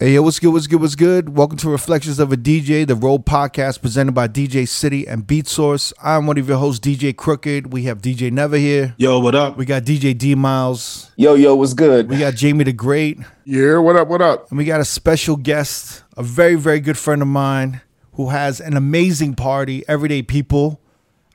Hey, 0.00 0.14
yo, 0.14 0.22
what's 0.22 0.38
good? 0.38 0.52
What's 0.52 0.68
good? 0.68 0.80
What's 0.80 0.94
good? 0.94 1.36
Welcome 1.36 1.58
to 1.58 1.68
Reflections 1.68 2.20
of 2.20 2.30
a 2.32 2.36
DJ, 2.36 2.86
the 2.86 2.94
Road 2.94 3.26
podcast 3.26 3.82
presented 3.82 4.12
by 4.12 4.28
DJ 4.28 4.68
City 4.68 5.08
and 5.08 5.26
Beat 5.26 5.48
Source. 5.48 5.92
I'm 6.00 6.28
one 6.28 6.38
of 6.38 6.48
your 6.48 6.56
hosts, 6.56 6.78
DJ 6.86 7.16
Crooked. 7.16 7.72
We 7.72 7.82
have 7.82 8.00
DJ 8.00 8.30
Never 8.30 8.56
here. 8.56 8.94
Yo, 8.96 9.18
what 9.18 9.34
up? 9.34 9.56
We 9.56 9.64
got 9.64 9.82
DJ 9.82 10.16
D 10.16 10.36
Miles. 10.36 11.10
Yo, 11.16 11.34
yo, 11.34 11.56
what's 11.56 11.74
good? 11.74 12.08
We 12.08 12.18
got 12.18 12.36
Jamie 12.36 12.62
the 12.62 12.72
Great. 12.72 13.18
Yeah, 13.44 13.78
what 13.78 13.96
up? 13.96 14.06
What 14.06 14.22
up? 14.22 14.48
And 14.50 14.58
we 14.58 14.64
got 14.64 14.80
a 14.80 14.84
special 14.84 15.34
guest, 15.34 16.04
a 16.16 16.22
very, 16.22 16.54
very 16.54 16.78
good 16.78 16.96
friend 16.96 17.20
of 17.20 17.26
mine 17.26 17.80
who 18.12 18.28
has 18.28 18.60
an 18.60 18.76
amazing 18.76 19.34
party, 19.34 19.82
Everyday 19.88 20.22
People. 20.22 20.80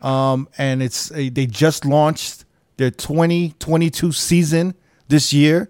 Um, 0.01 0.47
and 0.57 0.81
it's 0.81 1.09
they 1.09 1.47
just 1.47 1.83
launched 1.83 2.45
their 2.77 2.91
2022 2.91 4.13
season 4.13 4.73
this 5.09 5.33
year. 5.33 5.69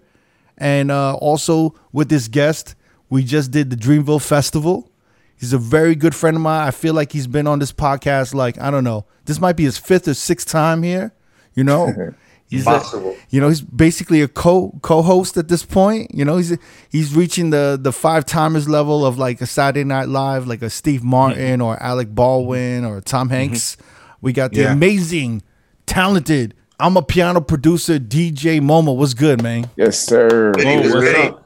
And 0.56 0.92
uh, 0.92 1.16
also 1.16 1.74
with 1.90 2.08
this 2.08 2.28
guest, 2.28 2.76
we 3.10 3.24
just 3.24 3.50
did 3.50 3.70
the 3.70 3.76
Dreamville 3.76 4.22
Festival. 4.22 4.90
He's 5.36 5.52
a 5.52 5.58
very 5.58 5.94
good 5.94 6.14
friend 6.14 6.36
of 6.36 6.42
mine. 6.42 6.66
I 6.66 6.70
feel 6.70 6.94
like 6.94 7.12
he's 7.12 7.26
been 7.26 7.46
on 7.46 7.58
this 7.58 7.72
podcast 7.72 8.34
like 8.34 8.60
I 8.60 8.70
don't 8.70 8.84
know. 8.84 9.04
This 9.24 9.40
might 9.40 9.56
be 9.56 9.64
his 9.64 9.78
fifth 9.78 10.08
or 10.08 10.14
sixth 10.14 10.48
time 10.48 10.82
here. 10.82 11.12
You 11.54 11.64
know, 11.64 11.92
he's 12.48 12.64
Possible. 12.64 13.10
A, 13.10 13.16
you 13.30 13.40
know 13.40 13.48
he's 13.48 13.60
basically 13.60 14.22
a 14.22 14.28
co 14.28 14.78
co-host 14.82 15.36
at 15.36 15.48
this 15.48 15.64
point. 15.64 16.14
You 16.14 16.24
know 16.24 16.36
he's 16.36 16.56
he's 16.88 17.14
reaching 17.14 17.50
the 17.50 17.78
the 17.80 17.92
five 17.92 18.24
timers 18.24 18.68
level 18.68 19.04
of 19.04 19.18
like 19.18 19.40
a 19.40 19.46
Saturday 19.46 19.84
Night 19.84 20.08
Live, 20.08 20.46
like 20.46 20.62
a 20.62 20.70
Steve 20.70 21.02
Martin 21.02 21.58
mm-hmm. 21.58 21.62
or 21.62 21.82
Alec 21.82 22.14
Baldwin 22.14 22.84
or 22.84 23.00
Tom 23.00 23.28
mm-hmm. 23.28 23.34
Hanks. 23.34 23.76
We 24.20 24.32
got 24.32 24.52
the 24.52 24.62
Yeah. 24.62 24.72
amazing, 24.72 25.42
talented. 25.86 26.54
Amapiano 26.80 27.46
producer, 27.46 28.00
DJ 28.00 28.60
Moma. 28.60 28.96
What's 28.96 29.14
good, 29.14 29.40
man? 29.40 29.70
Yes, 29.76 29.96
sir. 29.96 30.52
Goody, 30.52 30.88
what's 30.88 31.18
up? 31.18 31.43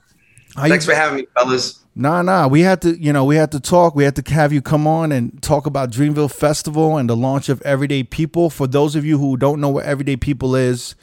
How 0.58 0.64
you- 0.66 0.70
Thanks 0.70 0.84
for 0.84 0.94
having 0.94 1.16
me, 1.18 1.26
fellas. 1.36 1.78
Nah, 1.94 2.22
nah. 2.22 2.46
We 2.46 2.60
had 2.60 2.80
to, 2.82 2.96
you 3.00 3.12
know, 3.12 3.24
we 3.24 3.36
had 3.36 3.50
to 3.52 3.60
talk. 3.60 3.94
We 3.96 4.04
had 4.04 4.14
to 4.16 4.34
have 4.34 4.52
you 4.52 4.62
come 4.62 4.86
on 4.86 5.10
and 5.10 5.40
talk 5.42 5.66
about 5.66 5.90
Dreamville 5.90 6.30
Festival 6.30 6.96
and 6.96 7.08
the 7.10 7.16
launch 7.16 7.48
of 7.48 7.60
Everyday 7.62 8.04
People. 8.04 8.50
For 8.50 8.66
those 8.68 8.94
of 8.94 9.04
you 9.04 9.18
who 9.18 9.36
don't 9.36 9.60
know 9.60 9.68
what 9.68 9.84
Everyday 9.84 10.16
People 10.16 10.54
is, 10.54 10.94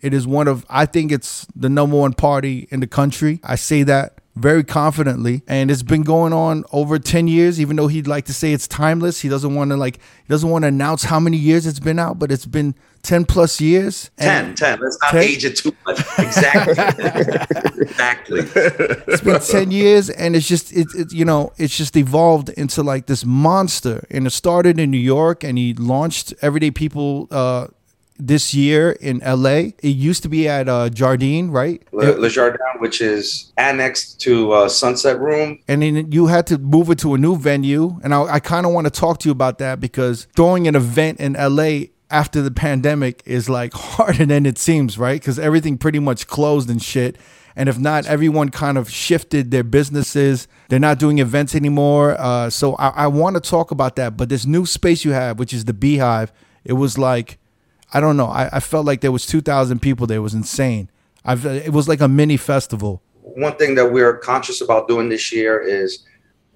it 0.00 0.14
is 0.14 0.28
one 0.28 0.46
of, 0.46 0.64
I 0.70 0.86
think 0.86 1.10
it's 1.10 1.46
the 1.56 1.68
number 1.68 1.96
one 1.96 2.12
party 2.12 2.68
in 2.70 2.78
the 2.78 2.86
country. 2.86 3.40
I 3.42 3.56
say 3.56 3.82
that 3.82 4.17
very 4.38 4.64
confidently. 4.64 5.42
And 5.46 5.70
it's 5.70 5.82
been 5.82 6.02
going 6.02 6.32
on 6.32 6.64
over 6.72 6.98
10 6.98 7.28
years, 7.28 7.60
even 7.60 7.76
though 7.76 7.88
he'd 7.88 8.06
like 8.06 8.24
to 8.26 8.34
say 8.34 8.52
it's 8.52 8.66
timeless. 8.68 9.20
He 9.20 9.28
doesn't 9.28 9.54
want 9.54 9.70
to, 9.70 9.76
like, 9.76 9.96
he 9.96 10.28
doesn't 10.28 10.48
want 10.48 10.62
to 10.62 10.68
announce 10.68 11.04
how 11.04 11.20
many 11.20 11.36
years 11.36 11.66
it's 11.66 11.80
been 11.80 11.98
out, 11.98 12.18
but 12.18 12.30
it's 12.32 12.46
been 12.46 12.74
10 13.02 13.24
plus 13.24 13.60
years. 13.60 14.10
10, 14.18 14.44
And- 14.46 14.56
10. 14.56 14.80
Let's 14.80 14.98
not 15.02 15.10
10? 15.12 15.22
age 15.22 15.44
it 15.44 15.56
too 15.56 15.74
much. 15.86 16.00
Exactly. 16.18 16.74
exactly. 17.82 18.40
it's 18.54 19.20
been 19.22 19.40
10 19.40 19.70
years 19.70 20.10
and 20.10 20.34
it's 20.36 20.46
just 20.48 20.72
it, 20.72 20.86
it 20.94 21.12
you 21.12 21.24
know 21.24 21.52
it's 21.58 21.76
just 21.76 21.96
evolved 21.96 22.48
into 22.50 22.82
like 22.82 23.06
this 23.06 23.24
monster 23.24 24.06
and 24.10 24.26
it 24.26 24.30
started 24.30 24.78
in 24.78 24.90
new 24.90 24.98
york 24.98 25.42
and 25.44 25.58
he 25.58 25.74
launched 25.74 26.34
everyday 26.42 26.70
people 26.70 27.26
uh 27.30 27.66
this 28.18 28.52
year 28.52 28.92
in 29.00 29.18
la 29.24 29.50
it 29.50 29.82
used 29.82 30.22
to 30.24 30.28
be 30.28 30.48
at 30.48 30.68
uh 30.68 30.88
Jardin 30.88 31.50
right? 31.50 31.82
Le, 31.92 32.12
Le 32.18 32.28
Jardin, 32.28 32.58
which 32.78 33.00
is 33.00 33.52
annexed 33.56 34.20
to 34.22 34.52
uh, 34.52 34.68
Sunset 34.68 35.20
Room. 35.20 35.58
and 35.68 35.82
then 35.82 36.10
you 36.10 36.26
had 36.26 36.46
to 36.48 36.58
move 36.58 36.90
it 36.90 36.98
to 36.98 37.14
a 37.14 37.18
new 37.18 37.36
venue. 37.36 37.98
And 38.02 38.12
i, 38.12 38.22
I 38.22 38.40
kind 38.40 38.66
of 38.66 38.72
want 38.72 38.86
to 38.86 38.90
talk 38.90 39.18
to 39.20 39.28
you 39.28 39.32
about 39.32 39.58
that 39.58 39.78
because 39.80 40.26
throwing 40.34 40.66
an 40.66 40.74
event 40.74 41.20
in 41.20 41.34
la 41.34 41.80
after 42.10 42.40
the 42.42 42.50
pandemic 42.50 43.22
is 43.26 43.48
like 43.48 43.72
harder 43.74 44.26
than 44.26 44.46
it 44.46 44.58
seems 44.58 44.98
right? 44.98 45.20
Because 45.20 45.38
everything 45.38 45.78
pretty 45.78 45.98
much 45.98 46.26
closed 46.26 46.68
and 46.70 46.82
shit. 46.82 47.16
And 47.54 47.68
if 47.68 47.78
not 47.78 48.06
everyone 48.06 48.50
kind 48.50 48.78
of 48.78 48.88
shifted 48.90 49.50
their 49.50 49.64
businesses. 49.64 50.46
They're 50.68 50.78
not 50.78 50.98
doing 50.98 51.18
events 51.18 51.54
anymore. 51.54 52.16
Uh, 52.18 52.50
so 52.50 52.74
i, 52.76 52.88
I 52.88 53.06
want 53.06 53.34
to 53.36 53.40
talk 53.40 53.70
about 53.70 53.96
that. 53.96 54.16
But 54.16 54.28
this 54.28 54.44
new 54.46 54.66
space 54.66 55.04
you 55.04 55.12
have 55.12 55.38
which 55.38 55.52
is 55.54 55.64
the 55.66 55.72
beehive 55.74 56.32
it 56.64 56.74
was 56.74 56.98
like 56.98 57.37
i 57.92 58.00
don't 58.00 58.16
know 58.16 58.26
i, 58.26 58.48
I 58.52 58.60
felt 58.60 58.86
like 58.86 59.00
there 59.00 59.12
was 59.12 59.26
2000 59.26 59.80
people 59.80 60.06
there 60.06 60.18
it 60.18 60.20
was 60.20 60.34
insane 60.34 60.90
I've, 61.24 61.44
it 61.44 61.72
was 61.72 61.88
like 61.88 62.00
a 62.00 62.08
mini 62.08 62.36
festival 62.36 63.02
One 63.20 63.54
thing 63.56 63.74
that 63.74 63.92
we're 63.92 64.16
conscious 64.16 64.62
about 64.62 64.88
doing 64.88 65.10
this 65.10 65.30
year 65.30 65.60
is 65.60 66.04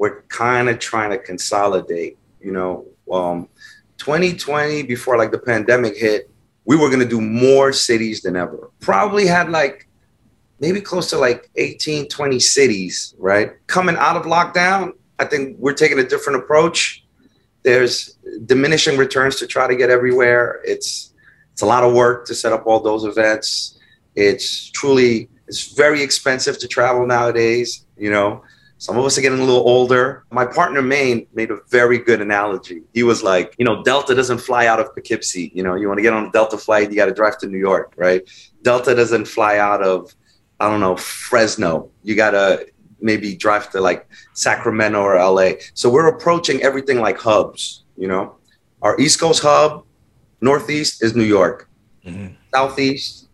we're 0.02 0.22
kind 0.22 0.68
of 0.68 0.78
trying 0.78 1.10
to 1.10 1.18
consolidate. 1.18 2.18
You 2.40 2.52
know, 2.52 2.86
um, 3.12 3.48
2020, 3.98 4.82
before 4.82 5.16
like 5.16 5.30
the 5.30 5.38
pandemic 5.38 5.96
hit, 5.96 6.28
we 6.64 6.76
were 6.76 6.88
going 6.88 7.00
to 7.00 7.08
do 7.08 7.20
more 7.20 7.72
cities 7.72 8.22
than 8.22 8.34
ever. 8.34 8.70
Probably 8.80 9.26
had 9.26 9.50
like 9.50 9.88
maybe 10.58 10.80
close 10.80 11.10
to 11.10 11.18
like 11.18 11.50
18, 11.56 12.08
20 12.08 12.40
cities, 12.40 13.14
right? 13.18 13.52
Coming 13.66 13.96
out 13.96 14.16
of 14.16 14.24
lockdown, 14.24 14.92
I 15.18 15.24
think 15.24 15.56
we're 15.58 15.72
taking 15.72 15.98
a 15.98 16.04
different 16.04 16.42
approach. 16.42 17.04
There's 17.62 18.16
diminishing 18.46 18.96
returns 18.96 19.36
to 19.36 19.46
try 19.46 19.68
to 19.68 19.76
get 19.76 19.90
everywhere. 19.90 20.60
It's 20.64 21.11
it's 21.52 21.62
a 21.62 21.66
lot 21.66 21.84
of 21.84 21.92
work 21.92 22.26
to 22.26 22.34
set 22.34 22.52
up 22.52 22.66
all 22.66 22.80
those 22.80 23.04
events. 23.04 23.78
It's 24.14 24.70
truly 24.70 25.28
it's 25.46 25.72
very 25.74 26.02
expensive 26.02 26.58
to 26.60 26.68
travel 26.68 27.06
nowadays, 27.06 27.86
you 27.96 28.10
know. 28.10 28.42
Some 28.78 28.98
of 28.98 29.04
us 29.04 29.16
are 29.16 29.20
getting 29.20 29.38
a 29.38 29.44
little 29.44 29.68
older. 29.68 30.24
My 30.30 30.44
partner 30.44 30.82
Maine 30.82 31.28
made 31.34 31.52
a 31.52 31.58
very 31.68 31.98
good 31.98 32.20
analogy. 32.20 32.82
He 32.92 33.04
was 33.04 33.22
like, 33.22 33.54
you 33.56 33.64
know, 33.64 33.82
Delta 33.84 34.12
doesn't 34.12 34.38
fly 34.38 34.66
out 34.66 34.80
of 34.80 34.92
Poughkeepsie. 34.94 35.52
You 35.54 35.62
know, 35.62 35.76
you 35.76 35.86
want 35.86 35.98
to 35.98 36.02
get 36.02 36.12
on 36.12 36.26
a 36.26 36.32
Delta 36.32 36.58
flight, 36.58 36.90
you 36.90 36.96
got 36.96 37.06
to 37.06 37.14
drive 37.14 37.38
to 37.38 37.46
New 37.46 37.58
York, 37.58 37.92
right? 37.96 38.22
Delta 38.62 38.92
doesn't 38.94 39.26
fly 39.26 39.58
out 39.58 39.84
of, 39.84 40.12
I 40.58 40.68
don't 40.68 40.80
know, 40.80 40.96
Fresno. 40.96 41.90
You 42.02 42.16
got 42.16 42.32
to 42.32 42.66
maybe 43.00 43.36
drive 43.36 43.70
to 43.70 43.80
like 43.80 44.08
Sacramento 44.32 45.00
or 45.00 45.16
LA. 45.16 45.52
So 45.74 45.88
we're 45.88 46.08
approaching 46.08 46.62
everything 46.62 46.98
like 46.98 47.18
hubs, 47.18 47.84
you 47.96 48.08
know. 48.08 48.36
Our 48.80 48.98
East 48.98 49.20
Coast 49.20 49.42
hub, 49.42 49.84
Northeast 50.42 51.02
is 51.04 51.14
New 51.14 51.24
York. 51.24 51.68
Southeast, 52.52 53.28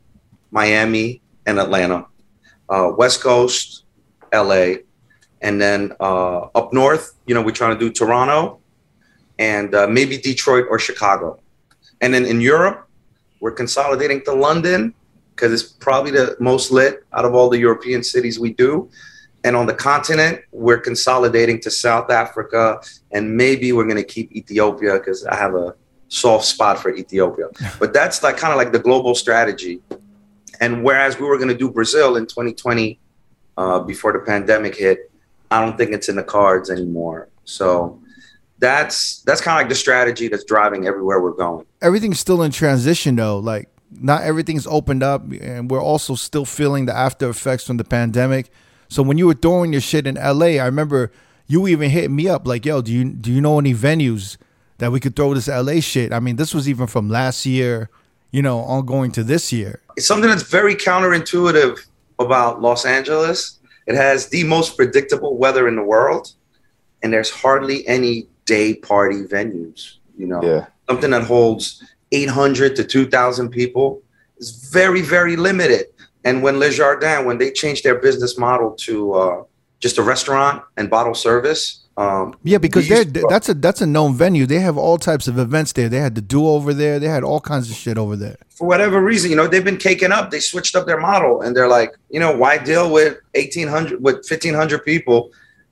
Miami, 0.51 1.23
and 1.47 1.59
Atlanta. 1.59 2.07
Uh, 2.69 2.93
West 2.97 3.23
Coast, 3.23 3.85
LA. 4.33 4.67
And 5.41 5.61
then 5.61 5.93
uh, 6.01 6.41
up 6.55 6.73
north, 6.73 7.15
you 7.27 7.35
know, 7.35 7.41
we're 7.41 7.53
trying 7.53 7.77
to 7.77 7.81
do 7.81 7.91
Toronto 7.91 8.61
and 9.39 9.75
uh, 9.75 9.87
maybe 9.87 10.19
Detroit 10.19 10.67
or 10.69 10.79
Chicago. 10.79 11.41
And 12.03 12.13
then 12.13 12.27
in 12.27 12.41
Europe, 12.43 12.87
we're 13.41 13.53
consolidating 13.53 14.23
to 14.25 14.35
London 14.35 14.93
because 15.35 15.53
it's 15.53 15.63
probably 15.63 16.11
the 16.11 16.37
most 16.41 16.71
lit 16.71 17.05
out 17.15 17.25
of 17.25 17.35
all 17.35 17.49
the 17.49 17.59
European 17.59 18.03
cities 18.03 18.39
we 18.39 18.53
do. 18.53 18.91
And 19.45 19.57
on 19.57 19.67
the 19.67 19.75
continent, 19.75 20.41
we're 20.53 20.81
consolidating 20.81 21.61
to 21.61 21.71
South 21.71 22.11
Africa, 22.11 22.81
and 23.13 23.37
maybe 23.37 23.73
we're 23.73 23.85
going 23.85 23.97
to 23.97 24.03
keep 24.03 24.33
Ethiopia 24.33 24.95
because 24.95 25.25
I 25.25 25.37
have 25.37 25.55
a 25.55 25.75
soft 26.09 26.45
spot 26.45 26.79
for 26.79 26.95
Ethiopia. 26.95 27.47
But 27.79 27.93
that's 27.93 28.23
like 28.23 28.37
kind 28.37 28.53
of 28.53 28.59
like 28.59 28.73
the 28.73 28.79
global 28.79 29.15
strategy. 29.15 29.81
And 30.61 30.83
whereas 30.83 31.19
we 31.21 31.27
were 31.27 31.37
going 31.37 31.49
to 31.51 31.57
do 31.57 31.71
Brazil 31.71 32.17
in 32.17 32.27
2020 32.27 32.99
uh, 33.57 33.81
before 33.81 34.13
the 34.13 34.19
pandemic 34.19 34.77
hit, 34.77 35.11
I 35.51 35.65
don't 35.65 35.77
think 35.79 35.93
it's 35.93 36.09
in 36.09 36.17
the 36.17 36.25
cards 36.25 36.71
anymore. 36.71 37.29
So 37.45 38.01
that's 38.59 39.23
that's 39.23 39.41
kind 39.41 39.57
of 39.57 39.63
like 39.63 39.69
the 39.69 39.77
strategy 39.77 40.29
that's 40.29 40.45
driving 40.45 40.87
everywhere 40.87 41.21
we're 41.21 41.33
going. 41.33 41.65
everything's 41.81 42.19
still 42.19 42.43
in 42.43 42.51
transition 42.51 43.15
though. 43.17 43.39
Like 43.39 43.69
not 43.91 44.23
everything's 44.23 44.67
opened 44.67 45.03
up, 45.03 45.23
and 45.41 45.71
we're 45.71 45.83
also 45.83 46.15
still 46.15 46.45
feeling 46.45 46.87
the 46.87 46.97
after 46.97 47.29
effects 47.29 47.65
from 47.65 47.77
the 47.77 47.85
pandemic. 47.85 48.51
So 48.89 49.03
when 49.03 49.17
you 49.17 49.27
were 49.27 49.35
throwing 49.35 49.73
your 49.73 49.81
shit 49.81 50.07
in 50.07 50.17
LA, 50.17 50.59
I 50.59 50.67
remember 50.67 51.13
you 51.47 51.69
even 51.69 51.91
hit 51.91 52.11
me 52.11 52.29
up 52.29 52.47
like, 52.47 52.67
"Yo, 52.67 52.83
do 52.83 52.93
you 52.93 53.05
do 53.05 53.33
you 53.33 53.41
know 53.41 53.59
any 53.59 53.75
venues 53.75 54.37
that 54.79 54.91
we 54.93 55.01
could 55.01 55.15
throw 55.17 55.35
this 55.35 55.49
LA 55.49 55.81
shit?" 55.81 56.13
I 56.13 56.21
mean, 56.21 56.37
this 56.37 56.55
was 56.55 56.69
even 56.69 56.87
from 56.87 57.09
last 57.09 57.45
year, 57.47 57.91
you 58.33 58.43
know, 58.43 58.59
ongoing 58.61 59.11
to 59.13 59.23
this 59.25 59.53
year. 59.53 59.81
It's 59.97 60.07
something 60.07 60.29
that's 60.31 60.43
very 60.43 60.75
counterintuitive 60.75 61.79
about 62.19 62.61
Los 62.63 62.85
Angeles. 62.85 63.59
It 63.87 63.95
has 63.95 64.27
the 64.29 64.45
most 64.45 64.77
predictable 64.77 65.37
weather 65.39 65.67
in 65.69 65.77
the 65.77 65.83
world, 65.83 66.33
and 67.03 67.13
there's 67.13 67.31
hardly 67.31 67.87
any 67.89 68.29
day 68.45 68.75
party 68.75 69.23
venues. 69.25 69.95
You 70.17 70.27
know, 70.27 70.43
Yeah. 70.43 70.67
something 70.89 71.11
that 71.11 71.23
holds 71.23 71.83
800 72.13 72.75
to 72.77 72.85
2,000 72.85 73.51
people 73.51 74.03
is 74.39 74.51
very, 74.73 75.01
very 75.03 75.37
limited. 75.37 75.87
And 76.25 76.43
when 76.43 76.59
Le 76.59 76.71
Jardin, 76.71 77.25
when 77.25 77.39
they 77.39 77.51
changed 77.51 77.85
their 77.85 77.95
business 77.97 78.37
model 78.39 78.73
to 78.87 79.13
uh, 79.15 79.43
just 79.81 79.99
a 79.99 80.03
restaurant 80.03 80.63
and 80.77 80.91
bottle 80.91 81.15
service, 81.15 81.81
um, 82.03 82.37
Yeah, 82.45 82.59
because 82.59 82.85
we 82.85 82.91
they're, 82.91 83.03
used 83.03 83.15
to- 83.15 83.27
that's 83.29 83.49
a 83.49 83.55
that's 83.55 83.81
a 83.81 83.87
known 83.87 84.15
venue. 84.15 84.47
They 84.47 84.61
have 84.61 84.79
all 84.79 84.99
types 84.99 85.27
of 85.29 85.37
events 85.39 85.73
there. 85.73 85.89
They 85.89 85.99
had 85.99 86.15
the 86.15 86.21
do 86.35 86.47
over 86.57 86.73
there. 86.73 86.99
They 87.03 87.09
had 87.09 87.25
all 87.25 87.41
kinds 87.41 87.71
of 87.71 87.77
shit 87.77 87.99
over 87.99 88.15
there. 88.25 88.37
for 88.59 88.67
whatever 88.73 88.99
reason, 89.03 89.31
you 89.31 89.37
know, 89.37 89.49
they've 89.49 89.65
been 89.73 89.83
caking 89.91 90.13
up. 90.13 90.31
They 90.31 90.41
switched 90.41 90.75
up 90.77 90.87
their 90.87 91.01
model, 91.11 91.43
and 91.43 91.57
they're 91.57 91.69
like, 91.79 91.91
you 92.15 92.21
know, 92.21 92.33
why 92.43 92.53
deal 92.59 92.87
with 92.99 93.19
eighteen 93.35 93.69
hundred 93.69 93.97
with 94.07 94.19
fifteen 94.33 94.55
hundred 94.55 94.81
people 94.85 95.19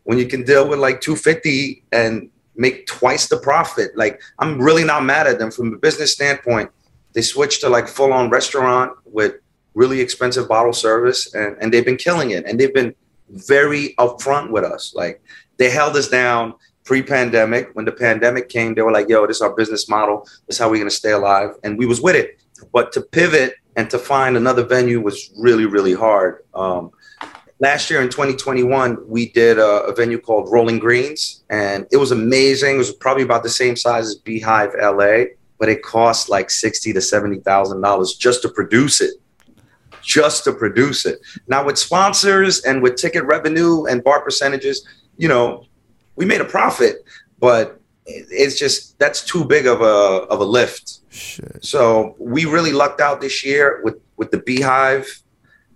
when 0.09 0.19
you 0.19 0.27
can 0.27 0.43
deal 0.45 0.65
with 0.69 0.79
like 0.87 1.01
two 1.01 1.17
fifty 1.17 1.83
and 1.93 2.29
make 2.57 2.87
twice 2.87 3.25
the 3.29 3.37
profit? 3.49 3.89
Like, 3.97 4.21
I'm 4.41 4.53
really 4.69 4.85
not 4.93 5.05
mad 5.05 5.27
at 5.27 5.39
them 5.39 5.51
from 5.57 5.75
a 5.75 5.79
business 5.87 6.11
standpoint. 6.13 6.71
They 7.15 7.23
switched 7.23 7.61
to 7.63 7.69
like 7.69 7.87
full 7.89 8.13
on 8.13 8.31
restaurant 8.31 8.93
with 9.05 9.35
really 9.75 10.01
expensive 10.01 10.49
bottle 10.49 10.73
service, 10.73 11.21
and 11.35 11.57
and 11.61 11.67
they've 11.73 11.85
been 11.91 12.03
killing 12.09 12.31
it, 12.37 12.43
and 12.47 12.59
they've 12.59 12.75
been 12.75 12.95
very 13.29 13.95
upfront 13.99 14.51
with 14.51 14.65
us. 14.65 14.93
Like 14.95 15.21
they 15.59 15.71
held 15.71 15.97
us 15.97 16.09
down 16.09 16.55
pre-pandemic. 16.85 17.71
When 17.75 17.85
the 17.85 17.93
pandemic 17.93 18.49
came, 18.49 18.75
they 18.75 18.83
were 18.83 18.93
like, 18.93 19.09
"Yo, 19.09 19.27
this 19.27 19.39
is 19.39 19.43
our 19.43 19.55
business 19.55 19.89
model. 19.89 20.27
This 20.47 20.57
is 20.57 20.59
how 20.59 20.71
we're 20.71 20.79
gonna 20.79 20.91
stay 20.91 21.13
alive," 21.13 21.51
and 21.63 21.79
we 21.79 21.87
was 21.87 22.01
with 22.01 22.17
it. 22.17 22.39
But 22.73 22.93
to 22.93 23.01
pivot 23.01 23.55
and 23.77 23.91
to 23.91 23.99
find 23.99 24.37
another 24.37 24.65
venue 24.65 25.01
was 25.01 25.31
really, 25.37 25.67
really 25.67 25.93
hard. 25.93 26.45
Um, 26.55 26.91
last 27.61 27.91
year 27.91 28.01
in 28.01 28.09
2021, 28.09 28.99
we 29.07 29.31
did 29.31 29.59
a, 29.59 29.83
a, 29.85 29.95
venue 29.95 30.19
called 30.19 30.51
Rolling 30.51 30.79
Greens, 30.79 31.43
and 31.51 31.87
it 31.93 31.97
was 31.99 32.11
amazing. 32.11 32.77
It 32.77 32.79
was 32.79 32.93
probably 32.93 33.23
about 33.23 33.43
the 33.43 33.51
same 33.51 33.77
size 33.77 34.07
as 34.07 34.15
Beehive 34.15 34.73
LA, 34.81 35.25
but 35.59 35.69
it 35.69 35.83
cost 35.83 36.29
like 36.29 36.51
sixty 36.51 36.93
to 36.93 37.01
seventy 37.01 37.41
thousand 37.41 37.81
dollars 37.81 38.15
just 38.15 38.43
to 38.43 38.49
produce 38.49 39.01
it. 39.01 39.15
Just 40.03 40.45
to 40.45 40.53
produce 40.53 41.05
it. 41.05 41.19
Now 41.49 41.65
with 41.65 41.77
sponsors 41.77 42.61
and 42.63 42.81
with 42.81 42.95
ticket 42.95 43.25
revenue 43.25 43.87
and 43.87 44.05
bar 44.05 44.23
percentages, 44.23 44.87
you 45.17 45.29
know, 45.29 45.65
we 46.17 46.25
made 46.25 46.41
a 46.41 46.45
profit, 46.45 47.05
but 47.39 47.81
it's 48.07 48.59
just 48.59 48.99
that's 48.99 49.25
too 49.25 49.45
big 49.45 49.67
of 49.67 49.81
a 49.81 49.85
of 49.85 50.41
a 50.41 50.45
lift. 50.45 51.01
Shit. 51.11 51.65
So 51.65 52.15
we 52.19 52.45
really 52.45 52.73
lucked 52.73 53.01
out 53.01 53.21
this 53.21 53.45
year 53.45 53.81
with 53.83 53.97
with 54.17 54.31
the 54.31 54.39
Beehive. 54.39 55.23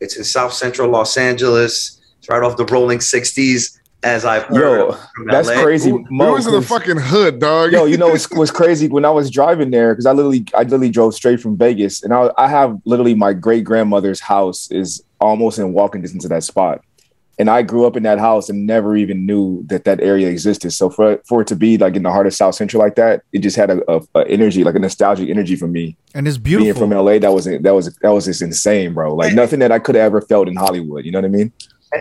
It's 0.00 0.16
in 0.16 0.24
South 0.24 0.52
Central 0.52 0.88
Los 0.90 1.16
Angeles. 1.16 2.00
It's 2.18 2.28
right 2.28 2.42
off 2.42 2.56
the 2.56 2.64
rolling 2.66 2.98
60s. 2.98 3.76
As 4.02 4.24
I've 4.24 4.44
heard, 4.44 4.88
yo, 4.88 4.98
that's 5.26 5.48
LA. 5.48 5.62
crazy. 5.62 5.92
We 5.92 6.06
was 6.10 6.46
in 6.46 6.54
the 6.54 6.62
fucking 6.62 6.96
hood, 6.96 7.38
dog. 7.38 7.70
Yo, 7.72 7.84
you 7.84 7.98
know 7.98 8.08
what's, 8.12 8.30
what's 8.30 8.50
crazy 8.50 8.88
when 8.88 9.04
I 9.04 9.10
was 9.10 9.30
driving 9.30 9.70
there 9.70 9.92
because 9.92 10.06
I 10.06 10.12
literally, 10.12 10.46
I 10.54 10.62
literally 10.62 10.88
drove 10.88 11.14
straight 11.14 11.38
from 11.38 11.58
Vegas, 11.58 12.02
and 12.02 12.14
I, 12.14 12.30
I 12.38 12.48
have 12.48 12.80
literally 12.86 13.12
my 13.12 13.34
great 13.34 13.62
grandmother's 13.62 14.18
house 14.18 14.70
is 14.70 15.04
almost 15.20 15.58
in 15.58 15.74
walking 15.74 16.00
distance 16.00 16.22
to 16.22 16.30
that 16.30 16.44
spot 16.44 16.82
and 17.40 17.48
I 17.48 17.62
grew 17.62 17.86
up 17.86 17.96
in 17.96 18.02
that 18.02 18.18
house 18.18 18.50
and 18.50 18.66
never 18.66 18.94
even 18.98 19.24
knew 19.24 19.64
that 19.68 19.84
that 19.84 20.02
area 20.02 20.28
existed. 20.28 20.72
So 20.72 20.90
for 20.90 21.22
for 21.26 21.40
it 21.40 21.46
to 21.48 21.56
be 21.56 21.78
like 21.78 21.96
in 21.96 22.02
the 22.02 22.10
heart 22.10 22.26
of 22.26 22.34
South 22.34 22.54
Central 22.54 22.82
like 22.82 22.96
that, 22.96 23.22
it 23.32 23.38
just 23.38 23.56
had 23.56 23.70
a, 23.70 23.80
a, 23.90 24.02
a 24.14 24.28
energy, 24.28 24.62
like 24.62 24.74
a 24.74 24.78
nostalgic 24.78 25.30
energy 25.30 25.56
for 25.56 25.66
me. 25.66 25.96
And 26.14 26.28
it's 26.28 26.36
beautiful. 26.36 26.86
Being 26.86 26.90
from 26.90 26.90
LA, 26.90 27.18
that 27.18 27.32
was 27.32 27.46
that 27.46 27.74
was 27.74 27.96
that 28.02 28.10
was 28.10 28.26
just 28.26 28.42
insane, 28.42 28.92
bro. 28.92 29.14
Like 29.14 29.32
nothing 29.32 29.58
that 29.60 29.72
I 29.72 29.78
could 29.78 29.94
have 29.94 30.04
ever 30.04 30.20
felt 30.20 30.48
in 30.48 30.56
Hollywood. 30.56 31.06
You 31.06 31.12
know 31.12 31.18
what 31.18 31.24
I 31.24 31.28
mean? 31.28 31.50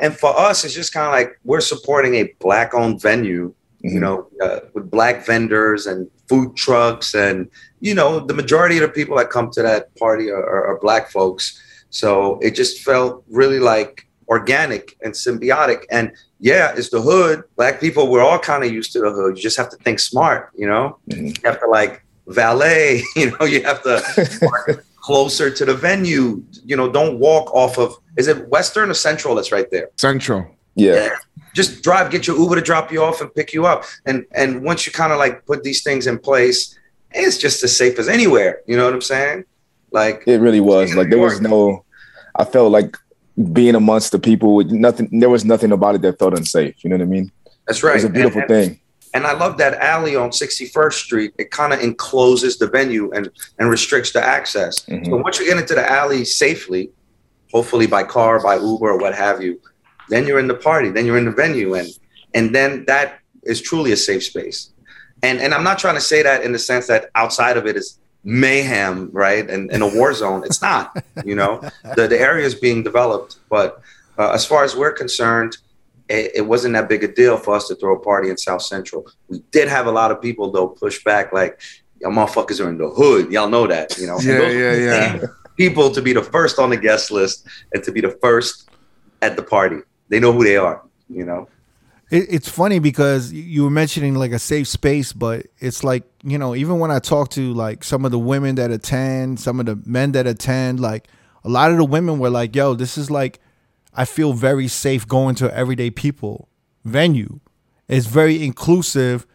And 0.02 0.14
for 0.14 0.38
us, 0.38 0.66
it's 0.66 0.74
just 0.74 0.92
kind 0.92 1.08
of 1.08 1.14
like 1.14 1.40
we're 1.46 1.62
supporting 1.62 2.16
a 2.16 2.24
black-owned 2.40 3.02
venue. 3.02 3.54
Mm-hmm. 3.86 3.96
You 3.96 4.00
know, 4.02 4.28
uh, 4.44 4.60
with 4.74 4.92
black 4.92 5.26
vendors 5.26 5.88
and 5.88 6.12
food 6.28 6.58
trucks, 6.58 7.16
and 7.16 7.50
you 7.80 7.96
know, 7.96 8.20
the 8.20 8.34
majority 8.34 8.76
of 8.76 8.82
the 8.82 8.90
people 8.90 9.16
that 9.16 9.30
come 9.30 9.52
to 9.52 9.62
that 9.62 9.96
party 9.96 10.30
are, 10.30 10.44
are, 10.44 10.68
are 10.68 10.80
black 10.82 11.10
folks. 11.10 11.58
So 11.92 12.40
it 12.40 12.56
just 12.56 12.84
felt 12.84 13.24
really 13.30 13.60
like 13.60 14.09
organic 14.30 14.96
and 15.04 15.14
symbiotic. 15.14 15.86
And 15.92 16.12
yeah, 16.40 16.74
it's 16.76 16.90
the 16.90 17.02
hood. 17.02 17.44
Black 17.56 17.82
people, 17.82 18.10
we're 18.10 18.24
all 18.24 18.40
kind 18.40 18.64
of 18.64 18.72
used 18.72 18.94
to 18.94 19.00
the 19.00 19.12
hood. 19.12 19.36
You 19.36 19.44
just 19.44 19.58
have 19.58 19.70
to 19.72 19.78
think 19.78 20.00
smart, 20.00 20.52
you 20.56 20.68
know? 20.68 21.00
Mm-hmm. 21.10 21.28
You 21.28 21.34
have 21.44 21.60
to 21.60 21.68
like 21.68 22.04
valet, 22.28 23.04
you 23.16 23.32
know, 23.32 23.46
you 23.46 23.64
have 23.64 23.82
to 23.84 24.82
closer 24.98 25.50
to 25.50 25.66
the 25.66 25.74
venue. 25.74 26.44
You 26.64 26.78
know, 26.78 26.90
don't 26.92 27.20
walk 27.20 27.54
off 27.54 27.78
of 27.78 27.96
is 28.18 28.28
it 28.28 28.48
western 28.50 28.90
or 28.90 28.94
central 28.94 29.36
that's 29.36 29.52
right 29.52 29.70
there? 29.72 29.90
Central. 29.98 30.56
Yeah. 30.76 30.94
yeah. 30.94 31.10
Just 31.56 31.82
drive, 31.82 32.12
get 32.12 32.28
your 32.28 32.38
Uber 32.38 32.56
to 32.56 32.62
drop 32.62 32.92
you 32.92 33.04
off 33.04 33.22
and 33.22 33.34
pick 33.34 33.52
you 33.54 33.66
up. 33.66 33.84
And 34.06 34.26
and 34.32 34.64
once 34.64 34.86
you 34.86 34.94
kind 34.94 35.12
of 35.12 35.18
like 35.18 35.46
put 35.48 35.64
these 35.64 35.82
things 35.82 36.06
in 36.06 36.20
place, 36.20 36.78
it's 37.12 37.40
just 37.40 37.64
as 37.64 37.76
safe 37.76 37.98
as 37.98 38.08
anywhere. 38.08 38.62
You 38.68 38.78
know 38.78 38.86
what 38.86 38.94
I'm 38.94 39.02
saying? 39.02 39.46
Like 39.92 40.24
it 40.28 40.40
really 40.40 40.62
was. 40.62 40.94
Like 40.94 41.10
there 41.10 41.18
was 41.18 41.42
no 41.42 41.84
I 42.36 42.46
felt 42.46 42.72
like 42.72 42.96
being 43.40 43.76
amongst 43.76 44.12
the 44.12 44.20
people 44.20 44.56
with 44.56 44.70
nothing 44.72 45.08
there 45.20 45.30
was 45.30 45.46
nothing 45.46 45.72
about 45.72 45.96
it 45.96 46.02
that 46.02 46.20
felt 46.20 46.38
unsafe 46.38 46.76
you 46.84 46.90
know 46.90 46.98
what 46.98 47.04
i 47.04 47.06
mean? 47.06 47.32
That's 47.68 47.84
right. 47.84 47.96
it's 47.96 48.04
a 48.04 48.10
beautiful 48.10 48.42
and, 48.42 48.50
thing. 48.50 48.80
and 49.14 49.26
i 49.26 49.34
love 49.34 49.58
that 49.60 49.76
alley 49.76 50.16
on 50.16 50.32
61st 50.32 50.94
street. 50.94 51.34
It 51.38 51.52
kind 51.52 51.72
of 51.72 51.80
encloses 51.80 52.58
the 52.58 52.68
venue 52.68 53.12
and 53.12 53.30
and 53.58 53.70
restricts 53.70 54.12
the 54.12 54.24
access. 54.24 54.82
Mm-hmm. 54.86 55.06
so 55.06 55.18
once 55.18 55.40
you 55.40 55.46
get 55.46 55.58
into 55.58 55.76
the 55.76 55.90
alley 55.90 56.26
safely 56.26 56.92
hopefully 57.52 57.88
by 57.88 58.04
car 58.04 58.42
by 58.42 58.56
uber 58.56 58.90
or 58.90 58.98
what 58.98 59.16
have 59.16 59.42
you 59.42 59.62
then 60.10 60.26
you're 60.28 60.40
in 60.40 60.48
the 60.48 60.56
party 60.56 60.90
then 60.90 61.06
you're 61.06 61.18
in 61.18 61.26
the 61.26 61.32
venue 61.32 61.76
and 61.76 61.88
and 62.34 62.54
then 62.54 62.84
that 62.86 63.20
is 63.44 63.62
truly 63.62 63.92
a 63.92 63.98
safe 63.98 64.24
space. 64.24 64.72
And 65.24 65.40
and 65.40 65.54
i'm 65.54 65.64
not 65.64 65.80
trying 65.80 65.96
to 65.96 66.02
say 66.02 66.24
that 66.24 66.44
in 66.44 66.52
the 66.52 66.60
sense 66.60 66.88
that 66.88 67.10
outside 67.16 67.56
of 67.56 67.66
it 67.68 67.78
is 67.78 67.99
mayhem, 68.24 69.10
right? 69.12 69.50
And 69.50 69.72
in 69.72 69.82
a 69.82 69.88
war 69.88 70.14
zone, 70.14 70.44
it's 70.46 70.62
not. 70.62 71.04
You 71.26 71.36
know, 71.36 71.60
the 71.96 72.08
the 72.08 72.20
area 72.20 72.46
is 72.46 72.56
being 72.56 72.84
developed, 72.84 73.38
but 73.50 73.82
uh, 74.18 74.32
as 74.32 74.46
far 74.46 74.64
as 74.64 74.76
we're 74.76 74.92
concerned, 74.92 75.58
it, 76.10 76.32
it, 76.36 76.42
wasn't 76.42 76.74
that 76.74 76.90
big 76.90 77.04
a 77.04 77.08
deal 77.08 77.38
for 77.38 77.56
us 77.56 77.68
to 77.68 77.76
throw 77.76 77.96
a 77.96 78.00
party 78.00 78.30
in 78.30 78.38
South 78.38 78.64
Central. 78.64 79.08
We 79.28 79.42
did 79.52 79.68
have 79.68 79.86
a 79.86 79.92
lot 79.92 80.12
of 80.12 80.22
people 80.22 80.52
though 80.52 80.68
push 80.68 81.04
back, 81.04 81.32
like, 81.32 81.62
"Y'all 82.02 82.12
motherfuckers 82.12 82.64
are 82.64 82.70
in 82.70 82.78
the 82.78 82.90
hood. 82.90 83.32
Y'all 83.32 83.50
know 83.50 83.68
that." 83.68 83.98
You 83.98 84.08
know, 84.08 84.20
yeah, 84.20 84.50
yeah, 84.50 84.74
yeah. 84.76 85.26
People 85.56 85.92
to 85.92 86.02
be 86.02 86.14
the 86.14 86.24
first 86.24 86.58
on 86.58 86.70
the 86.70 86.78
guest 86.78 87.12
list 87.12 87.48
and 87.74 87.84
to 87.84 87.92
be 87.92 88.02
the 88.02 88.18
first 88.22 88.70
at 89.22 89.36
the 89.36 89.44
party. 89.44 89.78
They 90.08 90.20
know 90.20 90.34
who 90.34 90.44
they 90.44 90.58
are. 90.58 90.82
You 91.10 91.26
know. 91.26 91.48
It, 92.10 92.26
it's 92.30 92.50
funny 92.50 92.80
because 92.80 93.32
you 93.32 93.64
were 93.64 93.70
mentioning 93.70 94.16
like 94.16 94.32
a 94.32 94.40
safe 94.40 94.68
space, 94.68 95.14
but 95.14 95.48
it's 95.60 95.84
like 95.84 96.04
you 96.24 96.38
know 96.38 96.56
even 96.56 96.80
when 96.80 96.92
I 96.92 97.00
talk 97.00 97.30
to 97.32 97.54
like 97.54 97.84
some 97.84 98.06
of 98.06 98.12
the 98.12 98.20
women 98.20 98.56
that 98.56 98.72
attend, 98.72 99.40
some 99.40 99.60
of 99.60 99.66
the 99.66 99.80
men 99.86 100.12
that 100.14 100.26
attend, 100.26 100.80
like 100.80 101.08
a 101.44 101.50
lot 101.50 101.72
of 101.72 101.78
the 101.78 101.86
women 101.86 102.20
were 102.20 102.30
like, 102.30 102.56
"Yo, 102.56 102.74
this 102.74 102.98
is 102.98 103.12
like 103.12 103.40
I 103.94 104.06
feel 104.06 104.34
very 104.34 104.68
safe 104.68 105.08
going 105.08 105.36
to 105.36 105.54
everyday 105.56 105.92
people 105.92 106.50
venue. 106.84 107.40
It's 107.88 108.08
very 108.08 108.44
inclusive." 108.44 109.26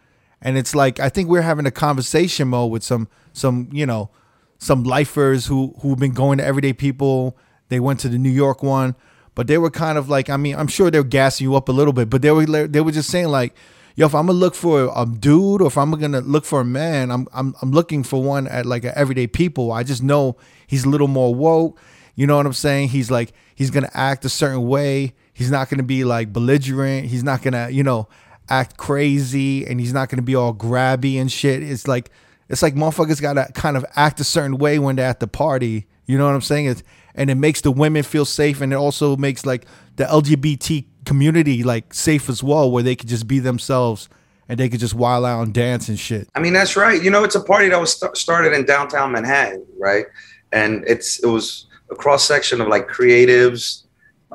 And 0.41 0.57
it's 0.57 0.75
like 0.75 0.99
I 0.99 1.09
think 1.09 1.29
we're 1.29 1.41
having 1.41 1.65
a 1.65 1.71
conversation 1.71 2.49
mode 2.49 2.71
with 2.71 2.83
some 2.83 3.07
some 3.31 3.69
you 3.71 3.85
know 3.85 4.09
some 4.57 4.83
lifers 4.83 5.45
who 5.45 5.75
who've 5.81 5.97
been 5.97 6.13
going 6.13 6.39
to 6.39 6.45
everyday 6.45 6.73
people. 6.73 7.37
They 7.69 7.79
went 7.79 7.99
to 8.01 8.09
the 8.09 8.19
New 8.19 8.29
York 8.29 8.61
one 8.61 8.95
but 9.35 9.47
they 9.47 9.57
were 9.57 9.69
kind 9.69 9.97
of 9.97 10.09
like, 10.09 10.29
I 10.29 10.37
mean, 10.37 10.55
I'm 10.55 10.67
sure 10.67 10.89
they're 10.89 11.03
gassing 11.03 11.45
you 11.45 11.55
up 11.55 11.69
a 11.69 11.71
little 11.71 11.93
bit, 11.93 12.09
but 12.09 12.21
they 12.21 12.31
were 12.31 12.45
they 12.67 12.81
were 12.81 12.91
just 12.91 13.09
saying 13.09 13.27
like, 13.27 13.53
yo, 13.95 14.05
if 14.05 14.15
I'm 14.15 14.27
gonna 14.27 14.39
look 14.39 14.55
for 14.55 14.91
a 14.95 15.05
dude 15.05 15.61
or 15.61 15.67
if 15.67 15.77
I'm 15.77 15.91
gonna 15.91 16.21
look 16.21 16.45
for 16.45 16.61
a 16.61 16.65
man, 16.65 17.11
I'm 17.11 17.27
I'm 17.33 17.53
I'm 17.61 17.71
looking 17.71 18.03
for 18.03 18.23
one 18.23 18.47
at 18.47 18.65
like 18.65 18.85
a 18.85 18.97
everyday 18.97 19.27
people. 19.27 19.71
I 19.71 19.83
just 19.83 20.01
know 20.01 20.37
he's 20.67 20.85
a 20.85 20.89
little 20.89 21.07
more 21.07 21.35
woke. 21.35 21.79
You 22.15 22.25
know 22.25 22.37
what 22.37 22.45
I'm 22.45 22.53
saying? 22.53 22.89
He's 22.89 23.11
like 23.11 23.33
he's 23.53 23.71
gonna 23.71 23.91
act 23.93 24.25
a 24.25 24.29
certain 24.29 24.67
way. 24.67 25.13
He's 25.33 25.51
not 25.51 25.69
gonna 25.69 25.83
be 25.83 26.03
like 26.03 26.31
belligerent. 26.31 27.07
He's 27.07 27.23
not 27.23 27.41
gonna 27.41 27.69
you 27.69 27.83
know 27.83 28.07
act 28.47 28.77
crazy, 28.77 29.65
and 29.65 29.79
he's 29.79 29.93
not 29.93 30.09
gonna 30.09 30.21
be 30.21 30.35
all 30.35 30.53
grabby 30.53 31.19
and 31.19 31.31
shit. 31.31 31.61
It's 31.61 31.87
like 31.87 32.09
it's 32.47 32.61
like 32.61 32.75
motherfuckers 32.75 33.21
gotta 33.21 33.51
kind 33.53 33.75
of 33.75 33.85
act 33.95 34.19
a 34.19 34.23
certain 34.23 34.57
way 34.57 34.79
when 34.79 34.95
they're 34.95 35.09
at 35.09 35.19
the 35.19 35.27
party. 35.27 35.87
You 36.05 36.17
know 36.17 36.25
what 36.25 36.35
I'm 36.35 36.41
saying? 36.41 36.67
It's 36.67 36.83
and 37.15 37.29
it 37.29 37.35
makes 37.35 37.61
the 37.61 37.71
women 37.71 38.03
feel 38.03 38.25
safe 38.25 38.61
and 38.61 38.71
it 38.71 38.75
also 38.75 39.15
makes 39.15 39.45
like 39.45 39.65
the 39.95 40.03
LGBT 40.05 40.85
community 41.05 41.63
like 41.63 41.93
safe 41.93 42.29
as 42.29 42.43
well 42.43 42.69
where 42.69 42.83
they 42.83 42.95
could 42.95 43.09
just 43.09 43.27
be 43.27 43.39
themselves 43.39 44.09
and 44.47 44.59
they 44.59 44.69
could 44.69 44.79
just 44.79 44.93
wild 44.93 45.25
out 45.25 45.41
and 45.41 45.53
dance 45.53 45.89
and 45.89 45.99
shit. 45.99 46.29
I 46.35 46.39
mean 46.39 46.53
that's 46.53 46.75
right. 46.75 47.01
You 47.01 47.09
know 47.09 47.23
it's 47.23 47.35
a 47.35 47.43
party 47.43 47.69
that 47.69 47.79
was 47.79 47.97
st- 47.97 48.15
started 48.15 48.53
in 48.53 48.65
downtown 48.65 49.11
Manhattan, 49.11 49.65
right? 49.79 50.05
And 50.51 50.83
it's 50.87 51.23
it 51.23 51.27
was 51.27 51.67
a 51.89 51.95
cross 51.95 52.23
section 52.23 52.61
of 52.61 52.67
like 52.67 52.87
creatives 52.87 53.85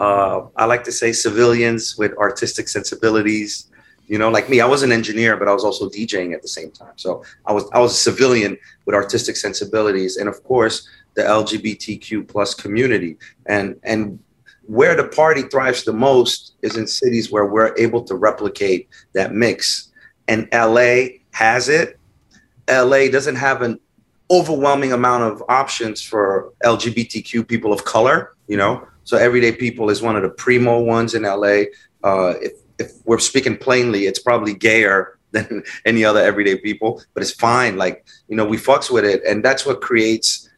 uh, 0.00 0.46
I 0.56 0.64
like 0.64 0.82
to 0.84 0.92
say 0.92 1.12
civilians 1.12 1.96
with 1.98 2.16
artistic 2.16 2.68
sensibilities. 2.68 3.66
You 4.06 4.18
know, 4.18 4.30
like 4.30 4.48
me, 4.48 4.60
I 4.60 4.66
was 4.66 4.82
an 4.82 4.92
engineer, 4.92 5.36
but 5.36 5.46
I 5.46 5.52
was 5.52 5.62
also 5.62 5.88
DJing 5.88 6.34
at 6.34 6.42
the 6.42 6.48
same 6.48 6.70
time. 6.70 6.94
So 6.96 7.22
I 7.46 7.52
was 7.52 7.64
I 7.72 7.78
was 7.80 7.92
a 7.92 7.96
civilian 7.96 8.56
with 8.86 8.94
artistic 8.94 9.36
sensibilities, 9.36 10.16
and 10.16 10.28
of 10.28 10.42
course, 10.44 10.88
the 11.20 11.28
LGBTQ 11.28 12.28
plus 12.28 12.54
community. 12.54 13.16
And 13.46 13.76
and 13.82 14.18
where 14.66 14.94
the 14.94 15.08
party 15.08 15.42
thrives 15.42 15.84
the 15.84 15.92
most 15.92 16.54
is 16.62 16.76
in 16.76 16.86
cities 16.86 17.30
where 17.32 17.46
we're 17.46 17.76
able 17.76 18.02
to 18.04 18.14
replicate 18.14 18.88
that 19.14 19.34
mix. 19.34 19.90
And 20.28 20.48
LA 20.52 21.18
has 21.32 21.68
it. 21.68 21.98
LA 22.68 23.08
doesn't 23.08 23.34
have 23.34 23.62
an 23.62 23.80
overwhelming 24.30 24.92
amount 24.92 25.24
of 25.24 25.42
options 25.48 26.00
for 26.00 26.52
LGBTQ 26.64 27.48
people 27.48 27.72
of 27.72 27.84
color, 27.84 28.36
you 28.46 28.56
know. 28.56 28.86
So 29.02 29.16
everyday 29.16 29.50
people 29.50 29.90
is 29.90 30.02
one 30.02 30.14
of 30.14 30.22
the 30.22 30.28
primo 30.28 30.80
ones 30.80 31.14
in 31.14 31.22
LA. 31.24 31.64
Uh, 32.04 32.34
if 32.40 32.52
if 32.78 32.92
we're 33.04 33.18
speaking 33.18 33.56
plainly, 33.56 34.06
it's 34.06 34.20
probably 34.20 34.54
gayer 34.54 35.18
than 35.32 35.62
any 35.84 36.04
other 36.04 36.20
everyday 36.20 36.56
people, 36.58 37.02
but 37.14 37.22
it's 37.22 37.32
fine. 37.32 37.76
Like 37.76 38.04
you 38.28 38.36
know, 38.36 38.44
we 38.44 38.56
fucks 38.56 38.90
with 38.90 39.04
it, 39.04 39.22
and 39.26 39.44
that's 39.44 39.66
what 39.66 39.80
creates 39.80 40.49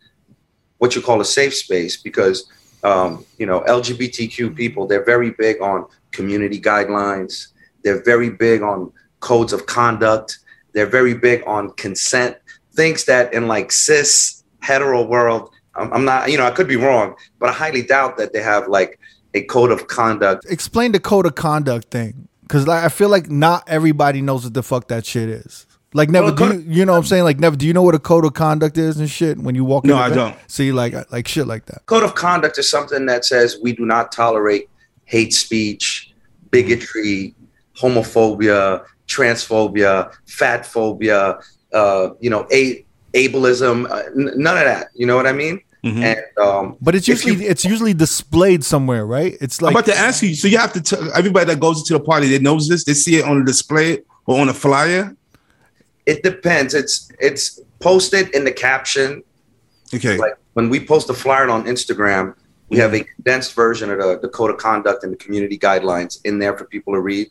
what 0.82 0.96
you 0.96 1.00
call 1.00 1.20
a 1.20 1.24
safe 1.24 1.54
space 1.54 1.96
because 1.96 2.50
um, 2.82 3.24
you 3.38 3.46
know 3.46 3.60
LGBTQ 3.68 4.56
people 4.56 4.84
they're 4.88 5.04
very 5.04 5.30
big 5.30 5.62
on 5.62 5.86
community 6.10 6.60
guidelines. 6.60 7.52
They're 7.84 8.02
very 8.02 8.30
big 8.30 8.62
on 8.62 8.92
codes 9.20 9.52
of 9.52 9.66
conduct. 9.66 10.40
They're 10.72 10.90
very 10.98 11.14
big 11.14 11.44
on 11.46 11.70
consent. 11.74 12.36
Things 12.74 13.04
that 13.04 13.32
in 13.32 13.46
like 13.46 13.70
cis 13.70 14.42
hetero 14.58 15.04
world, 15.04 15.50
I'm, 15.76 15.92
I'm 15.92 16.04
not 16.04 16.32
you 16.32 16.36
know 16.36 16.46
I 16.46 16.50
could 16.50 16.66
be 16.66 16.74
wrong, 16.74 17.14
but 17.38 17.50
I 17.50 17.52
highly 17.52 17.82
doubt 17.82 18.16
that 18.16 18.32
they 18.32 18.42
have 18.42 18.66
like 18.66 18.98
a 19.34 19.42
code 19.42 19.70
of 19.70 19.86
conduct. 19.86 20.46
Explain 20.50 20.90
the 20.90 20.98
code 20.98 21.26
of 21.26 21.36
conduct 21.36 21.92
thing, 21.92 22.26
because 22.42 22.66
like, 22.66 22.82
I 22.82 22.88
feel 22.88 23.08
like 23.08 23.30
not 23.30 23.62
everybody 23.68 24.20
knows 24.20 24.42
what 24.42 24.54
the 24.54 24.64
fuck 24.64 24.88
that 24.88 25.06
shit 25.06 25.28
is. 25.28 25.64
Like 25.94 26.08
never, 26.08 26.32
Well, 26.32 26.34
do 26.52 26.58
you, 26.60 26.64
you 26.78 26.84
know 26.86 26.92
what 26.92 26.98
I'm 26.98 27.04
saying? 27.04 27.24
Like 27.24 27.38
never, 27.38 27.54
do 27.56 27.66
you 27.66 27.72
know 27.74 27.82
what 27.82 27.94
a 27.94 27.98
code 27.98 28.24
of 28.24 28.32
conduct 28.34 28.78
is 28.78 28.98
and 28.98 29.10
shit 29.10 29.38
when 29.38 29.54
you 29.54 29.64
walk? 29.64 29.84
No, 29.84 29.94
in 29.94 29.98
the 29.98 30.02
I 30.04 30.06
event? 30.08 30.36
don't. 30.38 30.50
See, 30.50 30.72
like 30.72 30.94
like 31.12 31.28
shit 31.28 31.46
like 31.46 31.66
that. 31.66 31.84
Code 31.86 32.02
of 32.02 32.14
conduct 32.14 32.56
is 32.58 32.70
something 32.70 33.06
that 33.06 33.24
says 33.24 33.58
we 33.62 33.72
do 33.74 33.84
not 33.84 34.10
tolerate 34.12 34.68
hate 35.04 35.34
speech, 35.34 36.12
bigotry, 36.50 37.34
homophobia, 37.76 38.84
transphobia, 39.06 40.12
fat 40.26 40.64
phobia, 40.66 41.38
uh, 41.72 42.10
you 42.20 42.30
know, 42.30 42.46
a- 42.52 42.84
ableism, 43.14 43.90
uh, 43.90 44.02
n- 44.16 44.32
none 44.36 44.56
of 44.56 44.64
that. 44.64 44.88
You 44.94 45.06
know 45.06 45.16
what 45.16 45.26
I 45.26 45.32
mean? 45.32 45.60
Mhm. 45.84 46.02
And 46.02 46.20
um, 46.46 46.76
But 46.80 46.94
it's 46.94 47.08
if 47.08 47.24
you- 47.26 47.32
usually 47.32 47.48
it's 47.48 47.64
usually 47.64 47.92
displayed 47.94 48.64
somewhere, 48.64 49.04
right? 49.04 49.36
It's 49.40 49.60
like 49.60 49.70
I'm 49.70 49.74
like 49.74 49.84
about 49.86 49.94
to 49.94 49.98
ask 50.00 50.22
you. 50.22 50.34
So 50.34 50.48
you 50.48 50.56
have 50.58 50.72
to 50.74 50.80
tell 50.80 51.12
everybody 51.14 51.46
that 51.46 51.60
goes 51.60 51.78
into 51.80 51.92
the 51.94 52.00
party 52.00 52.28
that 52.30 52.40
knows 52.42 52.68
this. 52.68 52.84
They 52.84 52.94
see 52.94 53.16
it 53.16 53.24
on 53.24 53.40
the 53.40 53.44
display 53.44 53.98
or 54.26 54.40
on 54.40 54.48
a 54.48 54.54
flyer. 54.54 55.14
It 56.06 56.22
depends. 56.22 56.74
It's 56.74 57.10
it's 57.20 57.60
posted 57.80 58.30
in 58.34 58.44
the 58.44 58.52
caption. 58.52 59.22
Okay. 59.94 60.16
Like 60.18 60.34
when 60.54 60.68
we 60.68 60.84
post 60.84 61.10
a 61.10 61.14
flyer 61.14 61.48
on 61.50 61.64
Instagram, 61.64 62.34
we 62.68 62.78
have 62.78 62.94
a 62.94 63.04
condensed 63.04 63.54
version 63.54 63.90
of 63.90 63.98
the, 63.98 64.18
the 64.22 64.28
code 64.28 64.50
of 64.50 64.56
conduct 64.56 65.04
and 65.04 65.12
the 65.12 65.16
community 65.16 65.58
guidelines 65.58 66.18
in 66.24 66.38
there 66.38 66.56
for 66.56 66.64
people 66.64 66.92
to 66.94 67.00
read. 67.00 67.28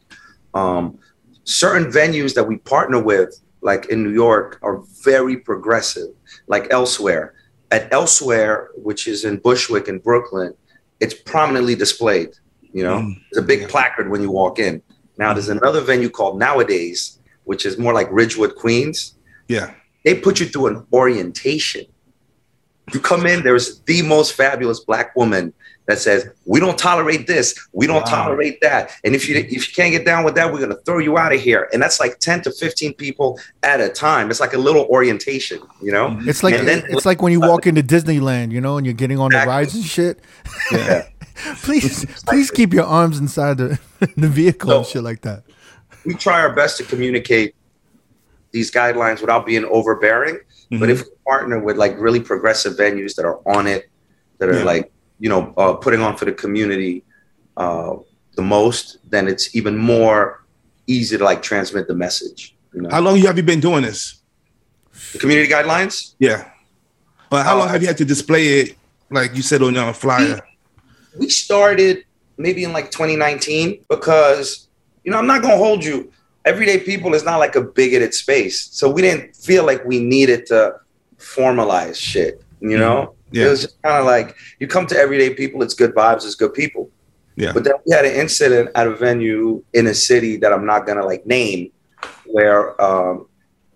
Um, 0.54 1.00
certain 1.44 1.92
venues 1.92 2.34
that 2.36 2.44
we 2.44 2.58
partner 2.58 3.02
with, 3.02 3.40
like 3.62 3.88
in 3.88 4.04
New 4.04 4.12
York, 4.14 4.60
are 4.62 4.82
very 5.04 5.38
progressive. 5.38 6.10
Like 6.48 6.68
elsewhere, 6.72 7.34
at 7.72 7.92
elsewhere, 7.92 8.70
which 8.76 9.08
is 9.08 9.26
in 9.26 9.38
Bushwick 9.38 9.88
in 9.88 10.00
Brooklyn, 10.00 10.54
it's 11.00 11.14
prominently 11.14 11.76
displayed. 11.76 12.30
You 12.74 12.84
know, 12.84 13.00
Mm. 13.00 13.16
there's 13.32 13.44
a 13.44 13.48
big 13.48 13.68
placard 13.68 14.10
when 14.10 14.22
you 14.22 14.30
walk 14.32 14.60
in. 14.60 14.82
Now 15.18 15.34
there's 15.34 15.50
another 15.50 15.82
venue 15.82 16.10
called 16.10 16.38
Nowadays, 16.40 17.20
which 17.46 17.66
is 17.66 17.78
more 17.78 17.94
like 17.94 18.08
Ridgewood, 18.12 18.56
Queens 18.56 19.16
Yeah. 19.48 19.72
they 20.06 20.16
put 20.16 20.40
you 20.40 20.46
through 20.48 20.68
an 20.68 20.86
orientation. 20.94 21.86
You 22.94 23.00
come 23.00 23.26
in, 23.26 23.44
there's 23.44 23.80
the 23.82 24.02
most 24.02 24.34
fabulous 24.34 24.80
black 24.82 25.16
woman 25.16 25.54
that 25.88 25.98
says, 26.00 26.28
"We 26.46 26.60
don't 26.60 26.78
tolerate 26.78 27.26
this, 27.26 27.56
we 27.74 27.88
don't 27.88 28.04
Wow. 28.06 28.24
tolerate 28.24 28.60
that, 28.62 28.92
and 29.04 29.16
if 29.16 29.30
you 29.30 29.36
if 29.36 29.52
you 29.68 29.74
can't 29.74 29.92
get 29.92 30.06
down 30.06 30.24
with 30.26 30.36
that, 30.36 30.52
we're 30.52 30.60
gonna 30.60 30.78
throw 30.86 30.98
you 31.00 31.18
out 31.18 31.34
of 31.34 31.40
here." 31.40 31.70
And 31.72 31.82
that's 31.82 32.00
like 32.00 32.20
ten 32.20 32.42
to 32.42 32.52
fifteen 32.52 32.94
people 32.94 33.40
at 33.64 33.80
a 33.80 33.88
time. 33.90 34.30
It's 34.30 34.40
like 34.40 34.54
a 34.54 34.58
little 34.58 34.86
orientation, 34.86 35.60
you 35.82 35.92
know. 35.92 36.08
Mm-hmm. 36.10 36.30
it's 36.30 36.44
like 36.44 36.56
and 36.56 36.68
then- 36.68 36.84
it's 36.90 37.06
like 37.06 37.22
when 37.22 37.32
you 37.32 37.42
uh, 37.44 37.48
walk 37.48 37.66
into 37.66 37.82
Disneyland, 37.84 38.52
you 38.52 38.60
know, 38.62 38.78
and 38.78 38.86
you're 38.86 38.94
getting 38.94 39.20
on 39.20 39.32
the 39.32 39.44
rides 39.48 39.74
and 39.76 39.84
shit. 39.86 40.20
Yeah. 40.72 41.08
please 41.64 42.06
please 42.28 42.52
keep 42.52 42.74
your 42.74 42.86
arms 42.86 43.20
inside 43.20 43.58
the 43.58 43.80
the 44.18 44.28
vehicle 44.28 44.72
and 44.80 44.86
shit 44.86 45.04
like 45.04 45.22
that. 45.22 45.44
We 46.06 46.14
try 46.14 46.40
our 46.42 46.54
best 46.54 46.78
to 46.78 46.84
communicate 46.84 47.56
these 48.52 48.72
guidelines 48.72 49.22
without 49.22 49.46
being 49.46 49.66
overbearing. 49.66 50.40
But 50.72 50.88
Mhm. 50.88 50.92
if 50.92 51.00
we 51.04 51.12
partner 51.26 51.60
with 51.60 51.78
like 51.78 51.96
really 52.00 52.20
progressive 52.20 52.74
venues 52.76 53.16
that 53.16 53.26
are 53.26 53.40
on 53.46 53.68
it, 53.68 53.90
that 54.40 54.50
are 54.50 54.60
Yeah. 54.60 54.64
like 54.64 54.92
you 55.20 55.30
know 55.30 55.54
uh, 55.58 55.74
putting 55.74 56.02
on 56.02 56.18
for 56.18 56.26
the 56.26 56.32
community 56.32 57.04
uh, 57.58 57.96
the 58.36 58.42
most, 58.42 58.98
then 59.10 59.28
it's 59.28 59.54
even 59.56 59.78
more 59.78 60.44
easy 60.88 61.18
to 61.18 61.24
like 61.24 61.42
transmit 61.42 61.88
the 61.88 61.94
message. 61.94 62.56
You 62.74 62.82
know, 62.84 62.90
how 62.90 63.02
long 63.02 63.18
have 63.20 63.38
you 63.38 63.44
been 63.44 63.60
doing 63.60 63.84
this? 63.84 64.18
the 65.14 65.20
community 65.20 65.50
guidelines. 65.52 66.14
Yeah. 66.20 66.46
But 67.30 67.46
how 67.46 67.56
Uh, 67.56 67.60
long 67.60 67.70
have 67.70 67.82
you 67.82 67.88
had 67.88 67.98
to 67.98 68.06
display 68.06 68.60
it, 68.60 68.76
like 69.10 69.36
you 69.36 69.42
said 69.42 69.62
on 69.62 69.74
your 69.76 69.94
flyer? 69.94 70.42
we 71.18 71.28
started 71.30 72.04
maybe 72.38 72.64
in 72.64 72.72
like 72.74 72.90
2019 72.92 73.84
because 73.90 74.68
you 75.04 75.12
know 75.12 75.18
i'm 75.18 75.28
not 75.28 75.42
gonna 75.42 75.58
hold 75.58 75.84
you 75.84 76.12
everyday 76.46 76.80
people 76.80 77.14
is 77.14 77.24
not 77.24 77.38
like 77.38 77.56
a 77.56 77.62
bigoted 77.62 78.14
space 78.14 78.70
so 78.72 78.90
we 78.90 79.02
didn't 79.02 79.36
feel 79.36 79.66
like 79.66 79.84
we 79.86 80.00
needed 80.00 80.46
to 80.46 80.74
formalize 81.18 81.96
shit 81.96 82.44
you 82.60 82.78
know 82.78 83.14
Yeah. 83.32 83.46
it 83.46 83.50
was 83.50 83.62
just 83.62 83.82
kind 83.82 83.98
of 83.98 84.06
like 84.06 84.36
you 84.60 84.68
come 84.68 84.86
to 84.88 84.98
everyday 84.98 85.34
people 85.34 85.62
it's 85.64 85.74
good 85.74 85.94
vibes 85.94 86.26
it's 86.26 86.36
good 86.36 86.54
people 86.54 86.90
Yeah. 87.36 87.54
but 87.54 87.64
then 87.64 87.74
we 87.86 87.94
had 87.96 88.06
an 88.06 88.14
incident 88.14 88.70
at 88.76 88.88
a 88.88 88.96
venue 88.96 89.64
in 89.74 89.88
a 89.88 89.94
city 89.94 90.38
that 90.38 90.52
i'm 90.54 90.66
not 90.66 90.86
gonna 90.88 91.06
like 91.06 91.26
name 91.26 91.72
where 92.26 92.80
um, 92.82 93.28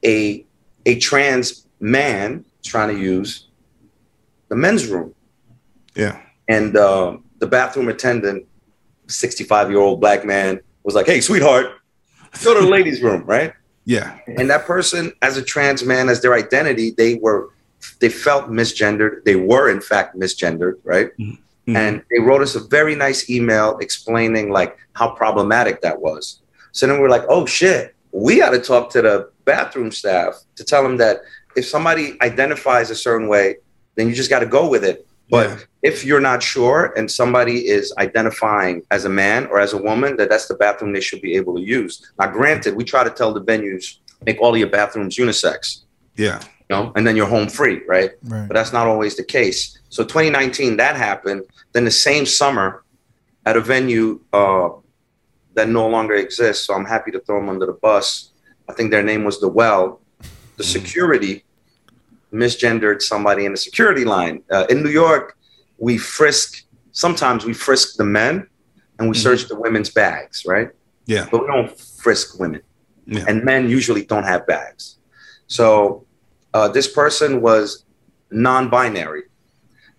a 0.06 0.46
a 0.86 0.98
trans 1.00 1.68
man 1.80 2.46
trying 2.64 2.90
to 2.96 3.00
use 3.02 3.48
the 4.50 4.56
men's 4.56 4.88
room 4.88 5.14
Yeah. 5.96 6.20
and 6.48 6.76
um, 6.78 7.24
the 7.40 7.48
bathroom 7.48 7.90
attendant, 7.90 8.46
65 9.08 9.70
year 9.70 9.80
old 9.80 10.00
black 10.00 10.24
man, 10.26 10.62
was 10.86 10.96
like, 10.96 11.08
Hey, 11.08 11.20
sweetheart, 11.20 11.68
go 12.44 12.54
to 12.54 12.62
the 12.62 12.68
ladies' 12.68 13.02
room, 13.02 13.24
right? 13.26 13.54
Yeah. 13.86 14.18
And 14.28 14.50
that 14.50 14.66
person, 14.66 15.12
as 15.22 15.38
a 15.38 15.42
trans 15.42 15.84
man, 15.84 16.10
as 16.10 16.22
their 16.22 16.34
identity, 16.34 16.92
they 16.92 17.16
were, 17.16 17.50
they 18.00 18.10
felt 18.10 18.50
misgendered. 18.50 19.24
They 19.26 19.36
were, 19.36 19.70
in 19.70 19.82
fact, 19.82 20.16
misgendered, 20.18 20.76
right? 20.84 21.10
Mhm. 21.20 21.38
And 21.68 22.04
they 22.12 22.20
wrote 22.20 22.42
us 22.42 22.56
a 22.56 22.60
very 22.60 22.96
nice 22.96 23.30
email 23.30 23.78
explaining 23.80 24.52
like 24.52 24.78
how 24.94 25.10
problematic 25.10 25.82
that 25.82 26.00
was. 26.00 26.42
So 26.72 26.88
then 26.88 26.96
we 26.96 27.02
were 27.02 27.10
like, 27.10 27.26
oh 27.30 27.46
shit, 27.46 27.96
we 28.12 28.38
got 28.38 28.52
to 28.52 28.60
talk 28.60 28.90
to 28.92 29.02
the 29.02 29.30
bathroom 29.46 29.92
staff 29.92 30.36
to 30.56 30.64
tell 30.64 30.84
them 30.84 30.98
that 30.98 31.22
if 31.56 31.66
somebody 31.66 32.18
identifies 32.22 32.90
a 32.90 32.96
certain 32.96 33.28
way, 33.28 33.58
then 33.96 34.10
you 34.10 34.16
just 34.16 34.30
got 34.30 34.40
to 34.40 34.46
go 34.46 34.68
with 34.68 34.84
it. 34.84 35.08
But 35.30 35.50
Yeah. 35.50 35.58
if 35.84 36.06
you're 36.06 36.20
not 36.22 36.44
sure 36.44 36.94
and 36.96 37.10
somebody 37.10 37.68
is 37.68 37.94
identifying 37.98 38.84
as 38.92 39.06
a 39.06 39.10
man 39.10 39.48
or 39.48 39.60
as 39.60 39.74
a 39.74 39.78
woman, 39.78 40.18
that 40.18 40.30
that's 40.30 40.48
the 40.48 40.56
bathroom 40.56 40.94
they 40.94 41.02
should 41.02 41.22
be 41.22 41.36
able 41.36 41.56
to 41.56 41.62
use. 41.62 42.12
Now, 42.20 42.28
granted, 42.28 42.76
we 42.76 42.84
try 42.84 43.04
to 43.04 43.10
tell 43.10 43.34
the 43.34 43.42
venues 43.42 43.98
make 44.26 44.40
all 44.42 44.54
of 44.54 44.58
your 44.60 44.70
bathrooms 44.70 45.18
unisex, 45.18 45.82
Yeah. 46.16 46.40
you 46.70 46.76
know, 46.76 46.92
and 46.96 47.06
then 47.06 47.16
you're 47.16 47.28
home 47.28 47.50
free, 47.50 47.82
right? 47.88 48.12
Right. 48.24 48.48
But 48.48 48.54
that's 48.56 48.74
not 48.74 48.88
always 48.88 49.16
the 49.16 49.24
case. 49.24 49.78
So 49.90 50.04
2019, 50.04 50.78
that 50.78 50.96
happened. 50.96 51.44
Then 51.74 51.86
the 51.86 51.92
same 51.92 52.26
summer, 52.26 52.84
at 53.48 53.56
a 53.56 53.62
venue 53.62 54.20
uh, 54.34 54.70
that 55.54 55.70
no 55.70 55.88
longer 55.88 56.16
exists, 56.16 56.66
so 56.66 56.74
I'm 56.74 56.86
happy 56.86 57.12
to 57.12 57.20
throw 57.20 57.40
them 57.40 57.50
under 57.50 57.68
the 57.68 57.74
bus. 57.74 58.32
I 58.68 58.74
think 58.74 58.90
their 58.90 59.04
name 59.04 59.24
was 59.24 59.40
the 59.40 59.48
Well. 59.48 60.02
The 60.58 60.64
security 60.64 61.44
misgendered 62.36 63.02
somebody 63.02 63.46
in 63.46 63.52
the 63.52 63.58
security 63.58 64.06
line. 64.06 64.44
Uh, 64.52 64.66
in 64.70 64.84
New 64.84 64.90
York, 64.90 65.38
we 65.78 65.98
frisk, 65.98 66.64
sometimes 66.92 67.46
we 67.46 67.54
frisk 67.54 67.96
the 67.98 68.04
men 68.06 68.48
and 69.00 69.10
we 69.10 69.16
Mhm. 69.16 69.22
search 69.24 69.48
the 69.48 69.56
women's 69.56 69.90
bags, 69.90 70.44
right? 70.46 70.70
Yeah. 71.06 71.28
But 71.32 71.42
we 71.42 71.48
don't 71.48 71.72
frisk 71.80 72.40
women. 72.40 72.62
Yeah. 73.06 73.26
And 73.28 73.44
men 73.44 73.70
usually 73.70 74.04
don't 74.06 74.24
have 74.24 74.46
bags. 74.48 74.98
So 75.48 76.06
uh, 76.54 76.70
this 76.70 76.88
person 76.88 77.42
was 77.42 77.84
non 78.32 78.70
binary. 78.70 79.24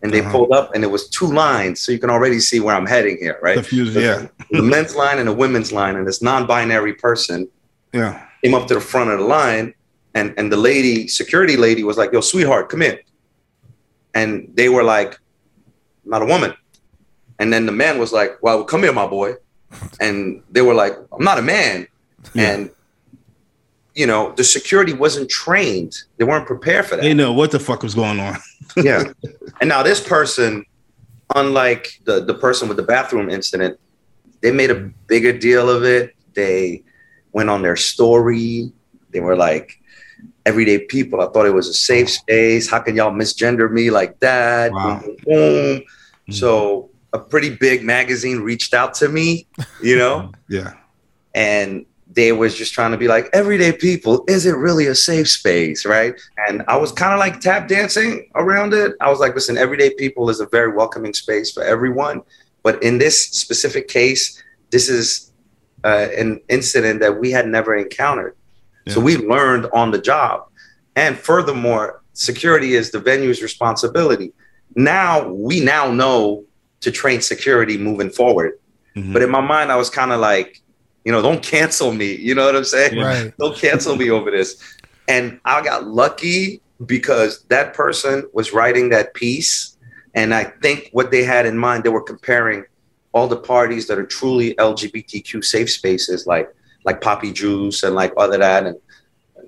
And 0.03 0.13
they 0.13 0.21
Uh-huh. 0.21 0.31
pulled 0.33 0.53
up 0.53 0.75
and 0.75 0.85
it 0.85 0.91
was 0.97 1.09
two 1.09 1.27
lines. 1.27 1.81
So 1.83 1.91
you 1.93 1.99
can 1.99 2.11
already 2.11 2.41
see 2.41 2.61
where 2.61 2.75
I'm 2.75 2.87
heading 2.87 3.17
here, 3.19 3.39
right? 3.43 3.55
Confused. 3.57 3.95
Yeah. 3.97 4.27
the 4.51 4.63
men's 4.63 4.95
line 4.95 5.19
and 5.19 5.29
the 5.29 5.33
women's 5.45 5.71
line. 5.73 5.97
And 5.97 6.07
this 6.07 6.21
non 6.23 6.47
binary 6.47 6.95
person 6.95 7.49
Yeah. 7.93 8.13
came 8.43 8.55
up 8.55 8.67
to 8.69 8.75
the 8.75 8.81
front 8.93 9.11
of 9.11 9.19
the 9.19 9.25
line 9.25 9.75
and 10.17 10.35
and 10.39 10.47
the 10.51 10.57
lady 10.71 11.07
security 11.21 11.57
lady 11.67 11.83
was 11.91 11.97
like 12.01 12.11
yo 12.13 12.21
sweetheart 12.21 12.69
come 12.73 12.83
in 12.83 12.97
and 14.15 14.29
they 14.59 14.69
were 14.69 14.83
like 14.95 15.13
"I'm 16.05 16.11
not 16.15 16.23
a 16.23 16.27
woman 16.35 16.53
and 17.39 17.53
then 17.53 17.67
the 17.67 17.73
man 17.85 17.99
was 17.99 18.11
like 18.13 18.31
well 18.43 18.65
come 18.65 18.83
here 18.83 18.93
my 18.93 19.07
boy 19.19 19.35
and 20.01 20.43
they 20.55 20.63
were 20.63 20.75
like 20.83 20.95
i'm 21.13 21.25
not 21.31 21.39
a 21.39 21.43
man 21.43 21.87
Yeah. 22.35 22.51
and 22.53 22.71
you 24.01 24.07
know 24.11 24.33
the 24.39 24.45
security 24.45 24.93
wasn't 25.05 25.29
trained 25.31 25.95
they 26.17 26.25
weren't 26.25 26.47
prepared 26.47 26.85
for 26.87 26.97
that 26.97 27.03
They 27.03 27.15
know 27.15 27.33
what 27.41 27.51
the 27.51 27.59
fuck 27.69 27.83
was 27.83 27.95
going 27.95 28.19
on. 28.21 28.37
yeah. 28.89 29.05
And 29.61 29.69
now 29.73 29.83
this 29.91 30.01
person, 30.17 30.65
unlike 31.35 31.85
the 32.09 32.17
the 32.31 32.35
person 32.47 32.69
with 32.69 32.77
the 32.77 32.83
bathroom 32.95 33.29
incident, 33.39 33.79
they 34.43 34.51
made 34.61 34.71
a 34.71 34.81
bigger 35.13 35.33
deal 35.47 35.67
of 35.77 35.83
it. 35.97 36.15
They 36.35 36.83
went 37.33 37.49
on 37.49 37.63
their 37.63 37.77
story. 37.77 38.71
They 39.13 39.21
were 39.21 39.37
like, 39.49 39.69
everyday 40.47 40.79
people. 40.87 41.21
I 41.21 41.27
thought 41.33 41.45
it 41.47 41.53
was 41.55 41.69
a 41.69 41.75
safe 41.75 42.09
space. 42.09 42.71
How 42.71 42.79
can 42.79 42.97
y'all 42.97 43.13
misgender 43.13 43.71
me 43.71 43.91
like 43.91 44.19
that? 44.21 44.73
Wow. 44.73 45.01
Boom, 45.05 45.17
boom, 45.25 45.75
boom. 45.75 45.83
So 46.31 46.89
a 47.13 47.19
pretty 47.19 47.51
big 47.55 47.83
magazine 47.85 48.39
reached 48.41 48.73
out 48.73 48.95
to 48.95 49.09
me, 49.09 49.47
you 49.83 49.97
know, 49.99 50.33
Yeah. 50.49 50.75
and 51.35 51.85
they 52.11 52.33
was 52.33 52.55
just 52.57 52.73
trying 52.73 52.93
to 52.93 52.97
be 52.97 53.09
like 53.09 53.29
everyday 53.35 53.73
people 53.73 54.25
is 54.29 54.47
it 54.47 54.53
really 54.53 54.87
a 54.87 54.95
safe 54.95 55.29
space 55.29 55.85
right 55.85 56.15
and 56.47 56.63
i 56.69 56.77
was 56.77 56.91
kind 56.93 57.13
of 57.13 57.19
like 57.19 57.41
tap 57.41 57.69
dancing 57.69 58.27
around 58.37 58.73
it 58.73 58.93
i 59.01 59.11
was 59.11 59.19
like 59.19 59.35
listen 59.35 59.59
everyday 59.59 59.91
people 59.95 60.31
is 60.31 60.41
a 60.41 60.47
very 60.47 60.73
welcoming 60.73 61.13
space 61.13 61.51
for 61.53 61.63
everyone 61.65 62.23
but 62.63 62.81
in 62.83 62.97
this 62.99 63.25
specific 63.33 63.89
case 63.89 64.41
this 64.71 64.89
is 64.89 65.33
uh, 65.85 66.07
an 66.17 66.41
incident 66.49 67.01
that 67.01 67.21
we 67.21 67.31
had 67.33 67.47
never 67.49 67.75
encountered 67.75 68.35
so 68.89 69.01
we 69.01 69.17
learned 69.17 69.67
on 69.73 69.91
the 69.91 69.99
job 69.99 70.49
and 70.95 71.19
furthermore 71.19 72.03
security 72.13 72.75
is 72.75 72.91
the 72.91 73.01
venue's 73.01 73.43
responsibility 73.43 74.33
now 74.77 75.29
we 75.29 75.61
now 75.61 75.91
know 75.91 76.45
to 76.81 76.91
train 76.91 77.21
security 77.21 77.77
moving 77.79 78.11
forward. 78.11 78.59
Mhm. 78.95 79.13
But 79.13 79.23
in 79.23 79.31
my 79.31 79.41
mind, 79.41 79.73
I 79.73 79.77
was 79.77 79.91
kind 79.91 80.13
of 80.13 80.21
like, 80.21 80.61
you 81.05 81.13
know, 81.13 81.23
don't 81.23 81.43
cancel 81.43 81.93
me. 81.93 82.15
You 82.15 82.35
know 82.35 82.45
what 82.47 82.55
I'm 82.57 82.65
saying? 82.65 82.99
Right. 82.99 83.33
Don't 83.39 83.57
cancel 83.57 83.97
me 83.97 84.11
over 84.11 84.31
this. 84.31 84.57
And 85.09 85.41
I 85.45 85.63
got 85.63 85.87
lucky 85.87 86.61
because 86.85 87.45
that 87.49 87.75
person 87.75 88.25
was 88.33 88.53
writing 88.53 88.91
that 88.91 89.15
piece. 89.15 89.77
And 90.15 90.35
I 90.35 90.45
think 90.45 90.91
what 90.93 91.11
they 91.11 91.25
had 91.25 91.47
in 91.47 91.57
mind, 91.57 91.85
they 91.85 91.89
were 91.89 92.03
comparing 92.03 92.65
all 93.13 93.29
the 93.29 93.37
parties 93.37 93.87
that 93.87 93.99
are 93.99 94.07
truly 94.07 94.55
LGBTQ 94.55 95.43
safe 95.45 95.71
spaces, 95.71 96.27
like 96.27 96.53
like 96.87 97.01
Papi 97.01 97.35
Juice 97.35 97.83
and 97.83 97.95
like 97.95 98.13
other 98.17 98.39
that, 98.39 98.65
and 98.67 98.77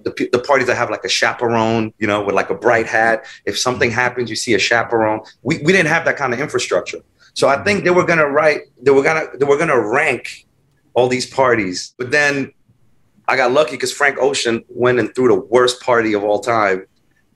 the, 0.05 0.29
the 0.33 0.39
parties 0.41 0.67
that 0.67 0.77
have 0.77 0.91
like 0.91 1.05
a 1.05 1.09
chaperone, 1.09 1.95
you 1.99 2.07
know, 2.07 2.23
with 2.23 2.35
like 2.35 2.51
a 2.51 2.55
bright 2.55 2.87
hat. 2.87 3.25
If 3.47 3.59
something 3.59 3.91
happens, 3.91 4.29
you 4.29 4.37
see 4.37 4.55
a 4.55 4.59
chaperone. 4.59 5.21
We, 5.43 5.59
we 5.59 5.73
didn't 5.73 5.89
have 5.89 6.05
that 6.05 6.17
kind 6.17 6.35
of 6.35 6.41
infrastructure. 6.41 6.99
So 7.35 7.49
I 7.49 7.63
think 7.63 7.85
they 7.85 7.91
were 7.91 8.05
gonna 8.05 8.29
write, 8.29 8.63
they 8.83 8.91
were 8.91 9.03
gonna 9.03 9.27
they 9.39 9.45
were 9.45 9.57
gonna 9.57 9.81
rank 9.81 10.47
all 10.95 11.09
these 11.09 11.27
parties. 11.27 11.95
But 11.97 12.11
then 12.11 12.53
I 13.29 13.37
got 13.37 13.53
lucky 13.53 13.73
because 13.73 13.93
Frank 13.93 14.19
Ocean 14.19 14.65
went 14.69 14.99
and 14.99 15.15
threw 15.15 15.29
the 15.29 15.41
worst 15.41 15.81
party 15.81 16.15
of 16.15 16.25
all 16.25 16.41
time 16.41 16.87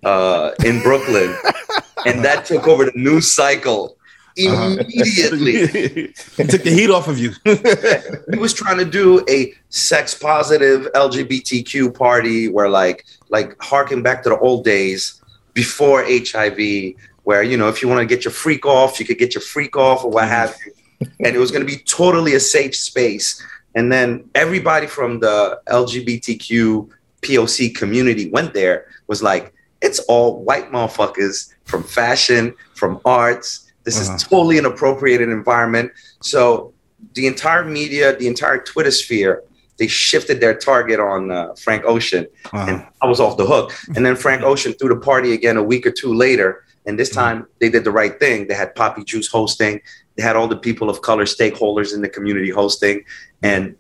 uh, 0.05 0.51
in 0.65 0.83
Brooklyn, 0.83 1.37
and 2.07 2.25
that 2.25 2.45
took 2.45 2.67
over 2.67 2.87
the 2.87 2.93
news 2.97 3.33
cycle 3.33 3.97
Uh-huh. 4.39 4.77
immediately. 4.81 5.67
he 6.37 6.45
took 6.45 6.63
the 6.63 6.71
heat 6.71 6.91
off 6.91 7.09
of 7.09 7.19
you. 7.19 7.33
he 7.45 8.39
was 8.39 8.55
trying 8.55 8.79
to 8.79 8.85
do 8.85 9.25
a 9.29 9.53
sex 9.69 10.15
positive 10.15 10.89
LGBTQ 10.95 11.95
party 11.95 12.49
where 12.49 12.69
like 12.69 13.05
like 13.29 13.61
harken 13.63 14.03
back 14.03 14.23
to 14.23 14.31
the 14.31 14.39
old 14.39 14.65
days 14.65 15.21
before 15.55 16.05
HIV, 16.07 16.95
where 17.25 17.43
you 17.43 17.57
know 17.57 17.69
if 17.69 17.83
you 17.83 17.89
want 17.89 18.01
to 18.01 18.07
get 18.07 18.25
your 18.25 18.33
freak 18.33 18.65
off, 18.65 18.99
you 18.99 19.07
could 19.07 19.19
get 19.19 19.35
your 19.35 19.43
freak 19.43 19.77
off 19.77 20.05
or 20.05 20.11
what 20.11 20.29
have 20.29 20.57
you, 20.65 20.73
and 21.25 21.37
it 21.37 21.39
was 21.39 21.51
going 21.51 21.67
to 21.67 21.71
be 21.71 21.83
totally 21.85 22.35
a 22.35 22.41
safe 22.41 22.75
space. 22.75 23.43
And 23.75 23.91
then 23.91 24.29
everybody 24.35 24.87
from 24.87 25.21
the 25.21 25.61
LGBTQ 25.67 26.91
POC 27.23 27.75
community 27.75 28.29
went 28.29 28.53
there 28.53 28.87
was 29.07 29.23
like, 29.23 29.55
it's 29.81 29.99
all 30.01 30.43
white 30.45 30.71
motherfuckers 30.71 31.53
from 31.65 31.83
fashion, 31.83 32.55
from 32.75 33.01
arts. 33.05 33.62
This 33.85 34.01
Uh-huh. 34.01 34.15
is 34.17 34.23
totally 34.23 34.59
an 34.59 34.65
appropriated 34.65 35.29
environment. 35.29 35.93
So 36.21 36.73
the 37.15 37.27
entire 37.27 37.65
media, 37.65 38.17
the 38.17 38.27
entire 38.29 38.59
Twitter 38.59 38.91
sphere, 38.91 39.43
they 39.79 39.87
shifted 39.89 40.41
their 40.41 40.55
target 40.55 41.01
on 41.01 41.31
uh, 41.31 41.55
Frank 41.55 41.85
Ocean, 41.85 42.27
Uh-huh. 42.53 42.67
and 42.69 42.87
I 43.01 43.07
was 43.07 43.19
off 43.21 43.37
the 43.37 43.47
hook. 43.47 43.73
And 43.97 44.05
then 44.07 44.15
Frank 44.17 44.43
Ocean 44.51 44.73
threw 44.75 44.89
the 44.89 44.97
party 45.01 45.33
again 45.33 45.57
a 45.57 45.63
week 45.63 45.87
or 45.87 45.91
two 45.91 46.15
later, 46.15 46.65
and 46.87 46.99
this 46.99 47.11
time 47.11 47.47
they 47.61 47.69
did 47.69 47.85
the 47.85 47.91
right 47.91 48.19
thing. 48.19 48.47
They 48.49 48.55
had 48.55 48.75
Papi 48.75 49.05
Juice 49.05 49.29
hosting. 49.29 49.81
They 50.17 50.23
had 50.23 50.37
all 50.37 50.47
the 50.49 50.57
people 50.57 50.91
of 50.91 51.01
color 51.01 51.25
stakeholders 51.25 51.95
in 51.95 52.03
the 52.03 52.09
community 52.09 52.51
hosting, 52.51 53.05
and 53.43 53.75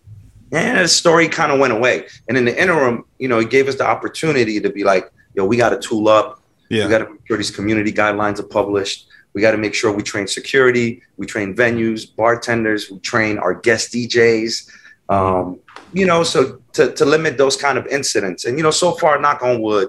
and 0.50 0.78
the 0.80 0.88
story 0.88 1.28
kind 1.28 1.50
of 1.52 1.58
went 1.58 1.72
away. 1.72 2.06
And 2.28 2.36
in 2.36 2.44
the 2.44 2.54
interim, 2.60 3.04
you 3.18 3.26
know, 3.28 3.38
it 3.38 3.48
gave 3.48 3.68
us 3.68 3.76
the 3.76 3.86
opportunity 3.86 4.60
to 4.60 4.68
be 4.68 4.84
like, 4.84 5.10
yo, 5.34 5.46
we 5.46 5.56
got 5.56 5.70
to 5.70 5.78
tool 5.78 6.08
up. 6.08 6.42
yeah. 6.68 6.84
We 6.84 6.90
got 6.90 6.98
to 6.98 7.08
make 7.10 7.20
sure 7.26 7.38
these 7.38 7.50
community 7.50 7.90
guidelines 7.92 8.38
are 8.38 8.42
published. 8.60 9.08
We 9.34 9.40
got 9.40 9.52
to 9.52 9.58
make 9.58 9.74
sure 9.74 9.92
we 9.92 10.02
train 10.02 10.26
security, 10.26 11.02
we 11.16 11.26
train 11.26 11.54
venues, 11.54 12.04
bartenders, 12.14 12.90
we 12.90 12.98
train 13.00 13.38
our 13.38 13.54
guest 13.54 13.92
DJs. 13.92 14.68
Um, 15.08 15.58
you 15.92 16.06
know, 16.06 16.22
so 16.22 16.60
to, 16.74 16.92
to 16.92 17.04
limit 17.04 17.36
those 17.38 17.56
kind 17.56 17.76
of 17.78 17.86
incidents. 17.86 18.44
And 18.44 18.56
you 18.58 18.62
know, 18.62 18.70
so 18.70 18.92
far, 18.92 19.18
knock 19.20 19.42
on 19.42 19.60
wood, 19.60 19.88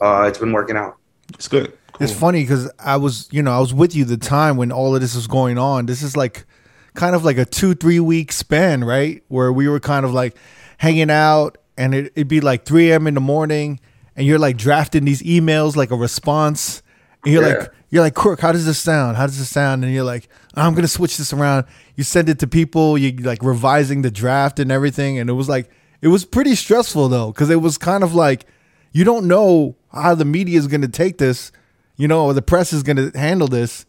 uh, 0.00 0.24
it's 0.28 0.38
been 0.38 0.52
working 0.52 0.76
out. 0.76 0.96
It's 1.34 1.48
good. 1.48 1.76
It's 2.00 2.12
funny 2.12 2.42
because 2.44 2.70
I 2.78 2.96
was, 2.96 3.28
you 3.32 3.42
know, 3.42 3.50
I 3.52 3.58
was 3.58 3.74
with 3.74 3.94
you 3.96 4.04
the 4.04 4.16
time 4.16 4.56
when 4.56 4.70
all 4.70 4.94
of 4.94 5.00
this 5.00 5.16
was 5.16 5.26
going 5.26 5.58
on. 5.58 5.86
This 5.86 6.02
is 6.02 6.16
like 6.16 6.46
kind 6.94 7.16
of 7.16 7.24
like 7.24 7.38
a 7.38 7.44
two, 7.44 7.74
three 7.74 7.98
week 7.98 8.30
span, 8.30 8.84
right? 8.84 9.22
Where 9.28 9.52
we 9.52 9.68
were 9.68 9.80
kind 9.80 10.04
of 10.06 10.12
like 10.14 10.36
hanging 10.76 11.10
out 11.10 11.58
and 11.76 11.94
it, 11.94 12.12
it'd 12.14 12.28
be 12.28 12.40
like 12.40 12.64
3 12.64 12.92
a.m. 12.92 13.06
in 13.08 13.14
the 13.14 13.20
morning 13.20 13.80
and 14.14 14.24
you're 14.26 14.38
like 14.38 14.56
drafting 14.56 15.04
these 15.04 15.22
emails 15.22 15.74
like 15.74 15.90
a 15.90 15.96
response. 15.96 16.82
And 17.24 17.34
you're 17.34 17.42
Yeah. 17.46 17.54
like, 17.58 17.72
you're 17.90 18.02
like, 18.02 18.14
Crook, 18.14 18.40
how 18.40 18.52
does 18.52 18.66
this 18.66 18.78
sound? 18.78 19.16
How 19.16 19.26
does 19.26 19.38
this 19.38 19.48
sound? 19.48 19.84
And 19.84 19.92
you're 19.92 20.04
like, 20.04 20.28
I'm 20.54 20.74
to 20.74 20.88
switch 20.88 21.16
this 21.16 21.32
around. 21.32 21.66
You 21.96 22.04
send 22.04 22.28
it 22.28 22.38
to 22.40 22.46
people, 22.46 22.98
you 22.98 23.12
like 23.16 23.42
revising 23.42 24.02
the 24.02 24.10
draft 24.10 24.58
and 24.58 24.70
everything. 24.70 25.18
And 25.18 25.30
it 25.30 25.34
was 25.34 25.48
like, 25.48 25.70
it 26.02 26.08
was 26.08 26.24
pretty 26.24 26.54
stressful 26.54 27.08
though, 27.08 27.32
because 27.32 27.50
it 27.50 27.62
was 27.62 27.78
kind 27.78 28.04
of 28.04 28.14
like, 28.14 28.46
you 28.92 29.04
don't 29.04 29.26
know 29.26 29.76
how 29.92 30.14
the 30.14 30.24
media 30.24 30.58
is 30.58 30.66
to 30.66 30.88
take 30.88 31.18
this 31.18 31.52
you 31.98 32.08
know, 32.08 32.24
or 32.24 32.32
the 32.32 32.40
press 32.40 32.72
is 32.72 32.82
to 32.84 33.10
handle 33.14 33.48
this, 33.48 33.84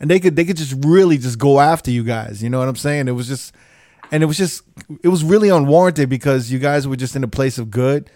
and 0.00 0.10
they 0.10 0.18
could 0.18 0.34
they 0.34 0.44
could 0.44 0.56
just 0.56 0.74
really 0.84 1.18
just 1.18 1.38
go 1.38 1.60
after 1.60 1.92
you 1.92 2.02
guys. 2.02 2.42
You 2.42 2.50
know 2.50 2.58
what 2.58 2.68
I'm 2.68 2.74
saying? 2.74 3.06
It 3.06 3.12
was 3.12 3.28
just, 3.28 3.54
and 4.10 4.22
it 4.22 4.26
was 4.26 4.38
just 4.38 4.62
it 5.04 5.08
was 5.08 5.22
really 5.22 5.50
unwarranted 5.50 6.08
because 6.08 6.50
you 6.50 6.58
guys 6.58 6.88
were 6.88 6.96
just 6.96 7.14
in 7.14 7.22
a 7.22 7.28
place 7.28 7.58
of 7.58 7.70
good, 7.70 8.10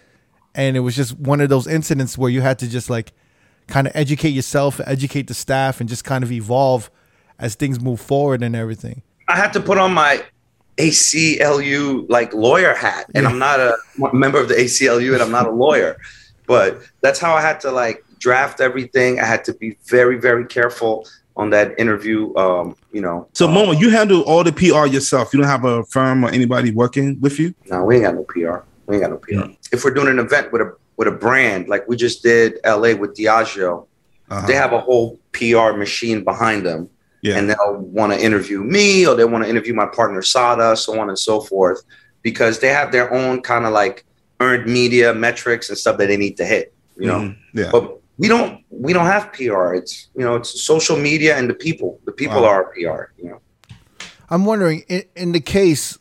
and 0.54 0.76
it 0.76 0.80
was 0.80 0.96
just 0.96 1.16
one 1.18 1.40
of 1.42 1.50
those 1.50 1.68
incidents 1.68 2.18
where 2.18 2.30
you 2.30 2.40
had 2.40 2.58
to 2.60 2.68
just 2.68 2.90
like 2.90 3.12
kind 3.66 3.86
of 3.86 3.92
educate 3.96 4.30
yourself, 4.30 4.80
educate 4.86 5.26
the 5.26 5.34
staff, 5.34 5.80
and 5.80 5.88
just 5.88 6.04
kind 6.04 6.22
of 6.24 6.30
evolve 6.32 6.90
as 7.38 7.54
things 7.54 7.80
move 7.80 8.00
forward 8.00 8.42
and 8.42 8.54
everything. 8.54 9.02
I 9.28 9.36
had 9.36 9.52
to 9.54 9.60
put 9.60 9.78
on 9.78 9.92
my 9.92 10.22
ACLU 10.76 12.06
like 12.08 12.32
lawyer 12.34 12.74
hat, 12.74 13.06
and 13.14 13.26
I'm 13.26 13.38
not 13.38 13.60
a 13.60 13.76
member 14.12 14.38
of 14.40 14.48
the 14.48 14.54
ACLU, 14.54 15.14
and 15.14 15.22
I'm 15.22 15.30
not 15.30 15.46
a 15.46 15.50
lawyer, 15.50 15.96
but 16.46 16.80
that's 17.00 17.18
how 17.18 17.34
I 17.34 17.40
had 17.40 17.60
to 17.60 17.70
like 17.70 18.04
draft 18.18 18.60
everything. 18.60 19.20
I 19.20 19.24
had 19.24 19.44
to 19.44 19.54
be 19.54 19.76
very, 19.86 20.18
very 20.18 20.46
careful 20.46 21.06
on 21.36 21.50
that 21.50 21.78
interview. 21.78 22.34
Um, 22.36 22.76
you 22.92 23.00
know, 23.00 23.28
So, 23.32 23.48
Moma, 23.48 23.78
you 23.78 23.90
handle 23.90 24.22
all 24.22 24.44
the 24.44 24.52
PR 24.52 24.86
yourself. 24.86 25.32
You 25.34 25.40
don't 25.40 25.48
have 25.48 25.64
a 25.64 25.84
firm 25.84 26.24
or 26.24 26.28
anybody 26.30 26.70
working 26.70 27.20
with 27.20 27.38
you. 27.38 27.54
no, 27.70 27.84
we 27.84 27.96
ain't 27.96 28.04
got 28.04 28.14
no 28.14 28.24
PR. 28.24 28.64
We 28.86 28.96
ain't 28.96 29.02
got 29.02 29.10
no 29.10 29.16
PR. 29.16 29.50
If 29.72 29.84
we're 29.84 29.94
doing 29.94 30.08
an 30.08 30.18
event 30.18 30.52
with 30.52 30.60
a 30.62 30.76
with 30.96 31.08
a 31.08 31.10
brand 31.12 31.68
like 31.68 31.86
we 31.88 31.96
just 31.96 32.22
did 32.22 32.58
LA 32.64 32.94
with 32.94 33.16
Diageo, 33.16 33.86
Uh-huh. 34.30 34.46
they 34.46 34.54
have 34.54 34.72
a 34.72 34.80
whole 34.80 35.18
PR 35.32 35.72
machine 35.76 36.24
behind 36.24 36.64
them. 36.66 36.88
Yeah. 37.22 37.38
and 37.38 37.48
they'll 37.48 37.78
want 37.78 38.12
to 38.12 38.18
interview 38.22 38.62
me 38.62 39.06
or 39.06 39.14
they 39.14 39.24
want 39.24 39.44
to 39.44 39.48
interview 39.48 39.72
my 39.72 39.86
partner 39.86 40.20
Saada, 40.20 40.76
so 40.76 41.00
on 41.00 41.08
and 41.08 41.18
so 41.18 41.40
forth, 41.40 41.80
because 42.20 42.58
they 42.58 42.68
have 42.68 42.92
their 42.92 43.10
own 43.14 43.40
kind 43.40 43.64
of 43.64 43.72
like 43.72 44.04
earned 44.40 44.66
media 44.66 45.14
metrics 45.14 45.70
and 45.70 45.78
stuff 45.78 45.96
that 45.96 46.08
they 46.08 46.18
need 46.18 46.36
to 46.36 46.44
hit, 46.44 46.74
you 46.98 47.06
know. 47.06 47.20
Mhm. 47.20 47.36
Yeah. 47.54 47.70
But 47.72 47.98
we 48.18 48.28
don't 48.28 48.60
we 48.68 48.92
don't 48.92 49.06
have 49.06 49.32
PR. 49.32 49.72
It's 49.72 50.08
you 50.14 50.22
know 50.22 50.34
it's 50.36 50.50
social 50.72 50.98
media 50.98 51.34
and 51.38 51.48
the 51.48 51.54
people. 51.54 51.98
The 52.04 52.12
people 52.12 52.42
Wow. 52.42 52.48
are 52.48 52.64
our 52.64 52.72
PR. 52.74 53.02
You 53.22 53.26
know. 53.30 53.40
I'm 54.28 54.44
wondering 54.44 54.84
in, 54.88 55.04
in 55.16 55.32
the 55.32 55.40
case 55.40 55.98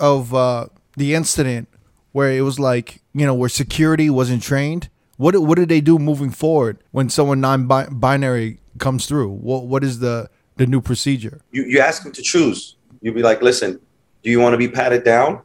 of 0.00 0.34
uh, 0.34 0.66
the 0.96 1.14
incident 1.14 1.68
where 2.14 2.30
it 2.32 2.42
was 2.42 2.58
like 2.58 3.02
you 3.12 3.26
know 3.26 3.34
where 3.34 3.48
security 3.50 4.08
wasn't 4.08 4.42
trained. 4.42 4.88
What 5.16 5.34
what 5.48 5.56
did 5.58 5.68
they 5.68 5.80
do 5.80 5.98
moving 5.98 6.30
forward 6.30 6.78
when 6.92 7.10
someone 7.10 7.40
non-binary 7.40 8.58
comes 8.78 9.06
through? 9.06 9.30
What 9.30 9.66
what 9.66 9.82
is 9.84 9.98
the 9.98 10.30
the 10.56 10.66
new 10.66 10.80
procedure? 10.80 11.40
You 11.52 11.64
you 11.64 11.80
ask 11.80 12.02
them 12.04 12.12
to 12.12 12.22
choose. 12.22 12.76
You'd 13.02 13.14
be 13.14 13.22
like, 13.22 13.42
listen, 13.42 13.80
do 14.22 14.30
you 14.30 14.40
want 14.40 14.54
to 14.54 14.58
be 14.58 14.68
patted 14.68 15.02
down? 15.04 15.42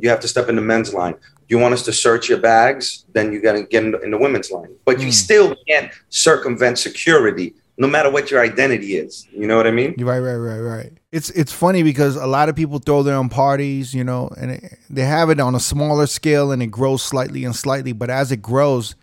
You 0.00 0.08
have 0.10 0.20
to 0.20 0.28
step 0.28 0.48
in 0.48 0.56
the 0.56 0.62
men's 0.62 0.92
line. 0.92 1.14
Do 1.14 1.50
you 1.56 1.58
want 1.58 1.74
us 1.74 1.82
to 1.84 1.92
search 1.92 2.28
your 2.28 2.38
bags? 2.38 3.04
Then 3.12 3.32
you 3.32 3.40
got 3.40 3.52
to 3.52 3.62
get 3.62 3.84
in 3.84 3.92
the, 3.92 4.00
in 4.00 4.10
the 4.10 4.18
women's 4.18 4.50
line. 4.50 4.72
But 4.84 4.98
you 4.98 5.06
Hmm. 5.06 5.22
still 5.24 5.56
can't 5.68 5.90
circumvent 6.08 6.78
security, 6.78 7.54
no 7.78 7.86
matter 7.86 8.10
what 8.10 8.30
your 8.30 8.40
identity 8.40 8.96
is. 8.96 9.26
You 9.32 9.46
know 9.46 9.56
what 9.56 9.66
I 9.66 9.70
mean? 9.70 9.94
Right, 9.98 10.18
right, 10.18 10.34
right, 10.50 10.58
right. 10.60 10.92
It's 11.14 11.30
it's 11.30 11.52
funny 11.52 11.84
because 11.84 12.16
a 12.16 12.26
lot 12.26 12.48
of 12.48 12.56
people 12.56 12.80
throw 12.80 13.04
their 13.04 13.14
own 13.14 13.28
parties, 13.28 13.94
you 13.94 14.02
know, 14.02 14.30
and 14.36 14.50
it, 14.50 14.78
they 14.90 15.04
have 15.04 15.30
it 15.30 15.38
on 15.38 15.54
a 15.54 15.60
smaller 15.60 16.08
scale 16.08 16.50
and 16.50 16.60
it 16.60 16.72
grows 16.72 17.04
slightly 17.04 17.44
and 17.44 17.54
slightly. 17.54 17.92
But 17.92 18.10
as 18.10 18.32
it 18.32 18.42
grows, 18.42 18.96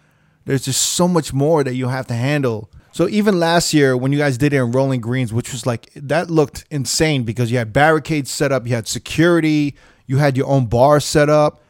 there's 0.44 0.66
just 0.66 0.82
so 0.82 1.08
much 1.08 1.32
more 1.32 1.64
that 1.64 1.74
you 1.74 1.88
have 1.88 2.08
to 2.08 2.14
handle. 2.14 2.70
So 2.92 3.08
even 3.08 3.40
last 3.40 3.74
year 3.74 3.96
when 3.96 4.12
you 4.12 4.18
guys 4.18 4.38
did 4.38 4.52
it 4.52 4.58
in 4.58 4.74
Rolling 4.74 5.00
Greens, 5.00 5.32
which 5.32 5.54
was 5.54 5.66
like 5.66 5.90
that 5.96 6.30
looked 6.30 6.66
insane 6.70 7.24
because 7.24 7.50
you 7.50 7.58
had 7.58 7.72
barricades 7.72 8.30
set 8.30 8.52
up, 8.52 8.68
you 8.68 8.76
had 8.76 8.90
security, 8.90 9.74
you 10.06 10.18
had 10.18 10.36
your 10.36 10.48
own 10.48 10.66
bar 10.66 11.00
set 11.00 11.30
up. 11.30 11.64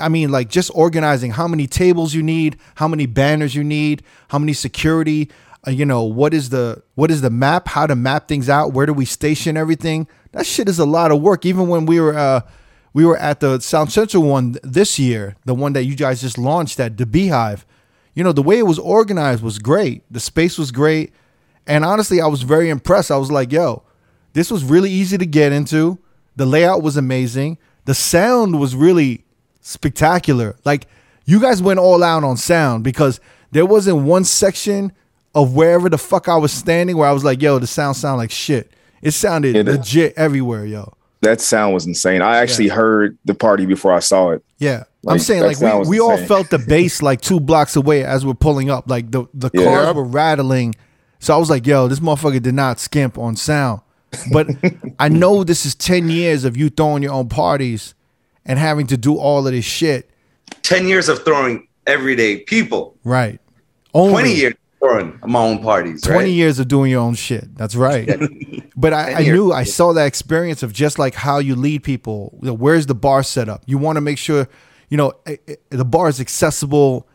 I 0.00 0.08
mean, 0.08 0.32
like 0.32 0.48
just 0.48 0.70
organizing 0.74 1.32
how 1.32 1.46
many 1.46 1.66
tables 1.66 2.14
you 2.14 2.22
need, 2.22 2.56
how 2.76 2.88
many 2.88 3.04
banners 3.04 3.54
you 3.54 3.62
need, 3.62 4.02
how 4.28 4.38
many 4.38 4.54
security. 4.54 5.30
Uh, 5.66 5.70
you 5.70 5.84
know 5.84 6.02
what 6.02 6.34
is 6.34 6.50
the 6.50 6.82
what 6.94 7.10
is 7.10 7.20
the 7.20 7.30
map? 7.30 7.68
How 7.68 7.86
to 7.86 7.94
map 7.94 8.28
things 8.28 8.48
out? 8.48 8.72
Where 8.72 8.86
do 8.86 8.92
we 8.92 9.04
station 9.04 9.56
everything? 9.56 10.08
That 10.32 10.46
shit 10.46 10.68
is 10.68 10.78
a 10.78 10.86
lot 10.86 11.12
of 11.12 11.20
work. 11.20 11.46
Even 11.46 11.68
when 11.68 11.86
we 11.86 12.00
were 12.00 12.16
uh, 12.16 12.40
we 12.92 13.04
were 13.04 13.16
at 13.16 13.40
the 13.40 13.60
South 13.60 13.90
Central 13.90 14.24
one 14.24 14.56
this 14.62 14.98
year, 14.98 15.36
the 15.44 15.54
one 15.54 15.72
that 15.74 15.84
you 15.84 15.94
guys 15.94 16.20
just 16.20 16.38
launched 16.38 16.80
at 16.80 16.96
the 16.96 17.06
Beehive. 17.06 17.64
You 18.14 18.24
know 18.24 18.32
the 18.32 18.42
way 18.42 18.58
it 18.58 18.66
was 18.66 18.78
organized 18.78 19.42
was 19.42 19.58
great. 19.58 20.02
The 20.10 20.20
space 20.20 20.58
was 20.58 20.72
great, 20.72 21.12
and 21.66 21.84
honestly, 21.84 22.20
I 22.20 22.26
was 22.26 22.42
very 22.42 22.68
impressed. 22.68 23.10
I 23.10 23.16
was 23.16 23.30
like, 23.30 23.52
yo, 23.52 23.84
this 24.32 24.50
was 24.50 24.64
really 24.64 24.90
easy 24.90 25.16
to 25.16 25.26
get 25.26 25.52
into. 25.52 25.98
The 26.36 26.46
layout 26.46 26.82
was 26.82 26.96
amazing. 26.96 27.58
The 27.84 27.94
sound 27.94 28.58
was 28.58 28.74
really 28.74 29.24
spectacular. 29.60 30.56
Like 30.64 30.88
you 31.24 31.40
guys 31.40 31.62
went 31.62 31.78
all 31.78 32.02
out 32.02 32.24
on 32.24 32.36
sound 32.36 32.84
because 32.84 33.20
there 33.52 33.66
wasn't 33.66 33.98
one 33.98 34.24
section 34.24 34.92
of 35.34 35.54
wherever 35.54 35.88
the 35.88 35.98
fuck 35.98 36.28
I 36.28 36.36
was 36.36 36.52
standing 36.52 36.96
where 36.96 37.08
I 37.08 37.12
was 37.12 37.24
like, 37.24 37.40
yo, 37.42 37.58
the 37.58 37.66
sound 37.66 37.96
sound 37.96 38.18
like 38.18 38.30
shit. 38.30 38.72
It 39.00 39.12
sounded 39.12 39.56
It 39.56 39.66
is. 39.68 39.76
legit 39.78 40.14
everywhere, 40.16 40.64
yo. 40.66 40.92
That 41.22 41.40
sound 41.40 41.72
was 41.74 41.86
insane. 41.86 42.20
I 42.20 42.38
actually 42.38 42.68
heard 42.68 43.16
the 43.24 43.34
party 43.34 43.64
before 43.64 43.92
I 43.92 44.00
saw 44.00 44.30
it. 44.30 44.44
Yeah. 44.58 44.84
I'm 45.06 45.18
saying 45.18 45.42
like 45.42 45.58
we, 45.84 45.88
we 45.88 46.00
all 46.00 46.16
felt 46.16 46.50
the 46.50 46.58
bass 46.58 47.00
like 47.02 47.20
two 47.20 47.40
blocks 47.40 47.74
away 47.76 48.04
as 48.04 48.24
we're 48.26 48.34
pulling 48.34 48.70
up. 48.70 48.88
Like 48.90 49.10
the, 49.10 49.26
the 49.34 49.50
Yeah. 49.54 49.64
cars 49.64 49.86
Yep. 49.86 49.96
were 49.96 50.04
rattling. 50.04 50.74
So 51.20 51.34
I 51.34 51.36
was 51.38 51.48
like, 51.50 51.66
yo, 51.66 51.88
this 51.88 52.00
motherfucker 52.00 52.42
did 52.42 52.54
not 52.54 52.78
skimp 52.80 53.18
on 53.18 53.36
sound. 53.36 53.80
But 54.32 54.48
I 54.98 55.08
know 55.08 55.44
this 55.44 55.64
is 55.64 55.74
10 55.76 56.08
years 56.10 56.44
of 56.44 56.56
you 56.56 56.68
throwing 56.68 57.02
your 57.02 57.12
own 57.12 57.28
parties 57.28 57.94
and 58.44 58.58
having 58.58 58.86
to 58.88 58.96
do 58.96 59.16
all 59.16 59.46
of 59.46 59.52
this 59.52 59.64
shit. 59.64 60.10
10 60.62 60.86
years 60.88 61.08
of 61.08 61.24
throwing 61.24 61.66
everyday 61.86 62.38
people, 62.38 62.96
Right. 63.04 63.40
Only 63.94 64.12
20 64.12 64.34
years 64.34 64.54
throwing 64.82 65.18
my 65.24 65.40
own 65.40 65.62
parties. 65.62 66.02
20 66.02 66.18
right? 66.18 66.26
years 66.28 66.58
of 66.58 66.68
doing 66.68 66.90
your 66.90 67.00
own 67.00 67.14
shit. 67.14 67.54
That's 67.56 67.74
right. 67.74 68.08
but 68.76 68.92
I, 68.92 69.14
I 69.14 69.22
knew 69.22 69.52
I 69.52 69.64
saw 69.64 69.92
that 69.92 70.06
experience 70.06 70.62
of 70.62 70.72
just 70.72 70.98
like 70.98 71.14
how 71.14 71.38
you 71.38 71.54
lead 71.54 71.84
people. 71.84 72.38
You 72.42 72.48
know, 72.48 72.54
where's 72.54 72.86
the 72.86 72.94
bar 72.94 73.22
set 73.22 73.48
up? 73.48 73.62
You 73.66 73.78
want 73.78 73.96
to 73.96 74.00
make 74.00 74.18
sure, 74.18 74.48
you 74.88 74.96
know, 74.96 75.12
eh, 75.26 75.36
eh, 75.46 75.54
the 75.70 75.84
bar 75.84 76.08
is 76.08 76.20
accessible 76.20 77.08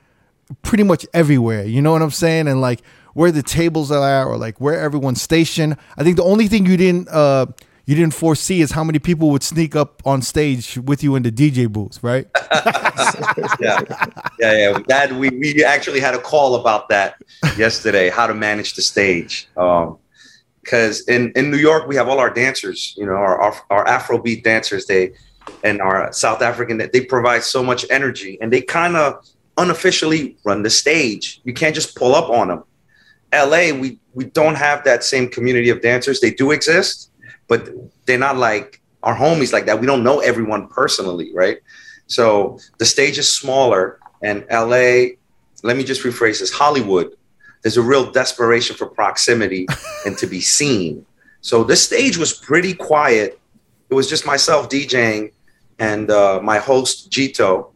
pretty 0.62 0.84
much 0.84 1.06
everywhere. 1.14 1.66
You 1.66 1.82
know 1.82 1.92
what 1.92 2.02
I'm 2.02 2.12
saying? 2.12 2.48
And 2.48 2.62
like 2.62 2.82
where 3.14 3.32
the 3.32 3.44
tables 3.44 3.92
are 3.92 4.22
at 4.22 4.26
or 4.26 4.38
like 4.38 4.62
where 4.62 4.80
everyone's 4.80 5.22
stationed. 5.22 5.76
I 5.98 6.04
think 6.04 6.16
the 6.16 6.24
only 6.24 6.48
thing 6.48 6.66
you 6.66 6.78
didn't 6.78 7.10
uh 7.10 7.48
you 7.88 7.96
didn't 7.96 8.14
foresee 8.14 8.60
is 8.60 8.72
how 8.72 8.84
many 8.84 9.00
people 9.00 9.32
would 9.32 9.44
sneak 9.44 9.74
up 9.74 10.06
on 10.06 10.22
stage 10.22 10.78
with 10.78 11.02
you 11.02 11.16
in 11.16 11.24
the 11.24 11.32
DJ 11.32 11.72
booth, 11.72 12.04
right? 12.04 12.28
yeah, 13.62 13.82
yeah, 14.40 14.54
yeah. 14.54 14.80
That 14.88 15.14
we 15.14 15.30
we 15.30 15.64
actually 15.64 16.02
had 16.02 16.14
a 16.14 16.20
call 16.20 16.56
about 16.56 16.90
that 16.90 17.16
yesterday. 17.58 18.10
How 18.10 18.28
to 18.28 18.34
manage 18.34 18.76
the 18.76 18.82
stage? 18.82 19.48
Um, 19.56 19.98
because 20.62 21.08
in 21.08 21.32
in 21.38 21.50
New 21.50 21.58
York 21.58 21.88
we 21.88 21.96
have 21.96 22.10
all 22.10 22.20
our 22.20 22.30
dancers. 22.30 22.94
You 22.98 23.06
know, 23.06 23.14
our 23.14 23.40
our, 23.40 23.56
our 23.70 23.86
Afrobeat 23.86 24.44
dancers. 24.44 24.86
They 24.86 25.14
and 25.64 25.82
our 25.82 26.12
South 26.12 26.42
African. 26.42 26.78
They 26.78 27.06
provide 27.06 27.44
so 27.44 27.64
much 27.64 27.86
energy, 27.90 28.38
and 28.42 28.52
they 28.52 28.62
kind 28.62 28.98
of 28.98 29.26
unofficially 29.58 30.36
run 30.44 30.62
the 30.64 30.70
stage. 30.70 31.40
You 31.46 31.54
can't 31.54 31.74
just 31.74 31.96
pull 31.96 32.16
up 32.16 32.30
on 32.30 32.50
them. 32.50 32.64
LA, 33.34 33.72
we 33.72 33.98
we 34.14 34.26
don't 34.26 34.56
have 34.56 34.84
that 34.84 35.06
same 35.06 35.30
community 35.30 35.70
of 35.70 35.82
dancers. 35.82 36.20
They 36.20 36.32
do 36.32 36.52
exist, 36.52 37.12
but 37.48 37.70
they're 38.06 38.18
not 38.18 38.38
like 38.38 38.82
our 39.04 39.16
homies 39.16 39.54
like 39.54 39.66
that. 39.68 39.80
We 39.80 39.88
don't 39.88 40.04
know 40.04 40.20
everyone 40.20 40.68
personally, 40.68 41.32
right? 41.34 41.60
So 42.08 42.60
the 42.78 42.86
stage 42.86 43.18
is 43.18 43.32
smaller, 43.32 44.00
and 44.22 44.46
LA. 44.52 45.16
Let 45.64 45.76
me 45.76 45.84
just 45.84 46.04
rephrase 46.04 46.40
this: 46.40 46.52
Hollywood. 46.52 47.16
There's 47.64 47.78
a 47.78 47.82
real 47.82 48.12
desperation 48.12 48.76
for 48.76 48.86
proximity 48.88 49.68
and 50.06 50.18
to 50.20 50.28
be 50.28 50.42
seen. 50.42 51.06
So 51.42 51.64
this 51.64 51.84
stage 51.84 52.18
was 52.18 52.34
pretty 52.34 52.74
quiet. 52.74 53.40
It 53.90 53.94
was 53.94 54.10
just 54.10 54.26
myself 54.26 54.70
DJing 54.70 55.32
and 55.80 56.10
uh, 56.12 56.40
my 56.42 56.60
host 56.60 57.10
Jito. 57.12 57.72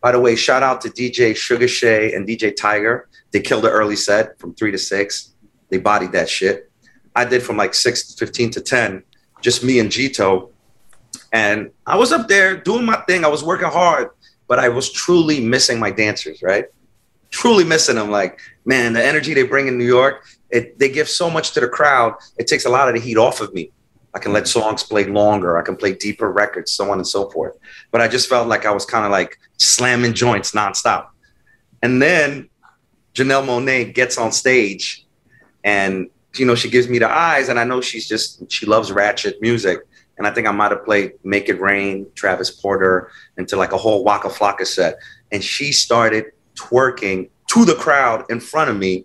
By 0.00 0.12
the 0.12 0.20
way, 0.20 0.36
shout 0.36 0.62
out 0.62 0.80
to 0.82 0.88
DJ 0.88 1.34
Sugar 1.34 1.68
Shay 1.68 2.12
and 2.14 2.26
DJ 2.26 2.54
Tiger. 2.54 3.08
They 3.32 3.40
killed 3.40 3.64
the 3.64 3.70
early 3.70 3.96
set 3.96 4.38
from 4.38 4.54
three 4.54 4.70
to 4.70 4.78
six. 4.78 5.34
They 5.68 5.78
bodied 5.78 6.12
that 6.12 6.28
shit. 6.28 6.65
I 7.16 7.24
did 7.24 7.42
from 7.42 7.56
like 7.56 7.74
six 7.74 8.14
to 8.14 8.26
fifteen 8.26 8.50
to 8.52 8.60
10, 8.60 9.02
just 9.40 9.64
me 9.64 9.80
and 9.80 9.90
Jito. 9.90 10.50
And 11.32 11.70
I 11.86 11.96
was 11.96 12.12
up 12.12 12.28
there 12.28 12.56
doing 12.56 12.84
my 12.84 12.96
thing. 13.08 13.24
I 13.24 13.28
was 13.28 13.42
working 13.42 13.68
hard, 13.68 14.10
but 14.46 14.58
I 14.58 14.68
was 14.68 14.92
truly 14.92 15.40
missing 15.40 15.80
my 15.80 15.90
dancers, 15.90 16.42
right? 16.42 16.66
Truly 17.30 17.64
missing 17.64 17.96
them. 17.96 18.10
Like, 18.10 18.38
man, 18.64 18.92
the 18.92 19.04
energy 19.04 19.34
they 19.34 19.42
bring 19.42 19.66
in 19.66 19.78
New 19.78 19.86
York, 19.86 20.26
it, 20.50 20.78
they 20.78 20.90
give 20.90 21.08
so 21.08 21.28
much 21.30 21.52
to 21.52 21.60
the 21.60 21.68
crowd. 21.68 22.14
It 22.38 22.46
takes 22.46 22.66
a 22.66 22.68
lot 22.68 22.88
of 22.88 22.94
the 22.94 23.00
heat 23.00 23.16
off 23.16 23.40
of 23.40 23.52
me. 23.54 23.72
I 24.14 24.18
can 24.18 24.32
let 24.32 24.46
songs 24.46 24.82
play 24.82 25.04
longer. 25.04 25.58
I 25.58 25.62
can 25.62 25.76
play 25.76 25.94
deeper 25.94 26.30
records, 26.30 26.72
so 26.72 26.90
on 26.90 26.98
and 26.98 27.06
so 27.06 27.30
forth. 27.30 27.56
But 27.90 28.00
I 28.00 28.08
just 28.08 28.28
felt 28.28 28.46
like 28.46 28.64
I 28.64 28.70
was 28.70 28.86
kind 28.86 29.04
of 29.04 29.10
like 29.10 29.38
slamming 29.56 30.14
joints 30.14 30.52
nonstop. 30.52 31.08
And 31.82 32.00
then 32.00 32.48
Janelle 33.14 33.44
Monáe 33.44 33.94
gets 33.94 34.16
on 34.16 34.32
stage 34.32 35.06
and 35.64 36.08
you 36.38 36.46
know 36.46 36.54
she 36.54 36.70
gives 36.70 36.88
me 36.88 36.98
the 36.98 37.10
eyes 37.10 37.48
and 37.48 37.58
I 37.58 37.64
know 37.64 37.80
she's 37.80 38.08
just 38.08 38.50
she 38.50 38.66
loves 38.66 38.92
ratchet 38.92 39.40
music. 39.40 39.80
And 40.18 40.26
I 40.26 40.30
think 40.30 40.46
I 40.46 40.50
might 40.50 40.70
have 40.70 40.84
played 40.84 41.12
Make 41.24 41.48
It 41.48 41.60
Rain, 41.60 42.06
Travis 42.14 42.50
Porter, 42.50 43.10
into 43.36 43.56
like 43.56 43.72
a 43.72 43.76
whole 43.76 44.02
Waka 44.02 44.28
Flocka 44.28 44.66
set. 44.66 44.96
And 45.30 45.44
she 45.44 45.72
started 45.72 46.32
twerking 46.54 47.28
to 47.48 47.64
the 47.64 47.74
crowd 47.74 48.24
in 48.30 48.40
front 48.40 48.70
of 48.70 48.76
me 48.76 49.04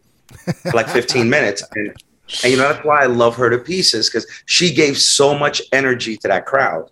for 0.61 0.71
like 0.71 0.87
15 0.87 1.29
minutes. 1.37 1.63
And, 1.75 1.93
and 2.43 2.51
you 2.51 2.57
know, 2.57 2.71
that's 2.71 2.85
why 2.85 3.03
I 3.03 3.07
love 3.07 3.35
her 3.35 3.49
to 3.49 3.57
pieces 3.57 4.09
because 4.09 4.25
she 4.45 4.73
gave 4.73 4.97
so 4.97 5.37
much 5.37 5.61
energy 5.73 6.15
to 6.17 6.27
that 6.29 6.45
crowd. 6.45 6.89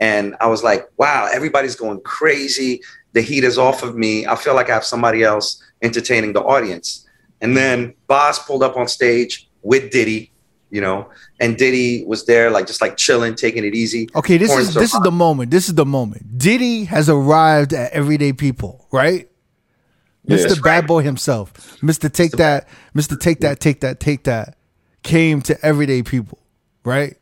And 0.00 0.36
I 0.40 0.46
was 0.46 0.62
like, 0.62 0.86
wow, 0.96 1.28
everybody's 1.32 1.74
going 1.74 2.00
crazy. 2.02 2.82
The 3.14 3.22
heat 3.22 3.44
is 3.44 3.58
off 3.58 3.82
of 3.82 3.96
me. 3.96 4.26
I 4.26 4.36
feel 4.36 4.54
like 4.54 4.70
I 4.70 4.74
have 4.74 4.84
somebody 4.84 5.22
else 5.22 5.62
entertaining 5.82 6.34
the 6.34 6.42
audience. 6.42 7.08
And 7.40 7.56
then 7.56 7.94
Bas 8.06 8.38
pulled 8.40 8.62
up 8.62 8.76
on 8.76 8.88
stage 8.88 9.47
with 9.62 9.90
Diddy, 9.90 10.30
you 10.70 10.80
know, 10.80 11.08
and 11.40 11.56
Diddy 11.56 12.04
was 12.06 12.26
there, 12.26 12.50
like 12.50 12.66
just 12.66 12.80
like 12.80 12.96
chilling, 12.96 13.34
taking 13.34 13.64
it 13.64 13.74
easy. 13.74 14.08
Okay, 14.14 14.36
this 14.36 14.48
Pouring 14.50 14.66
is 14.66 14.72
some 14.72 14.82
this 14.82 14.94
is 14.94 15.00
the 15.00 15.10
moment. 15.10 15.50
This 15.50 15.68
is 15.68 15.74
the 15.74 15.86
moment. 15.86 16.38
Diddy 16.38 16.84
has 16.84 17.08
arrived 17.08 17.72
at 17.72 17.92
everyday 17.92 18.32
people, 18.32 18.86
right? 18.90 19.28
Yes. 20.24 20.44
Mr. 20.44 20.62
Bad 20.62 20.86
Boy 20.86 21.02
himself, 21.02 21.54
Mr. 21.80 22.12
Take 22.12 22.32
That, 22.32 22.68
Mr. 22.94 23.18
Take 23.18 23.40
That, 23.40 23.60
Take 23.60 23.80
That, 23.80 23.98
Take 23.98 24.24
That, 24.24 24.58
came 25.02 25.40
to 25.42 25.58
everyday 25.64 26.02
people, 26.02 26.38
right? 26.84 27.16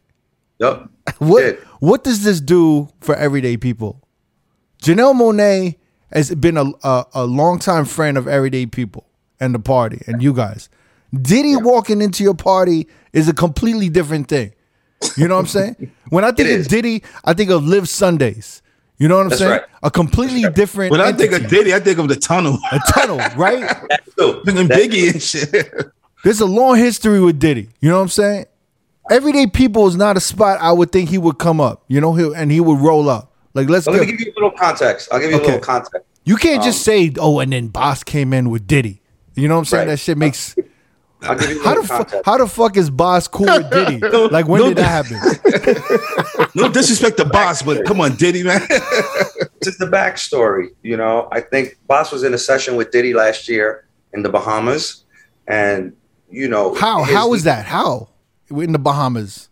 Yep. 0.59 0.89
What 1.19 1.41
Did. 1.43 1.59
what 1.79 2.03
does 2.03 2.25
this 2.25 2.41
do 2.41 2.89
for 3.01 3.15
everyday 3.15 3.57
people? 3.57 4.03
Janelle 4.83 5.15
Monáe 5.15 5.77
has 6.13 6.35
been 6.35 6.57
a 6.57 6.65
a, 6.83 7.05
a 7.15 7.25
longtime 7.27 7.85
friend 7.85 8.19
of 8.19 8.27
everyday 8.27 8.67
people 8.67 9.07
and 9.39 9.55
the 9.55 9.61
party 9.61 10.03
and 10.09 10.21
you 10.21 10.33
guys. 10.33 10.69
Diddy 11.15 11.57
walking 11.57 12.03
into 12.03 12.23
your 12.23 12.35
party 12.35 12.89
is 13.13 13.29
a 13.29 13.35
completely 13.35 13.89
different 13.89 14.29
thing. 14.29 14.53
You 15.17 15.29
know 15.29 15.35
what 15.37 15.43
I'm 15.43 15.47
saying? 15.47 15.93
When 16.11 16.25
I 16.25 16.33
think 16.33 16.61
of. 16.61 16.69
Diddy, 16.69 17.03
I 17.25 17.33
think 17.35 17.51
of 17.51 17.65
LIV 17.65 17.89
Sundays. 17.89 18.63
You 18.99 19.09
know 19.09 19.17
what 19.17 19.23
I'm 19.25 19.29
That's 19.29 19.41
saying? 19.41 19.51
right. 19.51 19.63
A 19.83 19.91
completely 19.91 20.49
different. 20.51 20.91
When 20.91 21.01
I 21.01 21.13
think 21.13 21.33
of. 21.33 21.49
Diddy, 21.49 21.75
I 21.75 21.81
think 21.81 21.99
of 21.99 22.09
the 22.09 22.17
tunnel. 22.17 22.59
a 22.73 22.79
tunnel, 22.93 23.19
right? 23.37 23.69
Too. 24.19 24.41
Thinking 24.45 24.69
Biggie 24.69 25.13
and 25.13 25.23
shit. 25.23 25.75
There's 26.25 26.41
a 26.41 26.47
long 26.47 26.77
history 26.77 27.21
with 27.21 27.39
Diddy. 27.39 27.69
You 27.81 27.91
know 27.91 27.97
what 27.97 28.03
I'm 28.03 28.09
saying? 28.09 28.47
Everyday 29.11 29.47
people 29.47 29.87
is 29.87 29.97
not 29.97 30.17
a 30.17 30.21
spot 30.21 30.59
I 30.61 30.73
would 30.73 30.91
think 30.93 31.11
he 31.11 31.19
would 31.19 31.39
come 31.39 31.61
up. 31.61 31.85
You 31.89 32.01
know, 32.01 32.15
he 32.15 32.33
and 32.35 32.51
he 32.51 32.61
would 32.61 32.79
roll 32.81 33.09
up. 33.09 33.33
Like 33.55 33.69
let's 33.69 33.87
let 33.87 34.01
me 34.01 34.07
give 34.07 34.21
you 34.21 34.33
a 34.33 34.35
little 34.35 34.51
context. 34.51 35.09
I'll 35.13 35.21
give 35.21 35.31
you 35.31 35.37
Okay. 35.37 35.45
a 35.45 35.49
little 35.49 35.61
context. 35.61 36.07
You 36.25 36.37
can't 36.37 36.63
just 36.63 36.81
um, 36.81 36.93
say, 36.95 37.13
"Oh," 37.19 37.39
and 37.39 37.53
then 37.53 37.69
Bas 37.69 38.03
came 38.03 38.33
in 38.33 38.51
with 38.51 38.67
Diddy. 38.67 39.01
You 39.35 39.47
know 39.49 39.55
what 39.55 39.61
I'm 39.61 39.65
saying? 39.67 39.81
Right. 39.89 39.93
That 39.93 39.99
shit 39.99 40.19
makes. 40.19 40.57
I'll 41.23 41.37
give 41.39 41.51
you 41.51 41.63
How 41.63 41.81
the 41.81 41.87
fuck? 41.87 42.13
How 42.25 42.39
the 42.39 42.47
fuck 42.47 42.77
is 42.77 42.91
Bas 42.91 43.27
cool 43.29 43.47
with 43.47 43.71
Diddy? 43.71 44.01
Like 44.31 44.47
when 44.49 44.61
no, 44.61 44.69
did 44.69 44.77
that 44.79 45.07
happen? 45.07 46.47
No 46.55 46.69
disrespect 46.71 47.17
to 47.19 47.25
Bas, 47.25 47.63
but 47.63 47.85
come 47.85 48.01
on, 48.01 48.17
Diddy, 48.17 48.43
man. 48.43 48.61
this 48.69 49.67
is 49.75 49.79
the 49.79 49.87
backstory. 49.87 50.69
You 50.83 50.97
know, 50.97 51.29
I 51.33 51.41
think 51.41 51.79
Bas 51.87 52.13
was 52.13 52.23
in 52.23 52.33
a 52.35 52.39
session 52.39 52.77
with 52.77 52.91
Diddy 52.91 53.13
last 53.15 53.49
year 53.49 53.87
in 54.13 54.23
the 54.23 54.29
Bahamas, 54.31 55.05
and 55.47 55.95
you 56.31 56.49
know 56.49 56.75
How? 56.75 57.05
his- 57.05 57.15
How 57.15 57.29
was 57.29 57.45
that? 57.45 57.67
How? 57.67 58.09
In 58.51 58.73
the 58.73 58.79
Bahamas. 58.79 59.49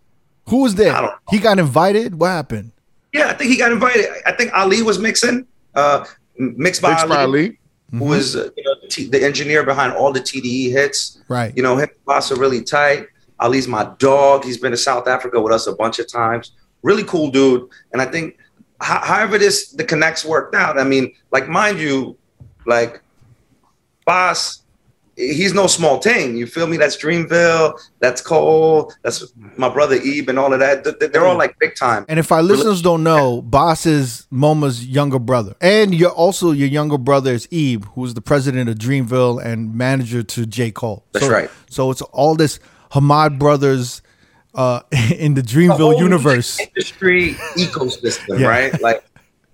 Who 0.49 0.63
was 0.63 0.75
there? 0.75 0.93
I 0.93 1.01
don't 1.01 1.11
know. 1.11 1.17
He 1.31 1.39
got 1.39 1.59
invited. 1.59 2.19
What 2.19 2.29
happened? 2.29 2.73
Yeah, 3.13 3.29
I 3.29 3.35
think 3.35 3.51
he 3.51 3.57
got 3.57 3.73
invited. 3.73 4.07
I 4.27 4.33
think 4.33 4.53
Ali 4.55 4.83
was 4.83 4.99
mixing, 4.99 5.47
uh, 5.75 6.05
mixed 6.37 6.83
by 6.83 6.91
Mixed 6.91 7.09
by 7.09 7.23
Ali, 7.23 7.59
Ali. 7.95 8.05
who 8.05 8.11
was 8.11 8.37
uh, 8.37 8.51
you 8.57 8.65
know, 8.65 8.75
the, 8.83 8.89
T- 8.89 9.09
the 9.09 9.23
engineer 9.23 9.65
behind 9.65 9.93
all 9.93 10.13
the 10.13 10.21
TDE 10.21 10.71
hits. 10.71 11.23
Right. 11.29 11.55
You 11.57 11.63
know, 11.63 11.75
him 11.77 11.89
and 11.89 12.05
Bas 12.05 12.31
are 12.33 12.37
really 12.37 12.63
tight. 12.63 13.07
Ali's 13.41 13.69
my 13.69 13.85
dog. 13.99 14.45
He's 14.45 14.59
been 14.59 14.71
to 14.73 14.77
South 14.77 15.07
Africa 15.09 15.41
with 15.41 15.53
us 15.53 15.67
a 15.67 15.75
bunch 15.75 15.99
of 15.99 16.09
times. 16.09 16.53
Really 16.83 17.05
cool 17.05 17.31
dude. 17.31 17.69
And 17.93 18.01
I 18.03 18.07
think, 18.07 18.39
ho- 18.81 19.01
however 19.03 19.39
this 19.39 19.71
the 19.71 19.85
connects 19.85 20.25
worked 20.25 20.55
out. 20.55 20.79
I 20.79 20.85
mean, 20.85 21.13
like 21.33 21.49
mind 21.49 21.79
you, 21.79 22.17
like 22.67 23.01
Bas, 24.07 24.64
he's 25.17 25.55
no 25.55 25.67
small 25.67 26.01
thing. 26.01 26.37
You 26.37 26.47
feel 26.47 26.67
me? 26.67 26.77
That's 26.77 26.97
Dreamville. 26.97 27.79
That's 28.01 28.21
Cole. 28.21 28.93
That's 29.03 29.25
my 29.57 29.69
brother 29.69 29.97
Ib 29.97 30.29
and 30.29 30.39
all 30.39 30.53
of 30.53 30.61
that. 30.61 30.85
Th- 30.85 30.97
th- 30.99 31.13
They're 31.13 31.25
all 31.27 31.37
like 31.39 31.59
big 31.59 31.77
time. 31.77 32.05
And 32.09 32.19
if 32.19 32.31
our 32.33 32.43
listeners 32.43 32.83
don't 32.83 33.03
know, 33.03 33.43
Bas 33.43 33.87
is 33.87 34.27
Moma's 34.31 34.87
younger 34.87 35.19
brother, 35.19 35.55
and 35.61 35.95
you're 35.95 36.11
also 36.11 36.51
your 36.51 36.69
younger 36.69 36.99
brother 36.99 37.33
is 37.33 37.47
Ib, 37.51 37.85
who's 37.95 38.15
the 38.15 38.21
president 38.21 38.69
of 38.69 38.77
Dreamville 38.77 39.45
and 39.45 39.75
manager 39.75 40.23
to 40.23 40.47
J 40.47 40.71
Cole. 40.71 41.05
That's 41.13 41.27
So- 41.27 41.33
right. 41.33 41.51
So 41.71 41.91
it's 41.91 42.03
all 42.03 42.35
this 42.37 42.59
Hamad 42.93 43.39
brothers 43.39 44.03
uh, 44.55 44.81
in 45.17 45.35
the 45.35 45.43
the 45.43 45.49
Dreamville 45.49 45.77
whole 45.79 45.99
universe. 45.99 46.61
industry 46.61 47.35
ecosystem, 47.57 48.39
Yeah. 48.41 48.47
right? 48.49 48.81
Like 48.81 49.05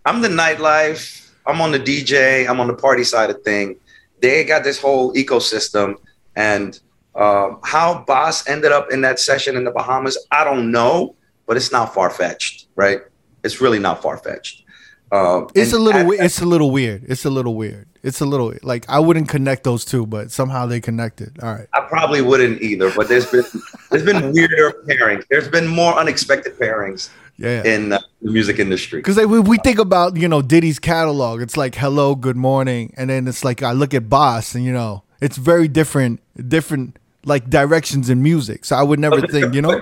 I'm 0.05 0.21
the 0.23 0.29
nightlife, 0.29 1.31
I'm 1.47 1.61
on 1.61 1.73
the 1.73 1.81
DJ, 1.81 2.49
I'm 2.49 2.61
on 2.61 2.67
the 2.67 2.75
party 2.75 3.05
side 3.05 3.31
of 3.31 3.43
thing. 3.43 3.77
They 4.21 4.45
got 4.45 4.65
this 4.65 4.79
whole 4.81 5.13
ecosystem, 5.15 5.97
and 6.37 6.79
Um, 7.17 7.59
how 7.65 8.05
Bas 8.07 8.49
ended 8.49 8.71
up 8.71 8.93
in 8.93 9.01
that 9.01 9.19
session 9.19 9.57
in 9.57 9.65
the 9.65 9.73
Bahamas, 9.73 10.17
I 10.31 10.45
don't 10.45 10.71
know, 10.71 11.17
but 11.45 11.57
it's 11.57 11.73
not 11.73 11.93
far 11.93 12.09
fetched, 12.09 12.67
right? 12.77 13.01
It's 13.43 13.61
really 13.61 13.81
not 13.81 14.01
far 14.01 14.17
fetched. 14.17 14.63
Um, 15.11 15.49
It's 15.57 15.73
a 15.73 15.79
little. 15.79 16.13
at- 16.15 16.25
It's 16.27 16.41
a 16.41 16.47
little 16.47 16.71
weird. 16.71 17.03
It's 17.09 17.25
a 17.25 17.31
little 17.31 17.57
weird. 17.57 17.89
It's 18.05 18.21
a 18.21 18.25
little 18.25 18.55
like 18.63 18.85
I 18.89 19.01
wouldn't 19.01 19.29
connect 19.29 19.65
those 19.65 19.85
two, 19.85 20.07
but 20.07 20.31
somehow 20.31 20.67
they 20.67 20.81
connected. 20.81 21.37
All 21.43 21.53
right. 21.53 21.67
I 21.75 21.81
probably 21.81 22.23
wouldn't 22.23 22.63
either, 22.63 22.93
but 22.97 23.09
there's 23.09 23.27
been 23.27 23.45
there's 23.91 24.05
been 24.05 24.33
weirder 24.35 24.73
pairings. 24.87 25.25
There's 25.29 25.49
been 25.49 25.67
more 25.67 25.95
unexpected 25.99 26.57
pairings 26.61 27.09
Yeah. 27.41 27.65
in 27.65 27.93
uh, 27.95 28.01
the 28.21 28.31
music 28.31 28.59
industry. 28.59 28.99
Because 28.99 29.17
like, 29.17 29.27
we, 29.29 29.41
we 29.41 29.57
think 29.59 29.79
about 29.79 30.17
you 30.17 30.29
know 30.29 30.43
Diddy's 30.43 30.79
catalog, 30.79 31.41
it's 31.41 31.57
like 31.57 31.75
hello, 31.75 32.15
good 32.15 32.37
morning, 32.37 32.93
and 32.99 33.09
then 33.09 33.27
it's 33.27 33.45
like 33.45 33.63
I 33.63 33.73
look 33.73 33.95
at 33.95 34.11
Bas, 34.11 34.55
and 34.55 34.63
you 34.63 34.73
know 34.73 35.03
it's 35.23 35.39
very 35.39 35.67
different, 35.67 36.21
different 36.49 36.99
like 37.25 37.49
directions 37.49 38.11
in 38.11 38.23
music. 38.23 38.65
So 38.67 38.77
I 38.77 38.83
would 38.83 38.99
never 38.99 39.21
think, 39.27 39.55
you 39.55 39.63
know, 39.63 39.81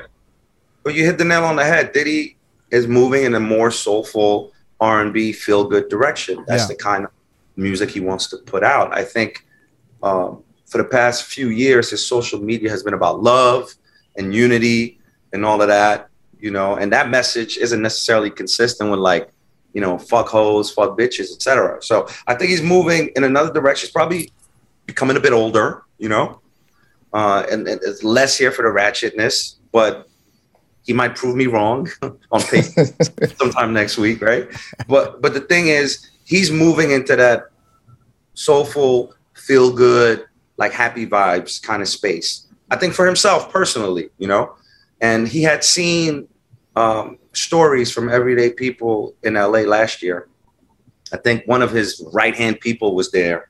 But 0.85 0.94
you 0.94 1.05
hit 1.05 1.18
the 1.18 1.25
nail 1.25 1.44
on 1.44 1.57
the 1.57 1.64
head. 1.64 1.92
Diddy 1.92 2.37
is 2.71 2.87
moving 2.87 3.25
in 3.25 3.35
a 3.35 3.40
more 3.40 3.71
soulful 3.71 4.53
R 4.81 5.01
and 5.03 5.12
B 5.12 5.33
feel 5.33 5.64
good 5.64 5.88
direction. 5.88 6.44
That's 6.47 6.62
Yeah. 6.62 6.68
the 6.68 6.75
kind 6.77 7.05
of 7.05 7.11
music 7.57 7.90
he 7.90 8.01
wants 8.01 8.29
to 8.29 8.37
put 8.38 8.62
out. 8.62 8.97
I 8.97 9.05
think 9.05 9.44
um, 10.03 10.42
for 10.66 10.79
the 10.79 10.85
past 10.85 11.25
few 11.25 11.49
years, 11.49 11.90
his 11.90 12.05
social 12.07 12.40
media 12.40 12.71
has 12.71 12.83
been 12.83 12.94
about 12.94 13.23
love 13.23 13.75
and 14.16 14.33
unity 14.35 14.99
and 15.33 15.44
all 15.44 15.61
of 15.61 15.68
that. 15.68 16.09
You 16.40 16.51
know, 16.51 16.77
and 16.77 16.92
that 16.92 17.11
message 17.11 17.57
isn't 17.57 17.83
necessarily 17.83 18.31
consistent 18.31 18.90
with 18.90 19.01
like, 19.01 19.31
you 19.72 19.81
know, 19.81 19.98
fuck 19.98 20.29
hoes, 20.29 20.70
fuck 20.70 20.96
bitches, 20.96 21.33
etc. 21.33 21.83
So 21.83 22.07
I 22.27 22.35
think 22.35 22.51
he's 22.51 22.62
moving 22.62 23.11
in 23.16 23.24
another 23.24 23.53
direction. 23.53 23.87
He's 23.87 23.92
probably 23.92 24.33
becoming 24.87 25.16
a 25.16 25.20
bit 25.20 25.33
older. 25.33 25.83
You 25.98 26.09
know, 26.09 26.40
uh, 27.12 27.44
and, 27.51 27.66
and 27.66 27.81
it's 27.83 28.05
less 28.05 28.38
here 28.38 28.53
for 28.53 28.62
the 28.62 28.68
ratchetness, 28.68 29.57
but 29.72 30.09
he 30.83 30.92
might 30.92 31.16
prove 31.16 31.37
me 31.37 31.46
wrong 31.46 31.88
on 32.33 32.40
pace 32.42 32.74
sometime 33.37 33.72
next 33.72 33.98
week, 33.98 34.22
right? 34.22 34.48
But 34.88 35.20
but 35.20 35.35
the 35.35 35.40
thing 35.40 35.68
is, 35.68 36.11
he's 36.24 36.51
moving 36.51 36.92
into 36.92 37.16
that 37.16 37.51
soulful, 38.35 39.14
feel 39.35 39.72
good, 39.72 40.24
like 40.57 40.72
happy 40.72 41.07
vibes 41.07 41.62
kind 41.62 41.83
of 41.83 41.88
space. 41.88 42.46
I 42.70 42.77
think 42.77 42.94
for 42.94 43.07
himself 43.07 43.51
personally, 43.53 44.11
you 44.18 44.29
know, 44.29 44.55
and 45.01 45.29
he 45.29 45.43
had 45.43 45.65
seen 45.65 46.29
um, 46.77 47.19
stories 47.33 47.91
from 47.91 48.09
everyday 48.09 48.53
people 48.53 49.15
in 49.23 49.35
LA 49.35 49.61
last 49.61 50.03
year. 50.03 50.29
I 51.13 51.17
think 51.17 51.47
one 51.47 51.63
of 51.63 51.71
his 51.71 52.05
right 52.13 52.35
hand 52.35 52.61
people 52.61 52.95
was 52.95 53.11
there, 53.11 53.49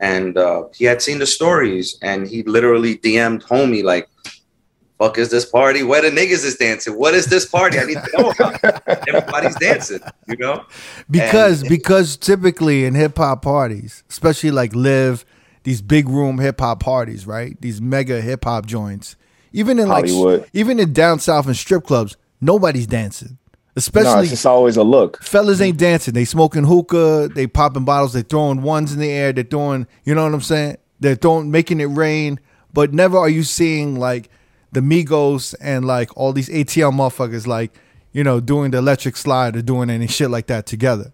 and 0.00 0.36
uh, 0.36 0.64
he 0.74 0.84
had 0.84 1.00
seen 1.02 1.18
the 1.18 1.26
stories, 1.26 1.98
and 2.02 2.26
he 2.26 2.42
literally 2.42 2.96
DM'd 2.98 3.42
homie 3.44 3.84
like, 3.84 4.08
"Fuck 4.98 5.16
is 5.18 5.30
this 5.30 5.44
party? 5.44 5.82
Where 5.84 6.02
the 6.02 6.10
niggas 6.10 6.44
is 6.44 6.56
dancing? 6.56 6.98
What 6.98 7.14
is 7.14 7.26
this 7.26 7.46
party? 7.46 7.78
I 7.78 7.84
need 7.84 7.98
to 7.98 8.10
know 8.18 8.30
about. 8.30 8.82
Everybody's 9.08 9.56
dancing, 9.56 10.00
you 10.26 10.36
know." 10.36 10.64
because 11.10 11.60
And- 11.60 11.68
because 11.68 12.16
typically 12.16 12.84
in 12.84 12.94
hip 12.94 13.16
hop 13.16 13.42
parties, 13.42 14.02
especially 14.10 14.50
like 14.50 14.74
live 14.74 15.24
these 15.62 15.82
big 15.82 16.08
room 16.08 16.38
hip 16.38 16.58
hop 16.60 16.80
parties, 16.80 17.26
right? 17.26 17.60
These 17.60 17.80
mega 17.80 18.20
hip 18.20 18.44
hop 18.44 18.66
joints, 18.66 19.14
even 19.52 19.78
in 19.78 19.88
like 19.88 20.06
Hollywood. 20.06 20.48
even 20.52 20.78
in 20.78 20.92
down 20.92 21.18
south 21.20 21.46
and 21.46 21.56
strip 21.56 21.84
clubs, 21.84 22.16
nobody's 22.40 22.86
dancing. 22.86 23.38
No, 23.38 23.76
Especially 23.76 24.22
it's 24.22 24.30
just 24.30 24.46
always 24.46 24.76
a 24.76 24.82
look. 24.82 25.22
fellas 25.22 25.60
ain't 25.60 25.78
dancing. 25.78 26.12
They 26.12 26.24
smoking 26.24 26.64
hookah. 26.64 27.30
They 27.34 27.46
popping 27.46 27.84
bottles. 27.84 28.12
They 28.12 28.22
throwing 28.22 28.62
ones 28.62 28.92
in 28.92 28.98
the 28.98 29.10
air. 29.10 29.32
They're 29.32 29.44
throwing, 29.44 29.86
you 30.04 30.14
know 30.14 30.24
what 30.24 30.34
I'm 30.34 30.40
saying? 30.40 30.76
They're 30.98 31.14
throwing, 31.14 31.50
making 31.50 31.80
it 31.80 31.86
rain. 31.86 32.40
But 32.72 32.92
never 32.92 33.16
are 33.16 33.28
you 33.28 33.42
seeing 33.42 33.98
like 33.98 34.28
the 34.72 34.80
Migos 34.80 35.54
and 35.60 35.84
like 35.84 36.14
all 36.16 36.32
these 36.32 36.48
ATL 36.48 36.92
motherfuckers 36.92 37.46
like, 37.46 37.72
you 38.12 38.24
know, 38.24 38.40
doing 38.40 38.72
the 38.72 38.78
electric 38.78 39.16
slide 39.16 39.56
or 39.56 39.62
doing 39.62 39.88
any 39.88 40.06
shit 40.08 40.30
like 40.30 40.48
that 40.48 40.66
together. 40.66 41.12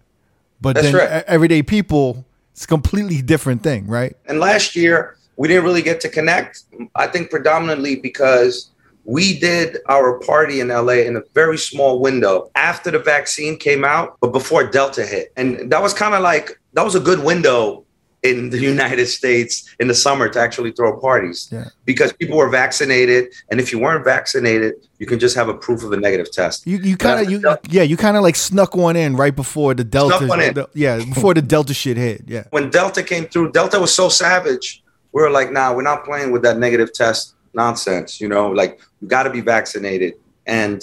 But 0.59 0.75
That's 0.75 0.91
then 0.91 0.95
right. 0.95 1.23
everyday 1.27 1.61
people, 1.61 2.25
it's 2.53 2.63
a 2.65 2.67
completely 2.67 3.21
different 3.21 3.61
thing, 3.61 3.87
right? 3.87 4.15
And 4.25 4.39
last 4.39 4.75
year, 4.75 5.16
we 5.37 5.47
didn't 5.47 5.63
really 5.63 5.81
get 5.81 6.01
to 6.01 6.09
connect. 6.09 6.63
I 6.95 7.07
think 7.07 7.29
predominantly 7.29 7.95
because 7.95 8.69
we 9.05 9.39
did 9.39 9.77
our 9.87 10.19
party 10.19 10.59
in 10.59 10.67
LA 10.67 10.99
in 11.09 11.15
a 11.15 11.21
very 11.33 11.57
small 11.57 11.99
window 12.01 12.51
after 12.55 12.91
the 12.91 12.99
vaccine 12.99 13.57
came 13.57 13.85
out, 13.85 14.17
but 14.19 14.33
before 14.33 14.65
Delta 14.69 15.05
hit. 15.05 15.31
And 15.37 15.71
that 15.71 15.81
was 15.81 15.93
kind 15.93 16.13
of 16.13 16.21
like, 16.21 16.59
that 16.73 16.83
was 16.83 16.95
a 16.95 16.99
good 16.99 17.23
window 17.23 17.85
in 18.23 18.49
the 18.49 18.57
United 18.73 19.05
States 19.05 19.73
in 19.79 19.87
the 19.87 19.93
summer 19.93 20.27
to 20.27 20.39
actually 20.39 20.71
throw 20.73 20.99
parties 20.99 21.47
Yeah. 21.51 21.65
because 21.85 22.11
people 22.11 22.35
were 22.35 22.49
vaccinated. 22.49 23.31
And 23.49 23.61
if 23.61 23.71
you 23.71 23.79
weren't 23.79 24.03
vaccinated, 24.03 24.73
you 24.99 25.05
can 25.05 25.19
just 25.19 25.35
have 25.37 25.47
a 25.47 25.53
proof 25.53 25.83
of 25.83 25.93
a 25.93 25.97
negative 25.97 26.29
test. 26.31 26.67
You 26.67 26.77
you 26.77 26.97
kind 26.97 27.23
of 27.25 27.31
you 27.31 27.39
yeah 27.69 27.83
you 27.83 27.95
kind 27.95 28.17
of 28.17 28.23
like 28.23 28.35
snuck 28.35 28.75
one 28.75 28.95
in 28.97 29.15
right 29.15 29.35
before 29.35 29.73
the 29.75 29.83
Delta 29.85 30.25
one 30.27 30.41
in. 30.41 30.53
the- 30.55 30.67
yeah 30.73 30.97
before 30.97 31.33
the 31.35 31.41
Delta 31.43 31.73
shit 31.73 31.95
hit 31.95 32.23
yeah 32.27 32.43
when 32.49 32.71
Delta 32.71 33.03
came 33.03 33.25
through, 33.27 33.51
Delta 33.51 33.79
was 33.79 33.93
so 33.93 34.09
savage. 34.09 34.83
We 35.17 35.23
were 35.23 35.31
like, 35.31 35.51
nah, 35.51 35.73
we're 35.73 35.81
not 35.81 36.05
playing 36.05 36.31
with 36.31 36.43
that 36.43 36.59
negative 36.59 36.93
test 36.93 37.33
nonsense. 37.55 38.21
You 38.21 38.27
know, 38.27 38.51
like 38.51 38.79
you 39.01 39.07
got 39.07 39.23
to 39.23 39.31
be 39.31 39.41
vaccinated. 39.41 40.13
And 40.45 40.79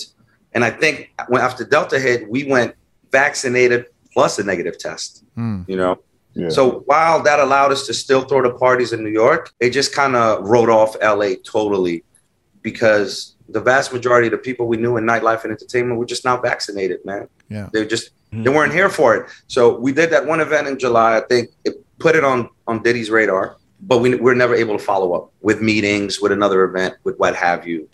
and 0.55 0.65
I 0.65 0.71
think 0.71 1.13
when 1.29 1.41
after 1.41 1.65
Delta 1.65 2.01
hit, 2.01 2.29
we 2.29 2.43
went 2.43 2.75
vaccinated 3.13 3.87
plus 4.13 4.41
a 4.41 4.43
negative 4.43 4.77
test. 4.77 5.23
Hmm. 5.37 5.63
You 5.69 5.77
know, 5.77 5.93
Yeah. 6.35 6.49
so 6.49 6.63
while 6.91 7.23
that 7.23 7.39
allowed 7.39 7.71
us 7.71 7.87
to 7.87 7.95
still 7.95 8.23
throw 8.23 8.43
the 8.43 8.55
parties 8.67 8.93
in 8.93 9.05
New 9.05 9.15
York, 9.25 9.53
it 9.61 9.71
just 9.71 9.95
kind 9.95 10.17
of 10.17 10.29
wrote 10.51 10.69
off 10.69 10.97
LA 11.01 11.31
totally 11.57 12.03
because 12.63 13.37
the 13.57 13.61
vast 13.61 13.93
majority 13.93 14.27
of 14.27 14.33
the 14.33 14.39
people 14.49 14.67
we 14.67 14.79
knew 14.79 14.97
in 14.97 15.05
nightlife 15.05 15.45
and 15.45 15.53
entertainment 15.53 15.97
were 16.01 16.11
just 16.15 16.25
not 16.25 16.43
vaccinated, 16.43 16.99
man. 17.05 17.29
Yeah. 17.49 17.69
They 17.73 17.87
just 17.87 18.11
they 18.33 18.51
weren't 18.51 18.73
here 18.73 18.91
for 18.91 19.15
it. 19.17 19.23
So 19.47 19.79
we 19.79 19.93
did 19.93 20.11
that 20.11 20.27
one 20.27 20.41
event 20.41 20.67
in 20.67 20.77
July. 20.77 21.11
I 21.19 21.21
think 21.21 21.51
it 21.65 21.75
put 22.01 22.17
it 22.17 22.25
on 22.25 22.49
on 22.67 22.83
Diddy's 22.83 23.11
radar, 23.19 23.47
but 23.87 23.99
we 23.99 24.15
were 24.15 24.35
never 24.35 24.55
able 24.55 24.79
to 24.79 24.85
follow 24.85 25.13
up 25.13 25.33
with 25.41 25.61
meetings, 25.61 26.21
with 26.21 26.33
another 26.33 26.65
event, 26.65 26.95
with 27.05 27.17
what 27.19 27.37
have 27.37 27.67
you. 27.67 27.89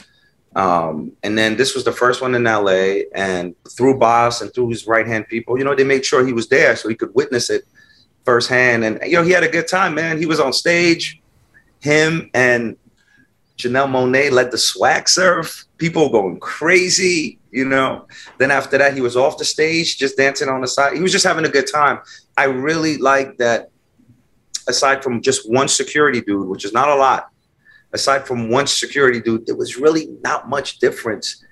Um, 0.56 1.12
and 1.22 1.38
then 1.38 1.56
this 1.56 1.74
was 1.74 1.84
the 1.84 1.92
first 1.92 2.20
one 2.20 2.34
in 2.34 2.44
LA, 2.44 3.02
and 3.14 3.54
through 3.76 3.98
Bas 3.98 4.40
and 4.40 4.52
through 4.52 4.70
his 4.70 4.86
right 4.86 5.06
hand 5.06 5.26
people, 5.28 5.58
you 5.58 5.64
know, 5.64 5.74
they 5.74 5.84
made 5.84 6.04
sure 6.04 6.26
he 6.26 6.32
was 6.32 6.48
there 6.48 6.74
so 6.76 6.88
he 6.88 6.94
could 6.94 7.14
witness 7.14 7.50
it 7.50 7.64
firsthand. 8.24 8.84
And 8.84 8.98
you 9.04 9.16
know, 9.16 9.22
he 9.22 9.30
had 9.30 9.44
a 9.44 9.48
good 9.48 9.68
time, 9.68 9.94
man. 9.94 10.18
He 10.18 10.26
was 10.26 10.40
on 10.40 10.52
stage. 10.52 11.20
Him 11.80 12.30
and 12.34 12.76
Janelle 13.56 13.88
Monáe 13.88 14.30
led 14.30 14.50
the 14.50 14.58
swag 14.58 15.08
surf. 15.08 15.64
People 15.78 16.08
going 16.08 16.40
crazy, 16.40 17.38
you 17.50 17.64
know. 17.64 18.06
Then 18.38 18.50
after 18.50 18.76
that, 18.78 18.94
he 18.94 19.00
was 19.00 19.16
off 19.16 19.38
the 19.38 19.44
stage, 19.44 19.98
just 19.98 20.16
dancing 20.16 20.48
on 20.48 20.60
the 20.60 20.68
side. 20.68 20.94
He 20.94 21.02
was 21.02 21.12
just 21.12 21.26
having 21.26 21.44
a 21.44 21.48
good 21.48 21.66
time. 21.72 22.00
I 22.36 22.44
really 22.44 22.96
like 22.96 23.38
that. 23.38 23.70
Aside 24.70 25.02
from 25.02 25.20
just 25.20 25.50
one 25.50 25.68
security 25.68 26.20
dude, 26.20 26.48
which 26.48 26.64
is 26.64 26.72
not 26.72 26.88
a 26.88 26.94
lot, 26.94 27.28
aside 27.92 28.26
from 28.26 28.48
one 28.48 28.66
security 28.66 29.20
dude, 29.20 29.46
there 29.46 29.56
was 29.56 29.76
really 29.76 30.08
not 30.22 30.48
much 30.48 30.78
difference 30.78 31.44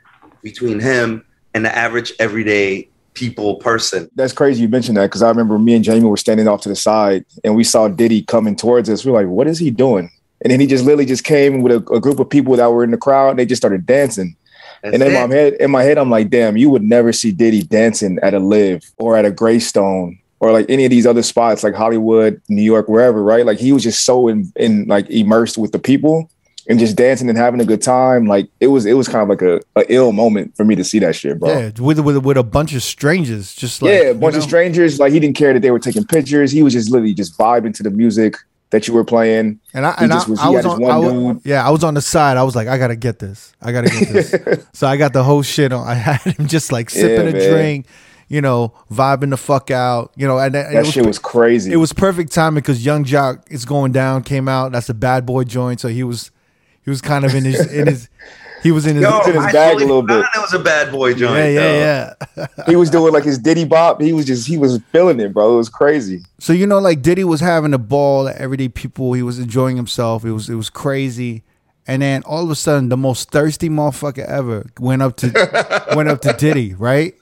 between 0.43 0.81
him 0.81 1.25
and 1.53 1.65
the 1.65 1.77
average 1.77 2.13
everyday 2.19 2.89
people 3.15 3.57
person. 3.57 4.09
That's 4.15 4.33
crazy 4.33 4.63
you 4.63 4.69
mentioned 4.69 4.97
that 4.97 5.07
because 5.07 5.23
I 5.23 5.29
remember 5.29 5.59
me 5.59 5.75
and 5.75 5.85
Jamie 5.85 6.05
were 6.05 6.17
standing 6.17 6.47
off 6.47 6.61
to 6.63 6.69
the 6.69 6.77
side 6.77 7.25
and 7.43 7.57
we 7.57 7.65
saw 7.65 7.89
Diddy 7.89 8.23
coming 8.23 8.55
towards 8.55 8.89
us. 8.89 9.05
We 9.05 9.11
were 9.11 9.21
like, 9.21 9.29
what 9.29 9.49
is 9.49 9.59
he 9.59 9.71
doing? 9.71 10.11
And 10.41 10.53
then 10.53 10.61
he 10.61 10.69
just 10.69 10.85
literally 10.85 11.07
just 11.07 11.25
came 11.25 11.63
with 11.63 11.73
a, 11.73 11.93
a 11.93 12.01
group 12.01 12.21
of 12.21 12.31
people 12.31 12.57
that 12.57 12.71
were 12.71 12.85
in 12.85 12.93
the 12.93 12.97
crowd. 12.97 13.31
And 13.31 13.39
they 13.41 13.47
just 13.47 13.61
started 13.61 13.85
dancing. 13.85 14.37
That's 14.83 14.95
and 14.95 15.03
in 15.03 15.11
it. 15.11 15.15
my 15.15 15.35
head, 15.35 15.55
in 15.55 15.71
my 15.73 15.83
head, 15.83 15.99
I'm 15.99 16.11
like, 16.11 16.31
damn, 16.31 16.57
you 16.57 16.71
would 16.71 16.85
never 16.85 17.13
see 17.13 17.33
Diddy 17.33 17.65
dancing 17.65 18.21
at 18.23 18.35
a 18.35 18.39
LIV 18.39 18.85
or 18.99 19.17
at 19.17 19.25
a 19.25 19.33
Greystone 19.33 20.21
or 20.41 20.53
like 20.53 20.67
any 20.69 20.85
of 20.85 20.91
these 20.91 21.07
other 21.07 21.23
spots 21.23 21.63
like 21.65 21.75
Hollywood, 21.75 22.41
New 22.49 22.63
York, 22.63 22.89
wherever, 22.89 23.23
right? 23.23 23.45
Like 23.45 23.59
he 23.59 23.73
was 23.73 23.83
just 23.83 24.05
so 24.05 24.29
in, 24.29 24.53
in 24.57 24.87
like 24.87 25.09
immersed 25.11 25.59
with 25.59 25.73
the 25.73 25.79
people 25.79 26.31
and 26.69 26.79
just 26.79 26.97
dancing 26.97 27.29
and 27.29 27.39
having 27.39 27.61
a 27.61 27.65
good 27.65 27.81
time. 27.83 28.27
Like 28.27 28.49
it 28.61 28.67
was 28.69 28.87
it 28.87 28.93
was 28.93 29.09
kind 29.09 29.23
of 29.23 29.29
like 29.29 29.43
a, 29.43 29.61
a 29.75 29.85
ill 29.93 30.13
moment 30.13 30.57
for 30.57 30.65
me 30.65 30.75
to 30.77 30.85
see 30.85 30.99
that 31.01 31.17
shit, 31.17 31.41
bro. 31.41 31.49
yeah 31.51 31.71
with 31.81 31.99
with 32.01 32.19
with 32.19 32.37
a 32.37 32.43
bunch 32.45 32.75
of 32.75 32.83
strangers 32.83 33.55
just 33.55 33.83
like 33.83 33.91
yeah, 33.93 33.99
a 34.01 34.09
you 34.09 34.15
bunch 34.15 34.35
know? 34.35 34.39
of 34.39 34.45
strangers. 34.45 35.01
Like 35.01 35.13
he 35.13 35.19
didn't 35.21 35.37
care 35.37 35.53
that 35.53 35.61
they 35.61 35.71
were 35.71 35.79
taking 35.79 36.05
pictures. 36.05 36.53
He 36.53 36.63
was 36.63 36.73
just 36.73 36.91
literally 36.91 37.15
just 37.15 37.37
vibing 37.39 37.75
to 37.75 37.83
the 37.83 37.91
music 37.91 38.37
that 38.71 38.87
you 38.87 38.93
were 38.93 39.03
playing. 39.05 39.59
And 39.73 39.87
I 39.87 39.93
He 39.97 40.05
and 40.05 40.13
I, 40.13 40.17
just 40.17 40.29
was- 40.29 40.39
I 40.41 40.49
was 40.51 40.67
on 40.67 40.81
one 40.83 40.91
I 40.91 40.99
wa- 40.99 41.33
dude. 41.33 41.43
yeah 41.47 41.67
I 41.67 41.71
was 41.71 41.83
on 41.83 41.95
the 41.95 42.03
side. 42.03 42.37
I 42.37 42.43
was 42.43 42.55
like, 42.55 42.69
I 42.69 42.77
gotta 42.77 42.97
get 42.97 43.19
this. 43.19 43.55
I 43.63 43.73
gotta 43.73 43.89
get 43.89 44.09
this. 44.13 44.67
so 44.75 44.87
I 44.87 44.99
got 44.99 45.15
the 45.15 45.25
whole 45.25 45.41
shit 45.43 45.73
on. 45.73 45.89
I 45.89 45.95
had 45.95 46.21
him 46.21 46.47
just 46.47 46.71
like 46.71 46.91
sipping 46.91 47.25
Yeah, 47.25 47.31
a 47.31 47.33
man. 47.33 47.51
drink, 47.51 47.87
you 48.29 48.41
know, 48.41 48.75
vibing 48.91 49.31
the 49.31 49.37
fuck 49.37 49.71
out, 49.71 50.13
you 50.17 50.27
know. 50.27 50.39
And, 50.39 50.55
and 50.55 50.77
That 50.77 50.87
it 50.87 50.93
shit 50.93 51.07
was 51.07 51.19
crazy. 51.19 51.73
It 51.73 51.77
was 51.77 51.93
perfect 51.93 52.33
timing 52.33 52.57
because 52.63 52.85
Yung 52.85 53.05
Joc 53.05 53.51
is 53.51 53.65
going 53.65 53.93
down. 53.93 54.23
Came 54.23 54.49
out. 54.49 54.73
That's 54.73 54.89
a 54.89 54.95
bad 54.95 55.27
boy 55.27 55.45
joint. 55.45 55.81
So 55.81 55.89
he 55.89 56.05
was 56.05 56.31
he 56.83 56.91
was 56.91 57.01
kind 57.01 57.25
of 57.25 57.35
in 57.35 57.45
his 57.45 57.73
in 57.73 57.87
his 57.87 58.09
he 58.63 58.73
was 58.73 58.87
in 58.87 58.97
his 58.97 59.03
Yo, 59.03 59.21
in 59.21 59.35
his 59.35 59.45
I 59.45 59.53
bag 59.53 59.77
a 59.77 59.79
little 59.81 60.03
bit. 60.03 60.25
It 60.35 60.39
was 60.39 60.53
a 60.53 60.59
bad 60.59 60.91
boy 60.91 61.15
joint. 61.15 61.37
yeah 61.37 61.61
though. 61.61 61.79
yeah 61.79 62.15
yeah. 62.37 62.65
he 62.67 62.77
was 62.77 62.91
doing 62.91 63.13
like 63.13 63.25
his 63.25 63.39
Diddy 63.39 63.65
bop. 63.65 64.01
He 64.01 64.13
was 64.13 64.27
just 64.27 64.47
he 64.47 64.59
was 64.59 64.81
feeling 64.93 65.21
it, 65.21 65.33
bro. 65.33 65.55
It 65.55 65.57
was 65.57 65.69
crazy. 65.69 66.23
So 66.39 66.53
you 66.53 66.67
know, 66.67 66.79
like 66.79 67.03
Diddy 67.03 67.25
was 67.25 67.41
having 67.41 67.73
a 67.73 67.79
ball. 67.79 68.29
Everyday 68.29 68.69
people, 68.69 69.13
he 69.15 69.23
was 69.23 69.39
enjoying 69.39 69.77
himself. 69.77 70.25
It 70.25 70.33
was 70.33 70.49
it 70.51 70.55
was 70.55 70.71
crazy. 70.71 71.45
And 71.87 72.03
then 72.03 72.23
all 72.25 72.45
of 72.45 72.51
a 72.51 72.55
sudden, 72.55 72.91
the 72.91 72.99
most 72.99 73.31
thirsty 73.31 73.71
motherfucker 73.71 74.27
ever 74.27 74.67
went 74.79 75.01
up 75.01 75.17
to 75.19 75.87
went 75.97 76.11
up 76.11 76.21
to 76.23 76.35
Diddy, 76.35 76.75
right? 76.75 77.15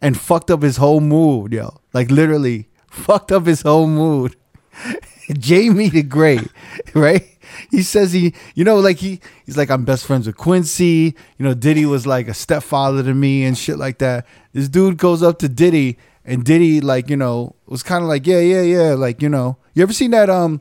And 0.00 0.18
fucked 0.18 0.50
up 0.50 0.62
his 0.62 0.76
whole 0.76 1.00
mood, 1.00 1.52
yo. 1.52 1.80
Like 1.92 2.10
literally 2.10 2.68
fucked 2.90 3.32
up 3.32 3.46
his 3.46 3.62
whole 3.62 3.86
mood. 3.86 4.36
Jamie 5.38 5.88
the 5.88 6.02
Great, 6.02 6.46
right? 6.94 7.26
He 7.70 7.82
says 7.82 8.12
he, 8.12 8.34
you 8.54 8.64
know, 8.64 8.78
like 8.78 8.98
he, 8.98 9.20
he's 9.46 9.56
like, 9.56 9.70
I'm 9.70 9.84
best 9.84 10.06
friends 10.06 10.26
with 10.26 10.36
Quincy. 10.36 11.14
You 11.38 11.44
know, 11.44 11.54
Diddy 11.54 11.86
was 11.86 12.06
like 12.06 12.28
a 12.28 12.34
stepfather 12.34 13.02
to 13.02 13.14
me 13.14 13.44
and 13.44 13.56
shit 13.56 13.78
like 13.78 13.98
that. 13.98 14.26
This 14.52 14.68
dude 14.68 14.98
goes 14.98 15.22
up 15.22 15.38
to 15.40 15.48
Diddy 15.48 15.98
and 16.24 16.44
Diddy, 16.44 16.80
like, 16.80 17.08
you 17.08 17.16
know, 17.16 17.54
was 17.66 17.82
kind 17.82 18.02
of 18.02 18.08
like, 18.08 18.26
yeah, 18.26 18.40
yeah, 18.40 18.62
yeah. 18.62 18.94
Like, 18.94 19.22
you 19.22 19.28
know, 19.28 19.56
you 19.74 19.82
ever 19.82 19.92
seen 19.92 20.10
that, 20.10 20.28
um, 20.28 20.60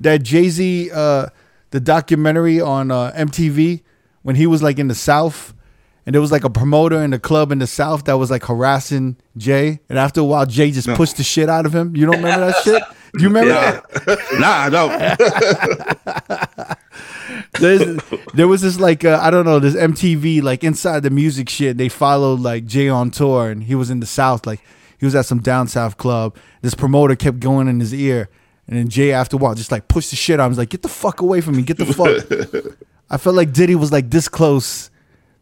that 0.00 0.22
Jay 0.22 0.48
Z, 0.48 0.90
uh, 0.92 1.26
the 1.70 1.80
documentary 1.80 2.60
on 2.60 2.90
uh, 2.90 3.12
MTV 3.12 3.82
when 4.22 4.36
he 4.36 4.46
was 4.46 4.62
like 4.62 4.78
in 4.78 4.88
the 4.88 4.94
South 4.94 5.54
and 6.08 6.14
there 6.14 6.22
was 6.22 6.32
like 6.32 6.44
a 6.44 6.48
promoter 6.48 7.02
in 7.02 7.10
the 7.10 7.18
club 7.18 7.52
in 7.52 7.58
the 7.58 7.66
South 7.66 8.04
that 8.04 8.14
was 8.14 8.30
like 8.30 8.42
harassing 8.46 9.18
Jay. 9.36 9.80
And 9.90 9.98
after 9.98 10.22
a 10.22 10.24
while, 10.24 10.46
Jay 10.46 10.70
just 10.70 10.88
pushed 10.94 11.18
the 11.18 11.22
shit 11.22 11.50
out 11.50 11.66
of 11.66 11.74
him. 11.74 11.94
You 11.94 12.06
don't 12.06 12.16
remember 12.16 12.46
that 12.46 12.56
shit? 12.64 12.82
Do 13.14 13.22
you 13.22 13.28
remember 13.28 13.50
Yeah. 13.52 13.80
that? 14.06 14.18
nah, 14.40 14.56
I 14.56 14.70
don't. 14.70 14.90
There 18.34 18.48
was 18.48 18.62
this 18.62 18.80
like 18.80 19.04
uh, 19.04 19.18
I 19.20 19.30
don't 19.30 19.44
know 19.44 19.58
this 19.58 19.74
MTV 19.74 20.42
like 20.42 20.64
inside 20.64 21.02
the 21.02 21.10
music 21.10 21.48
shit. 21.48 21.76
They 21.76 21.88
followed 21.90 22.40
like 22.40 22.64
Jay 22.64 22.88
on 22.88 23.10
tour, 23.10 23.50
and 23.50 23.64
he 23.64 23.74
was 23.74 23.90
in 23.90 24.00
the 24.00 24.06
South. 24.06 24.46
Like 24.46 24.60
he 24.98 25.04
was 25.04 25.14
at 25.14 25.26
some 25.26 25.40
down 25.40 25.68
south 25.68 25.96
club. 25.98 26.36
This 26.62 26.74
promoter 26.74 27.16
kept 27.16 27.40
going 27.40 27.68
in 27.68 27.80
his 27.80 27.92
ear, 27.92 28.28
and 28.66 28.78
then 28.78 28.88
Jay 28.88 29.12
after 29.12 29.36
a 29.36 29.38
while 29.38 29.54
just 29.54 29.72
like 29.72 29.88
pushed 29.88 30.10
the 30.10 30.16
shit 30.16 30.40
out. 30.40 30.44
I 30.44 30.48
was 30.48 30.58
like, 30.58 30.70
"Get 30.70 30.82
the 30.82 30.88
fuck 30.88 31.20
away 31.20 31.40
from 31.40 31.56
me! 31.56 31.62
Get 31.62 31.76
the 31.78 31.86
fuck!" 31.86 32.74
I 33.10 33.16
felt 33.18 33.36
like 33.36 33.52
Diddy 33.52 33.74
was 33.74 33.90
like 33.92 34.10
this 34.10 34.28
close 34.28 34.90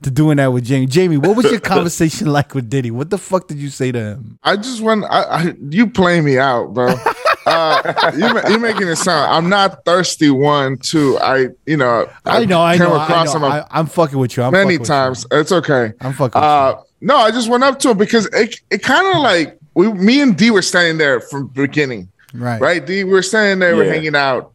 to 0.03 0.11
doing 0.11 0.37
that 0.37 0.49
with 0.53 0.65
Jamie. 0.65 0.87
Jamie, 0.87 1.17
what 1.17 1.37
was 1.37 1.51
your 1.51 1.61
conversation 1.75 2.29
like 2.29 2.55
with 2.55 2.69
Diddy? 2.69 2.91
What 2.91 3.11
the 3.11 3.19
fuck 3.19 3.49
did 3.49 3.59
you 3.59 3.69
say 3.71 3.93
to 3.93 3.99
him? 3.99 4.39
I 4.43 4.57
just 4.57 4.83
want 4.83 5.05
I, 5.05 5.23
I 5.23 5.55
you 5.71 5.89
play 5.89 6.21
me 6.21 6.39
out, 6.39 6.75
bro. 6.75 6.95
Uh, 7.49 8.11
you 8.17 8.27
you're 8.51 8.59
making 8.59 8.89
it 8.89 8.97
sound. 8.97 9.33
I'm 9.33 9.49
not 9.49 9.85
thirsty. 9.85 10.31
One, 10.31 10.79
two. 10.79 11.17
I 11.21 11.47
you 11.65 11.77
know 11.77 12.09
I 12.25 12.45
know, 12.45 12.61
I 12.61 12.77
came 12.77 12.89
know, 12.89 12.95
I 12.97 13.05
across 13.05 13.33
know. 13.35 13.37
him 13.39 13.45
a- 13.45 13.47
I, 13.47 13.67
I'm 13.71 13.87
fucking 13.87 14.19
with 14.19 14.37
you. 14.37 14.43
I'm 14.43 14.51
many 14.51 14.79
fucking 14.79 14.81
with 14.81 14.89
you. 14.89 14.95
times. 14.95 15.27
It's 15.31 15.53
okay. 15.53 15.93
I'm 16.01 16.13
fucking. 16.13 16.41
With 16.41 16.45
Uh, 16.45 16.75
no, 17.03 17.17
I 17.19 17.31
just 17.31 17.49
went 17.49 17.63
up 17.63 17.79
to 17.79 17.91
him 17.91 17.99
because 17.99 18.27
it 18.33 18.61
it 18.73 18.83
kind 18.83 19.07
of 19.15 19.23
like 19.23 19.61
we, 19.75 19.93
me 19.93 20.21
and 20.23 20.37
D 20.37 20.51
were 20.51 20.61
standing 20.61 20.99
there 20.99 21.21
from 21.21 21.43
the 21.55 21.63
beginning, 21.69 22.09
right, 22.35 22.61
right? 22.61 22.85
D, 22.85 23.05
we 23.05 23.13
were 23.13 23.23
standing 23.23 23.61
there, 23.61 23.77
we're 23.77 23.93
hanging 23.93 24.17
out, 24.17 24.51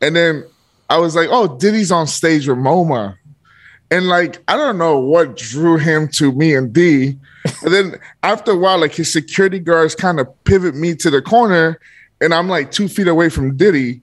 and 0.00 0.14
then 0.14 0.44
I 0.88 0.98
was 0.98 1.16
like, 1.16 1.28
"Oh, 1.32 1.58
Diddy's 1.58 1.90
on 1.90 2.06
stage 2.06 2.46
with 2.46 2.58
Moma," 2.58 3.16
and 3.90 4.08
like 4.08 4.42
I 4.48 4.56
don't 4.56 4.78
know 4.78 4.98
what 4.98 5.36
drew 5.36 5.78
him 5.78 6.08
to 6.12 6.32
me 6.32 6.54
and 6.54 6.72
D, 6.72 7.16
and 7.62 7.74
then 7.74 8.00
after 8.22 8.52
a 8.52 8.56
while, 8.56 8.78
like 8.78 8.94
his 8.94 9.12
security 9.12 9.58
guards 9.58 9.94
kind 9.94 10.20
of 10.20 10.28
pivot 10.44 10.74
me 10.74 10.94
to 10.96 11.10
the 11.10 11.22
corner, 11.22 11.80
and 12.20 12.34
I'm 12.34 12.48
like 12.48 12.70
two 12.70 12.88
feet 12.88 13.08
away 13.08 13.28
from 13.28 13.56
Diddy, 13.56 14.00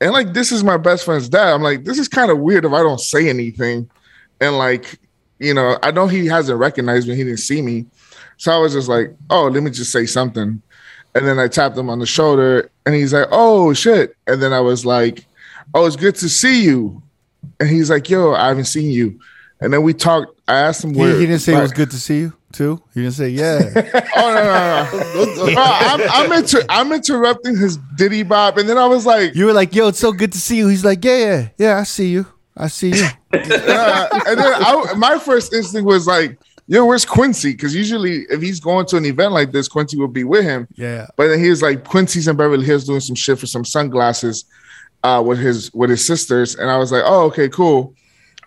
and 0.00 0.12
like 0.12 0.32
this 0.32 0.52
is 0.52 0.64
my 0.64 0.76
best 0.76 1.04
friend's 1.04 1.28
dad. 1.28 1.52
I'm 1.52 1.62
like, 1.62 1.84
this 1.84 1.98
is 1.98 2.08
kind 2.08 2.30
of 2.30 2.38
weird 2.38 2.64
if 2.64 2.72
I 2.72 2.82
don't 2.82 3.00
say 3.00 3.28
anything, 3.28 3.90
and 4.40 4.58
like 4.58 4.98
you 5.38 5.54
know, 5.54 5.78
I 5.82 5.90
know 5.90 6.06
he 6.06 6.26
hasn't 6.26 6.58
recognized 6.58 7.08
me, 7.08 7.14
he 7.14 7.24
didn't 7.24 7.38
see 7.38 7.62
me. 7.62 7.86
So 8.38 8.52
I 8.52 8.58
was 8.58 8.72
just 8.72 8.88
like, 8.88 9.14
oh, 9.30 9.44
let 9.44 9.62
me 9.62 9.70
just 9.70 9.92
say 9.92 10.06
something. 10.06 10.62
And 11.14 11.26
then 11.26 11.38
I 11.38 11.48
tapped 11.48 11.76
him 11.76 11.90
on 11.90 11.98
the 11.98 12.06
shoulder 12.06 12.70
and 12.86 12.94
he's 12.94 13.12
like, 13.12 13.28
oh 13.30 13.72
shit. 13.72 14.14
And 14.26 14.42
then 14.42 14.52
I 14.52 14.60
was 14.60 14.86
like, 14.86 15.26
oh, 15.74 15.86
it's 15.86 15.96
good 15.96 16.14
to 16.16 16.28
see 16.28 16.64
you. 16.64 17.02
And 17.60 17.68
he's 17.68 17.90
like, 17.90 18.08
yo, 18.08 18.34
I 18.34 18.48
haven't 18.48 18.64
seen 18.66 18.90
you. 18.90 19.20
And 19.60 19.72
then 19.72 19.82
we 19.82 19.92
talked. 19.92 20.38
I 20.46 20.54
asked 20.60 20.84
him 20.84 20.94
He, 20.94 21.00
where 21.00 21.14
he 21.18 21.26
didn't 21.26 21.40
say 21.40 21.54
it 21.56 21.60
was 21.60 21.72
good 21.72 21.90
to 21.90 21.98
see 21.98 22.20
you 22.20 22.32
too. 22.52 22.80
He 22.94 23.00
didn't 23.02 23.14
say 23.14 23.28
yeah. 23.28 23.60
Oh 24.16 24.34
no, 24.34 24.44
no, 24.44 25.44
no. 25.44 25.52
no 25.52 25.54
I'm, 25.58 26.00
I'm, 26.10 26.32
inter- 26.32 26.64
I'm 26.68 26.92
interrupting 26.92 27.56
his 27.56 27.76
Diddy 27.96 28.22
Bop. 28.22 28.56
And 28.56 28.68
then 28.68 28.78
I 28.78 28.86
was 28.86 29.04
like, 29.04 29.34
You 29.34 29.46
were 29.46 29.52
like, 29.52 29.74
"Yo, 29.74 29.88
it's 29.88 29.98
so 29.98 30.12
good 30.12 30.32
to 30.32 30.38
see 30.38 30.56
you." 30.58 30.68
He's 30.68 30.84
like, 30.84 31.04
"Yeah, 31.04 31.16
yeah, 31.16 31.48
yeah, 31.58 31.78
I 31.78 31.82
see 31.82 32.08
you. 32.08 32.26
I 32.56 32.68
see 32.68 32.90
you." 32.90 33.04
uh, 33.04 33.08
and 34.26 34.38
then 34.38 34.52
I, 34.54 34.94
my 34.96 35.18
first 35.18 35.52
instinct 35.52 35.86
was 35.86 36.06
like, 36.06 36.38
yo, 36.68 36.84
where's 36.84 37.04
Quincy? 37.04 37.52
Because 37.52 37.74
usually 37.74 38.24
if 38.30 38.40
he's 38.40 38.60
going 38.60 38.86
to 38.86 38.96
an 38.96 39.04
event 39.06 39.32
like 39.32 39.52
this, 39.52 39.68
Quincy 39.68 39.98
will 39.98 40.08
be 40.08 40.24
with 40.24 40.44
him. 40.44 40.68
Yeah, 40.76 41.06
But 41.16 41.28
then 41.28 41.40
he 41.40 41.50
was 41.50 41.62
like, 41.62 41.84
Quincy's 41.84 42.28
in 42.28 42.36
Beverly 42.36 42.64
Hills 42.64 42.84
doing 42.84 43.00
some 43.00 43.16
shit 43.16 43.38
for 43.38 43.46
some 43.46 43.64
sunglasses 43.64 44.44
uh, 45.04 45.22
with 45.24 45.38
his 45.38 45.72
with 45.74 45.90
his 45.90 46.04
sisters. 46.04 46.54
And 46.56 46.70
I 46.70 46.78
was 46.78 46.92
like, 46.92 47.02
oh, 47.04 47.24
okay, 47.26 47.48
cool. 47.48 47.94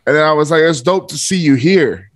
And 0.05 0.15
then 0.15 0.23
I 0.23 0.33
was 0.33 0.51
like, 0.51 0.61
it's 0.61 0.81
dope 0.81 1.09
to 1.09 1.17
see 1.17 1.37
you 1.37 1.55
here. 1.55 2.09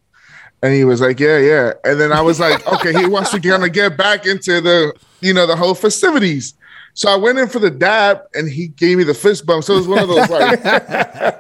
And 0.63 0.73
he 0.73 0.83
was 0.83 0.99
like, 1.01 1.19
yeah, 1.19 1.37
yeah. 1.37 1.73
And 1.83 1.99
then 1.99 2.11
I 2.11 2.21
was 2.21 2.39
like, 2.39 2.65
okay, 2.73 2.93
he 2.93 3.05
wants 3.05 3.31
to 3.31 3.39
kind 3.39 3.63
of 3.63 3.71
get 3.71 3.97
back 3.97 4.25
into 4.25 4.61
the, 4.61 4.93
you 5.21 5.33
know, 5.33 5.45
the 5.45 5.55
whole 5.55 5.75
festivities. 5.75 6.55
So 6.95 7.09
I 7.09 7.17
went 7.17 7.37
in 7.37 7.49
for 7.49 7.59
the 7.59 7.69
dab 7.69 8.21
and 8.33 8.49
he 8.49 8.69
gave 8.69 8.97
me 8.97 9.03
the 9.03 9.13
fist 9.13 9.45
bump. 9.45 9.65
So 9.65 9.73
it 9.73 9.79
was 9.79 9.87
one 9.87 9.99
of 9.99 10.07
those 10.07 10.29
like, 10.29 10.63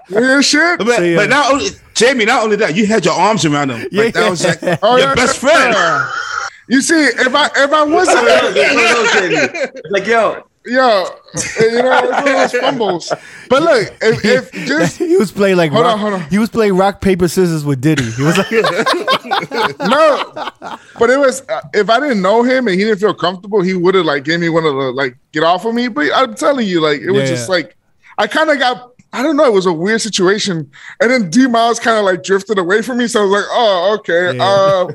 weird 0.09 0.43
shit. 0.43 0.79
But, 0.79 0.97
So, 0.97 1.01
yeah. 1.01 1.15
but 1.15 1.29
not 1.29 1.53
only 1.53 1.67
Jamie, 1.95 2.25
not 2.25 2.43
only 2.43 2.57
that, 2.57 2.75
you 2.75 2.85
had 2.85 3.05
your 3.05 3.13
arms 3.13 3.45
around 3.45 3.69
him. 3.71 3.87
Like 3.93 4.13
that 4.15 4.29
was 4.29 4.43
like 4.43 4.59
Oh, 4.83 4.97
your 4.97 5.07
yeah, 5.07 5.15
best 5.15 5.37
friend. 5.39 5.73
You 6.67 6.81
see, 6.81 7.05
if 7.05 7.33
I 7.33 7.45
if 7.55 7.71
I 7.71 7.83
wasn't 7.83 8.25
like 9.91 10.05
yo, 10.07 10.43
yo, 10.65 11.05
you 11.59 11.81
know, 11.83 11.99
it's 11.99 12.11
one 12.11 12.17
of 12.19 12.25
those 12.25 12.51
fumbles. 12.61 13.13
But 13.49 13.63
look, 13.63 13.93
if, 14.01 14.25
if 14.25 14.51
just 14.67 14.97
he 14.99 15.15
was 15.17 15.31
playing 15.31 15.57
like 15.57 15.71
Hold 15.71 15.85
rock, 15.85 15.93
on, 15.93 15.99
hold 15.99 16.13
on. 16.13 16.29
he 16.29 16.37
was 16.39 16.49
playing 16.49 16.75
rock 16.77 17.01
paper 17.01 17.27
scissors 17.27 17.63
with 17.65 17.81
Diddy. 17.81 18.03
He 18.11 18.23
was 18.23 18.37
like, 18.37 18.51
no, 18.51 20.33
but 20.99 21.09
it 21.09 21.19
was 21.19 21.47
uh, 21.49 21.61
if 21.73 21.89
I 21.89 21.99
didn't 21.99 22.21
know 22.21 22.43
him 22.43 22.67
and 22.67 22.77
he 22.79 22.85
didn't 22.85 22.99
feel 22.99 23.13
comfortable, 23.13 23.61
he 23.61 23.73
would 23.73 23.95
have 23.95 24.05
like 24.05 24.23
gave 24.23 24.39
me 24.39 24.49
one 24.49 24.65
of 24.65 24.73
the 24.75 24.91
like 24.91 25.17
get 25.31 25.43
off 25.43 25.65
of 25.65 25.73
me. 25.75 25.87
But 25.87 26.07
I'm 26.13 26.35
telling 26.35 26.67
you, 26.67 26.81
like 26.81 27.01
it 27.01 27.11
was 27.11 27.23
Yeah, 27.23 27.35
just 27.35 27.49
yeah. 27.49 27.55
like 27.55 27.77
I 28.17 28.27
kind 28.27 28.49
of 28.49 28.59
got. 28.59 28.91
I 29.15 29.23
don't 29.23 29.37
know. 29.37 29.45
It 29.45 29.53
was 29.53 29.65
a 29.65 29.71
weird 29.73 30.01
situation, 30.01 30.69
and 30.99 31.09
then 31.09 31.29
D 31.29 31.47
Miles 31.47 31.79
kind 31.79 31.97
of 31.97 32.03
like 32.03 32.21
drifted 32.21 32.57
away 32.57 32.81
from 32.81 32.97
me. 32.97 33.07
So 33.07 33.21
I 33.21 33.23
was 33.23 33.31
like, 33.31 33.45
"Oh, 33.49 33.95
okay." 33.99 34.37
Uh, 34.37 34.87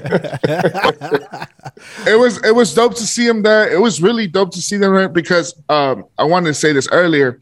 it 2.06 2.18
was 2.18 2.44
it 2.44 2.54
was 2.54 2.74
dope 2.74 2.94
to 2.96 3.06
see 3.06 3.26
him 3.26 3.42
there. 3.42 3.70
It 3.72 3.80
was 3.80 4.02
really 4.02 4.26
dope 4.26 4.52
to 4.52 4.60
see 4.60 4.76
them 4.76 4.94
there 4.94 5.08
because 5.08 5.54
um, 5.68 6.04
I 6.18 6.24
wanted 6.24 6.48
to 6.48 6.54
say 6.54 6.72
this 6.72 6.88
earlier. 6.92 7.40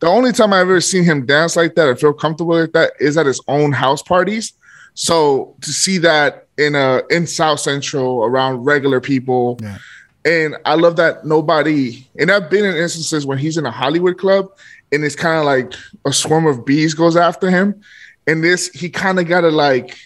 The 0.00 0.06
only 0.08 0.32
time 0.32 0.52
I've 0.52 0.62
ever 0.62 0.80
seen 0.80 1.04
him 1.04 1.24
dance 1.26 1.56
like 1.56 1.74
that 1.76 1.88
and 1.88 1.98
feel 1.98 2.12
comfortable 2.12 2.58
like 2.58 2.72
that 2.72 2.92
is 3.00 3.16
at 3.16 3.26
his 3.26 3.40
own 3.48 3.72
house 3.72 4.02
parties. 4.02 4.54
So 4.94 5.56
to 5.60 5.72
see 5.72 5.98
that 5.98 6.46
in 6.58 6.74
a 6.74 7.02
in 7.10 7.26
South 7.26 7.60
Central 7.60 8.24
around 8.24 8.64
regular 8.64 9.00
people, 9.00 9.58
Yeah. 9.62 9.78
and 10.24 10.56
I 10.64 10.74
love 10.74 10.96
that 10.96 11.24
nobody. 11.24 12.06
And 12.18 12.30
I've 12.30 12.48
been 12.50 12.64
in 12.64 12.76
instances 12.76 13.26
when 13.26 13.38
he's 13.38 13.56
in 13.56 13.66
a 13.66 13.70
Hollywood 13.70 14.18
club, 14.18 14.50
and 14.94 15.04
it's 15.04 15.16
kind 15.16 15.38
of 15.38 15.44
like 15.44 15.72
a 16.06 16.12
swarm 16.12 16.46
of 16.46 16.64
bees 16.64 16.94
goes 16.94 17.16
after 17.16 17.50
him. 17.50 17.80
And 18.26 18.42
this, 18.42 18.68
he 18.70 18.88
kind 18.88 19.18
of 19.20 19.26
got 19.28 19.42
to 19.42 19.50
like, 19.50 19.98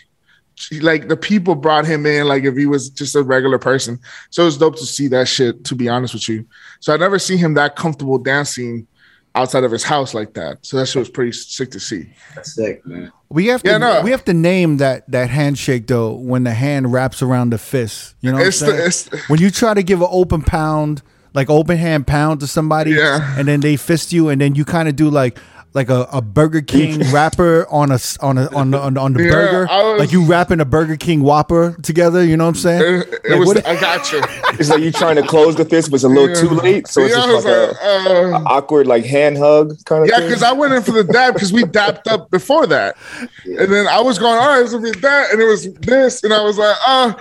like 0.81 1.07
the 1.09 1.17
people 1.17 1.55
brought 1.55 1.87
him 1.87 2.05
in 2.05 2.27
like 2.27 2.43
if 2.45 2.57
he 2.57 2.67
was 2.67 2.89
just 2.91 3.15
a 3.15 3.23
regular 3.23 3.59
person. 3.59 4.01
So 4.31 4.43
it 4.43 4.47
was 4.47 4.59
dope 4.59 4.77
to 4.79 4.87
see 4.87 5.07
that 5.09 5.29
shit. 5.29 5.63
To 5.65 5.75
be 5.77 5.89
honest 5.89 6.15
with 6.15 6.29
you, 6.29 6.45
so 6.81 6.93
I 6.93 6.97
never 6.97 7.19
seen 7.19 7.39
him 7.39 7.55
that 7.55 7.77
comfortable 7.77 8.19
dancing 8.19 8.89
outside 9.37 9.63
of 9.63 9.71
his 9.71 9.85
house 9.85 10.15
like 10.15 10.35
that. 10.35 10.59
So 10.67 10.77
that 10.79 10.87
shit 10.87 10.99
was 10.99 11.09
pretty 11.11 11.31
sick 11.31 11.71
to 11.71 11.79
see. 11.79 12.13
that's 12.35 12.55
sick, 12.57 12.85
man. 12.85 13.13
we 13.29 13.47
have 13.47 13.63
to 13.63 13.71
Yeah, 13.71 13.79
no. 13.79 14.01
we 14.03 14.11
have 14.11 14.25
to 14.25 14.35
name 14.35 14.79
that 14.79 15.09
that 15.13 15.31
handshake 15.31 15.87
though 15.87 16.15
when 16.15 16.43
the 16.43 16.55
hand 16.55 16.93
wraps 16.93 17.23
around 17.23 17.51
the 17.51 17.59
fist. 17.59 18.17
You 18.21 18.31
know, 18.33 18.39
what 18.39 18.43
I'm 18.43 18.49
It's 18.49 18.59
the- 18.61 18.85
it's- 18.85 19.29
when 19.29 19.39
you 19.41 19.53
try 19.53 19.75
to 19.75 19.83
give 19.85 20.01
an 20.03 20.09
open 20.11 20.43
pound, 20.43 21.03
like 21.35 21.51
open 21.51 21.77
hand 21.77 22.07
pound 22.07 22.41
to 22.41 22.47
somebody, 22.47 22.93
Yeah. 22.93 23.35
and 23.39 23.47
then 23.49 23.61
they 23.61 23.77
fist 23.77 24.13
you, 24.13 24.29
and 24.29 24.41
then 24.41 24.55
you 24.55 24.65
kind 24.65 24.89
of 24.89 24.97
do 24.97 25.11
like. 25.11 25.39
Like 25.75 25.91
a, 25.91 26.09
a 26.13 26.23
Burger 26.23 26.63
King 26.63 27.01
wrapper 27.13 27.67
on 27.71 27.91
a 27.91 27.95
s- 27.95 28.17
on 28.19 28.39
a 28.39 28.49
on 28.57 28.71
the, 28.71 28.81
on 28.81 28.95
the, 28.95 29.01
on 29.01 29.13
the 29.13 29.23
Yeah, 29.23 29.31
burger, 29.31 29.67
was- 29.67 30.01
like 30.01 30.13
you 30.13 30.25
wrapping 30.25 30.61
a 30.61 30.65
Burger 30.65 30.97
King 30.97 31.21
Whopper 31.23 31.77
together. 31.83 32.25
You 32.25 32.37
know 32.39 32.45
what 32.45 32.49
I'm 32.51 32.55
saying? 32.57 32.83
It, 33.03 33.09
it 33.25 33.31
Like, 33.31 33.39
was. 33.41 33.47
what- 33.49 33.67
I 33.67 33.79
got 33.79 34.11
you. 34.11 34.23
It's 34.59 34.71
like 34.71 34.81
you 34.81 34.91
trying 34.91 35.17
to 35.17 35.23
close 35.23 35.55
the 35.55 35.65
fist, 35.65 35.91
but 35.91 35.97
it's 35.97 36.05
a 36.05 36.09
little 36.09 36.35
too 36.35 36.49
late. 36.55 36.89
So 36.89 37.03
it's 37.03 37.15
Yeah, 37.15 37.21
just 37.27 37.45
like 37.47 37.55
like, 37.71 37.77
a, 37.81 38.35
uh, 38.35 38.41
a 38.41 38.45
awkward 38.45 38.87
like 38.89 39.05
hand 39.05 39.37
hug 39.39 39.75
kind 39.85 40.03
of 40.03 40.09
Yeah, 40.09 40.21
because 40.21 40.43
I 40.43 40.53
went 40.53 40.73
in 40.73 40.83
for 40.83 40.91
the 40.93 41.05
dab 41.05 41.35
because 41.35 41.53
we 41.53 41.63
dapped 41.65 42.09
up 42.09 42.29
before 42.31 42.67
that. 42.67 42.97
And 43.45 43.73
then 43.73 43.87
I 43.87 44.01
was 44.01 44.19
going, 44.19 44.37
all 44.37 44.49
right, 44.49 44.63
it's 44.63 44.73
gonna 44.73 44.83
be 44.91 44.99
that. 45.01 45.31
And 45.33 45.41
it 45.41 45.45
was 45.45 45.73
this. 45.75 46.25
And 46.25 46.33
I 46.35 46.43
was 46.43 46.59
like, 46.59 46.77
uh, 46.87 47.13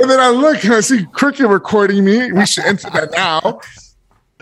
and 0.00 0.08
then 0.10 0.20
I 0.20 0.28
look 0.28 0.62
and 0.62 0.74
I 0.74 0.80
see 0.80 1.04
Cricket 1.14 1.48
recording 1.48 2.04
me. 2.04 2.30
We 2.32 2.46
should 2.46 2.64
enter 2.64 2.90
that 2.90 3.10
now. 3.12 3.60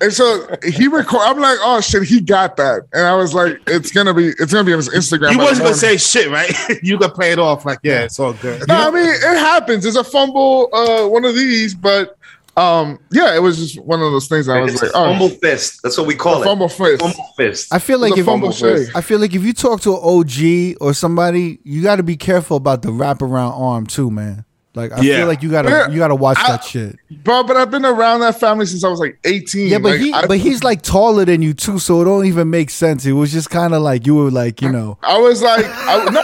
And 0.02 0.12
so 0.12 0.46
he 0.64 0.88
record. 0.88 1.20
I'm 1.22 1.38
like, 1.38 1.58
oh 1.60 1.80
shit, 1.80 2.02
he 2.02 2.20
got 2.20 2.56
that. 2.56 2.82
And 2.92 3.06
I 3.06 3.14
was 3.14 3.34
like, 3.34 3.60
it's 3.68 3.92
gonna 3.92 4.12
be, 4.12 4.28
it's 4.38 4.52
gonna 4.52 4.64
be 4.64 4.72
on 4.72 4.78
his 4.78 4.88
Instagram. 4.88 5.30
You 5.32 5.38
by 5.38 5.44
the 5.44 5.50
wasn't 5.50 5.66
gonna 5.66 5.74
say 5.76 5.96
shit, 5.96 6.28
right? 6.28 6.52
you 6.82 6.98
could 6.98 7.14
play 7.14 7.30
it 7.30 7.38
off 7.38 7.64
like, 7.64 7.78
yeah, 7.84 8.02
it's 8.02 8.18
all 8.18 8.32
good. 8.32 8.66
No, 8.66 8.88
I 8.88 8.90
mean 8.90 9.06
it 9.06 9.38
happens. 9.38 9.86
It's 9.86 9.96
a 9.96 10.02
fumble, 10.02 10.68
uh, 10.72 11.08
one 11.08 11.24
of 11.24 11.36
these, 11.36 11.74
but 11.74 12.18
um, 12.56 12.98
yeah, 13.10 13.34
it 13.34 13.38
was 13.40 13.56
just 13.58 13.80
one 13.84 14.02
of 14.02 14.12
those 14.12 14.28
things. 14.28 14.48
I 14.48 14.60
was 14.60 14.74
It's 14.74 14.82
like, 14.82 14.92
a 14.92 14.96
oh, 14.96 15.10
fumble 15.10 15.28
fist. 15.30 15.82
That's 15.82 15.96
what 15.96 16.06
we 16.06 16.14
call 16.14 16.42
it. 16.42 16.44
fumble 16.44 16.68
fist. 16.68 17.00
Fumble 17.00 17.32
fist. 17.36 17.72
I 17.72 17.78
feel 17.78 17.98
like 17.98 18.18
if 18.18 18.26
fumble 18.26 18.50
fist. 18.50 18.60
fist. 18.60 18.96
I 18.96 19.00
feel 19.00 19.20
like 19.20 19.34
if 19.34 19.42
you 19.42 19.54
talk 19.54 19.80
to 19.82 19.96
an 19.96 20.00
OG 20.02 20.76
or 20.80 20.92
somebody, 20.92 21.60
you 21.64 21.82
got 21.82 21.96
to 21.96 22.02
be 22.02 22.16
careful 22.16 22.58
about 22.58 22.82
the 22.82 22.90
wraparound 22.90 23.58
arm 23.58 23.86
too, 23.86 24.10
man. 24.10 24.44
Like 24.74 24.92
I 24.92 25.02
Yeah. 25.02 25.18
feel 25.18 25.26
like 25.26 25.42
you 25.42 25.50
gotta 25.50 25.68
Yeah. 25.68 25.88
you 25.90 25.98
gotta 25.98 26.14
watch 26.14 26.38
I- 26.40 26.52
that 26.52 26.64
shit. 26.64 26.96
Bro, 27.24 27.44
but 27.44 27.58
I've 27.58 27.70
been 27.70 27.84
around 27.84 28.20
that 28.20 28.40
family 28.40 28.64
since 28.64 28.82
I 28.84 28.88
was 28.88 29.00
like 29.00 29.18
18. 29.24 29.68
Yeah, 29.68 29.78
but 29.78 29.90
Like, 29.92 30.00
he 30.00 30.12
I, 30.14 30.26
but 30.26 30.38
he's 30.38 30.64
like 30.64 30.80
taller 30.80 31.26
than 31.26 31.42
you 31.42 31.52
too, 31.52 31.78
so 31.78 32.00
it 32.00 32.04
don't 32.06 32.24
even 32.24 32.48
make 32.48 32.70
sense. 32.70 33.04
It 33.04 33.12
was 33.12 33.30
just 33.32 33.50
kind 33.50 33.74
of 33.74 33.82
like 33.82 34.06
you 34.06 34.14
were 34.14 34.30
like 34.30 34.62
you 34.62 34.70
know. 34.72 34.96
I 35.02 35.18
was 35.18 35.42
like, 35.42 35.66
I, 35.68 36.04
no, 36.10 36.22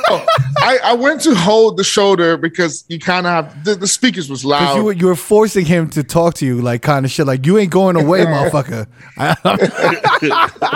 I, 0.63 0.79
I 0.83 0.95
went 0.95 1.21
to 1.23 1.35
hold 1.35 1.77
the 1.77 1.85
shoulder 1.85 2.39
because 2.39 2.85
you 2.89 2.99
kind 2.99 3.27
of 3.27 3.33
have 3.33 3.65
the, 3.65 3.75
the 3.75 3.87
speakers 3.87 4.31
was 4.31 4.41
Cause 4.43 4.51
loud. 4.51 4.77
you 4.77 4.85
were 4.85 4.93
you 4.93 5.07
were 5.09 5.15
forcing 5.17 5.67
him 5.67 5.91
to 5.91 6.03
talk 6.03 6.33
to 6.35 6.47
you 6.47 6.63
like 6.63 6.81
kind 6.81 7.05
of 7.05 7.11
shit 7.11 7.27
like 7.27 7.45
you 7.45 7.59
ain't 7.59 7.71
going 7.71 7.97
away, 7.97 8.21
motherfucker. 8.25 8.87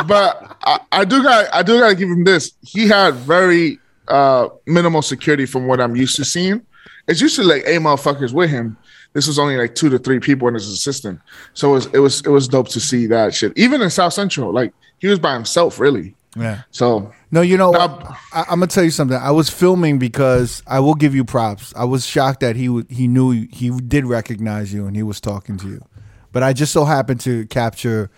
but 0.07 0.57
I, 0.63 0.81
I 0.93 1.05
do 1.05 1.23
got 1.23 1.49
I 1.55 1.63
do 1.63 1.79
got 1.81 1.89
to 1.89 1.95
give 1.95 2.09
him 2.09 2.25
this. 2.25 2.53
He 2.63 2.89
had 2.89 3.15
very 3.15 3.79
uh 4.09 4.49
minimal 4.67 5.01
security 5.03 5.47
from 5.47 5.67
what 5.67 5.81
I'm 5.81 5.97
used 5.97 6.17
to 6.17 6.25
seeing. 6.25 6.63
It's 7.09 7.21
usually 7.21 7.47
like 7.47 7.65
eight 7.67 7.81
motherfuckers 7.81 8.33
with 8.33 8.51
him. 8.51 8.77
This 9.13 9.27
was 9.27 9.39
only 9.39 9.57
like 9.57 9.75
two 9.75 9.89
to 9.91 9.99
three 9.99 10.21
people 10.21 10.49
and 10.49 10.55
his 10.55 10.69
assistant. 10.69 11.21
So 11.55 11.71
it 11.71 11.73
was 11.75 11.87
it 11.87 11.99
was 11.99 12.21
it 12.21 12.29
was 12.31 12.49
dope 12.49 12.69
to 12.69 12.81
see 12.81 13.07
that 13.09 13.35
shit. 13.35 13.53
Even 13.57 13.83
in 13.83 13.91
South 13.91 14.13
Central, 14.13 14.53
like 14.53 14.73
he 14.99 15.09
was 15.09 15.19
by 15.19 15.35
himself, 15.35 15.79
really. 15.81 16.15
yeah. 16.37 16.63
So 16.71 17.13
No, 17.31 17.43
you 17.43 17.57
know, 17.59 17.73
Now- 17.73 18.17
I, 18.33 18.43
I'm 18.49 18.61
gonna 18.61 18.69
tell 18.69 18.85
you 18.85 18.91
something. 18.91 19.17
I 19.17 19.33
was 19.33 19.51
filming 19.51 19.99
because 19.99 20.63
I 20.67 20.81
will 20.81 20.95
give 20.95 21.15
you 21.15 21.25
props. 21.25 21.75
I 21.77 21.85
was 21.85 22.07
shocked 22.07 22.41
that 22.41 22.57
he 22.57 22.69
would 22.71 22.91
he 22.91 23.07
knew 23.09 23.33
you- 23.33 23.49
he 23.53 23.69
did 23.71 24.07
recognize 24.07 24.73
you 24.73 24.87
and 24.87 24.97
he 24.97 25.03
was 25.03 25.21
talking 25.21 25.59
to 25.59 25.69
you, 25.69 25.85
but 26.33 26.43
I 26.43 26.53
just 26.55 26.73
so 26.73 26.85
happened 26.87 27.21
to 27.23 27.47
capture, 27.49 28.11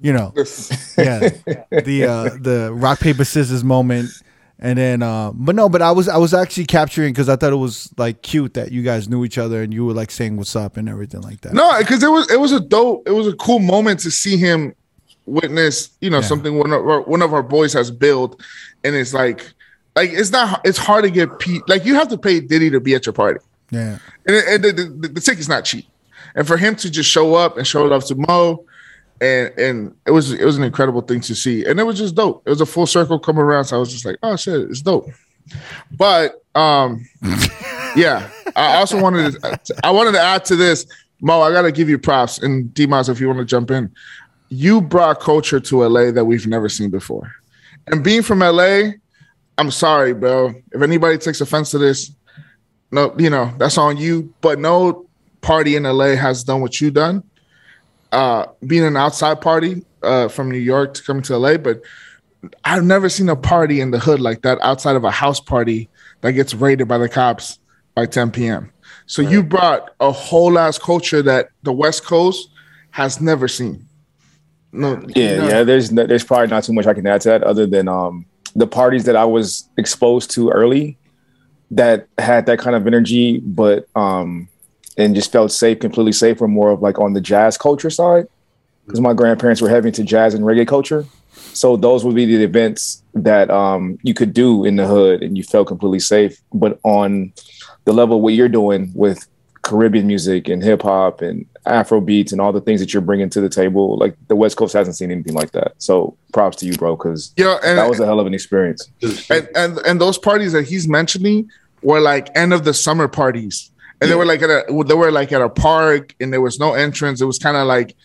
you 0.00 0.12
know, 0.12 0.32
yeah, 0.98 1.28
the 1.70 2.06
uh, 2.08 2.30
the 2.40 2.70
rock 2.74 2.98
paper 2.98 3.24
scissors 3.24 3.62
moment, 3.62 4.10
and 4.60 4.78
then, 4.78 5.02
uh, 5.02 5.32
but 5.34 5.54
no, 5.56 5.68
but 5.68 5.82
I 5.82 5.90
was 5.90 6.06
I 6.08 6.16
was 6.18 6.32
actually 6.34 6.66
capturing 6.66 7.12
because 7.12 7.28
I 7.28 7.36
thought 7.36 7.52
it 7.52 7.56
was 7.56 7.92
like 7.96 8.22
cute 8.22 8.54
that 8.54 8.70
you 8.72 8.82
guys 8.82 9.08
knew 9.08 9.24
each 9.24 9.38
other 9.38 9.62
and 9.62 9.72
you 9.74 9.84
were 9.86 9.94
like 9.94 10.10
saying 10.10 10.36
what's 10.36 10.54
up 10.54 10.76
and 10.76 10.88
everything 10.88 11.22
like 11.22 11.40
that. 11.42 11.52
No, 11.54 11.76
because 11.78 12.02
it 12.02 12.10
was 12.10 12.30
it 12.30 12.38
was 12.38 12.52
a 12.52 12.60
dope, 12.60 13.08
it 13.08 13.12
was 13.12 13.26
a 13.26 13.34
cool 13.36 13.58
moment 13.58 14.00
to 14.00 14.10
see 14.10 14.36
him 14.36 14.74
witness, 15.26 15.90
you 16.00 16.10
know, 16.10 16.18
Yeah. 16.18 16.26
something 16.26 16.58
one 16.58 16.72
of 16.72 16.86
our, 16.86 17.00
one 17.02 17.22
of 17.22 17.32
our 17.32 17.42
boys 17.42 17.72
has 17.72 17.90
built, 17.90 18.40
and 18.84 18.94
it's 18.96 19.14
like, 19.14 19.52
like 19.96 20.10
it's 20.12 20.30
not, 20.30 20.60
it's 20.64 20.78
hard 20.78 21.04
to 21.04 21.10
get 21.10 21.38
pe- 21.38 21.60
like 21.68 21.84
you 21.84 21.94
have 21.94 22.08
to 22.08 22.18
pay 22.18 22.40
Diddy 22.40 22.70
to 22.70 22.80
be 22.80 22.94
at 22.94 23.06
your 23.06 23.12
party, 23.12 23.40
Yeah, 23.70 23.98
and, 24.26 24.36
and 24.36 24.64
the, 24.64 24.72
the, 24.72 25.08
the 25.08 25.20
ticket's 25.20 25.48
not 25.48 25.64
cheap, 25.64 25.86
and 26.34 26.46
for 26.46 26.56
him 26.56 26.74
to 26.76 26.90
just 26.90 27.08
show 27.10 27.34
up 27.34 27.58
and 27.58 27.66
show 27.66 27.84
love 27.84 28.04
to 28.06 28.14
Mo, 28.16 28.64
and 29.20 29.58
and 29.58 29.94
it 30.06 30.10
was 30.10 30.32
it 30.32 30.44
was 30.44 30.56
an 30.56 30.62
incredible 30.62 31.02
thing 31.02 31.20
to 31.22 31.34
see, 31.34 31.64
and 31.64 31.78
it 31.78 31.84
was 31.84 31.98
just 31.98 32.14
dope. 32.14 32.42
It 32.46 32.50
was 32.50 32.60
a 32.60 32.66
full 32.66 32.86
circle 32.86 33.18
come 33.18 33.38
around, 33.38 33.64
so 33.64 33.76
I 33.76 33.78
was 33.80 33.92
just 33.92 34.04
like, 34.04 34.16
oh 34.22 34.36
shit, 34.36 34.60
it's 34.70 34.82
dope. 34.82 35.08
But 35.96 36.42
um, 36.54 37.06
yeah, 37.96 38.30
I 38.56 38.76
also 38.76 39.00
wanted 39.00 39.40
to, 39.40 39.60
I 39.84 39.90
wanted 39.90 40.12
to 40.12 40.20
add 40.20 40.44
to 40.46 40.56
this, 40.56 40.86
Mo. 41.20 41.42
I 41.42 41.52
got 41.52 41.62
to 41.62 41.72
give 41.72 41.88
you 41.88 41.98
props, 41.98 42.38
and 42.38 42.72
Dimas, 42.72 43.08
if 43.08 43.20
you 43.20 43.26
want 43.26 43.40
to 43.40 43.44
jump 43.44 43.70
in, 43.70 43.92
you 44.48 44.80
brought 44.80 45.20
culture 45.20 45.60
to 45.60 45.84
LA 45.86 46.10
that 46.12 46.24
we've 46.24 46.46
never 46.46 46.68
seen 46.68 46.90
before, 46.90 47.30
and 47.88 48.02
being 48.02 48.22
from 48.22 48.38
LA, 48.38 48.92
I'm 49.58 49.70
sorry, 49.70 50.14
bro. 50.14 50.54
If 50.72 50.80
anybody 50.82 51.18
takes 51.18 51.40
offense 51.40 51.70
to 51.72 51.78
this, 51.78 52.10
no, 52.90 53.14
you 53.18 53.28
know 53.28 53.52
that's 53.58 53.76
on 53.76 53.98
you. 53.98 54.32
But 54.40 54.58
no 54.58 55.06
party 55.42 55.76
in 55.76 55.82
LA 55.82 56.16
has 56.16 56.42
done 56.42 56.60
what 56.62 56.80
you've 56.80 56.94
done. 56.94 57.22
Uh, 58.12 58.46
being 58.66 58.84
an 58.84 58.96
outside 58.96 59.40
party 59.40 59.84
uh, 60.02 60.26
from 60.28 60.50
New 60.50 60.58
York 60.58 60.94
to 60.94 61.02
come 61.02 61.22
to 61.22 61.36
LA, 61.36 61.56
but 61.56 61.80
I've 62.64 62.84
never 62.84 63.08
seen 63.08 63.28
a 63.28 63.36
party 63.36 63.80
in 63.80 63.90
the 63.92 63.98
hood 63.98 64.18
like 64.20 64.42
that 64.42 64.58
outside 64.62 64.96
of 64.96 65.04
a 65.04 65.10
house 65.10 65.38
party 65.40 65.88
that 66.22 66.32
gets 66.32 66.54
raided 66.54 66.88
by 66.88 66.98
the 66.98 67.08
cops 67.08 67.58
by 67.94 68.06
10 68.06 68.30
p.m. 68.32 68.72
So 69.06 69.22
you 69.22 69.42
brought 69.42 69.90
a 70.00 70.10
whole 70.10 70.58
ass 70.58 70.78
culture 70.78 71.22
that 71.22 71.50
the 71.62 71.72
West 71.72 72.04
Coast 72.04 72.48
has 72.90 73.20
never 73.20 73.46
seen. 73.46 73.86
No, 74.72 75.04
Yeah, 75.14 75.36
no. 75.36 75.48
yeah. 75.48 75.62
There's 75.64 75.90
no- 75.92 76.06
there's 76.06 76.24
probably 76.24 76.46
not 76.48 76.64
too 76.64 76.72
much 76.72 76.86
I 76.86 76.94
can 76.94 77.06
add 77.06 77.20
to 77.22 77.28
that 77.30 77.42
other 77.42 77.66
than 77.66 77.88
um 77.88 78.24
the 78.56 78.66
parties 78.66 79.04
that 79.04 79.16
I 79.16 79.24
was 79.24 79.68
exposed 79.76 80.30
to 80.32 80.50
early 80.50 80.96
that 81.72 82.06
had 82.18 82.46
that 82.46 82.58
kind 82.58 82.74
of 82.74 82.86
energy, 82.86 83.38
but 83.40 83.86
um 83.94 84.48
and 85.00 85.14
just 85.14 85.32
felt 85.32 85.52
safe, 85.52 85.78
completely 85.80 86.12
safe, 86.12 86.40
were 86.40 86.48
more 86.48 86.70
of 86.70 86.82
like 86.82 86.98
on 86.98 87.12
the 87.12 87.20
jazz 87.20 87.56
culture 87.56 87.90
side 87.90 88.26
because 88.86 89.00
my 89.00 89.12
grandparents 89.12 89.60
were 89.60 89.68
heavy 89.68 89.88
into 89.88 90.04
jazz 90.04 90.34
and 90.34 90.44
reggae 90.44 90.66
culture. 90.66 91.04
So 91.52 91.76
those 91.76 92.04
would 92.04 92.14
be 92.14 92.26
the 92.26 92.42
events 92.44 93.02
that 93.14 93.50
um 93.50 93.98
you 94.02 94.14
could 94.14 94.32
do 94.32 94.64
in 94.64 94.76
the 94.76 94.86
hood 94.86 95.22
and 95.22 95.36
you 95.36 95.44
felt 95.44 95.68
completely 95.68 96.00
safe. 96.00 96.40
But 96.52 96.78
on 96.84 97.32
the 97.84 97.92
level 97.92 98.16
of 98.16 98.22
what 98.22 98.34
you're 98.34 98.48
doing 98.48 98.92
with 98.94 99.26
Caribbean 99.62 100.06
music 100.06 100.48
and 100.48 100.62
hip 100.62 100.82
hop 100.82 101.20
and 101.20 101.46
Afro 101.66 102.00
beats 102.00 102.32
and 102.32 102.40
all 102.40 102.52
the 102.52 102.60
things 102.60 102.80
that 102.80 102.94
you're 102.94 103.02
bringing 103.02 103.28
to 103.30 103.40
the 103.40 103.48
table, 103.48 103.98
like 103.98 104.16
the 104.28 104.36
West 104.36 104.56
Coast 104.56 104.72
hasn't 104.72 104.96
seen 104.96 105.10
anything 105.10 105.34
like 105.34 105.52
that. 105.52 105.74
So 105.78 106.16
props 106.32 106.56
to 106.58 106.66
you, 106.66 106.74
bro, 106.74 106.96
because 106.96 107.32
Yeah, 107.36 107.58
and, 107.64 107.78
that 107.78 107.88
was 107.88 108.00
a 108.00 108.06
hell 108.06 108.20
of 108.20 108.26
an 108.26 108.34
experience. 108.34 108.90
and 109.30 109.48
and 109.54 109.78
and 109.86 110.00
those 110.00 110.18
parties 110.18 110.52
that 110.52 110.66
he's 110.66 110.88
mentioning 110.88 111.50
were 111.82 112.00
like 112.00 112.30
end 112.34 112.52
of 112.52 112.64
the 112.64 112.74
summer 112.74 113.08
parties, 113.08 113.70
and 114.00 114.10
they 114.10 114.14
were 114.14 114.24
like 114.24 114.42
at 114.42 114.50
a 114.50 114.84
they 114.84 114.94
were 114.94 115.10
like 115.10 115.32
at 115.32 115.42
a 115.42 115.48
park, 115.48 116.14
and 116.20 116.32
there 116.32 116.40
was 116.40 116.58
no 116.58 116.74
entrance. 116.74 117.20
It 117.20 117.26
was 117.26 117.38
kind 117.38 117.56
of 117.56 117.66
like, 117.66 117.96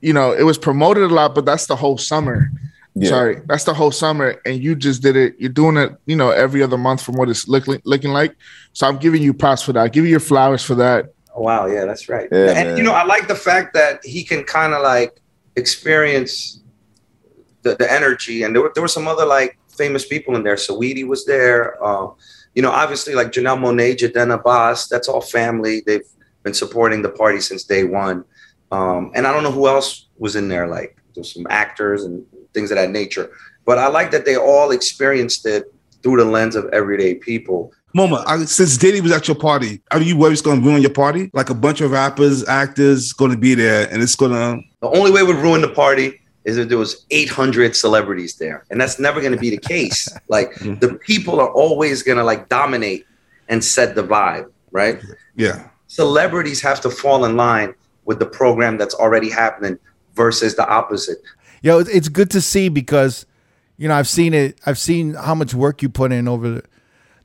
you 0.00 0.12
know, 0.12 0.32
it 0.32 0.44
was 0.44 0.58
promoted 0.58 1.04
a 1.04 1.14
lot, 1.14 1.34
but 1.34 1.44
that's 1.44 1.66
the 1.66 1.76
whole 1.76 1.98
summer. 1.98 2.50
Yeah. 2.94 3.08
Sorry, 3.08 3.40
that's 3.46 3.64
the 3.64 3.72
whole 3.72 3.90
summer, 3.90 4.40
and 4.44 4.62
you 4.62 4.74
just 4.74 5.02
did 5.02 5.16
it. 5.16 5.34
You're 5.38 5.50
doing 5.50 5.78
it, 5.78 5.96
you 6.04 6.16
know, 6.16 6.30
every 6.30 6.62
other 6.62 6.76
month 6.76 7.02
from 7.02 7.14
what 7.14 7.30
it's 7.30 7.48
looking 7.48 7.80
looking 7.84 8.10
like. 8.10 8.36
So 8.74 8.86
I'm 8.86 8.98
giving 8.98 9.22
you 9.22 9.32
props 9.32 9.62
for 9.62 9.72
that. 9.72 9.80
I 9.80 9.88
give 9.88 10.04
you 10.04 10.10
your 10.10 10.20
flowers 10.20 10.62
for 10.62 10.74
that. 10.74 11.12
Oh, 11.34 11.42
wow, 11.42 11.66
yeah, 11.66 11.86
that's 11.86 12.08
right. 12.10 12.28
Yeah, 12.30 12.50
and 12.50 12.68
man. 12.68 12.76
you 12.76 12.82
know, 12.82 12.92
I 12.92 13.04
like 13.04 13.28
the 13.28 13.34
fact 13.34 13.72
that 13.74 14.04
he 14.04 14.22
can 14.22 14.44
kind 14.44 14.74
of 14.74 14.82
like 14.82 15.20
experience 15.56 16.60
the, 17.62 17.76
the 17.76 17.90
energy. 17.90 18.42
And 18.42 18.54
there 18.54 18.62
were 18.62 18.72
there 18.74 18.82
were 18.82 18.88
some 18.88 19.08
other 19.08 19.24
like 19.24 19.58
famous 19.68 20.06
people 20.06 20.36
in 20.36 20.42
there. 20.42 20.56
Saweetie 20.56 21.06
was 21.06 21.24
there. 21.24 21.82
Um, 21.82 22.14
you 22.54 22.62
know, 22.62 22.70
obviously 22.70 23.14
like 23.14 23.28
Janelle 23.28 23.58
Monáe, 23.58 23.96
Jaden 23.96 24.34
Abbas, 24.34 24.88
that's 24.88 25.08
all 25.08 25.20
family. 25.20 25.82
They've 25.86 26.06
been 26.42 26.54
supporting 26.54 27.02
the 27.02 27.08
party 27.08 27.40
since 27.40 27.64
day 27.64 27.84
one. 27.84 28.24
Um, 28.70 29.12
and 29.14 29.26
I 29.26 29.32
don't 29.32 29.42
know 29.42 29.52
who 29.52 29.68
else 29.68 30.08
was 30.18 30.36
in 30.36 30.48
there. 30.48 30.66
Like 30.66 30.96
there's 31.14 31.32
some 31.32 31.46
actors 31.50 32.04
and 32.04 32.24
things 32.54 32.70
of 32.70 32.76
that 32.76 32.90
nature. 32.90 33.30
But 33.64 33.78
I 33.78 33.88
like 33.88 34.10
that 34.10 34.24
they 34.24 34.36
all 34.36 34.70
experienced 34.70 35.46
it 35.46 35.72
through 36.02 36.16
the 36.16 36.24
lens 36.24 36.56
of 36.56 36.68
everyday 36.72 37.14
people. 37.14 37.72
Moma, 37.96 38.24
I, 38.26 38.44
since 38.46 38.76
Diddy 38.78 39.02
was 39.02 39.12
at 39.12 39.28
your 39.28 39.36
party, 39.36 39.82
are 39.90 40.00
you 40.00 40.16
worried 40.16 40.32
it's 40.32 40.42
going 40.42 40.62
to 40.62 40.66
ruin 40.66 40.80
your 40.80 40.90
party? 40.90 41.30
Like 41.34 41.50
a 41.50 41.54
bunch 41.54 41.82
of 41.82 41.90
rappers, 41.90 42.46
actors 42.48 43.12
going 43.12 43.30
to 43.30 43.36
be 43.36 43.54
there, 43.54 43.86
and 43.92 44.02
it's 44.02 44.14
going 44.14 44.32
to. 44.32 44.66
The 44.80 44.88
only 44.88 45.10
way 45.10 45.20
it 45.20 45.26
would 45.26 45.36
ruin 45.36 45.60
the 45.60 45.68
party 45.68 46.21
is 46.44 46.56
that 46.56 46.68
there 46.68 46.78
was 46.78 47.06
800 47.10 47.76
celebrities 47.76 48.36
there, 48.36 48.64
and 48.70 48.80
that's 48.80 48.98
never 48.98 49.20
going 49.20 49.32
to 49.32 49.38
be 49.38 49.50
the 49.50 49.58
case. 49.58 50.08
like 50.28 50.52
mm-hmm. 50.54 50.78
the 50.80 50.94
people 50.94 51.40
are 51.40 51.50
always 51.50 52.02
going 52.02 52.18
to 52.18 52.24
like 52.24 52.48
dominate 52.48 53.06
and 53.48 53.62
set 53.64 53.94
the 53.94 54.02
vibe, 54.02 54.50
right? 54.70 55.02
Yeah. 55.36 55.68
Celebrities 55.86 56.60
have 56.62 56.80
to 56.80 56.90
fall 56.90 57.24
in 57.24 57.36
line 57.36 57.74
with 58.04 58.18
the 58.18 58.26
program 58.26 58.78
that's 58.78 58.94
already 58.94 59.30
happening 59.30 59.78
versus 60.14 60.56
the 60.56 60.66
opposite. 60.68 61.18
Yo, 61.62 61.78
it's- 61.78 61.94
it's 61.94 62.08
good 62.08 62.30
to 62.30 62.40
see 62.40 62.68
because, 62.68 63.26
you 63.76 63.88
know, 63.88 63.94
I've 63.94 64.08
seen 64.08 64.34
it. 64.34 64.58
I've 64.66 64.78
seen 64.78 65.14
how 65.14 65.34
much 65.34 65.54
work 65.54 65.82
you 65.82 65.88
put 65.88 66.12
in 66.12 66.26
over 66.26 66.48
the 66.48 66.62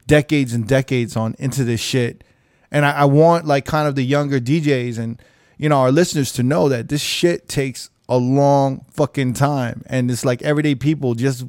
decades 0.06 0.54
and 0.54 0.68
decades 0.68 1.16
on 1.16 1.36
into 1.38 1.64
this 1.64 1.80
shit, 1.80 2.24
and 2.72 2.86
I, 2.86 2.92
I 2.92 3.06
want 3.06 3.46
like 3.46 3.66
kind 3.66 3.88
of 3.88 3.96
the 3.96 4.04
younger 4.04 4.40
DJs 4.40 4.98
and 4.98 5.22
you 5.58 5.70
know 5.70 5.80
our 5.80 5.92
listeners 5.92 6.32
to 6.34 6.44
know 6.44 6.70
that 6.70 6.90
this 6.90 7.02
shit 7.02 7.48
takes 7.48 7.90
a 8.10 8.18
long 8.18 8.86
fucking 8.92 9.34
time, 9.34 9.84
and 9.88 10.10
it's 10.10 10.24
like 10.24 10.42
everyday 10.42 10.76
people 10.76 11.14
just, 11.14 11.46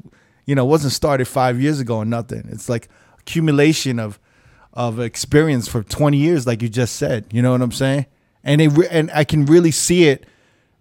you 0.46 0.54
know, 0.54 0.64
wasn't 0.64 0.92
started 0.92 1.26
five 1.26 1.60
years 1.60 1.80
ago 1.80 1.98
or 1.98 2.04
nothing. 2.04 2.48
It's 2.50 2.68
like 2.68 2.88
accumulation 3.20 3.98
of 3.98 4.18
of 4.72 5.00
experience 5.00 5.66
for 5.66 5.82
20 5.82 6.16
years 6.16 6.46
like 6.46 6.62
you 6.62 6.68
just 6.68 6.96
said. 6.96 7.26
You 7.32 7.42
know 7.42 7.52
what 7.52 7.62
i'm 7.62 7.72
saying? 7.72 8.06
And 8.44 8.60
it 8.60 8.68
re- 8.68 8.88
and 8.90 9.10
i 9.12 9.24
can 9.24 9.44
really 9.44 9.70
see 9.70 10.08
it 10.08 10.24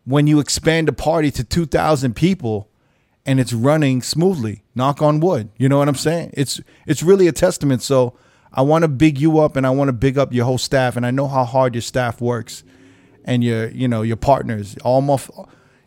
when 0.05 0.27
you 0.27 0.39
expand 0.39 0.87
a 0.87 0.93
party 0.93 1.31
to 1.31 1.43
2000 1.43 2.15
people 2.15 2.69
and 3.25 3.41
it's 3.41 3.51
running 3.51 4.01
smoothly. 4.01 4.63
Knock 4.73 5.01
on 5.01 5.19
wood. 5.19 5.49
You 5.57 5.67
know 5.67 5.79
what 5.79 5.89
i'm 5.89 5.95
saying? 5.95 6.31
It's 6.33 6.61
it's 6.85 7.01
really 7.01 7.27
a 7.27 7.31
testament. 7.31 7.81
So 7.81 8.13
i 8.53 8.61
want 8.61 8.83
to 8.83 8.87
big 8.87 9.19
you 9.19 9.39
up 9.39 9.55
and 9.55 9.65
i 9.65 9.71
want 9.71 9.89
to 9.89 9.93
big 9.93 10.17
up 10.17 10.31
your 10.31 10.45
whole 10.45 10.59
staff. 10.59 10.95
And 10.95 11.05
i 11.05 11.11
know 11.11 11.27
how 11.27 11.43
hard 11.43 11.73
your 11.73 11.81
staff 11.81 12.21
works 12.21 12.63
and 13.25 13.43
your 13.43 13.69
you 13.69 13.87
know 13.87 14.03
your 14.03 14.17
partners. 14.17 14.77
Almost 14.83 15.31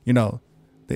you 0.04 0.12
know 0.12 0.40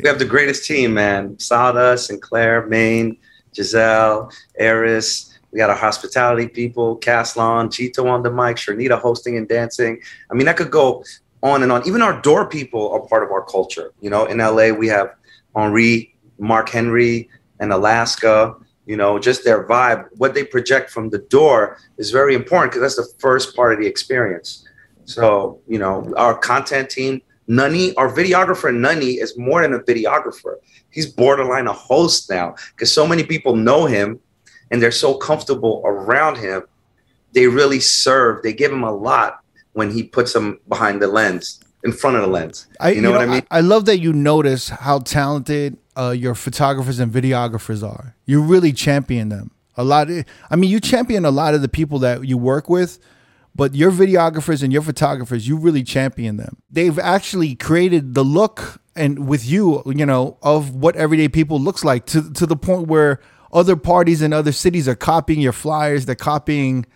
We 0.02 0.08
have 0.08 0.18
the 0.18 0.24
greatest 0.24 0.66
team, 0.66 0.94
man. 0.94 1.38
Sawdust, 1.38 2.08
Sinclair, 2.08 2.66
Maine, 2.66 3.16
Giselle, 3.54 4.30
Eris. 4.58 5.38
We 5.52 5.58
got 5.58 5.70
our 5.70 5.76
hospitality 5.76 6.48
people, 6.48 6.98
Caslon, 6.98 7.68
Chito 7.68 8.10
on 8.10 8.24
the 8.24 8.30
mic, 8.30 8.56
Sharnita 8.56 8.98
hosting 8.98 9.36
and 9.36 9.48
dancing. 9.48 10.00
I 10.30 10.34
mean, 10.34 10.48
I 10.48 10.52
could 10.52 10.72
go 10.72 11.04
on 11.44 11.62
and 11.62 11.70
on. 11.70 11.86
Even 11.86 12.02
our 12.02 12.20
door 12.22 12.48
people 12.48 12.90
are 12.90 13.06
part 13.06 13.22
of 13.22 13.30
our 13.30 13.44
culture. 13.44 13.92
You 14.00 14.10
know, 14.10 14.24
in 14.24 14.38
LA 14.38 14.70
we 14.70 14.88
have 14.88 15.14
Henri, 15.54 16.16
Mark 16.38 16.70
Henry, 16.70 17.28
and 17.60 17.72
Alaska. 17.72 18.56
You 18.86 18.96
know, 18.96 19.18
just 19.20 19.44
their 19.44 19.64
vibe, 19.64 20.08
what 20.16 20.34
they 20.34 20.44
project 20.44 20.90
from 20.90 21.10
the 21.10 21.18
door 21.18 21.78
is 21.96 22.10
very 22.10 22.34
important 22.34 22.72
because 22.72 22.82
that's 22.82 23.08
the 23.08 23.18
first 23.20 23.54
part 23.54 23.72
of 23.72 23.78
the 23.78 23.86
experience. 23.86 24.66
So, 25.04 25.60
you 25.68 25.78
know, 25.78 26.12
our 26.16 26.36
content 26.36 26.90
team, 26.90 27.22
Nunny, 27.46 27.94
our 27.96 28.10
videographer 28.10 28.74
Nunny 28.74 29.20
is 29.20 29.36
more 29.36 29.62
than 29.62 29.74
a 29.74 29.80
videographer. 29.80 30.56
He's 30.90 31.06
borderline 31.06 31.66
a 31.66 31.72
host 31.72 32.30
now 32.30 32.54
because 32.70 32.92
so 32.92 33.06
many 33.06 33.24
people 33.24 33.56
know 33.56 33.86
him 33.86 34.20
and 34.70 34.80
they're 34.82 34.92
so 34.92 35.14
comfortable 35.14 35.82
around 35.84 36.38
him. 36.38 36.62
They 37.32 37.46
really 37.48 37.80
serve. 37.80 38.42
They 38.42 38.52
give 38.52 38.72
him 38.72 38.84
a 38.84 38.92
lot 38.92 39.40
when 39.72 39.90
he 39.90 40.04
puts 40.04 40.32
them 40.32 40.60
behind 40.68 41.02
the 41.02 41.08
lens, 41.08 41.60
in 41.82 41.92
front 41.92 42.16
of 42.16 42.22
the 42.22 42.28
lens. 42.28 42.66
I, 42.80 42.90
you 42.90 43.02
know, 43.02 43.10
what 43.10 43.22
I 43.22 43.26
mean? 43.26 43.46
I, 43.50 43.60
love 43.60 43.84
that 43.86 43.98
you 43.98 44.12
notice 44.12 44.68
how 44.68 45.00
talented 45.00 45.76
uh, 45.96 46.10
your 46.10 46.34
photographers 46.34 46.98
and 46.98 47.12
videographers 47.12 47.86
are. 47.86 48.14
You 48.24 48.40
really 48.40 48.72
champion 48.72 49.28
them 49.28 49.50
a 49.76 49.84
lot. 49.84 50.10
Of, 50.10 50.24
I 50.50 50.56
mean, 50.56 50.70
you 50.70 50.80
champion 50.80 51.24
a 51.24 51.30
lot 51.30 51.54
of 51.54 51.62
the 51.62 51.68
people 51.68 51.98
that 52.00 52.24
you 52.24 52.38
work 52.38 52.70
with, 52.70 52.98
but 53.54 53.74
your 53.74 53.92
videographers 53.92 54.62
and 54.62 54.72
your 54.72 54.82
photographers, 54.82 55.46
you 55.46 55.56
really 55.56 55.82
champion 55.82 56.36
them. 56.36 56.58
They've 56.70 56.98
actually 56.98 57.54
created 57.54 58.14
the 58.14 58.24
look 58.24 58.80
and 58.96 59.26
with 59.26 59.46
you, 59.46 59.82
you 59.86 60.06
know, 60.06 60.38
of 60.42 60.74
what 60.74 60.96
everyday 60.96 61.28
people 61.28 61.60
looks 61.60 61.84
like 61.84 62.06
to 62.06 62.32
to 62.32 62.46
the 62.46 62.56
point 62.56 62.88
where 62.88 63.20
other 63.52 63.76
parties 63.76 64.22
in 64.22 64.32
other 64.32 64.52
cities 64.52 64.88
are 64.88 64.96
copying 64.96 65.40
your 65.40 65.52
flyers. 65.52 66.06
They're 66.06 66.14
copying. 66.14 66.86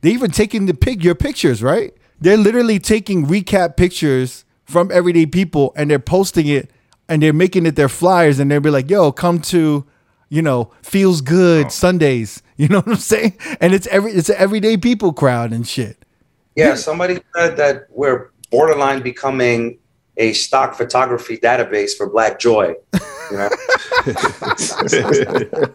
They're 0.00 0.12
even 0.12 0.30
taking 0.30 0.66
the 0.66 0.74
pic 0.74 1.04
your 1.04 1.14
pictures, 1.14 1.62
right? 1.62 1.92
They're 2.20 2.36
literally 2.36 2.78
taking 2.78 3.26
recap 3.26 3.76
pictures 3.76 4.44
from 4.64 4.90
everyday 4.90 5.26
people 5.26 5.72
and 5.76 5.90
they're 5.90 5.98
posting 5.98 6.46
it 6.46 6.70
and 7.08 7.22
they're 7.22 7.32
making 7.32 7.66
it 7.66 7.76
their 7.76 7.88
flyers 7.88 8.38
and 8.38 8.50
they'll 8.50 8.60
be 8.60 8.70
like, 8.70 8.90
yo, 8.90 9.12
come 9.12 9.40
to, 9.40 9.86
you 10.28 10.42
know, 10.42 10.72
feels 10.82 11.20
good 11.20 11.66
oh. 11.66 11.68
Sundays. 11.68 12.42
You 12.58 12.68
know 12.68 12.78
what 12.78 12.88
I'm 12.88 12.96
saying? 12.96 13.36
And 13.60 13.74
it's 13.74 13.86
every 13.88 14.12
it's 14.12 14.30
an 14.30 14.36
everyday 14.38 14.78
people 14.78 15.12
crowd 15.12 15.52
and 15.52 15.68
shit. 15.68 16.05
Yeah, 16.56 16.74
somebody 16.74 17.20
said 17.36 17.56
that 17.58 17.86
we're 17.90 18.30
borderline 18.50 19.02
becoming 19.02 19.78
a 20.16 20.32
stock 20.32 20.74
photography 20.74 21.36
database 21.36 21.96
for 21.96 22.08
Black 22.08 22.38
Joy. 22.38 22.74
You 23.30 23.36
know? 23.36 23.50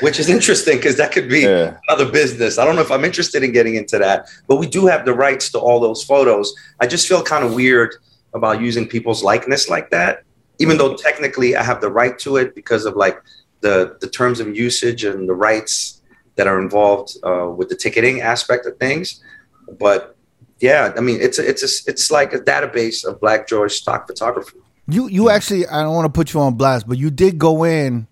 Which 0.00 0.18
is 0.18 0.28
interesting 0.28 0.78
because 0.78 0.96
that 0.96 1.12
could 1.12 1.28
be 1.28 1.40
yeah. 1.40 1.76
another 1.88 2.10
business. 2.10 2.58
I 2.58 2.64
don't 2.64 2.76
know 2.76 2.82
if 2.82 2.90
I'm 2.90 3.04
interested 3.04 3.42
in 3.42 3.52
getting 3.52 3.76
into 3.76 3.98
that, 3.98 4.28
but 4.46 4.56
we 4.56 4.66
do 4.66 4.86
have 4.86 5.04
the 5.04 5.14
rights 5.14 5.50
to 5.52 5.58
all 5.58 5.80
those 5.80 6.02
photos. 6.02 6.54
I 6.80 6.86
just 6.86 7.06
feel 7.06 7.22
kind 7.22 7.44
of 7.44 7.54
weird 7.54 7.94
about 8.34 8.60
using 8.60 8.86
people's 8.86 9.22
likeness 9.22 9.68
like 9.68 9.90
that, 9.90 10.24
even 10.58 10.76
though 10.76 10.96
technically 10.96 11.56
I 11.56 11.62
have 11.62 11.80
the 11.80 11.90
right 11.90 12.18
to 12.20 12.36
it 12.36 12.54
because 12.54 12.84
of 12.84 12.96
like 12.96 13.22
the 13.60 13.96
the 14.00 14.08
terms 14.08 14.40
of 14.40 14.54
usage 14.54 15.04
and 15.04 15.28
the 15.28 15.34
rights 15.34 16.02
that 16.36 16.46
are 16.46 16.60
involved 16.60 17.16
uh, 17.24 17.48
with 17.48 17.68
the 17.68 17.76
ticketing 17.76 18.20
aspect 18.20 18.66
of 18.66 18.76
things. 18.78 19.22
But 19.78 20.16
yeah, 20.60 20.92
I 20.96 21.00
mean, 21.00 21.20
it's 21.20 21.38
a, 21.38 21.48
it's 21.48 21.62
a, 21.62 21.90
it's 21.90 22.10
like 22.10 22.32
a 22.32 22.38
database 22.38 23.04
of 23.04 23.20
Black 23.20 23.46
Joy 23.46 23.68
stock 23.68 24.06
photography. 24.06 24.58
You 24.88 25.08
you 25.08 25.30
actually, 25.30 25.66
I 25.66 25.82
don't 25.82 25.94
want 25.94 26.06
to 26.06 26.16
put 26.16 26.32
you 26.32 26.40
on 26.40 26.54
blast, 26.54 26.88
but 26.88 26.96
you 26.96 27.10
did 27.10 27.38
go 27.38 27.64
in 27.64 28.06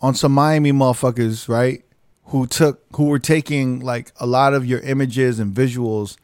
on 0.00 0.14
some 0.14 0.32
Miami 0.32 0.72
motherfuckers, 0.72 1.48
right? 1.48 1.84
Who 2.26 2.46
took 2.46 2.82
who 2.96 3.04
were 3.04 3.20
taking 3.20 3.80
like 3.80 4.12
a 4.18 4.26
lot 4.26 4.52
of 4.52 4.66
your 4.66 4.80
images 4.80 5.38
and 5.38 5.54
visuals, 5.54 6.16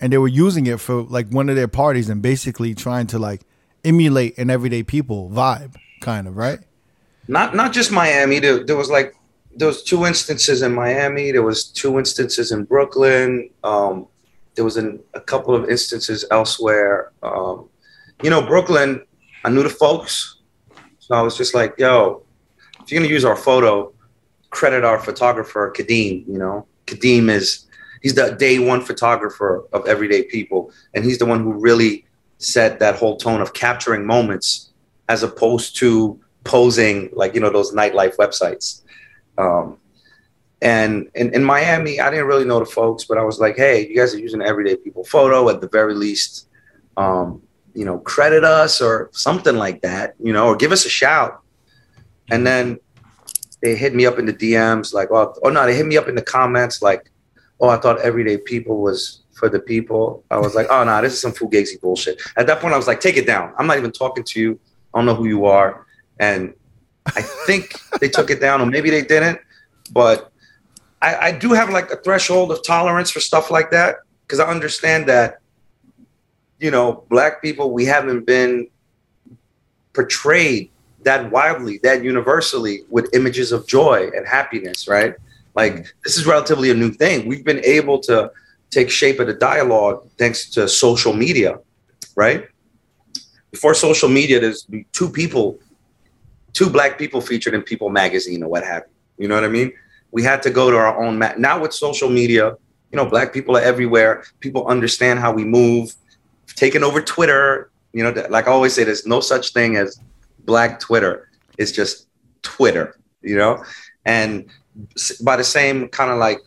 and 0.00 0.12
they 0.12 0.18
were 0.18 0.28
using 0.28 0.66
it 0.66 0.80
for 0.80 1.02
like 1.02 1.28
one 1.30 1.48
of 1.48 1.56
their 1.56 1.68
parties 1.68 2.08
and 2.08 2.22
basically 2.22 2.74
trying 2.74 3.08
to 3.08 3.18
like 3.18 3.42
emulate 3.84 4.38
an 4.38 4.48
everyday 4.48 4.82
people 4.82 5.30
vibe, 5.30 5.76
kind 6.00 6.28
of, 6.28 6.36
right? 6.36 6.60
Not 7.26 7.54
not 7.54 7.72
just 7.72 7.90
Miami. 7.90 8.38
There, 8.38 8.64
there 8.64 8.76
was 8.76 8.90
like 8.90 9.14
there 9.56 9.68
was 9.68 9.82
two 9.82 10.04
instances 10.04 10.62
in 10.62 10.74
Miami. 10.74 11.32
There 11.32 11.42
was 11.42 11.64
two 11.64 11.98
instances 11.98 12.52
in 12.52 12.64
Brooklyn. 12.64 13.50
Um, 13.64 14.06
there 14.54 14.64
was 14.64 14.76
an, 14.76 15.00
a 15.14 15.20
couple 15.20 15.54
of 15.54 15.68
instances 15.68 16.24
elsewhere. 16.30 17.12
Um, 17.22 17.68
you 18.22 18.30
know, 18.30 18.46
Brooklyn, 18.46 19.04
I 19.44 19.50
knew 19.50 19.62
the 19.62 19.70
folks. 19.70 20.40
So 20.98 21.14
I 21.14 21.22
was 21.22 21.36
just 21.36 21.54
like, 21.54 21.74
yo, 21.78 22.22
if 22.82 22.92
you're 22.92 23.02
to 23.02 23.08
use 23.08 23.24
our 23.24 23.36
photo, 23.36 23.92
credit 24.50 24.84
our 24.84 24.98
photographer, 24.98 25.72
Kadeem. 25.76 26.26
You 26.28 26.38
know, 26.38 26.66
Kadeem 26.86 27.30
is, 27.30 27.66
he's 28.02 28.14
the 28.14 28.32
day 28.32 28.58
one 28.58 28.80
photographer 28.80 29.64
of 29.72 29.86
everyday 29.86 30.24
people. 30.24 30.70
And 30.94 31.04
he's 31.04 31.18
the 31.18 31.26
one 31.26 31.42
who 31.42 31.52
really 31.52 32.06
set 32.38 32.78
that 32.80 32.96
whole 32.96 33.16
tone 33.16 33.40
of 33.40 33.54
capturing 33.54 34.06
moments 34.06 34.70
as 35.08 35.22
opposed 35.22 35.76
to 35.78 36.20
posing 36.44 37.08
like, 37.12 37.34
you 37.34 37.40
know, 37.40 37.50
those 37.50 37.72
nightlife 37.72 38.16
websites. 38.16 38.82
Um, 39.38 39.78
and 40.62 41.10
in, 41.14 41.34
in 41.34 41.44
Miami, 41.44 42.00
I 42.00 42.10
didn't 42.10 42.26
really 42.26 42.44
know 42.44 42.58
the 42.58 42.66
folks, 42.66 43.04
but 43.04 43.18
I 43.18 43.22
was 43.22 43.38
like, 43.38 43.56
hey, 43.56 43.86
you 43.86 43.96
guys 43.96 44.14
are 44.14 44.18
using 44.18 44.42
everyday 44.42 44.76
people 44.76 45.04
photo 45.04 45.48
at 45.50 45.60
the 45.60 45.68
very 45.68 45.94
least. 45.94 46.48
Um, 46.96 47.42
you 47.74 47.84
know, 47.84 47.98
credit 47.98 48.42
us 48.42 48.80
or 48.80 49.10
something 49.12 49.56
like 49.56 49.82
that, 49.82 50.14
you 50.18 50.32
know, 50.32 50.46
or 50.46 50.56
give 50.56 50.72
us 50.72 50.86
a 50.86 50.88
shout. 50.88 51.42
And 52.30 52.46
then 52.46 52.80
they 53.62 53.76
hit 53.76 53.94
me 53.94 54.06
up 54.06 54.18
in 54.18 54.24
the 54.24 54.32
DMs, 54.32 54.94
like, 54.94 55.10
oh, 55.10 55.34
oh 55.44 55.50
no, 55.50 55.66
they 55.66 55.76
hit 55.76 55.84
me 55.84 55.98
up 55.98 56.08
in 56.08 56.14
the 56.14 56.22
comments, 56.22 56.80
like, 56.80 57.10
oh, 57.60 57.68
I 57.68 57.76
thought 57.76 58.00
everyday 58.00 58.38
people 58.38 58.80
was 58.80 59.22
for 59.34 59.50
the 59.50 59.60
people. 59.60 60.24
I 60.30 60.38
was 60.38 60.54
like, 60.54 60.66
oh 60.70 60.84
no, 60.84 61.02
this 61.02 61.12
is 61.12 61.20
some 61.20 61.32
fugazi 61.32 61.78
bullshit. 61.78 62.20
At 62.36 62.46
that 62.46 62.60
point, 62.60 62.72
I 62.72 62.78
was 62.78 62.86
like, 62.86 63.00
take 63.00 63.18
it 63.18 63.26
down. 63.26 63.52
I'm 63.58 63.66
not 63.66 63.76
even 63.76 63.92
talking 63.92 64.24
to 64.24 64.40
you. 64.40 64.58
I 64.94 64.98
don't 64.98 65.06
know 65.06 65.14
who 65.14 65.26
you 65.26 65.44
are. 65.44 65.86
And 66.18 66.54
I 67.14 67.22
think 67.22 67.78
they 68.00 68.08
took 68.08 68.30
it 68.30 68.40
down, 68.40 68.60
or 68.60 68.66
maybe 68.66 68.90
they 68.90 69.02
didn't. 69.02 69.38
But 69.92 70.32
I, 71.00 71.16
I 71.28 71.32
do 71.32 71.52
have 71.52 71.70
like 71.70 71.90
a 71.90 71.96
threshold 71.96 72.50
of 72.50 72.64
tolerance 72.64 73.10
for 73.10 73.20
stuff 73.20 73.50
like 73.50 73.70
that 73.70 73.96
because 74.22 74.40
I 74.40 74.48
understand 74.48 75.06
that, 75.08 75.38
you 76.58 76.70
know, 76.70 77.04
black 77.08 77.42
people, 77.42 77.70
we 77.70 77.84
haven't 77.84 78.26
been 78.26 78.68
portrayed 79.92 80.70
that 81.04 81.30
widely, 81.30 81.78
that 81.84 82.02
universally 82.02 82.82
with 82.90 83.14
images 83.14 83.52
of 83.52 83.66
joy 83.66 84.10
and 84.16 84.26
happiness, 84.26 84.88
right? 84.88 85.14
Like 85.54 85.86
this 86.02 86.18
is 86.18 86.26
relatively 86.26 86.70
a 86.70 86.74
new 86.74 86.90
thing. 86.90 87.28
We've 87.28 87.44
been 87.44 87.64
able 87.64 88.00
to 88.00 88.30
take 88.70 88.90
shape 88.90 89.20
of 89.20 89.28
the 89.28 89.34
dialogue 89.34 90.08
thanks 90.18 90.50
to 90.50 90.68
social 90.68 91.12
media, 91.12 91.60
right? 92.16 92.48
Before 93.52 93.74
social 93.74 94.08
media, 94.08 94.40
there's 94.40 94.66
two 94.92 95.08
people, 95.08 95.58
two 96.56 96.68
black 96.70 96.98
people 96.98 97.20
featured 97.20 97.54
in 97.54 97.62
People 97.62 97.88
magazine 97.90 98.42
or 98.42 98.48
what 98.48 98.64
have 98.64 98.82
you. 98.88 99.22
You 99.22 99.28
know 99.28 99.36
what 99.36 99.44
I 99.44 99.48
mean? 99.48 99.72
we 100.16 100.22
had 100.22 100.42
to 100.42 100.50
go 100.50 100.70
to 100.70 100.76
our 100.76 101.02
own 101.02 101.18
map. 101.18 101.38
Now 101.38 101.60
with 101.60 101.72
social 101.72 102.08
media, 102.08 102.56
you 102.90 102.96
know, 102.96 103.04
black 103.04 103.32
people 103.32 103.56
are 103.56 103.60
everywhere. 103.60 104.24
People 104.40 104.66
understand 104.66 105.18
how 105.18 105.32
we 105.32 105.44
move. 105.44 105.94
Taking 106.54 106.82
over 106.82 107.02
Twitter, 107.02 107.70
you 107.92 108.02
know, 108.02 108.26
like 108.30 108.48
I 108.48 108.50
always 108.50 108.72
say, 108.72 108.84
there's 108.84 109.06
no 109.06 109.20
such 109.20 109.52
thing 109.52 109.76
as 109.76 110.00
black 110.46 110.80
Twitter. 110.80 111.28
It's 111.58 111.72
just 111.72 112.08
Twitter, 112.42 112.98
you 113.20 113.36
know? 113.36 113.62
And 114.04 114.48
by 115.22 115.36
the 115.36 115.44
same 115.44 115.88
kind 115.88 116.10
of 116.10 116.18
like 116.18 116.38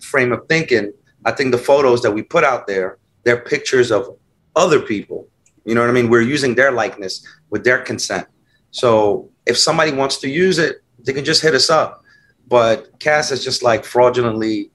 frame 0.00 0.32
of 0.32 0.48
thinking, 0.48 0.92
I 1.24 1.32
think 1.32 1.52
the 1.52 1.58
photos 1.58 2.02
that 2.02 2.10
we 2.10 2.22
put 2.22 2.44
out 2.44 2.66
there, 2.66 2.98
they're 3.24 3.40
pictures 3.40 3.92
of 3.92 4.16
other 4.56 4.80
people. 4.80 5.28
You 5.64 5.74
know 5.74 5.80
what 5.80 5.90
I 5.90 5.92
mean? 5.92 6.08
We're 6.08 6.22
using 6.22 6.54
their 6.54 6.72
likeness 6.72 7.24
with 7.50 7.62
their 7.62 7.78
consent. 7.78 8.26
So 8.70 9.30
if 9.46 9.56
somebody 9.56 9.92
wants 9.92 10.18
to 10.18 10.28
use 10.28 10.58
it, 10.58 10.82
they 11.04 11.12
can 11.12 11.24
just 11.24 11.42
hit 11.42 11.54
us 11.54 11.70
up. 11.70 12.04
But 12.48 12.98
Cass 12.98 13.30
is 13.30 13.42
just 13.42 13.62
like 13.62 13.84
fraudulently, 13.84 14.70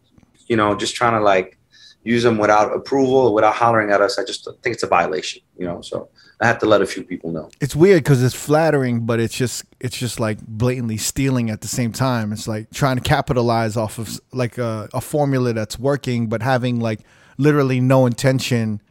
you 0.48 0.56
know, 0.56 0.76
just 0.76 0.96
trying 0.96 1.14
to 1.14 1.22
like 1.22 1.58
use 2.04 2.24
them 2.24 2.38
without 2.38 2.76
approval, 2.76 3.34
without 3.34 3.54
hollering 3.54 3.92
at 3.92 4.02
us. 4.02 4.18
I 4.18 4.26
just 4.26 4.46
think 4.64 4.74
it's 4.74 4.84
a 4.84 4.88
violation, 4.88 5.42
you 5.58 5.66
know. 5.66 5.82
So 5.82 6.10
I 6.42 6.48
have 6.48 6.58
to 6.60 6.66
let 6.66 6.82
a 6.82 6.86
few 6.86 7.04
people 7.04 7.32
know. 7.32 7.50
It's 7.62 7.76
weird 7.76 8.04
because 8.04 8.24
it's 8.24 8.36
flattering, 8.36 9.06
but 9.06 9.20
it's 9.20 9.36
just 9.36 9.64
it's 9.80 9.98
just 9.98 10.20
like 10.20 10.40
blatantly 10.42 10.98
stealing 10.98 11.50
at 11.50 11.62
the 11.62 11.68
same 11.68 11.92
time. 11.92 12.34
It's 12.34 12.48
like 12.48 12.72
trying 12.72 12.98
to 12.98 13.04
capitalize 13.04 13.78
off 13.78 14.00
of 14.00 14.20
like 14.34 14.58
a, 14.58 14.90
a 14.94 15.02
formula 15.02 15.54
that's 15.54 15.78
working, 15.78 16.28
but 16.28 16.42
having 16.42 16.80
like 16.80 17.02
literally 17.38 17.80
no 17.80 18.06
intention. 18.06 18.82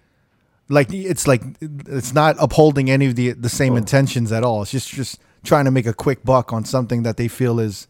Like 0.69 0.93
it's 0.93 1.27
like 1.27 1.43
it's 1.61 2.15
not 2.15 2.37
upholding 2.39 2.89
any 2.89 3.07
of 3.07 3.17
the 3.17 3.33
the 3.33 3.49
same 3.49 3.75
oh. 3.75 3.79
intentions 3.79 4.31
at 4.31 4.45
all. 4.45 4.63
It's 4.63 4.71
just 4.71 4.89
just 4.89 5.21
trying 5.45 5.65
to 5.65 5.71
make 5.71 5.87
a 5.87 5.95
quick 5.95 6.25
buck 6.25 6.53
on 6.53 6.65
something 6.65 7.03
that 7.03 7.17
they 7.17 7.29
feel 7.29 7.59
is 7.61 7.87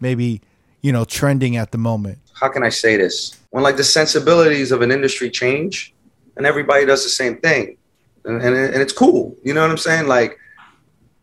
maybe 0.00 0.40
you 0.82 0.92
know 0.92 1.04
trending 1.04 1.56
at 1.56 1.72
the 1.72 1.78
moment. 1.78 2.18
How 2.34 2.48
can 2.48 2.62
i 2.62 2.68
say 2.68 2.96
this? 2.96 3.38
When 3.50 3.62
like 3.62 3.76
the 3.76 3.84
sensibilities 3.84 4.72
of 4.72 4.82
an 4.82 4.90
industry 4.90 5.30
change 5.30 5.94
and 6.36 6.46
everybody 6.46 6.86
does 6.86 7.02
the 7.02 7.10
same 7.10 7.36
thing 7.38 7.76
and, 8.24 8.42
and, 8.42 8.56
and 8.56 8.82
it's 8.82 8.92
cool 8.92 9.36
you 9.44 9.52
know 9.54 9.62
what 9.62 9.70
i'm 9.70 9.78
saying? 9.78 10.06
Like 10.06 10.38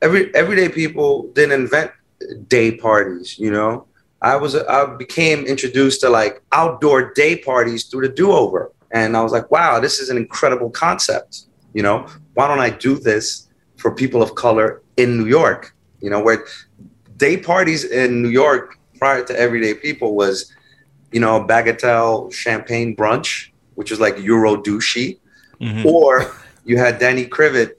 every 0.01 0.33
everyday 0.35 0.69
people 0.69 1.27
didn't 1.33 1.59
invent 1.61 1.91
day 2.47 2.71
parties 2.71 3.37
you 3.39 3.51
know? 3.51 3.85
I 4.21 4.35
was 4.35 4.55
i 4.55 4.85
became 4.85 5.45
introduced 5.45 6.01
to 6.01 6.09
like 6.09 6.41
outdoor 6.51 7.13
day 7.13 7.37
parties 7.37 7.85
through 7.85 8.07
the 8.07 8.13
do-over 8.13 8.71
and 8.91 9.15
i 9.15 9.21
was 9.21 9.31
like 9.31 9.51
wow 9.51 9.79
this 9.79 9.99
is 9.99 10.09
an 10.09 10.17
incredible 10.17 10.71
concept 10.71 11.47
You 11.77 11.83
know, 11.83 12.07
why 12.33 12.47
don't 12.47 12.59
I 12.59 12.71
do 12.71 12.97
this 12.97 13.47
for 13.75 13.93
people 13.93 14.23
of 14.23 14.33
color 14.33 14.81
in 14.97 15.17
New 15.17 15.25
York? 15.25 15.73
You 16.01 16.09
know, 16.09 16.19
where 16.19 16.45
day 17.17 17.37
parties 17.37 17.83
in 17.85 18.21
New 18.21 18.29
York 18.29 18.77
prior 18.99 19.23
to 19.23 19.39
everyday 19.39 19.73
people 19.73 20.15
was, 20.15 20.53
you 21.11 21.19
know, 21.19 21.43
bagatelle 21.43 22.31
champagne 22.33 22.95
brunch, 22.95 23.49
which 23.75 23.89
was 23.91 23.99
like 23.99 24.17
Euro 24.19 24.55
douchey, 24.57 25.19
Mm-hmm. 25.59 25.87
or 25.87 26.31
you 26.65 26.77
had 26.77 26.99
Danny 26.99 27.25
Krivit 27.25 27.71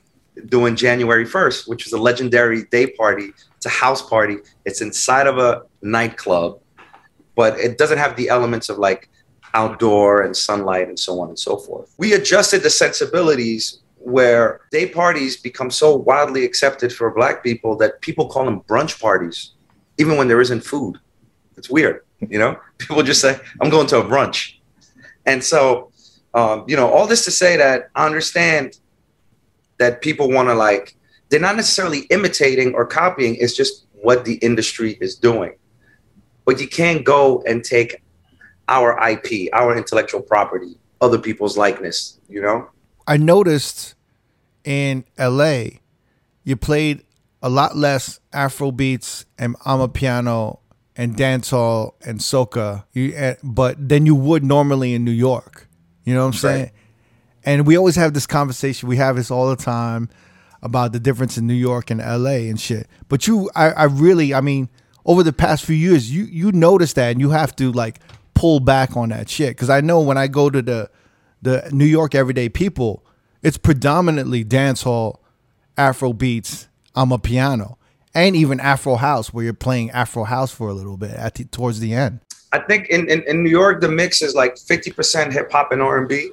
doing 0.46 0.74
January 0.74 1.24
1st, 1.24 1.68
which 1.68 1.84
was 1.84 1.92
a 1.92 1.98
legendary 1.98 2.64
day 2.64 2.88
party. 2.88 3.32
It's 3.56 3.66
a 3.66 3.68
house 3.68 4.02
party. 4.02 4.38
It's 4.64 4.80
inside 4.80 5.28
of 5.28 5.38
a 5.38 5.62
nightclub, 5.80 6.58
but 7.36 7.56
it 7.60 7.78
doesn't 7.78 7.98
have 7.98 8.16
the 8.16 8.28
elements 8.30 8.68
of 8.68 8.78
like 8.78 9.08
outdoor 9.54 10.22
and 10.22 10.36
sunlight 10.36 10.88
and 10.88 10.98
so 10.98 11.20
on 11.20 11.28
and 11.28 11.38
so 11.38 11.56
forth. 11.56 11.94
We 11.98 12.14
adjusted 12.14 12.64
the 12.64 12.70
sensibilities 12.70 13.78
where 13.98 14.60
day 14.70 14.88
parties 14.88 15.36
become 15.36 15.70
so 15.70 15.96
widely 15.96 16.44
accepted 16.44 16.92
for 16.92 17.10
black 17.10 17.42
people 17.42 17.76
that 17.76 18.00
people 18.00 18.28
call 18.28 18.44
them 18.44 18.60
brunch 18.62 19.00
parties, 19.00 19.52
even 19.98 20.16
when 20.16 20.28
there 20.28 20.40
isn't 20.40 20.62
food. 20.62 20.98
It's 21.56 21.68
weird, 21.68 22.04
you 22.20 22.38
know? 22.38 22.58
People 22.78 23.02
just 23.02 23.20
say, 23.20 23.38
I'm 23.60 23.68
going 23.68 23.88
to 23.88 23.98
a 23.98 24.04
brunch. 24.04 24.54
And 25.26 25.42
so, 25.42 25.90
um, 26.32 26.64
you 26.68 26.76
know, 26.76 26.88
all 26.88 27.06
this 27.06 27.24
to 27.24 27.30
say 27.30 27.56
that 27.56 27.90
I 27.94 28.06
understand 28.06 28.78
that 29.78 30.00
people 30.00 30.30
want 30.30 30.48
to 30.48 30.54
like, 30.54 30.96
they're 31.28 31.40
not 31.40 31.56
necessarily 31.56 32.00
imitating 32.10 32.74
or 32.74 32.86
copying, 32.86 33.36
it's 33.36 33.56
just 33.56 33.86
what 33.92 34.24
the 34.24 34.34
industry 34.36 34.96
is 35.00 35.16
doing. 35.16 35.54
But 36.44 36.60
you 36.60 36.68
can't 36.68 37.04
go 37.04 37.42
and 37.46 37.64
take 37.64 38.02
our 38.68 38.96
IP, 39.08 39.48
our 39.52 39.76
intellectual 39.76 40.22
property, 40.22 40.78
other 41.00 41.18
people's 41.18 41.58
likeness, 41.58 42.18
you 42.28 42.40
know? 42.40 42.70
I 43.08 43.16
noticed 43.16 43.94
in 44.64 45.04
LA, 45.18 45.64
you 46.44 46.56
played 46.56 47.02
a 47.42 47.48
lot 47.48 47.74
less 47.74 48.20
Afro 48.34 48.70
beats 48.70 49.24
and 49.38 49.58
Amapiano 49.60 50.58
and 50.94 51.16
dancehall 51.16 51.94
and 52.04 52.20
soca, 52.20 52.84
you, 52.92 53.14
eh, 53.16 53.36
but 53.42 53.88
than 53.88 54.04
you 54.04 54.14
would 54.14 54.44
normally 54.44 54.92
in 54.92 55.04
New 55.04 55.10
York. 55.10 55.68
You 56.04 56.12
know 56.14 56.20
what 56.20 56.26
I'm 56.26 56.32
saying? 56.34 56.62
Right. 56.64 56.72
And 57.44 57.66
we 57.66 57.78
always 57.78 57.96
have 57.96 58.12
this 58.12 58.26
conversation. 58.26 58.88
We 58.90 58.96
have 58.96 59.16
this 59.16 59.30
all 59.30 59.48
the 59.48 59.56
time 59.56 60.10
about 60.60 60.92
the 60.92 61.00
difference 61.00 61.38
in 61.38 61.46
New 61.46 61.54
York 61.54 61.90
and 61.90 62.00
LA 62.00 62.48
and 62.50 62.60
shit. 62.60 62.88
But 63.08 63.26
you, 63.26 63.50
I, 63.54 63.70
I 63.70 63.84
really, 63.84 64.34
I 64.34 64.42
mean, 64.42 64.68
over 65.06 65.22
the 65.22 65.32
past 65.32 65.64
few 65.64 65.76
years, 65.76 66.12
you 66.12 66.24
you 66.24 66.52
notice 66.52 66.92
that, 66.94 67.12
and 67.12 67.20
you 67.20 67.30
have 67.30 67.56
to 67.56 67.72
like 67.72 68.00
pull 68.34 68.60
back 68.60 68.98
on 68.98 69.08
that 69.08 69.30
shit. 69.30 69.50
Because 69.50 69.70
I 69.70 69.80
know 69.80 70.00
when 70.00 70.18
I 70.18 70.26
go 70.26 70.50
to 70.50 70.60
the 70.60 70.90
the 71.42 71.68
New 71.72 71.84
York 71.84 72.14
everyday 72.14 72.48
people, 72.48 73.04
it's 73.42 73.58
predominantly 73.58 74.44
dancehall, 74.44 75.18
Afro 75.76 76.12
beats, 76.12 76.68
Amapiano, 76.96 77.76
and 78.14 78.34
even 78.34 78.58
Afro 78.60 78.96
house, 78.96 79.32
where 79.32 79.44
you're 79.44 79.54
playing 79.54 79.90
Afro 79.90 80.24
house 80.24 80.50
for 80.50 80.68
a 80.68 80.74
little 80.74 80.96
bit 80.96 81.12
at 81.12 81.36
the, 81.36 81.44
towards 81.44 81.80
the 81.80 81.94
end. 81.94 82.20
I 82.52 82.58
think 82.60 82.88
in, 82.88 83.08
in, 83.08 83.22
in 83.24 83.42
New 83.42 83.50
York, 83.50 83.80
the 83.80 83.88
mix 83.88 84.22
is 84.22 84.34
like 84.34 84.56
50% 84.56 85.32
hip 85.32 85.52
hop 85.52 85.70
and 85.70 85.82
R&B 85.82 86.32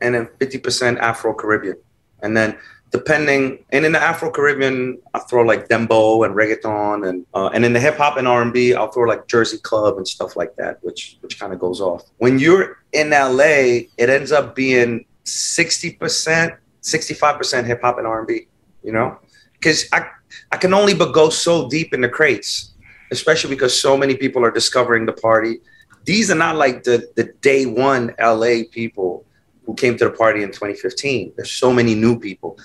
and 0.00 0.14
then 0.14 0.26
50% 0.40 0.98
Afro 0.98 1.34
Caribbean. 1.34 1.76
And 2.22 2.36
then 2.36 2.56
depending, 2.90 3.64
and 3.70 3.84
in 3.84 3.92
the 3.92 4.02
Afro 4.02 4.30
Caribbean, 4.30 4.98
I 5.14 5.20
throw 5.20 5.42
like 5.42 5.68
dembow 5.68 6.24
and 6.24 6.34
reggaeton. 6.34 7.08
And, 7.08 7.26
uh, 7.34 7.48
and 7.48 7.64
in 7.64 7.72
the 7.72 7.80
hip 7.80 7.96
hop 7.96 8.16
and 8.16 8.26
R&B, 8.26 8.74
I'll 8.74 8.90
throw 8.90 9.08
like 9.08 9.26
Jersey 9.26 9.58
Club 9.58 9.96
and 9.96 10.06
stuff 10.06 10.36
like 10.36 10.56
that, 10.56 10.82
which, 10.82 11.18
which 11.20 11.38
kind 11.38 11.52
of 11.52 11.58
goes 11.58 11.80
off. 11.80 12.04
When 12.18 12.38
you're 12.38 12.78
in 12.92 13.10
LA, 13.10 13.86
it 13.96 14.08
ends 14.08 14.32
up 14.32 14.54
being 14.54 15.04
60%, 15.24 16.56
65% 16.82 17.66
hip 17.66 17.80
hop 17.80 17.98
and 17.98 18.06
R&B, 18.06 18.46
you 18.82 18.92
know? 18.92 19.18
Because 19.52 19.86
I, 19.92 20.06
I 20.50 20.56
can 20.56 20.74
only 20.74 20.94
but 20.94 21.12
go 21.12 21.30
so 21.30 21.68
deep 21.68 21.94
in 21.94 22.00
the 22.00 22.08
crates 22.08 22.70
especially 23.10 23.50
because 23.50 23.78
so 23.78 23.96
many 23.96 24.16
people 24.16 24.44
are 24.44 24.50
discovering 24.50 25.06
the 25.06 25.12
party. 25.12 25.60
These 26.04 26.30
are 26.30 26.36
not 26.36 26.56
like 26.56 26.84
the 26.84 27.10
the 27.16 27.32
day 27.40 27.66
one 27.66 28.14
LA 28.18 28.62
people 28.70 29.24
who 29.66 29.74
came 29.74 29.96
to 29.98 30.04
the 30.04 30.10
party 30.10 30.42
in 30.42 30.50
2015. 30.50 31.34
There's 31.36 31.50
so 31.50 31.72
many 31.72 31.94
new 31.94 32.18
people, 32.18 32.58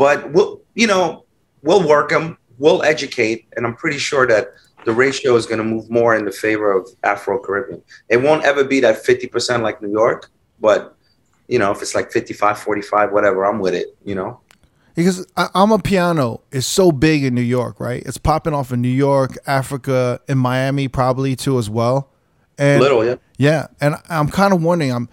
but 0.00 0.32
we'll 0.32 0.62
you 0.74 0.86
know 0.86 1.26
we'll 1.62 1.86
work 1.86 2.08
them, 2.08 2.38
we'll 2.58 2.82
educate, 2.82 3.46
and 3.54 3.66
I'm 3.66 3.76
pretty 3.76 3.98
sure 3.98 4.26
that 4.26 4.54
the 4.86 4.92
ratio 4.92 5.36
is 5.36 5.44
going 5.44 5.58
to 5.58 5.64
move 5.64 5.90
more 5.90 6.16
in 6.16 6.24
the 6.24 6.32
favor 6.32 6.72
of 6.72 6.88
Afro 7.04 7.38
Caribbean. 7.38 7.82
It 8.08 8.16
won't 8.16 8.42
ever 8.44 8.64
be 8.64 8.80
that 8.80 9.04
50% 9.04 9.60
like 9.60 9.82
New 9.82 9.90
York, 9.90 10.30
but 10.58 10.96
you 11.48 11.58
know 11.58 11.70
if 11.70 11.82
it's 11.82 11.94
like 11.94 12.10
55, 12.10 12.58
45, 12.58 13.12
whatever, 13.12 13.44
I'm 13.44 13.58
with 13.60 13.74
it. 13.74 13.88
You 14.02 14.14
know. 14.14 14.40
because 14.94 15.26
Amapiano 15.36 16.40
is 16.50 16.66
so 16.66 16.90
big 16.90 17.22
in 17.22 17.34
New 17.34 17.42
York, 17.42 17.78
right? 17.78 18.02
It's 18.06 18.16
popping 18.16 18.54
off 18.54 18.72
in 18.72 18.80
New 18.80 18.88
York, 18.88 19.36
Africa, 19.46 20.18
in 20.28 20.38
Miami 20.38 20.88
probably 20.88 21.36
too 21.36 21.58
as 21.58 21.68
well. 21.68 22.10
And 22.56 22.80
Little, 22.80 23.04
yeah. 23.04 23.16
yeah, 23.36 23.66
and 23.82 23.96
I'm 24.08 24.28
kind 24.28 24.54
of 24.54 24.62
wondering. 24.62 24.92
I'm, 24.92 25.10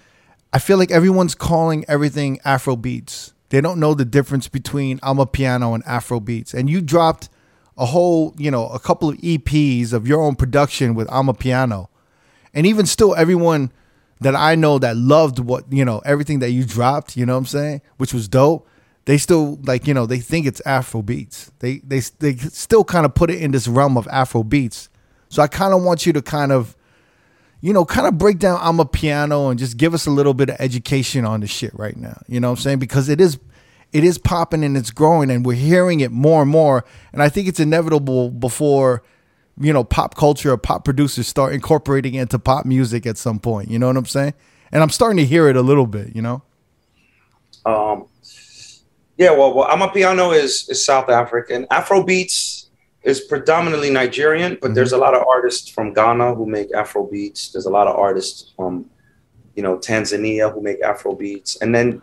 I 0.53 0.59
feel 0.59 0.77
like 0.77 0.91
everyone's 0.91 1.35
calling 1.35 1.83
everything 1.89 2.39
Afro 2.45 2.77
beats. 2.77 3.33
They 3.49 3.61
don't 3.61 3.79
know 3.79 3.93
the 3.93 4.05
difference 4.05 4.47
between 4.47 4.99
Amapiano 4.99 5.73
and 5.73 5.83
Afro 5.85 6.19
beats. 6.19 6.53
And 6.53 6.69
you 6.69 6.81
dropped 6.81 7.29
a 7.77 7.85
whole, 7.85 8.33
you 8.37 8.51
know, 8.51 8.67
a 8.69 8.79
couple 8.79 9.09
of 9.09 9.17
EPs 9.17 9.93
of 9.93 10.07
your 10.07 10.21
own 10.21 10.35
production 10.35 10.95
with 10.95 11.07
Amapiano, 11.07 11.87
and 12.53 12.65
even 12.65 12.85
still, 12.85 13.15
everyone 13.15 13.71
that 14.19 14.35
I 14.35 14.55
know 14.55 14.79
that 14.79 14.97
loved 14.97 15.37
what 15.37 15.71
you 15.71 15.85
know 15.85 16.01
everything 16.05 16.39
that 16.39 16.49
you 16.51 16.65
dropped. 16.65 17.15
You 17.15 17.25
know 17.25 17.33
what 17.33 17.39
I'm 17.39 17.45
saying? 17.45 17.81
Which 17.97 18.13
was 18.13 18.27
dope 18.27 18.67
they 19.05 19.17
still 19.17 19.57
like 19.63 19.87
you 19.87 19.93
know 19.93 20.05
they 20.05 20.19
think 20.19 20.45
it's 20.45 20.61
Afro 20.65 21.01
beats. 21.01 21.49
They 21.59 21.77
they 21.77 22.01
they 22.19 22.35
still 22.35 22.83
kind 22.83 23.05
of 23.05 23.15
put 23.15 23.29
it 23.29 23.41
in 23.41 23.51
this 23.51 23.67
realm 23.67 23.95
of 23.95 24.05
Afro 24.09 24.43
beats. 24.43 24.89
So 25.29 25.41
I 25.41 25.47
kind 25.47 25.73
of 25.73 25.83
want 25.83 26.05
you 26.05 26.13
to 26.13 26.21
kind 26.21 26.51
of, 26.51 26.75
you 27.61 27.73
know, 27.73 27.85
kind 27.85 28.07
of 28.07 28.17
break 28.17 28.39
down 28.39 28.59
Amapiano 28.59 29.49
and 29.49 29.59
just 29.59 29.77
give 29.77 29.93
us 29.93 30.05
a 30.05 30.11
little 30.11 30.33
bit 30.33 30.49
of 30.49 30.57
education 30.59 31.25
on 31.25 31.41
the 31.41 31.47
shit 31.47 31.73
right 31.73 31.97
now. 31.97 32.21
You 32.27 32.39
know 32.39 32.49
what 32.49 32.59
I'm 32.59 32.63
saying? 32.63 32.79
Because 32.79 33.09
it 33.09 33.19
is 33.19 33.39
it 33.93 34.03
is 34.03 34.17
popping 34.17 34.63
and 34.63 34.77
it's 34.77 34.91
growing 34.91 35.31
and 35.31 35.45
we're 35.45 35.53
hearing 35.53 36.01
it 36.01 36.11
more 36.11 36.41
and 36.41 36.51
more. 36.51 36.85
And 37.13 37.23
I 37.23 37.29
think 37.29 37.47
it's 37.47 37.59
inevitable 37.59 38.29
before, 38.29 39.01
you 39.59 39.71
know, 39.71 39.83
pop 39.83 40.15
culture 40.15 40.51
or 40.51 40.57
pop 40.57 40.83
producers 40.83 41.27
start 41.27 41.53
incorporating 41.53 42.15
it 42.15 42.23
into 42.23 42.37
pop 42.37 42.65
music 42.65 43.05
at 43.05 43.17
some 43.17 43.39
point. 43.39 43.71
You 43.71 43.79
know 43.79 43.87
what 43.87 43.97
I'm 43.97 44.05
saying? 44.05 44.33
And 44.71 44.83
I'm 44.83 44.89
starting 44.89 45.17
to 45.17 45.25
hear 45.25 45.47
it 45.47 45.55
a 45.55 45.61
little 45.61 45.87
bit, 45.87 46.15
you 46.15 46.21
know? 46.21 46.43
Um, 47.65 48.07
yeah, 49.17 49.31
well, 49.31 49.53
well, 49.53 49.67
Amapiano 49.67 50.35
is 50.35 50.67
is 50.69 50.85
South 50.85 51.09
African. 51.09 51.65
Afro 51.71 52.03
beats 52.03 52.66
is 53.07 53.21
predominantly 53.21 53.89
Nigerian, 53.89 54.57
but 54.61 54.75
there's 54.75 54.91
a 54.91 54.95
mm-hmm. 54.95 55.03
lot 55.03 55.15
of 55.15 55.25
artists 55.25 55.69
from 55.69 55.93
Ghana 55.93 56.35
who 56.35 56.45
make 56.45 56.73
Afro 56.73 57.07
beats. 57.07 57.51
There's 57.51 57.65
a 57.65 57.69
lot 57.69 57.87
of 57.87 57.95
artists 57.95 58.51
from, 58.53 58.89
you 59.55 59.63
know, 59.63 59.77
Tanzania 59.77 60.53
who 60.53 60.61
make 60.61 60.81
Afro 60.81 61.15
beats, 61.15 61.55
and 61.61 61.73
then 61.73 62.01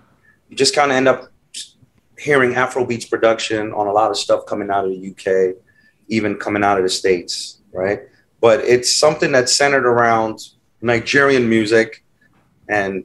you 0.49 0.57
just 0.57 0.75
kind 0.75 0.91
of 0.91 0.97
end 0.97 1.07
up 1.07 1.31
hearing 2.19 2.55
Afro 2.55 2.87
beats 2.87 3.05
production 3.05 3.73
on 3.75 3.87
a 3.87 3.93
lot 3.93 4.11
of 4.11 4.17
stuff 4.17 4.47
coming 4.47 4.71
out 4.71 4.87
of 4.87 4.93
the 4.93 5.11
UK, 5.11 5.57
even 6.09 6.37
coming 6.37 6.65
out 6.65 6.79
of 6.79 6.85
the 6.85 6.89
states, 6.89 7.59
right? 7.73 8.01
But 8.41 8.61
it's 8.61 8.97
something 8.97 9.31
that's 9.31 9.55
centered 9.55 9.87
around 9.87 10.39
Nigerian 10.81 11.47
music, 11.51 12.03
and 12.71 13.05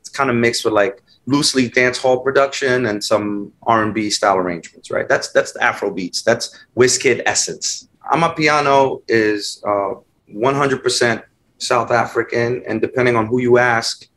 it's 0.00 0.08
kind 0.08 0.30
of 0.30 0.36
mixed 0.36 0.64
with 0.64 0.74
like 0.74 1.01
loosely 1.26 1.68
dance 1.68 1.98
hall 1.98 2.20
production 2.20 2.86
and 2.86 3.02
some 3.02 3.52
R&B 3.64 4.10
style 4.10 4.36
arrangements, 4.36 4.90
right? 4.90 5.08
That's 5.08 5.30
that's 5.32 5.52
the 5.52 5.62
Afro 5.62 5.90
beats. 5.90 6.22
That's 6.22 6.58
Wizkid 6.76 7.22
essence. 7.26 7.88
Amapiano 8.12 9.02
is 9.08 9.62
uh, 9.66 9.94
100% 10.34 11.22
South 11.58 11.90
African, 11.92 12.62
and 12.66 12.80
depending 12.80 13.14
on 13.14 13.26
who 13.26 13.40
you 13.40 13.58
ask, 13.58 14.08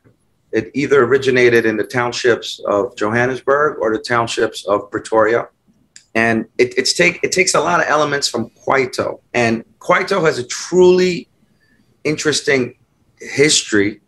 it 0.52 0.70
either 0.74 1.04
originated 1.04 1.64
in 1.66 1.76
the 1.76 1.84
townships 1.84 2.60
of 2.66 2.96
Johannesburg 2.96 3.78
or 3.80 3.92
the 3.92 4.02
townships 4.02 4.66
of 4.66 4.90
Pretoria. 4.90 5.48
And 6.14 6.46
it, 6.58 6.76
it's 6.78 6.94
take 6.94 7.22
it 7.22 7.30
takes 7.30 7.54
a 7.54 7.60
lot 7.60 7.80
of 7.80 7.86
elements 7.88 8.26
from 8.26 8.50
Kwaito, 8.50 9.20
and 9.34 9.64
Kwaito 9.78 10.24
has 10.24 10.38
a 10.38 10.46
truly 10.46 11.28
interesting 12.04 12.76
history 13.20 14.00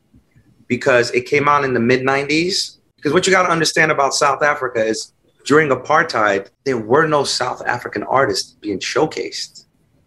because 0.69 1.11
it 1.13 1.27
came 1.27 1.49
out 1.49 1.65
in 1.65 1.75
the 1.75 1.81
mid 1.81 2.01
90s 2.01 2.78
because 2.99 3.13
what 3.13 3.29
you 3.29 3.33
got 3.33 3.45
to 3.45 3.51
understand 3.51 3.93
about 3.93 4.13
South 4.13 4.43
Africa 4.43 4.85
is 4.85 5.13
during 5.47 5.71
apartheid, 5.71 6.49
there 6.65 6.77
were 6.77 7.07
no 7.07 7.23
South 7.23 7.65
African 7.65 8.03
artists 8.03 8.55
being 8.61 8.81
showcased. 8.81 9.67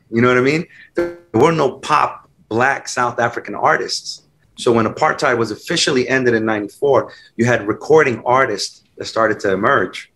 You 0.09 0.21
know 0.21 0.27
what 0.27 0.37
I 0.37 0.41
mean? 0.41 0.67
There 0.95 1.17
were 1.33 1.53
no 1.53 1.79
pop 1.79 2.29
black 2.49 2.89
South 2.89 3.17
African 3.17 3.55
artists. 3.55 4.23
So 4.57 4.73
when 4.73 4.85
apartheid 4.85 5.37
was 5.37 5.51
officially 5.51 6.07
ended 6.09 6.33
in 6.33 6.43
94, 6.43 7.13
you 7.37 7.45
had 7.45 7.65
recording 7.65 8.21
artists 8.25 8.83
that 8.97 9.05
started 9.05 9.39
to 9.39 9.53
emerge. 9.53 10.11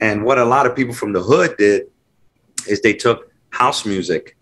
And 0.00 0.22
what 0.22 0.38
a 0.38 0.44
lot 0.44 0.66
of 0.66 0.76
people 0.76 0.94
from 0.94 1.14
the 1.14 1.22
hood 1.22 1.56
did 1.56 1.86
is 2.68 2.82
they 2.82 2.92
took 2.92 3.32
house 3.50 3.86
music, 3.86 4.36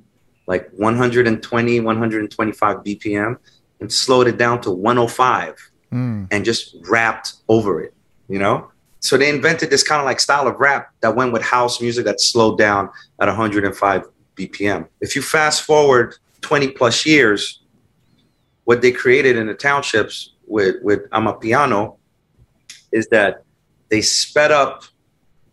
like 0.48 0.68
120, 0.72 1.80
125 1.80 2.76
BPM, 2.78 3.36
and 3.80 3.92
slowed 3.92 4.26
it 4.26 4.38
down 4.38 4.60
to 4.62 4.72
105 4.72 5.70
Mm. 5.92 6.28
and 6.30 6.44
just 6.44 6.76
rapped 6.88 7.34
over 7.48 7.80
it, 7.80 7.94
you 8.28 8.38
know? 8.38 8.70
So 9.00 9.16
they 9.16 9.28
invented 9.28 9.70
this 9.70 9.82
kind 9.82 10.00
of 10.00 10.04
like 10.04 10.18
style 10.18 10.48
of 10.48 10.58
rap 10.58 10.90
that 11.00 11.14
went 11.14 11.32
with 11.32 11.42
house 11.42 11.80
music 11.80 12.04
that 12.06 12.20
slowed 12.20 12.58
down 12.58 12.90
at 13.20 13.28
105 13.28 14.04
BPM. 14.36 14.88
If 15.00 15.14
you 15.14 15.22
fast 15.22 15.62
forward 15.62 16.16
20 16.40 16.68
plus 16.72 17.06
years, 17.06 17.60
what 18.64 18.82
they 18.82 18.90
created 18.90 19.36
in 19.36 19.46
the 19.46 19.54
townships 19.54 20.32
with 20.46 20.76
with 20.82 21.08
Amapiano 21.10 21.96
is 22.92 23.06
that 23.08 23.44
they 23.90 24.00
sped 24.00 24.50
up 24.50 24.82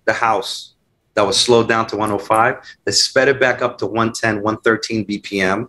the 0.05 0.13
house 0.13 0.73
that 1.13 1.21
was 1.21 1.39
slowed 1.39 1.67
down 1.67 1.85
to 1.87 1.95
105. 1.95 2.57
They 2.85 2.91
sped 2.91 3.27
it 3.27 3.39
back 3.39 3.61
up 3.61 3.77
to 3.79 3.85
110, 3.85 4.41
113 4.41 5.05
BPM. 5.05 5.67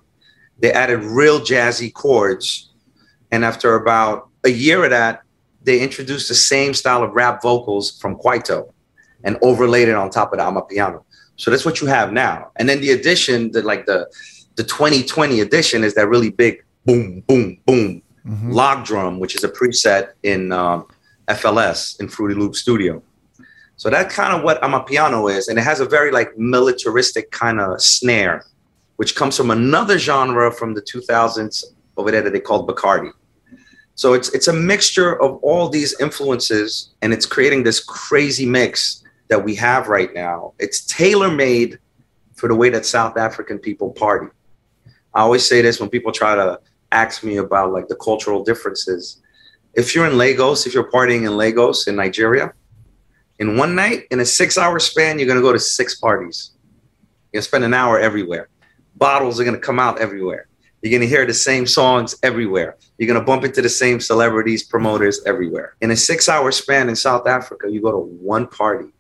They 0.59 0.73
added 0.73 1.01
real 1.01 1.41
jazzy 1.41 1.93
chords. 1.93 2.71
And 3.31 3.45
after 3.45 3.75
about 3.75 4.31
a 4.45 4.51
year 4.51 4.85
of 4.85 4.91
that, 4.91 5.23
they 5.63 5.81
introduced 5.81 6.29
the 6.29 6.35
same 6.35 6.75
style 6.75 7.03
of 7.03 7.13
rap 7.13 7.43
vocals 7.43 7.99
from 7.99 8.17
Kwaito 8.17 8.71
and 9.25 9.39
overlaid 9.43 9.89
it 9.89 9.95
on 9.95 10.11
top 10.11 10.33
of 10.33 10.39
the 10.39 10.45
Amapiano. 10.45 11.03
So 11.37 11.51
that's 11.51 11.65
what 11.65 11.81
you 11.81 11.87
have 11.87 12.13
now. 12.13 12.51
And 12.57 12.69
then 12.69 12.81
the 12.81 12.91
addition, 12.93 13.51
the 13.53 13.63
like 13.63 13.87
the 13.87 14.07
the 14.57 14.63
2020 14.63 15.41
edition 15.41 15.83
is 15.83 15.95
that 15.95 16.09
really 16.09 16.31
big 16.31 16.63
boom, 16.85 17.23
boom, 17.27 17.59
boom 17.67 18.03
Mhm. 18.27 18.55
log 18.55 18.87
drum, 18.87 19.19
which 19.21 19.35
is 19.35 19.45
a 19.45 19.49
preset 19.51 20.13
in 20.23 20.51
um, 20.51 20.87
FLS 21.29 22.01
in 22.01 22.09
Fruity 22.09 22.35
Loop 22.35 22.55
Studio. 22.57 23.03
So 23.77 23.91
that's 23.91 24.15
kind 24.15 24.33
of 24.35 24.43
what 24.43 24.63
Amapiano 24.63 25.31
is, 25.31 25.49
and 25.49 25.59
it 25.59 25.63
has 25.63 25.81
a 25.81 25.85
very 25.85 26.11
like 26.11 26.31
militaristic 26.39 27.31
kind 27.33 27.61
of 27.61 27.83
snare, 27.83 28.45
which 28.97 29.15
comes 29.15 29.37
from 29.37 29.51
another 29.51 29.99
genre 29.99 30.51
from 30.53 30.73
the 30.75 30.81
2000s 30.81 31.65
over 31.99 32.11
there 32.11 32.23
that 32.23 32.33
they 32.33 32.41
called 32.41 32.67
Bacardi. 32.69 33.11
So 33.95 34.13
it's 34.13 34.29
it's 34.35 34.49
a 34.49 34.53
mixture 34.53 35.21
of 35.23 35.37
all 35.43 35.69
these 35.69 35.99
influences, 36.01 36.91
and 37.03 37.13
it's 37.13 37.27
creating 37.27 37.63
this 37.63 37.83
crazy 37.83 38.47
mix 38.47 39.05
that 39.29 39.45
we 39.45 39.55
have 39.55 39.89
right 39.89 40.13
now. 40.15 40.53
It's 40.59 40.85
tailor 40.87 41.31
made 41.31 41.79
for 42.35 42.49
the 42.49 42.55
way 42.55 42.71
that 42.71 42.85
South 42.85 43.17
African 43.17 43.59
people 43.59 43.91
party. 43.91 44.29
I 45.15 45.21
always 45.21 45.47
say 45.49 45.63
this 45.63 45.79
when 45.81 45.89
people 45.89 46.11
try 46.11 46.35
to 46.35 46.59
ask 46.91 47.23
me 47.23 47.37
about 47.37 47.73
like 47.73 47.89
the 47.89 47.97
cultural 47.97 48.43
differences. 48.43 49.23
If 49.75 49.95
you're 49.95 50.07
in 50.07 50.19
Lagos, 50.19 50.67
if 50.67 50.75
you're 50.75 50.91
partying 50.91 51.27
in 51.27 51.37
Lagos 51.37 51.87
in 51.87 51.97
Nigeria, 51.97 52.53
in 53.39 53.57
one 53.57 53.75
night, 53.75 54.05
in 54.11 54.21
a 54.21 54.25
six 54.25 54.59
hour 54.59 54.79
span, 54.79 55.19
you're 55.19 55.29
gonna 55.29 55.41
go 55.41 55.53
to 55.53 55.59
six 55.59 55.95
parties. 55.95 56.53
You're 57.33 57.41
gonna 57.41 57.43
spend 57.43 57.65
an 57.65 57.75
hour 57.75 57.99
everywhere. 57.99 58.49
Bottles 58.97 59.41
are 59.41 59.45
gonna 59.45 59.59
come 59.59 59.79
out 59.79 60.01
everywhere. 60.01 60.49
You're 60.85 60.93
gonna 60.99 61.09
hear 61.09 61.25
the 61.25 61.33
same 61.33 61.67
songs 61.67 62.15
everywhere. 62.23 62.77
You're 62.99 63.07
gonna 63.07 63.25
bump 63.25 63.43
into 63.43 63.63
the 63.63 63.71
same 63.71 64.01
celebrities, 64.01 64.63
promoters 64.63 65.23
everywhere. 65.25 65.77
In 65.81 65.91
a 65.91 65.97
six 65.97 66.29
hour 66.29 66.53
span 66.53 66.91
in 66.91 66.95
South 66.95 67.27
Africa, 67.27 67.71
you 67.71 67.81
go 67.81 67.91
to 67.91 68.01
one 68.01 68.47
party 68.47 68.93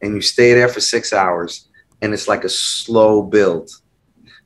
and 0.00 0.14
you 0.14 0.20
stay 0.20 0.54
there 0.54 0.68
for 0.68 0.78
six 0.78 1.12
hours, 1.12 1.68
and 2.02 2.14
it's 2.14 2.28
like 2.28 2.44
a 2.44 2.48
slow 2.48 3.20
build. 3.20 3.68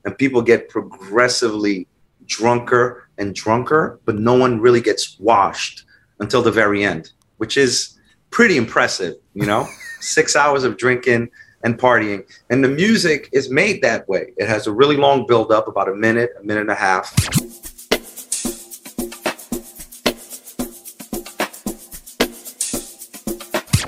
And 0.07 0.17
people 0.17 0.41
get 0.41 0.71
progressively 0.71 1.87
drunker 2.25 3.11
and 3.19 3.35
drunker, 3.35 4.01
but 4.07 4.19
no 4.19 4.33
one 4.33 4.59
really 4.59 4.81
gets 4.81 5.19
washed 5.19 5.85
until 6.21 6.41
the 6.41 6.51
very 6.51 6.85
end, 6.85 7.13
which 7.37 7.59
is 7.59 7.99
pretty 8.31 8.57
impressive, 8.57 9.17
you 9.35 9.45
know? 9.45 9.69
Six 10.01 10.35
hours 10.35 10.65
of 10.65 10.79
drinking 10.79 11.29
and 11.65 11.79
partying. 11.79 12.25
And 12.51 12.63
the 12.63 12.69
music 12.69 13.29
is 13.33 13.51
made 13.51 13.83
that 13.83 14.09
way. 14.09 14.33
It 14.37 14.49
has 14.49 14.67
a 14.67 14.73
really 14.73 14.97
long 14.97 15.27
build 15.27 15.53
up, 15.53 15.69
about 15.69 15.89
a 15.89 15.95
minute, 15.95 16.31
a 16.41 16.45
minute 16.45 16.63
and 16.63 16.71
a 16.71 16.75
half. 16.75 17.15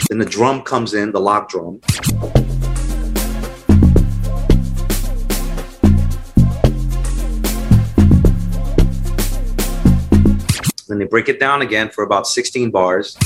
Then 0.09 0.19
the 0.19 0.27
drum 0.29 0.63
comes 0.63 0.95
in, 0.95 1.13
the 1.13 1.21
log 1.21 1.49
drum. 1.49 1.81
Then 10.89 10.99
they 10.99 11.05
break 11.05 11.29
it 11.29 11.39
down 11.39 11.63
again 11.63 11.91
for 11.91 12.03
about 12.03 12.27
16 12.27 12.73
bars. 12.73 13.17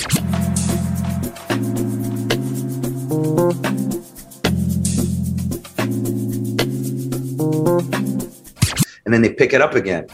And 9.05 9.13
then 9.13 9.23
they 9.23 9.33
pick 9.33 9.53
it 9.53 9.61
up 9.61 9.75
again. 9.75 10.07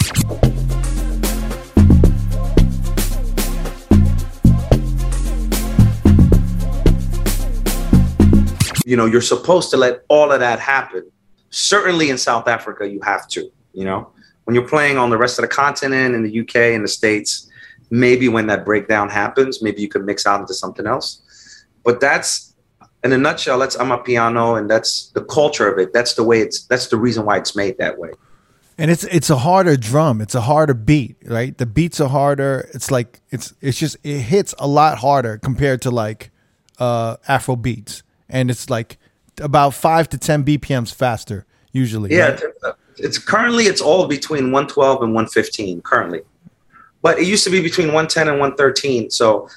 You 8.85 8.97
know, 8.97 9.07
you're 9.07 9.21
supposed 9.21 9.71
to 9.71 9.77
let 9.77 10.03
all 10.09 10.33
of 10.33 10.41
that 10.41 10.59
happen. 10.59 11.11
Certainly 11.51 12.11
in 12.11 12.19
South 12.19 12.49
Africa, 12.49 12.89
you 12.89 13.01
have 13.03 13.29
to, 13.29 13.51
you 13.73 13.85
know 13.85 14.13
when 14.51 14.57
you're 14.57 14.67
playing 14.67 14.99
on 14.99 15.11
the 15.11 15.17
rest 15.17 15.39
of 15.39 15.43
the 15.43 15.49
continent 15.49 16.13
in 16.13 16.25
the 16.25 16.41
UK 16.41 16.57
and 16.75 16.83
the 16.83 16.89
States, 16.89 17.49
maybe 17.91 18.29
when 18.29 18.49
that 18.49 18.65
breakdown 18.65 19.09
happens, 19.09 19.63
maybe 19.63 19.81
you 19.81 19.87
could 19.87 20.05
mix 20.05 20.27
out 20.27 20.41
into 20.41 20.55
something 20.55 20.89
else. 20.89 21.23
But 21.85 22.01
that's 22.01 22.53
in 23.05 23.13
a 23.13 23.17
nutshell, 23.17 23.61
that's 23.61 23.77
Amapiano 23.77 24.59
and 24.59 24.69
that's 24.69 25.11
the 25.11 25.23
culture 25.25 25.73
of 25.73 25.79
it. 25.79 25.93
That's 25.93 26.15
the 26.15 26.25
way 26.25 26.41
it's 26.41 26.65
that's 26.65 26.89
the 26.89 26.97
reason 26.97 27.25
why 27.25 27.37
it's 27.37 27.55
made 27.55 27.79
that 27.79 27.97
way. 27.97 28.11
And 28.81 28.91
it's 28.91 29.05
it's 29.05 29.29
a 29.29 29.37
harder 29.37 29.77
drum. 29.77 30.23
It's 30.23 30.35
a 30.35 30.41
harder 30.41 30.73
beat, 30.73 31.17
right? 31.27 31.57
The 31.57 31.67
beats 31.67 32.01
are 32.01 32.09
harder. 32.09 32.67
It's 32.73 32.91
like 32.91 33.21
it's 33.29 33.53
it's 33.61 33.79
just 33.79 33.99
it 34.03 34.21
hits 34.21 34.55
a 34.59 34.67
lot 34.67 34.97
harder 34.97 35.37
compared 35.37 35.83
to 35.83 35.91
like 35.91 36.31
uh 36.79 37.19
Afro 37.29 37.57
beats. 37.57 38.03
And 38.27 38.51
it's 38.51 38.71
like 38.71 38.97
about 39.39 39.75
five 39.75 40.09
to 40.09 40.19
ten 40.19 40.45
BPMs 40.45 40.95
faster 40.95 41.45
usually. 41.73 42.17
Yeah, 42.17 42.31
right? 42.31 42.43
it's, 42.43 43.01
it's 43.01 43.19
currently 43.19 43.65
it's 43.65 43.83
all 43.83 44.07
between 44.07 44.45
112 44.45 45.03
and 45.03 45.13
115 45.13 45.83
currently. 45.83 46.23
But 47.03 47.19
it 47.19 47.27
used 47.27 47.45
to 47.45 47.51
be 47.51 47.61
between 47.61 47.89
110 47.89 48.29
and 48.29 48.41
113. 48.41 49.11
So 49.11 49.51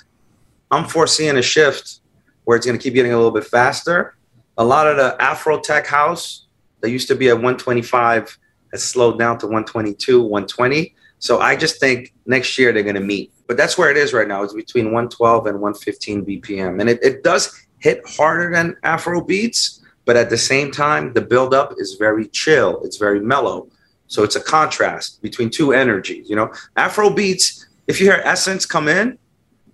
I'm 0.70 0.84
foreseeing 0.84 1.38
a 1.38 1.42
shift 1.42 2.02
where 2.44 2.58
it's 2.58 2.66
going 2.66 2.78
to 2.78 2.84
keep 2.84 2.94
getting 2.94 3.14
a 3.14 3.16
little 3.16 3.32
bit 3.32 3.46
faster. 3.46 4.18
A 4.58 4.66
lot 4.66 4.86
of 4.86 4.98
the 4.98 5.16
Afro 5.22 5.62
tech 5.62 5.88
house 5.88 6.46
that 6.82 6.90
used 6.90 7.08
to 7.08 7.16
be 7.16 7.30
at 7.30 7.36
125 7.36 8.38
has 8.74 8.84
slowed 8.84 9.18
down 9.18 9.38
to 9.38 9.46
122, 9.46 10.22
120. 10.22 10.94
So 11.20 11.40
I 11.40 11.56
just 11.56 11.80
think 11.80 12.14
next 12.26 12.58
year 12.58 12.74
they're 12.74 12.84
going 12.84 12.96
to 12.96 13.02
meet. 13.02 13.32
But 13.48 13.56
that's 13.56 13.78
where 13.78 13.90
it 13.90 13.96
is 13.96 14.12
right 14.12 14.28
now. 14.28 14.44
It's 14.44 14.54
between 14.54 14.86
112 14.86 15.46
and 15.46 15.62
115 15.62 16.26
BPM. 16.26 16.82
And 16.82 16.90
it, 16.90 17.00
it 17.02 17.24
does 17.24 17.66
hit 17.80 18.02
harder 18.06 18.52
than 18.52 18.76
Afro 18.84 19.22
beats, 19.22 19.82
but 20.06 20.18
at 20.18 20.30
the 20.30 20.38
same 20.38 20.72
time, 20.72 21.14
the 21.14 21.22
buildup 21.22 21.76
is 21.78 21.96
very 21.96 22.28
chill. 22.28 22.82
It's 22.84 22.98
very 22.98 23.22
mellow. 23.22 23.70
So 24.08 24.24
it's 24.24 24.36
a 24.36 24.42
contrast 24.42 25.22
between 25.22 25.50
two 25.50 25.72
energies. 25.72 26.30
You 26.30 26.36
know, 26.36 26.52
Afro 26.76 27.10
beats, 27.10 27.68
if 27.88 28.00
you 28.00 28.08
hear 28.08 28.22
Essence 28.26 28.66
come 28.66 28.88
in, 28.88 29.18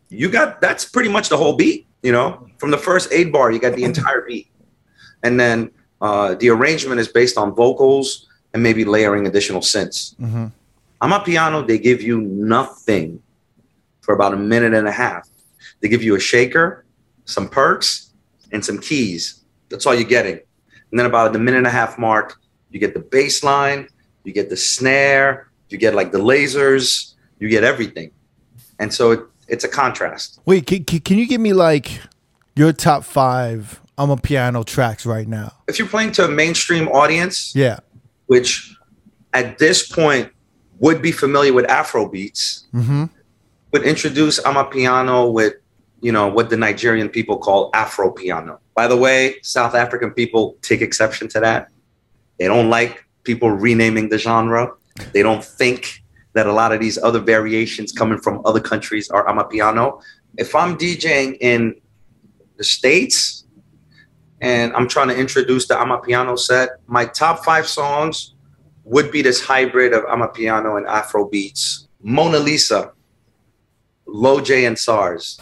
you 0.10 0.30
got 0.30 0.62
that's 0.62 0.86
pretty 0.86 1.10
much 1.10 1.30
the 1.30 1.38
whole 1.38 1.56
beat. 1.56 1.88
You 2.02 2.12
know, 2.12 2.48
from 2.58 2.72
the 2.72 2.78
first 2.78 3.12
eight 3.12 3.32
bar, 3.32 3.52
you 3.52 3.60
got 3.60 3.76
the 3.76 3.84
entire 3.84 4.22
beat. 4.28 4.52
And 5.24 5.40
then 5.40 5.72
uh, 6.02 6.36
the 6.36 6.50
arrangement 6.50 7.00
is 7.00 7.08
based 7.08 7.38
on 7.38 7.54
vocals 7.54 8.29
and 8.54 8.64
maybe 8.64 8.86
layering 8.86 9.28
additional 9.28 9.62
synths. 9.62 10.16
hmm 10.18 10.48
Amapiano, 11.02 11.66
they 11.66 11.78
give 11.78 12.02
you 12.02 12.20
nothing 12.20 13.22
for 14.02 14.14
about 14.14 14.34
a 14.34 14.38
minute 14.38 14.74
and 14.74 14.86
a 14.86 14.92
half. 14.92 15.30
They 15.80 15.88
give 15.88 16.04
you 16.04 16.16
a 16.16 16.20
shaker, 16.20 16.84
some 17.24 17.48
perks, 17.48 18.12
and 18.52 18.66
some 18.66 18.80
keys. 18.80 19.42
That's 19.70 19.86
all 19.86 19.96
you're 19.96 20.04
getting. 20.04 20.40
And 20.92 21.00
then 21.00 21.06
about 21.06 21.32
the 21.32 21.40
minute 21.40 21.60
and 21.60 21.68
a 21.68 21.70
half 21.70 21.98
mark, 21.98 22.42
you 22.70 22.82
get 22.82 22.94
the 22.94 23.00
bass 23.00 23.44
line, 23.46 23.88
you 24.26 24.34
get 24.34 24.50
the 24.50 24.58
snare, 24.58 25.50
you 25.70 25.78
get 25.78 25.96
like 25.96 26.12
the 26.12 26.18
lasers, 26.20 27.14
you 27.40 27.48
get 27.48 27.64
everything. 27.64 28.12
And 28.78 28.94
so 28.94 29.12
it, 29.12 29.22
it's 29.48 29.64
a 29.64 29.70
contrast. 29.70 30.42
Wait, 30.46 30.66
can, 30.68 30.84
can 30.84 31.00
can 31.00 31.18
you 31.18 31.28
give 31.28 31.40
me 31.40 31.54
like 31.54 32.02
your 32.58 32.74
top 32.74 33.06
five 33.06 33.80
Amapiano 33.98 34.66
tracks 34.66 35.06
right 35.06 35.28
now? 35.28 35.54
If 35.70 35.80
you're 35.80 35.88
playing 35.88 36.12
to 36.14 36.26
a 36.26 36.28
mainstream 36.28 36.90
audience, 36.90 37.54
Yeah. 37.56 37.80
Which 38.30 38.76
at 39.34 39.58
this 39.58 39.88
point 39.88 40.32
would 40.80 41.02
be 41.02 41.12
familiar 41.12 41.52
with 41.52 41.66
Afro 41.68 42.08
beats, 42.08 42.68
Mm-hmm. 42.74 43.06
would 43.72 43.84
introduce 43.84 44.40
Amapiano 44.42 45.34
with, 45.34 45.56
you 46.02 46.12
know, 46.12 46.28
what 46.28 46.52
the 46.52 46.58
Nigerian 46.58 47.10
people 47.10 47.38
call 47.40 47.72
Afro 47.74 48.12
piano. 48.12 48.60
By 48.76 48.88
the 48.88 48.96
way, 48.96 49.38
South 49.42 49.74
African 49.74 50.12
people 50.12 50.56
take 50.62 50.82
exception 50.82 51.28
to 51.30 51.40
that. 51.40 51.70
They 52.38 52.48
don't 52.48 52.70
like 52.70 53.04
people 53.24 53.50
renaming 53.50 54.10
the 54.10 54.20
genre. 54.20 54.74
They 55.12 55.24
don't 55.24 55.44
think 55.44 56.04
that 56.34 56.46
a 56.46 56.54
lot 56.54 56.72
of 56.72 56.80
these 56.80 56.98
other 57.00 57.20
variations 57.20 57.92
coming 57.92 58.20
from 58.20 58.42
other 58.46 58.60
countries 58.60 59.10
are 59.10 59.26
Amapiano. 59.26 60.02
If 60.38 60.54
I'm 60.54 60.78
DJing 60.78 61.38
in 61.42 61.82
the 62.58 62.64
States 62.64 63.39
and 64.42 64.74
I'm 64.74 64.88
trying 64.88 65.10
to 65.10 65.18
introduce 65.18 65.68
the 65.68 65.76
Amapiano 65.76 66.38
set, 66.38 66.70
my 66.88 67.06
top 67.06 67.44
five 67.44 67.68
songs 67.68 68.36
would 68.84 69.12
be 69.12 69.22
this 69.22 69.42
hybrid 69.42 69.94
of 69.94 70.04
Amapiano 70.06 70.78
and 70.78 70.88
Afro 70.88 71.28
beats. 71.28 71.88
Mona 72.02 72.40
Lisa 72.40 72.94
Lojay 74.08 74.66
and 74.66 74.78
Sarz. 74.78 75.38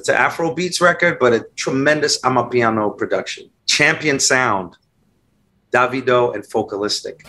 It's 0.00 0.08
an 0.08 0.14
Afro 0.14 0.54
Beats 0.54 0.80
record, 0.80 1.18
but 1.18 1.34
a 1.34 1.46
tremendous 1.56 2.18
Amapiano 2.22 2.96
production. 2.96 3.50
Champion 3.66 4.18
sound, 4.18 4.78
Davido 5.72 6.34
and 6.34 6.42
Focalistic. 6.46 7.22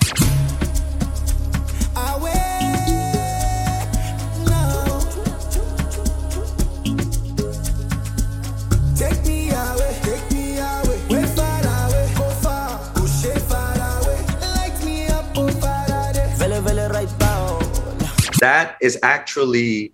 That 18.40 18.78
is 18.80 18.98
actually 19.04 19.92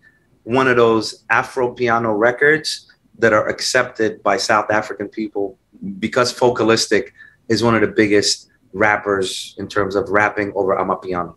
one 0.48 0.70
of 0.70 0.78
those 0.78 1.26
Afro 1.30 1.74
piano 1.74 2.14
records 2.14 2.90
that 3.20 3.34
are 3.34 3.50
accepted 3.50 4.24
by 4.24 4.38
South 4.38 4.72
African 4.72 5.10
people 5.10 5.60
because 6.00 6.32
Focalistic 6.32 7.14
is 7.50 7.62
one 7.62 7.76
of 7.76 7.82
the 7.82 7.88
biggest 7.88 8.48
rappers 8.72 9.56
in 9.58 9.68
terms 9.68 9.94
of 9.94 10.08
rapping 10.08 10.54
over 10.56 10.74
Amapiano. 10.78 11.36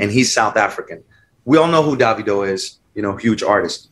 And 0.00 0.10
he's 0.10 0.34
South 0.34 0.58
African. 0.58 1.02
We 1.46 1.56
all 1.56 1.66
know 1.66 1.82
who 1.82 1.96
Davido 1.96 2.46
is, 2.46 2.78
you 2.94 3.00
know, 3.00 3.16
huge 3.16 3.42
artist. 3.42 3.88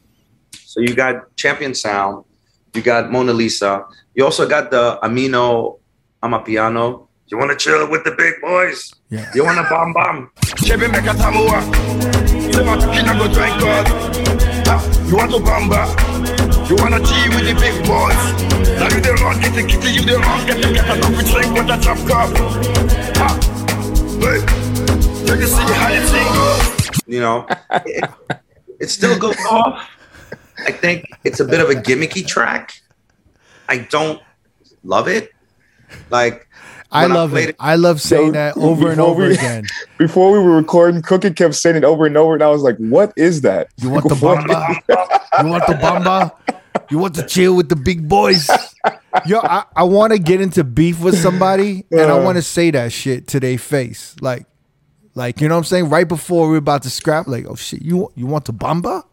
So 0.53 0.81
you 0.81 0.95
got 0.95 1.35
Champion 1.37 1.75
Sound, 1.75 2.27
you 2.75 2.83
got 2.83 3.11
Mona 3.11 3.33
Lisa, 3.33 3.87
you 4.15 4.27
also 4.27 4.47
got 4.47 4.71
the 4.71 4.99
Amino 5.03 5.79
Amapiano. 6.23 7.09
You 7.29 7.39
want 7.39 7.51
to 7.51 7.57
chill 7.57 7.89
with 7.91 8.05
the 8.05 8.11
big 8.13 8.35
boys? 8.43 8.93
Yeah. 9.09 9.31
You 9.35 9.43
want 9.43 9.57
to 9.57 9.67
bomb 9.71 9.95
bomb? 9.95 10.31
You 15.09 15.17
want 15.17 15.31
to 15.33 15.39
bamba 15.39 15.89
You 16.69 16.77
wanna 16.77 17.01
tea 17.01 17.29
with 17.35 17.47
the 17.49 17.55
big 17.59 17.77
boys 17.87 18.23
Now 18.79 18.89
you 18.95 19.01
the 19.01 19.19
wrong, 19.23 19.41
get 19.41 19.55
the 19.55 19.63
kitty, 19.67 19.91
you 19.93 20.03
the 20.03 20.19
wrong 20.19 20.47
Get 20.47 20.63
the 20.63 20.75
cat 20.75 21.03
off, 21.03 21.11
we 21.11 21.23
drink 21.31 21.55
with 21.55 21.67
the 21.67 21.79
top 21.79 21.99
cup 22.07 22.31
Ah, 23.19 23.35
Wait 24.23 24.47
Take 25.27 25.41
a 25.41 25.47
see 25.47 25.73
how 25.75 25.89
thing 26.07 26.27
goes 26.35 26.81
you 27.11 27.21
know, 27.21 27.45
it, 27.85 28.09
it 28.79 28.89
still 28.89 29.19
goes 29.19 29.37
off. 29.51 29.91
I 30.59 30.71
think 30.71 31.11
it's 31.25 31.41
a 31.41 31.45
bit 31.45 31.61
of 31.61 31.69
a 31.69 31.75
gimmicky 31.75 32.25
track. 32.25 32.81
I 33.69 33.79
don't 33.79 34.23
love 34.85 35.09
it. 35.09 35.31
Like 36.09 36.49
I 36.93 37.07
love 37.07 37.31
played 37.31 37.51
it. 37.51 37.57
I 37.61 37.77
love 37.77 38.01
saying 38.01 38.33
that 38.33 38.57
over 38.57 38.91
and 38.91 39.01
over 39.01 39.29
we- 39.29 39.35
again. 39.35 39.67
Before 39.99 40.33
we 40.33 40.39
were 40.39 40.57
recording, 40.57 41.03
Cookie 41.03 41.33
kept 41.33 41.55
saying 41.55 41.77
it 41.77 41.85
over 41.85 42.07
and 42.07 42.17
over, 42.17 42.35
and 42.35 42.43
I 42.43 42.49
was 42.49 42.63
like, 42.63 42.77
"What 42.79 43.13
is 43.17 43.43
that?" 43.43 43.69
You 43.77 43.91
want 43.91 44.09
the 44.09 44.15
bamba? 44.15 45.43
You 45.43 45.49
want 45.49 45.67
the 45.67 45.75
bamba? 45.75 46.33
You 46.91 46.99
want 46.99 47.15
to 47.15 47.27
chill 47.27 47.55
with 47.55 47.69
the 47.69 47.77
big 47.77 48.09
boys? 48.09 48.51
Yo, 49.27 49.41
I, 49.41 49.65
I 49.77 49.85
want 49.85 50.13
to 50.13 50.19
get 50.19 50.41
into 50.41 50.65
beef 50.65 51.01
with 51.01 51.17
somebody, 51.19 51.85
and 51.91 52.01
I 52.03 52.19
uh. 52.19 52.25
want 52.25 52.37
to 52.37 52.43
say 52.43 52.71
that 52.71 52.93
shit 52.93 53.29
to 53.29 53.41
their 53.41 53.59
face, 53.59 54.17
like, 54.21 54.47
like 55.15 55.41
you 55.41 55.49
know 55.49 55.55
what 55.55 55.61
I'm 55.61 55.65
saying. 55.65 55.89
Right 55.89 56.09
before 56.09 56.49
we're 56.49 56.57
about 56.57 56.83
to 56.85 56.91
scrap, 56.91 57.27
like, 57.27 57.47
oh 57.47 57.55
shit, 57.55 57.83
you 57.83 58.11
you 58.15 58.27
want 58.27 58.47
the 58.47 58.53
bamba? 58.53 59.05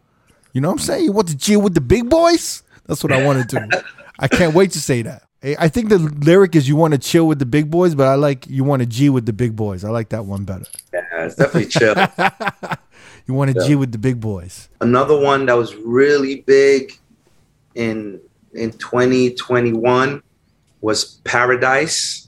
You 0.53 0.61
know 0.61 0.69
what 0.69 0.79
I'm 0.79 0.79
saying? 0.79 1.05
You 1.05 1.11
want 1.11 1.27
to 1.27 1.37
chill 1.37 1.61
with 1.61 1.75
the 1.75 1.81
big 1.81 2.09
boys? 2.09 2.63
That's 2.87 3.03
what 3.03 3.11
I 3.11 3.23
want 3.23 3.47
to 3.49 3.59
do. 3.59 3.77
I 4.19 4.27
can't 4.27 4.55
wait 4.55 4.71
to 4.71 4.81
say 4.81 5.03
that. 5.03 5.26
I 5.43 5.55
I 5.59 5.67
think 5.67 5.89
the 5.89 5.99
lyric 5.99 6.55
is 6.55 6.67
you 6.67 6.75
want 6.75 6.93
to 6.93 6.97
chill 6.99 7.27
with 7.27 7.39
the 7.39 7.45
big 7.45 7.69
boys, 7.69 7.95
but 7.95 8.07
I 8.07 8.15
like 8.15 8.47
you 8.47 8.63
want 8.63 8.81
to 8.81 8.85
G 8.85 9.09
with 9.09 9.25
the 9.25 9.33
big 9.33 9.55
boys. 9.55 9.83
I 9.83 9.89
like 9.89 10.09
that 10.09 10.25
one 10.25 10.43
better. 10.43 10.65
yeah, 10.93 11.01
it's 11.25 11.35
definitely 11.35 11.69
chill. 11.69 11.95
You 13.27 13.33
want 13.33 13.53
to 13.53 13.67
G 13.67 13.75
with 13.75 13.91
the 13.91 13.97
big 13.97 14.21
boys. 14.21 14.69
Another 14.79 15.19
one 15.19 15.47
that 15.47 15.53
was 15.55 15.75
really 15.75 16.41
big 16.41 16.97
in 17.75 18.21
in 18.53 18.71
2021 18.71 20.23
was 20.79 21.19
Paradise. 21.25 22.27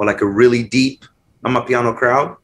or 0.00 0.06
like 0.06 0.22
a 0.22 0.26
really 0.26 0.62
deep 0.62 1.04
Amapiano 1.44 1.94
crowd, 1.94 2.34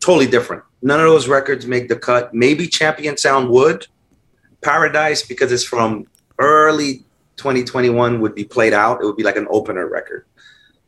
totally 0.00 0.26
different. 0.26 0.64
None 0.82 0.98
of 0.98 1.06
those 1.06 1.28
records 1.28 1.64
make 1.64 1.88
the 1.88 1.94
cut. 1.94 2.34
Maybe 2.34 2.66
Champion 2.66 3.16
Sound 3.16 3.50
would. 3.50 3.86
Paradise, 4.62 5.22
because 5.22 5.52
it's 5.52 5.62
from 5.62 6.08
early 6.40 7.04
2021, 7.36 8.20
would 8.20 8.34
be 8.34 8.42
played 8.42 8.72
out. 8.72 9.00
It 9.00 9.06
would 9.06 9.16
be 9.16 9.22
like 9.22 9.36
an 9.36 9.46
opener 9.48 9.88
record. 9.88 10.26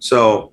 So 0.01 0.51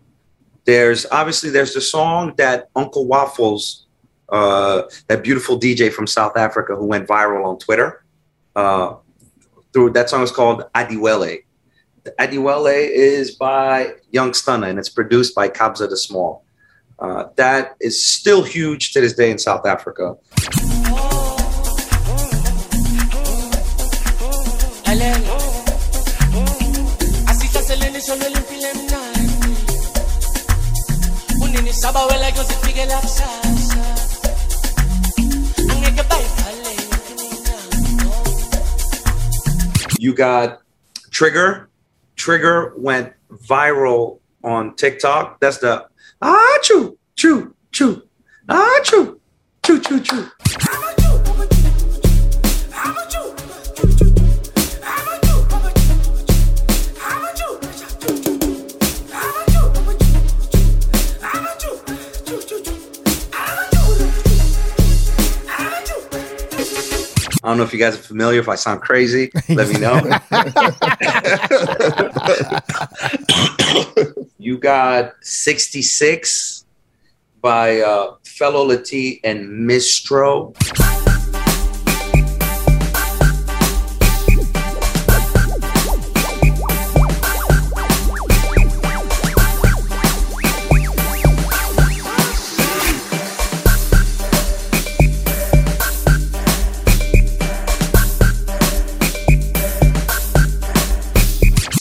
there's 0.66 1.08
obviously 1.12 1.50
there's 1.50 1.74
the 1.74 1.82
song 1.82 2.36
that 2.38 2.70
Uncle 2.76 3.08
Waffles, 3.08 3.88
uh, 4.30 4.84
that 5.08 5.24
beautiful 5.24 5.60
DJ 5.60 5.92
from 5.92 6.06
South 6.06 6.38
Africa 6.38 6.76
who 6.76 6.86
went 6.86 7.08
viral 7.08 7.46
on 7.46 7.58
Twitter, 7.58 8.06
uh, 8.56 8.94
through 9.74 9.90
that 9.94 10.08
song 10.08 10.22
is 10.22 10.32
called 10.32 10.66
Adiwele. 10.76 11.46
Adiwele 12.20 12.90
is 12.90 13.32
by 13.32 13.94
Young 14.12 14.32
Stunna 14.32 14.70
and 14.70 14.80
it's 14.80 14.90
produced 14.90 15.36
by 15.36 15.50
Kabza 15.50 15.90
De 15.90 15.98
Small. 15.98 16.44
Uh, 17.00 17.26
that 17.36 17.76
is 17.80 18.04
still 18.04 18.44
huge 18.44 18.92
to 18.94 19.02
this 19.02 19.14
day 19.14 19.30
in 19.30 19.38
South 19.38 19.66
Africa. 19.66 20.16
You 40.00 40.14
got 40.14 40.62
Trigger. 41.12 41.70
Trigger 42.28 42.74
went 42.76 43.14
viral 43.32 44.20
on 44.44 44.76
TikTok. 44.76 45.40
That's 45.40 45.60
the 45.60 45.88
ah 46.22 46.58
choo 46.62 46.98
choo 47.16 47.56
choo 47.72 48.02
ah 48.50 48.80
choo 48.84 49.22
choo 49.66 49.80
choo 49.80 50.02
choo. 50.02 50.28
I 67.42 67.52
don't 67.52 67.60
know 67.60 67.64
if 67.64 67.72
you 67.72 67.80
guys 67.80 67.96
are 67.96 68.00
familiar. 68.00 68.42
If 68.42 68.50
I 68.50 68.56
sound 68.56 68.82
crazy, 68.82 69.32
let 69.48 69.70
me 69.70 69.80
know. 69.80 70.02
you 74.38 74.58
got 74.58 75.14
66 75.22 76.66
by 77.42 77.82
uh, 77.82 78.16
Felo 78.24 78.68
Le 78.68 78.82
Tee 78.82 79.20
and 79.24 79.70
Myztro. 79.70 80.56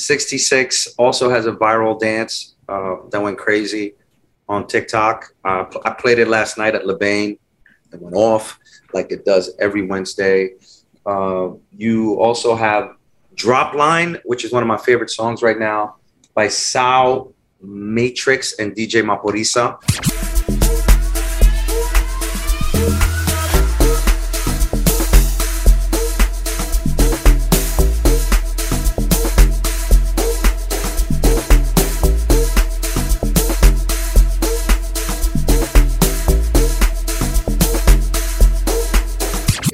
66 0.06 0.94
also 0.98 1.28
has 1.30 1.46
a 1.46 1.52
viral 1.52 1.98
dance 1.98 2.54
uh, 2.68 2.96
that 3.10 3.20
went 3.20 3.38
crazy 3.38 3.94
on 4.48 4.66
TikTok. 4.66 5.32
Uh, 5.44 5.64
I 5.84 5.90
played 5.90 6.18
it 6.18 6.28
last 6.28 6.58
night 6.58 6.74
at 6.74 6.86
Le 6.86 6.96
Bain. 6.96 7.38
It 7.92 8.00
went 8.00 8.14
off 8.14 8.58
like 8.92 9.10
it 9.10 9.24
does 9.24 9.54
every 9.58 9.82
Wednesday. 9.82 10.54
Uh, 11.04 11.50
you 11.76 12.20
also 12.20 12.54
have 12.54 12.96
Drop 13.34 13.74
Line, 13.74 14.18
which 14.24 14.44
is 14.44 14.52
one 14.52 14.62
of 14.62 14.68
my 14.68 14.78
favorite 14.78 15.10
songs 15.10 15.42
right 15.42 15.58
now 15.58 15.96
by 16.34 16.48
Sao 16.48 17.32
Matrix 17.60 18.54
and 18.54 18.74
DJ 18.74 19.02
Maphorisa. 19.02 19.78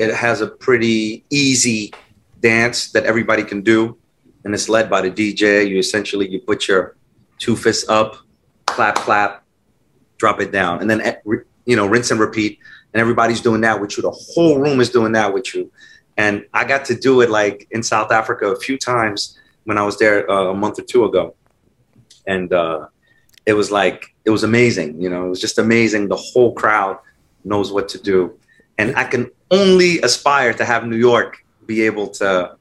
It 0.03 0.13
has 0.13 0.41
a 0.41 0.49
pretty 0.49 1.25
easy 1.31 1.93
dance 2.41 2.91
that 2.91 3.05
everybody 3.05 3.45
can 3.45 3.63
do, 3.63 3.97
and 4.45 4.53
it's 4.53 4.69
led 4.69 4.91
by 4.91 5.01
the 5.01 5.11
DJ. 5.11 5.69
You 5.69 5.79
essentially 5.79 6.29
you 6.29 6.41
put 6.41 6.67
your 6.67 6.97
two 7.39 7.55
fists 7.55 7.89
up, 7.89 8.17
clap, 8.67 8.97
clap, 8.97 9.45
drop 10.19 10.41
it 10.41 10.51
down, 10.51 10.81
and 10.81 10.91
then 10.91 11.01
eh, 11.03 11.15
you 11.67 11.77
know 11.77 11.87
rinse 11.87 12.11
and 12.11 12.19
repeat. 12.19 12.59
And 12.93 13.01
everybody's 13.01 13.41
doing 13.41 13.61
that 13.61 13.81
with 13.81 13.97
you. 13.97 14.03
The 14.03 14.11
whole 14.11 14.59
room 14.59 14.81
is 14.81 14.91
doing 14.91 15.13
that 15.13 15.33
with 15.33 15.55
you. 15.55 15.71
And 16.17 16.45
I 16.53 16.65
got 16.65 16.85
to 16.87 16.95
do 16.95 17.21
it 17.23 17.31
like 17.31 17.69
in 17.71 17.83
South 17.83 18.11
Africa 18.11 18.47
a 18.49 18.59
few 18.59 18.77
times 18.77 19.39
when 19.65 19.79
I 19.79 19.83
was 19.83 19.99
there 19.99 20.29
uh, 20.31 20.51
a 20.51 20.55
month 20.55 20.81
or 20.81 20.83
two 20.83 21.05
ago, 21.05 21.37
and 22.27 22.53
uh, 22.53 22.89
it 23.47 23.53
was 23.53 23.71
like 23.71 24.15
it 24.25 24.31
was 24.31 24.43
amazing. 24.43 25.01
You 25.01 25.11
know, 25.11 25.27
it 25.27 25.29
was 25.29 25.41
just 25.41 25.59
amazing. 25.59 26.09
The 26.09 26.17
whole 26.17 26.55
crowd 26.55 26.99
knows 27.45 27.71
what 27.71 27.89
to 27.91 27.99
do, 28.03 28.37
and 28.79 28.97
I 28.97 29.05
can 29.05 29.31
only 29.53 30.01
aspire 30.01 30.53
to 30.55 30.65
have 30.65 30.87
New 30.87 30.97
York 30.97 31.45
be 31.67 31.83
able 31.83 32.09
to, 32.09 32.57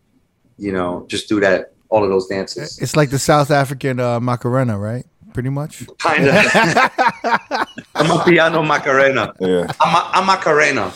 you 0.57 0.71
know, 0.71 1.05
just 1.07 1.27
do 1.27 1.39
that 1.39 1.73
all 1.89 2.03
of 2.03 2.09
those 2.09 2.27
dances. 2.27 2.77
It's 2.79 2.95
like 2.95 3.09
the 3.09 3.19
South 3.19 3.49
African 3.49 3.99
uh, 3.99 4.19
Macarena, 4.19 4.77
right? 4.77 5.05
Pretty 5.33 5.49
much. 5.49 5.87
Kind 5.97 6.27
of. 6.27 6.35
Amapiano 7.95 8.65
Macarena. 8.65 9.33
Yeah. 9.39 9.71
I'm 9.79 9.95
a, 9.95 10.09
I'm 10.13 10.25
Macarena. 10.25 10.93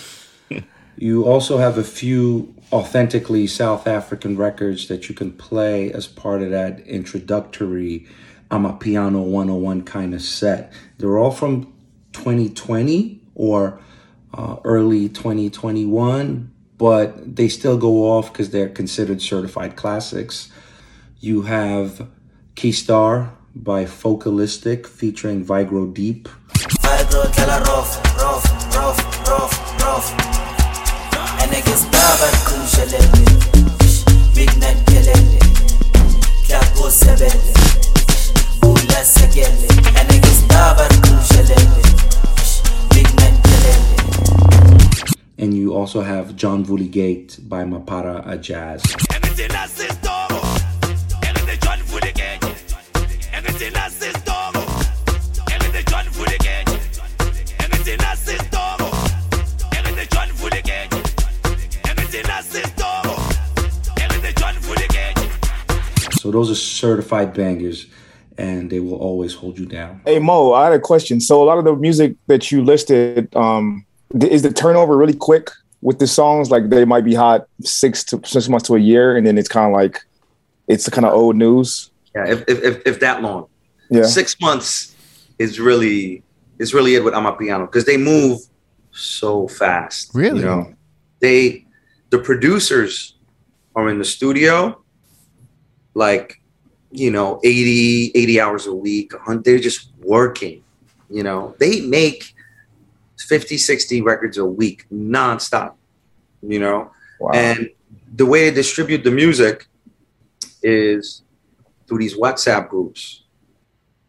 You 0.98 1.26
also 1.26 1.58
have 1.58 1.78
a 1.78 1.84
few 1.84 2.54
authentically 2.72 3.48
South 3.48 3.88
African 3.88 4.38
records 4.38 4.88
that 4.88 5.10
you 5.10 5.16
can 5.16 5.32
play 5.34 5.92
as 5.92 6.08
part 6.08 6.42
of 6.42 6.52
that 6.52 6.80
introductory 6.88 8.08
Amapiano 8.50 9.24
101 9.24 9.84
kind 9.84 10.14
of 10.14 10.22
set. 10.22 10.72
They're 10.98 11.18
all 11.18 11.32
from 11.32 11.74
2020 12.14 13.20
or 13.36 13.80
uh, 14.36 14.58
early 14.64 15.08
2021, 15.10 16.52
but 16.78 17.36
they 17.36 17.48
still 17.48 17.78
go 17.78 18.10
off 18.12 18.32
because 18.32 18.50
they're 18.50 18.70
considered 18.70 19.22
certified 19.22 19.76
classics. 19.76 20.52
You 21.20 21.44
have 21.44 22.08
Ke 22.56 22.74
Star 22.74 23.34
by 23.56 23.86
Focalistic 23.86 24.86
featuring 24.86 25.44
Vigro 25.46 25.94
Deep. 25.94 26.28
I 49.52 49.68
say, 49.68 49.88
dog. 50.02 50.32
Anything 51.24 51.60
by 64.28 64.38
Mapara 64.58 64.76
the 64.76 64.88
gang. 64.90 65.30
So 66.14 66.32
those 66.32 66.50
are 66.50 66.56
certified 66.56 67.36
bangers, 67.36 67.86
and 68.40 68.72
they 68.72 68.80
will 68.80 68.96
always 68.98 69.36
hold 69.36 69.60
you 69.60 69.68
down. 69.68 70.02
Hey 70.06 70.18
Mo, 70.18 70.54
I 70.54 70.64
had 70.64 70.74
a 70.74 70.80
question. 70.80 71.22
So 71.22 71.44
a 71.44 71.46
lot 71.46 71.60
of 71.60 71.66
the 71.66 71.76
music 71.76 72.16
that 72.26 72.52
you 72.52 72.64
listed, 72.64 73.36
um, 73.36 73.86
th- 74.20 74.32
is 74.32 74.42
the 74.42 74.52
turnover 74.52 74.98
really 74.98 75.14
quick 75.14 75.52
with 75.86 76.00
the 76.00 76.08
songs? 76.08 76.50
Like 76.50 76.70
they 76.70 76.84
might 76.84 77.06
be 77.06 77.14
hot 77.14 77.48
six 77.62 78.04
to 78.06 78.20
six 78.26 78.50
months 78.50 78.68
to 78.68 78.76
a 78.76 78.80
year, 78.80 79.16
and 79.16 79.26
then 79.26 79.38
it's 79.38 79.48
kind 79.48 79.68
of 79.68 79.74
like 79.74 80.04
it's 80.68 80.86
the 80.86 80.92
kind 80.92 81.06
of 81.06 81.14
old 81.14 81.36
news. 81.36 81.92
Yeah, 82.16 82.28
if, 82.28 82.44
if, 82.48 82.64
if, 82.64 82.82
if 82.86 83.00
that 83.02 83.22
long. 83.22 83.48
Yeah. 83.90 84.04
Six 84.04 84.40
months 84.42 84.96
is 85.38 85.60
really 85.60 86.24
is 86.58 86.74
really 86.74 86.96
it 86.96 87.04
with 87.04 87.14
Amapiano 87.14 87.68
because 87.68 87.86
they 87.86 87.98
move 87.98 88.40
so 88.92 89.48
fast. 89.48 90.12
Really? 90.16 90.40
You 90.40 90.46
know, 90.46 90.74
they 91.20 91.66
the 92.10 92.20
producers 92.20 93.16
are 93.76 93.90
in 93.90 94.00
the 94.00 94.06
studio 94.06 94.82
like 95.94 96.42
you 96.92 97.12
know 97.12 97.42
80 97.44 98.12
80 98.16 98.42
hours 98.42 98.68
a 98.68 98.74
week 98.74 99.12
they're 99.44 99.60
just 99.60 99.92
working 100.00 100.64
you 101.10 101.24
know 101.24 101.56
they 101.60 101.82
make 101.82 102.35
50 103.18 103.58
60 103.58 104.02
records 104.02 104.38
a 104.38 104.46
week 104.46 104.86
nonstop 104.92 105.74
you 106.42 106.60
know 106.60 106.92
Wow. 107.20 107.32
and 107.34 107.70
the 108.16 108.26
way 108.26 108.50
they 108.50 108.56
distribute 108.56 109.04
the 109.04 109.12
music 109.12 109.68
is 110.64 111.24
through 111.88 112.00
these 112.00 112.18
WhatsApp 112.18 112.70
groups. 112.70 113.24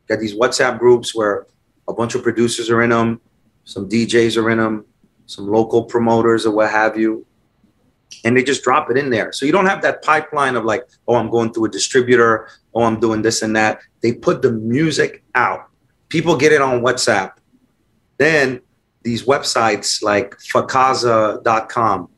Got 0.09 0.21
these 0.21 0.35
WhatsApp 0.35 0.79
groups 0.79 1.15
where 1.15 1.47
a 1.89 1.93
bunch 1.93 2.15
of 2.15 2.23
producers 2.23 2.71
are 2.71 2.83
in 2.83 2.91
them, 2.91 3.21
some 3.65 3.89
DJs 3.89 4.41
are 4.43 4.51
in 4.51 4.59
them, 4.59 4.85
some 5.27 5.49
local 5.49 5.85
promoters 5.85 6.47
or 6.47 6.55
what 6.55 6.71
have 6.71 6.97
you. 6.97 7.27
And 8.25 8.37
they 8.37 8.43
just 8.43 8.63
drop 8.63 8.91
it 8.91 8.97
in 8.97 9.11
there. 9.11 9.33
So 9.33 9.45
you 9.45 9.53
don't 9.53 9.67
have 9.67 9.83
that 9.83 10.03
pipeline 10.03 10.57
of 10.57 10.65
like, 10.65 10.85
oh, 11.09 11.17
I'm 11.17 11.29
going 11.29 11.53
through 11.53 11.67
a 11.67 11.71
distributor, 11.71 12.49
oh, 12.75 12.85
I'm 12.85 13.01
doing 13.01 13.23
this 13.23 13.43
and 13.43 13.55
that. 13.57 13.81
They 14.01 14.13
put 14.13 14.43
the 14.43 14.53
music 14.53 15.23
out. 15.35 15.69
People 16.09 16.37
get 16.37 16.53
it 16.53 16.63
on 16.63 16.83
WhatsApp. 16.83 17.33
Then 18.19 18.61
these 19.07 19.23
websites 19.23 20.03
like 20.03 20.37
Fakaza.com 20.53 22.09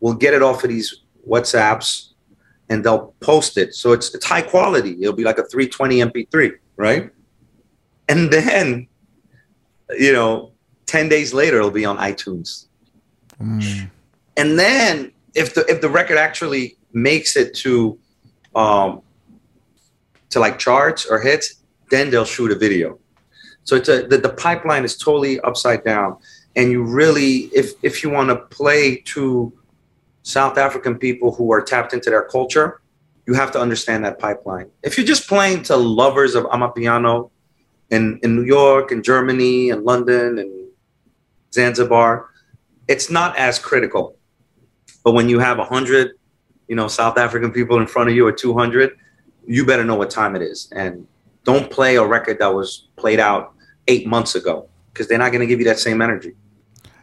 will 0.00 0.14
get 0.14 0.32
it 0.32 0.40
off 0.40 0.64
of 0.64 0.70
these 0.70 1.02
WhatsApps 1.28 2.12
and 2.70 2.82
they'll 2.82 3.14
post 3.20 3.58
it. 3.58 3.74
So 3.74 3.92
it's 3.92 4.14
it's 4.14 4.24
high 4.24 4.40
quality. 4.40 4.92
It'll 5.02 5.12
be 5.12 5.22
like 5.22 5.38
a 5.38 5.44
320 5.44 5.98
MP3, 5.98 6.52
right? 6.76 7.10
And 8.08 8.32
then, 8.32 8.88
you 9.98 10.14
know, 10.14 10.52
10 10.86 11.10
days 11.10 11.34
later 11.34 11.58
it'll 11.58 11.70
be 11.70 11.84
on 11.84 11.98
iTunes. 11.98 12.68
Mm. 13.38 13.90
And 14.38 14.58
then 14.58 15.12
if 15.34 15.54
the 15.54 15.66
if 15.66 15.82
the 15.82 15.90
record 15.90 16.16
actually 16.16 16.78
makes 16.94 17.36
it 17.36 17.52
to 17.64 17.98
um 18.54 19.02
to 20.30 20.40
like 20.40 20.58
charts 20.58 21.04
or 21.04 21.20
hits, 21.20 21.62
then 21.90 22.08
they'll 22.08 22.24
shoot 22.24 22.50
a 22.50 22.54
video. 22.54 22.98
So 23.64 23.76
it's 23.76 23.88
a 23.88 24.06
the, 24.06 24.18
the 24.18 24.30
pipeline 24.30 24.84
is 24.84 24.96
totally 24.96 25.40
upside 25.40 25.84
down. 25.84 26.18
And 26.56 26.70
you 26.70 26.82
really 26.82 27.50
if 27.52 27.72
if 27.82 28.02
you 28.02 28.10
want 28.10 28.28
to 28.28 28.36
play 28.36 28.96
to 29.06 29.52
South 30.22 30.56
African 30.56 30.98
people 30.98 31.34
who 31.34 31.52
are 31.52 31.60
tapped 31.60 31.92
into 31.92 32.10
their 32.10 32.22
culture, 32.24 32.80
you 33.26 33.34
have 33.34 33.50
to 33.52 33.60
understand 33.60 34.04
that 34.04 34.18
pipeline. 34.18 34.70
If 34.82 34.96
you're 34.96 35.06
just 35.06 35.28
playing 35.28 35.62
to 35.64 35.76
lovers 35.76 36.34
of 36.34 36.44
Amapiano 36.44 37.30
in, 37.90 38.18
in 38.22 38.36
New 38.36 38.44
York 38.44 38.90
and 38.90 39.04
Germany 39.04 39.70
and 39.70 39.84
London 39.84 40.38
and 40.38 40.68
Zanzibar, 41.52 42.30
it's 42.88 43.10
not 43.10 43.36
as 43.36 43.58
critical. 43.58 44.16
But 45.04 45.12
when 45.12 45.28
you 45.28 45.38
have 45.38 45.58
100, 45.58 46.12
you 46.68 46.76
know, 46.76 46.88
South 46.88 47.18
African 47.18 47.52
people 47.52 47.78
in 47.78 47.86
front 47.86 48.08
of 48.08 48.16
you 48.16 48.26
or 48.26 48.32
200, 48.32 48.96
you 49.46 49.66
better 49.66 49.84
know 49.84 49.94
what 49.94 50.10
time 50.10 50.34
it 50.34 50.42
is. 50.42 50.68
And 50.72 51.06
don't 51.44 51.70
play 51.70 51.96
a 51.96 52.04
record 52.04 52.38
that 52.40 52.54
was 52.54 52.88
played 52.96 53.20
out 53.20 53.54
eight 53.88 54.06
months 54.06 54.34
ago 54.34 54.68
because 54.92 55.08
they're 55.08 55.18
not 55.18 55.30
going 55.30 55.40
to 55.40 55.46
give 55.46 55.58
you 55.58 55.66
that 55.66 55.78
same 55.78 56.02
energy. 56.02 56.34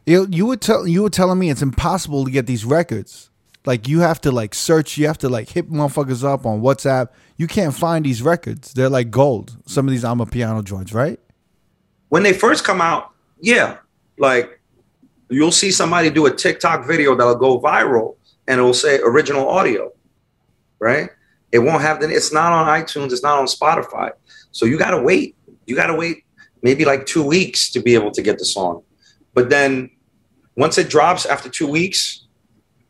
You 0.05 0.27
you 0.29 0.45
were 0.45 0.57
tell 0.57 0.87
you 0.87 1.03
were 1.03 1.09
telling 1.09 1.39
me 1.39 1.49
it's 1.49 1.61
impossible 1.61 2.25
to 2.25 2.31
get 2.31 2.47
these 2.47 2.65
records. 2.65 3.29
Like 3.65 3.87
you 3.87 3.99
have 3.99 4.19
to 4.21 4.31
like 4.31 4.55
search, 4.55 4.97
you 4.97 5.05
have 5.05 5.19
to 5.19 5.29
like 5.29 5.49
hit 5.49 5.71
motherfuckers 5.71 6.23
up 6.23 6.45
on 6.45 6.61
WhatsApp. 6.61 7.09
You 7.37 7.47
can't 7.47 7.75
find 7.75 8.03
these 8.03 8.23
records. 8.23 8.73
They're 8.73 8.89
like 8.89 9.11
gold. 9.11 9.57
Some 9.67 9.87
of 9.87 9.91
these 9.91 10.03
Amapiano 10.03 10.63
joints, 10.63 10.93
right? 10.93 11.19
when 12.11 12.23
they 12.23 12.33
first 12.33 12.65
come 12.65 12.81
out, 12.81 13.13
yeah, 13.39 13.77
like 14.17 14.59
you'll 15.29 15.49
see 15.49 15.71
somebody 15.71 16.09
do 16.09 16.25
a 16.25 16.35
TikTok 16.35 16.85
video 16.85 17.15
that'll 17.15 17.35
go 17.35 17.57
viral 17.57 18.17
and 18.49 18.59
it 18.59 18.63
will 18.63 18.73
say 18.73 18.99
original 18.99 19.47
audio, 19.47 19.93
right? 20.79 21.09
It 21.51 21.59
won't 21.59 21.81
have 21.81 21.99
the. 21.99 22.09
It's 22.09 22.31
not 22.31 22.51
on 22.51 22.67
iTunes. 22.67 23.11
It's 23.11 23.23
not 23.23 23.39
on 23.39 23.45
Spotify. 23.45 24.11
So 24.51 24.65
you 24.65 24.77
gotta 24.77 25.01
wait. 25.01 25.35
You 25.65 25.75
gotta 25.75 25.95
wait 25.95 26.23
maybe 26.61 26.85
like 26.85 27.05
two 27.05 27.23
weeks 27.23 27.71
to 27.71 27.81
be 27.81 27.95
able 27.95 28.11
to 28.11 28.21
get 28.21 28.37
the 28.37 28.45
song. 28.45 28.83
But 29.33 29.49
then 29.49 29.89
once 30.55 30.77
it 30.77 30.89
drops 30.89 31.25
after 31.25 31.49
two 31.49 31.67
weeks, 31.67 32.25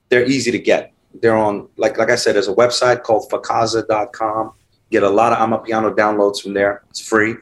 they're 0.09 0.25
easy 0.25 0.51
to 0.51 0.59
get. 0.59 0.93
They're 1.21 1.35
on 1.35 1.69
like 1.77 1.97
like 1.97 2.09
I 2.09 2.15
said, 2.15 2.35
there's 2.35 2.47
a 2.47 2.55
website 2.55 3.03
called 3.03 3.29
fakaza.com. 3.29 4.53
Get 4.89 5.03
a 5.03 5.09
lot 5.09 5.31
of 5.33 5.39
Amapiano 5.39 5.95
downloads 5.95 6.41
from 6.41 6.53
there. 6.53 6.83
It's 6.89 6.99
free. 6.99 7.35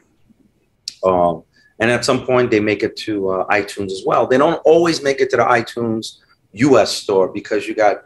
Um, 1.04 1.42
and 1.80 1.90
at 1.90 2.04
some 2.04 2.24
point 2.24 2.50
they 2.50 2.60
make 2.60 2.82
it 2.82 2.96
to 2.98 3.30
uh, 3.30 3.46
iTunes 3.48 3.90
as 3.90 4.02
well. 4.06 4.26
They 4.26 4.38
don't 4.38 4.60
always 4.64 5.02
make 5.02 5.20
it 5.20 5.30
to 5.30 5.36
the 5.38 5.44
iTunes 5.44 6.18
US 6.52 6.92
store 6.92 7.28
because 7.28 7.66
you 7.66 7.74
got 7.74 8.04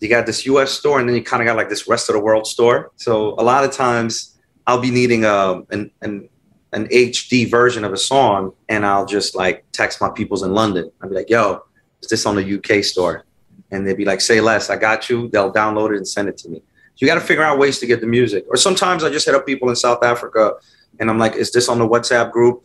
you 0.00 0.08
got 0.08 0.26
this 0.26 0.46
US 0.46 0.72
store 0.72 1.00
and 1.00 1.08
then 1.08 1.16
you 1.16 1.22
kind 1.22 1.42
of 1.42 1.46
got 1.46 1.56
like 1.56 1.68
this 1.68 1.88
rest 1.88 2.08
of 2.08 2.14
the 2.14 2.20
world 2.20 2.46
store. 2.46 2.92
So 2.96 3.34
a 3.38 3.42
lot 3.42 3.64
of 3.64 3.72
times 3.72 4.38
I'll 4.66 4.80
be 4.80 4.90
needing 4.90 5.24
a 5.24 5.62
an 5.70 5.90
an, 6.02 6.28
an 6.72 6.86
HD 6.88 7.48
version 7.50 7.84
of 7.84 7.92
a 7.92 7.96
song 7.96 8.52
and 8.68 8.84
I'll 8.84 9.06
just 9.06 9.34
like 9.34 9.64
text 9.72 10.00
my 10.00 10.10
peoples 10.10 10.42
in 10.42 10.52
London. 10.52 10.90
I'll 11.00 11.08
be 11.08 11.14
like, 11.14 11.30
"Yo, 11.30 11.62
is 12.02 12.08
this 12.08 12.26
on 12.26 12.36
the 12.36 12.58
UK 12.58 12.84
store?" 12.84 13.24
And 13.70 13.86
they'd 13.86 13.96
be 13.96 14.04
like, 14.04 14.20
"Say 14.20 14.40
less, 14.40 14.70
I 14.70 14.76
got 14.76 15.08
you." 15.08 15.28
They'll 15.28 15.52
download 15.52 15.92
it 15.92 15.96
and 15.96 16.08
send 16.08 16.28
it 16.28 16.36
to 16.38 16.48
me. 16.48 16.58
So 16.58 17.04
you 17.04 17.06
got 17.06 17.14
to 17.14 17.26
figure 17.26 17.42
out 17.42 17.58
ways 17.58 17.78
to 17.80 17.86
get 17.86 18.00
the 18.00 18.06
music. 18.06 18.46
Or 18.48 18.56
sometimes 18.56 19.04
I 19.04 19.10
just 19.10 19.26
hit 19.26 19.34
up 19.34 19.46
people 19.46 19.68
in 19.68 19.76
South 19.76 20.02
Africa 20.02 20.54
and 21.00 21.10
I'm 21.10 21.18
like, 21.18 21.36
"Is 21.36 21.52
this 21.52 21.68
on 21.68 21.78
the 21.78 21.88
WhatsApp 21.88 22.32
group?" 22.32 22.62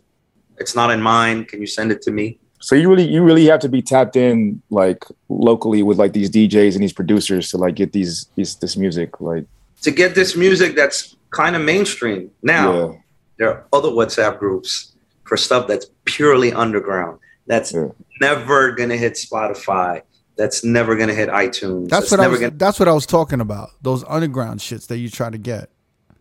It's 0.58 0.74
not 0.74 0.90
in 0.90 1.00
mine. 1.00 1.44
Can 1.44 1.60
you 1.60 1.66
send 1.66 1.90
it 1.90 2.02
to 2.02 2.10
me? 2.10 2.38
So 2.62 2.76
you 2.76 2.88
really 2.88 3.08
you 3.08 3.22
really 3.24 3.44
have 3.46 3.58
to 3.60 3.68
be 3.68 3.82
tapped 3.82 4.14
in 4.14 4.62
like 4.70 5.04
locally 5.28 5.82
with 5.82 5.98
like 5.98 6.12
these 6.12 6.30
DJs 6.30 6.74
and 6.74 6.82
these 6.82 6.92
producers 6.92 7.50
to 7.50 7.58
like 7.58 7.74
get 7.74 7.92
these 7.92 8.28
these 8.36 8.54
this 8.56 8.76
music 8.76 9.20
like 9.20 9.46
To 9.82 9.90
get 9.90 10.14
this 10.14 10.36
music 10.36 10.76
that's 10.76 11.16
kind 11.30 11.56
of 11.56 11.62
mainstream. 11.62 12.30
Now, 12.42 12.72
yeah. 12.72 12.92
there 13.38 13.48
are 13.50 13.64
other 13.72 13.88
WhatsApp 13.88 14.38
groups 14.38 14.92
for 15.24 15.36
stuff 15.36 15.66
that's 15.66 15.86
purely 16.04 16.52
underground. 16.52 17.18
That's 17.48 17.72
Yeah. 17.72 17.88
never 18.20 18.70
gonna 18.72 18.96
hit 18.96 19.14
Spotify. 19.14 20.02
That's 20.36 20.62
never 20.62 20.94
gonna 20.94 21.14
hit 21.14 21.28
iTunes. 21.30 21.88
That's 21.88 22.10
what 22.12 22.20
I 22.20 22.24
never 22.24 22.32
was. 22.32 22.40
gonna. 22.40 22.52
That's 22.56 22.78
what 22.78 22.88
I 22.88 22.92
was 22.92 23.06
talking 23.06 23.40
about. 23.40 23.70
Those 23.82 24.04
underground 24.06 24.60
shits 24.60 24.86
that 24.86 24.98
you 24.98 25.08
try 25.10 25.30
to 25.30 25.38
get. 25.38 25.68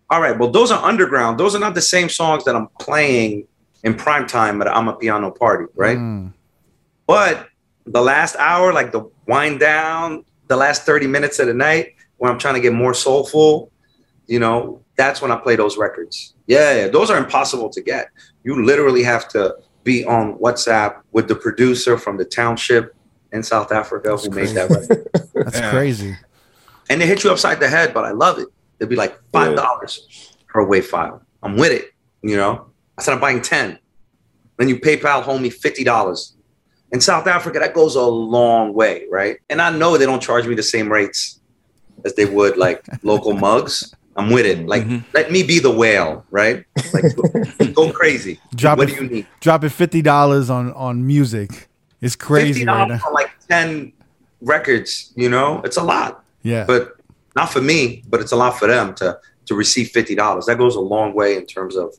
All 0.10 0.20
right, 0.20 0.38
well, 0.38 0.50
those 0.50 0.72
are 0.72 0.84
underground. 0.84 1.40
Those 1.40 1.56
are 1.56 1.60
not 1.60 1.76
the 1.76 1.82
same 1.82 2.10
songs 2.10 2.44
that 2.46 2.56
I'm 2.56 2.68
playing 2.80 3.48
in 3.84 3.96
prime 3.96 4.28
time 4.28 4.62
at 4.62 4.68
Amapiano 4.68 5.36
party, 5.38 5.66
right? 5.76 5.98
Mm. 5.98 6.34
But 7.08 7.48
the 7.86 8.02
last 8.02 8.36
hour, 8.38 8.74
like 8.74 8.92
the 8.92 9.10
wind 9.28 9.60
down, 9.60 10.24
the 10.48 10.56
last 10.56 10.84
30 10.84 11.08
minutes 11.08 11.40
of 11.40 11.48
the 11.48 11.54
night, 11.54 11.96
when 12.18 12.32
I'm 12.32 12.38
trying 12.38 12.54
to 12.56 12.60
get 12.62 12.74
more 12.74 12.94
soulful, 12.94 13.72
you 14.28 14.40
know, 14.40 14.82
that's 14.98 15.22
when 15.22 15.32
I 15.32 15.38
play 15.38 15.56
those 15.56 15.78
records. 15.78 16.36
Yeah, 16.48 16.76
yeah, 16.76 16.88
those 16.88 17.10
are 17.10 17.18
impossible 17.18 17.70
to 17.70 17.82
get. 17.82 18.10
You 18.44 18.64
literally 18.64 19.04
have 19.04 19.28
to 19.30 19.56
be 19.84 20.06
on 20.06 20.38
WhatsApp 20.38 21.02
with 21.12 21.28
the 21.28 21.36
producer 21.36 21.98
from 21.98 22.18
the 22.18 22.26
township 22.26 22.96
in 23.32 23.42
South 23.42 23.72
Africa 23.72 24.16
who 24.18 24.30
made 24.30 24.50
that 24.50 24.70
record. 24.70 25.08
That's 25.34 25.58
Yeah. 25.58 25.72
crazy. 25.72 26.16
And 26.90 27.02
they 27.02 27.08
hit 27.08 27.24
you 27.24 27.32
upside 27.32 27.60
the 27.60 27.70
head, 27.70 27.94
but 27.94 28.04
I 28.06 28.12
love 28.12 28.38
it. 28.38 28.48
It'd 28.80 28.90
be 28.90 28.96
like 28.96 29.18
five 29.32 29.56
dollars 29.56 30.36
per 30.48 30.64
wave 30.66 30.86
file. 30.88 31.22
I'm 31.42 31.56
with 31.56 31.72
it, 31.72 31.92
you 32.22 32.36
know. 32.36 32.68
I 33.02 33.04
said 33.04 33.16
I'm 33.16 33.20
buying 33.20 33.42
ten. 33.42 33.80
Then 34.58 34.70
you 34.70 34.80
PayPal 34.80 35.24
homie 35.24 35.52
fifty 35.52 35.84
dollars. 35.84 36.36
In 36.92 37.02
South 37.02 37.26
Africa, 37.26 37.58
that 37.58 37.74
goes 37.74 37.96
a 37.96 38.02
long 38.04 38.74
way, 38.74 39.08
right? 39.10 39.38
And 39.50 39.60
I 39.60 39.76
know 39.76 39.98
they 39.98 40.06
don't 40.06 40.22
charge 40.22 40.46
me 40.46 40.54
the 40.54 40.62
same 40.62 40.92
rates 40.92 41.40
as 42.06 42.14
they 42.14 42.26
would 42.26 42.58
like 42.58 42.86
local 43.04 43.34
mugs. 43.34 43.96
I'm 44.16 44.30
with 44.30 44.46
it. 44.46 44.68
Like, 44.68 44.84
mm-hmm. 44.84 45.10
let 45.16 45.32
me 45.32 45.42
be 45.42 45.58
the 45.58 45.72
whale, 45.72 46.26
right? 46.30 46.64
Like, 46.94 47.06
go, 47.16 47.66
go 47.88 47.92
crazy. 47.92 48.40
Drop 48.54 48.78
what 48.78 48.90
it, 48.90 48.98
do 48.98 49.04
you 49.04 49.10
need? 49.10 49.28
Dropping 49.40 49.70
fifty 49.70 50.04
dollars 50.04 50.52
on 50.52 50.72
on 50.74 51.08
music. 51.08 51.70
It's 52.02 52.16
crazy 52.16 52.54
Fifty 52.54 52.66
right 52.68 52.88
dollars 52.88 53.02
now. 53.02 53.08
for 53.08 53.14
like 53.14 53.32
ten 53.48 53.94
records. 54.42 55.12
You 55.16 55.30
know, 55.30 55.62
it's 55.64 55.78
a 55.78 55.84
lot. 55.84 56.24
Yeah. 56.44 56.66
but 56.66 56.98
not 57.36 57.52
for 57.52 57.62
me, 57.62 58.04
but 58.08 58.20
it's 58.20 58.32
a 58.32 58.36
lot 58.36 58.60
for 58.60 58.68
them 58.68 58.94
to 58.96 59.18
to 59.48 59.56
receive 59.56 59.90
fifty 59.90 60.14
dollars. 60.14 60.46
That 60.46 60.60
goes 60.60 60.76
a 60.76 60.82
long 60.82 61.16
way 61.16 61.36
in 61.36 61.48
terms 61.48 61.76
of 61.76 61.96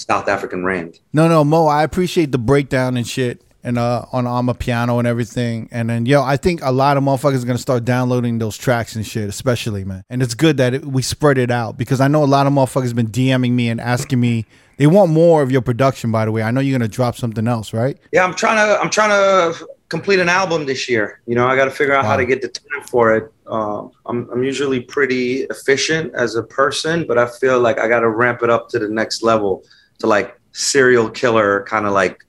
South 0.00 0.28
African 0.28 0.64
rand. 0.64 1.00
No, 1.12 1.28
no, 1.28 1.44
Mo. 1.44 1.66
I 1.66 1.82
appreciate 1.82 2.32
the 2.32 2.38
breakdown 2.38 2.96
and 2.96 3.06
shit, 3.06 3.42
and 3.62 3.78
uh, 3.78 4.06
on 4.12 4.24
Amapiano 4.24 4.98
and 4.98 5.06
everything. 5.06 5.68
And 5.70 5.90
then, 5.90 6.06
yo, 6.06 6.22
I 6.22 6.36
think 6.36 6.62
a 6.62 6.72
lot 6.72 6.96
of 6.96 7.02
motherfuckers 7.02 7.42
are 7.42 7.46
gonna 7.46 7.58
start 7.58 7.84
downloading 7.84 8.38
those 8.38 8.56
tracks 8.56 8.96
and 8.96 9.06
shit, 9.06 9.28
especially 9.28 9.84
man. 9.84 10.04
And 10.08 10.22
it's 10.22 10.34
good 10.34 10.56
that 10.56 10.74
it, 10.74 10.84
we 10.84 11.02
spread 11.02 11.38
it 11.38 11.50
out 11.50 11.76
because 11.76 12.00
I 12.00 12.08
know 12.08 12.24
a 12.24 12.26
lot 12.26 12.46
of 12.46 12.52
motherfuckers 12.52 12.94
been 12.94 13.08
DMing 13.08 13.52
me 13.52 13.68
and 13.68 13.80
asking 13.80 14.20
me 14.20 14.46
they 14.78 14.86
want 14.86 15.12
more 15.12 15.42
of 15.42 15.52
your 15.52 15.60
production. 15.60 16.10
By 16.10 16.24
the 16.24 16.32
way, 16.32 16.42
I 16.42 16.50
know 16.50 16.60
you're 16.60 16.78
gonna 16.78 16.88
drop 16.88 17.16
something 17.16 17.46
else, 17.46 17.72
right? 17.72 17.98
Yeah, 18.12 18.24
I'm 18.24 18.34
trying 18.34 18.56
to 18.56 18.80
I'm 18.80 18.90
trying 18.90 19.10
to 19.10 19.66
complete 19.90 20.20
an 20.20 20.28
album 20.28 20.64
this 20.64 20.88
year. 20.88 21.20
You 21.26 21.34
know, 21.34 21.46
I 21.46 21.56
got 21.56 21.66
to 21.66 21.70
figure 21.70 21.94
out 21.94 22.04
how 22.04 22.16
to 22.16 22.24
get 22.24 22.40
the 22.40 22.48
time 22.48 22.82
for 22.88 23.14
it. 23.14 23.30
Um, 23.46 23.90
I'm 24.06 24.30
I'm 24.30 24.42
usually 24.42 24.80
pretty 24.80 25.42
efficient 25.50 26.14
as 26.14 26.36
a 26.36 26.42
person, 26.42 27.06
but 27.06 27.18
I 27.18 27.26
feel 27.26 27.60
like 27.60 27.78
I 27.78 27.88
got 27.88 28.00
to 28.00 28.08
ramp 28.08 28.42
it 28.42 28.48
up 28.48 28.70
to 28.70 28.78
the 28.78 28.88
next 28.88 29.22
level 29.22 29.64
to 30.00 30.06
like 30.06 30.38
serial 30.52 31.08
killer 31.08 31.64
kind 31.68 31.86
of 31.86 31.92
like 31.92 32.24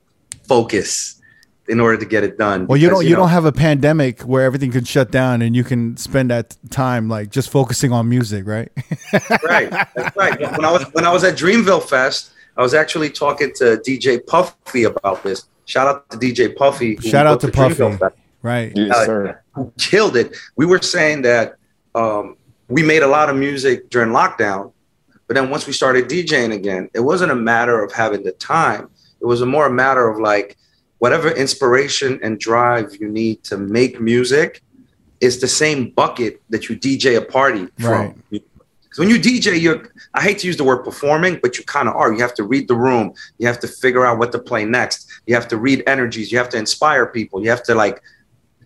focus 0.47 1.21
in 1.67 1.79
order 1.79 1.97
to 1.97 2.05
get 2.05 2.23
it 2.23 2.37
done. 2.37 2.67
Well, 2.67 2.77
you 2.77 2.89
don't 2.89 3.03
you 3.05 3.11
know, 3.11 3.17
don't 3.17 3.29
have 3.29 3.45
a 3.45 3.51
pandemic 3.51 4.21
where 4.21 4.43
everything 4.43 4.71
can 4.71 4.83
shut 4.83 5.11
down 5.11 5.41
and 5.41 5.55
you 5.55 5.63
can 5.63 5.95
spend 5.97 6.29
that 6.29 6.57
time 6.69 7.07
like 7.07 7.29
just 7.31 7.49
focusing 7.49 7.91
on 7.91 8.09
music, 8.09 8.45
right? 8.45 8.69
right. 9.43 9.69
That's 9.95 10.15
right. 10.17 10.39
When 10.39 10.65
I 10.65 10.71
was 10.71 10.83
when 10.93 11.05
I 11.05 11.11
was 11.11 11.23
at 11.23 11.35
Dreamville 11.37 11.83
Fest, 11.87 12.31
I 12.57 12.61
was 12.61 12.73
actually 12.73 13.09
talking 13.09 13.53
to 13.55 13.81
DJ 13.87 14.25
Puffy 14.25 14.83
about 14.83 15.23
this. 15.23 15.45
Shout 15.65 15.87
out 15.87 16.09
to 16.09 16.17
DJ 16.17 16.53
Puffy. 16.55 16.97
Shout 16.97 17.25
out 17.25 17.39
to 17.41 17.47
booked 17.47 17.55
the 17.57 17.61
Dreamville 17.63 17.99
Puffy. 17.99 18.15
Fest. 18.15 18.15
right. 18.41 18.71
Yes, 18.75 18.95
Uh, 18.97 19.05
sir. 19.05 19.41
Who 19.53 19.71
killed 19.77 20.17
it. 20.17 20.35
We 20.57 20.65
were 20.65 20.81
saying 20.81 21.21
that 21.21 21.55
um, 21.95 22.35
we 22.67 22.83
made 22.83 23.03
a 23.03 23.07
lot 23.07 23.29
of 23.29 23.35
music 23.37 23.89
during 23.89 24.09
lockdown, 24.11 24.73
but 25.31 25.35
then 25.35 25.49
once 25.49 25.65
we 25.65 25.71
started 25.71 26.09
DJing 26.09 26.51
again, 26.53 26.89
it 26.93 26.99
wasn't 26.99 27.31
a 27.31 27.35
matter 27.35 27.81
of 27.81 27.93
having 27.93 28.21
the 28.21 28.33
time. 28.33 28.89
It 29.21 29.25
was 29.25 29.39
a 29.39 29.45
more 29.45 29.67
a 29.67 29.71
matter 29.71 30.09
of 30.09 30.19
like 30.19 30.57
whatever 30.97 31.31
inspiration 31.31 32.19
and 32.21 32.37
drive 32.37 32.97
you 32.99 33.07
need 33.07 33.41
to 33.45 33.55
make 33.55 34.01
music 34.01 34.61
is 35.21 35.39
the 35.39 35.47
same 35.47 35.91
bucket 35.91 36.41
that 36.49 36.67
you 36.67 36.75
DJ 36.75 37.17
a 37.17 37.21
party 37.21 37.69
Right. 37.79 38.13
from. 38.13 38.23
Because 38.29 38.99
when 38.99 39.09
you 39.09 39.15
DJ, 39.15 39.57
you're 39.57 39.89
I 40.13 40.21
hate 40.21 40.39
to 40.39 40.47
use 40.47 40.57
the 40.57 40.65
word 40.65 40.83
performing, 40.83 41.39
but 41.41 41.57
you 41.57 41.63
kind 41.63 41.87
of 41.87 41.95
are. 41.95 42.11
You 42.11 42.19
have 42.19 42.33
to 42.33 42.43
read 42.43 42.67
the 42.67 42.75
room. 42.75 43.13
You 43.37 43.47
have 43.47 43.61
to 43.61 43.69
figure 43.69 44.05
out 44.05 44.17
what 44.19 44.33
to 44.33 44.39
play 44.39 44.65
next. 44.65 45.09
You 45.27 45.35
have 45.35 45.47
to 45.47 45.55
read 45.55 45.81
energies. 45.87 46.29
You 46.29 46.39
have 46.39 46.49
to 46.49 46.57
inspire 46.57 47.05
people. 47.05 47.41
You 47.41 47.51
have 47.51 47.63
to 47.63 47.73
like 47.73 48.01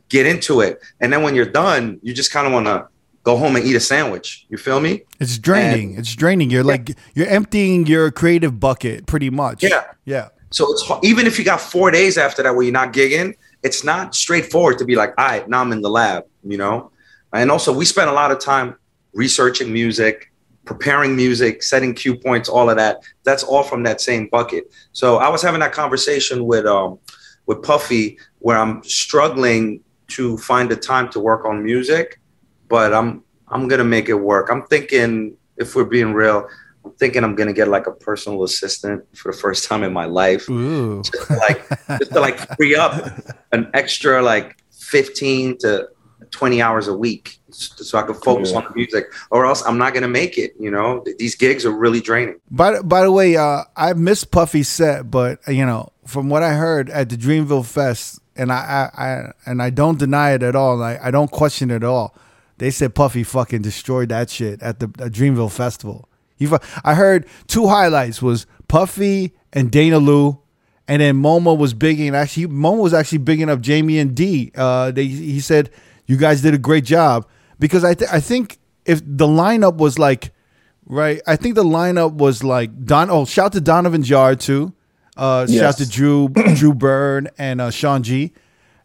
get 0.10 0.26
into 0.26 0.62
it. 0.62 0.82
And 1.00 1.14
then 1.14 1.22
when 1.22 1.36
you're 1.36 1.46
done, 1.46 2.00
you 2.02 2.12
just 2.12 2.32
kind 2.32 2.48
of 2.48 2.54
want 2.54 2.66
to 2.66 2.88
go 3.26 3.36
home 3.36 3.56
and 3.58 3.66
eat 3.66 3.76
a 3.76 3.80
sandwich. 3.80 4.46
You 4.50 4.58
feel 4.58 4.80
me? 4.80 5.02
It's 5.20 5.38
draining. 5.38 5.98
it's 5.98 6.16
draining. 6.16 6.50
You're 6.50 6.64
like 6.64 6.96
you're 7.16 7.28
emptying 7.28 7.86
your 7.88 8.12
creative 8.12 8.60
bucket 8.60 9.08
pretty 9.08 9.30
much. 9.30 9.64
Yeah. 9.64 9.84
Yeah. 10.06 10.30
So 10.52 10.72
it's 10.72 10.90
even 11.04 11.28
if 11.28 11.38
you 11.38 11.44
got 11.44 11.60
four 11.60 11.92
days 11.92 12.18
after 12.18 12.42
that 12.44 12.56
where 12.56 12.64
you're 12.64 12.72
not 12.72 12.94
gigging, 12.94 13.36
it's 13.64 13.84
not 13.84 14.16
straightforward 14.16 14.78
to 14.78 14.86
be 14.86 14.96
like, 14.96 15.14
all 15.18 15.26
right, 15.26 15.50
now 15.50 15.62
I'm 15.62 15.72
in 15.72 15.82
the 15.82 15.90
lab, 15.90 16.24
you 16.44 16.58
know? 16.58 16.92
And 17.34 17.52
also, 17.52 17.74
we 17.74 17.84
spent 17.84 18.10
a 18.10 18.14
lot 18.14 18.32
of 18.32 18.40
time 18.40 18.78
researching 19.14 19.74
music, 19.74 20.32
preparing 20.64 21.16
music, 21.16 21.64
setting 21.64 21.94
cue 21.94 22.16
points, 22.16 22.48
all 22.48 22.70
of 22.70 22.78
that. 22.78 23.00
That's 23.24 23.44
all 23.44 23.64
from 23.64 23.84
that 23.84 24.00
same 24.00 24.28
bucket. 24.28 24.72
So 24.94 25.18
I 25.18 25.28
was 25.30 25.42
having 25.42 25.60
that 25.60 25.74
conversation 25.74 26.46
with 26.46 26.66
um, 26.66 27.00
with 27.48 27.62
Puffy 27.64 28.18
where 28.40 28.58
I'm 28.58 28.84
struggling 28.84 29.82
to 30.10 30.38
find 30.38 30.70
the 30.70 30.76
time 30.76 31.10
to 31.10 31.20
work 31.20 31.44
on 31.46 31.64
music, 31.64 32.20
but 32.68 32.94
I'm 32.94 33.24
I'm 33.48 33.68
gonna 33.68 33.84
make 33.84 34.10
it 34.10 34.16
work. 34.16 34.50
I'm 34.52 34.64
thinking, 34.68 35.36
if 35.58 35.76
we're 35.76 35.86
being 35.86 36.14
real, 36.14 36.48
I'm 36.84 36.92
thinking 36.94 37.24
I'm 37.24 37.36
gonna 37.36 37.54
get 37.54 37.68
like 37.68 37.88
a 37.88 37.92
personal 37.92 38.44
assistant 38.44 39.04
for 39.16 39.32
the 39.32 39.38
first 39.38 39.68
time 39.68 39.84
in 39.84 39.94
my 39.94 40.06
life 40.06 40.50
Ooh. 40.50 41.02
just 41.04 41.30
like 41.30 41.68
just 42.00 42.12
to 42.12 42.20
like 42.20 42.38
free 42.58 42.76
up 42.76 42.94
an 43.52 43.70
extra 43.74 44.22
like 44.22 44.58
15 44.72 45.58
to 45.60 45.88
20 46.32 46.62
hours 46.62 46.88
a 46.88 46.96
week 46.98 47.40
so 47.50 47.98
I 47.98 48.02
can 48.04 48.16
focus 48.16 48.52
Yeah. 48.52 48.58
on 48.58 48.64
the 48.66 48.72
music 48.76 49.06
or 49.32 49.46
else 49.46 49.64
I'm 49.66 49.78
not 49.78 49.94
going 49.94 50.04
to 50.04 50.10
make 50.10 50.38
it, 50.38 50.54
you 50.60 50.70
know. 50.70 51.04
These 51.18 51.36
gigs 51.36 51.66
are 51.66 51.72
really 51.72 52.02
draining. 52.02 52.36
By 52.52 52.82
by 52.82 53.04
the 53.04 53.12
way, 53.12 53.38
uh, 53.38 53.64
I 53.78 53.94
missed 53.94 54.32
Puffy's 54.32 54.68
set, 54.68 55.10
but 55.10 55.40
you 55.48 55.66
know, 55.66 55.92
from 56.06 56.30
what 56.30 56.44
I 56.44 56.54
heard 56.54 56.90
at 56.90 57.10
the 57.10 57.16
Dreamville 57.16 57.66
Fest, 57.66 58.20
and 58.36 58.52
I, 58.52 58.92
I, 58.98 59.04
I 59.06 59.32
and 59.46 59.62
I 59.62 59.70
don't 59.70 59.98
deny 59.98 60.32
it 60.34 60.44
at 60.44 60.56
all. 60.56 60.84
I, 60.84 61.00
I 61.02 61.12
don't 61.12 61.32
question 61.32 61.72
it 61.72 61.76
at 61.76 61.84
all. 61.86 62.14
They 62.58 62.72
said 62.72 62.96
Puffy 62.96 63.24
fucking 63.24 63.62
destroyed 63.62 64.10
that 64.10 64.30
shit 64.30 64.62
at 64.62 64.80
the 64.80 64.86
at 65.00 65.12
Dreamville 65.12 65.52
Festival. 65.52 66.08
He, 66.38 66.46
fu- 66.46 66.58
I 66.84 66.94
heard 66.96 67.26
two 67.48 67.68
highlights 67.68 68.22
was 68.22 68.46
Puffy 68.68 69.34
and 69.54 69.72
Dana 69.72 70.00
Lou, 70.00 70.40
and 70.88 71.02
then 71.02 71.16
Momo 71.22 71.58
was 71.58 71.74
bigging. 71.74 72.14
Actually, 72.16 72.48
Momo 72.48 72.82
was 72.82 72.94
actually 72.94 73.20
bigging 73.20 73.50
up 73.50 73.62
Jamie 73.62 74.00
and 74.00 74.16
D. 74.16 74.52
Uh, 74.56 74.92
they 74.92 75.06
he 75.06 75.40
said 75.40 75.70
you 76.06 76.18
guys 76.18 76.42
did 76.42 76.54
a 76.54 76.58
great 76.58 76.86
job 76.86 77.28
because 77.60 77.84
I 77.84 77.94
th- 77.94 78.10
I 78.12 78.20
think 78.20 78.58
if 78.86 79.02
the 79.06 79.28
lineup 79.28 79.76
was 79.78 79.98
like, 80.00 80.32
right? 80.86 81.22
I 81.28 81.36
think 81.36 81.56
the 81.56 81.64
lineup 81.64 82.14
was 82.14 82.44
like 82.44 82.86
Don. 82.86 83.10
Oh, 83.10 83.26
shout 83.26 83.52
to 83.54 83.62
Donovan 83.62 84.04
Jar 84.04 84.36
too. 84.36 84.74
Uh, 85.18 85.46
Yes. 85.50 85.60
Shout 85.62 85.78
to 85.78 85.90
Drew, 85.90 86.28
Drew 86.56 86.74
Bird, 86.74 87.32
and 87.38 87.60
uh, 87.62 87.72
Sean 87.72 88.04
G. 88.04 88.34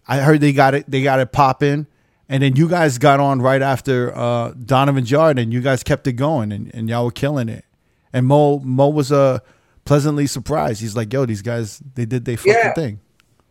I 0.06 0.18
heard 0.18 0.40
they 0.40 0.52
got 0.52 0.74
it. 0.74 0.88
They 0.90 1.02
got 1.02 1.18
it 1.20 1.32
popping, 1.32 1.86
and 2.30 2.42
then 2.42 2.56
you 2.56 2.68
guys 2.68 2.96
got 2.96 3.20
on 3.20 3.42
right 3.42 3.60
after 3.60 4.16
uh, 4.16 4.52
Donovan 4.52 5.04
Jar, 5.04 5.30
and 5.36 5.52
you 5.52 5.60
guys 5.60 5.82
kept 5.82 6.06
it 6.06 6.12
going, 6.14 6.52
and, 6.52 6.70
and 6.74 6.88
y'all 6.88 7.04
were 7.04 7.10
killing 7.10 7.50
it. 7.50 7.64
And 8.12 8.26
Mo 8.26 8.60
Mo 8.60 8.88
was 8.88 9.12
uh, 9.12 9.40
pleasantly 9.84 10.26
surprised. 10.26 10.80
He's 10.80 10.96
like, 10.96 11.12
"Yo, 11.12 11.26
these 11.26 11.42
guys, 11.42 11.82
they 11.94 12.06
did 12.06 12.24
their 12.24 12.38
fucking 12.38 12.52
Yeah. 12.54 12.72
thing." 12.72 13.00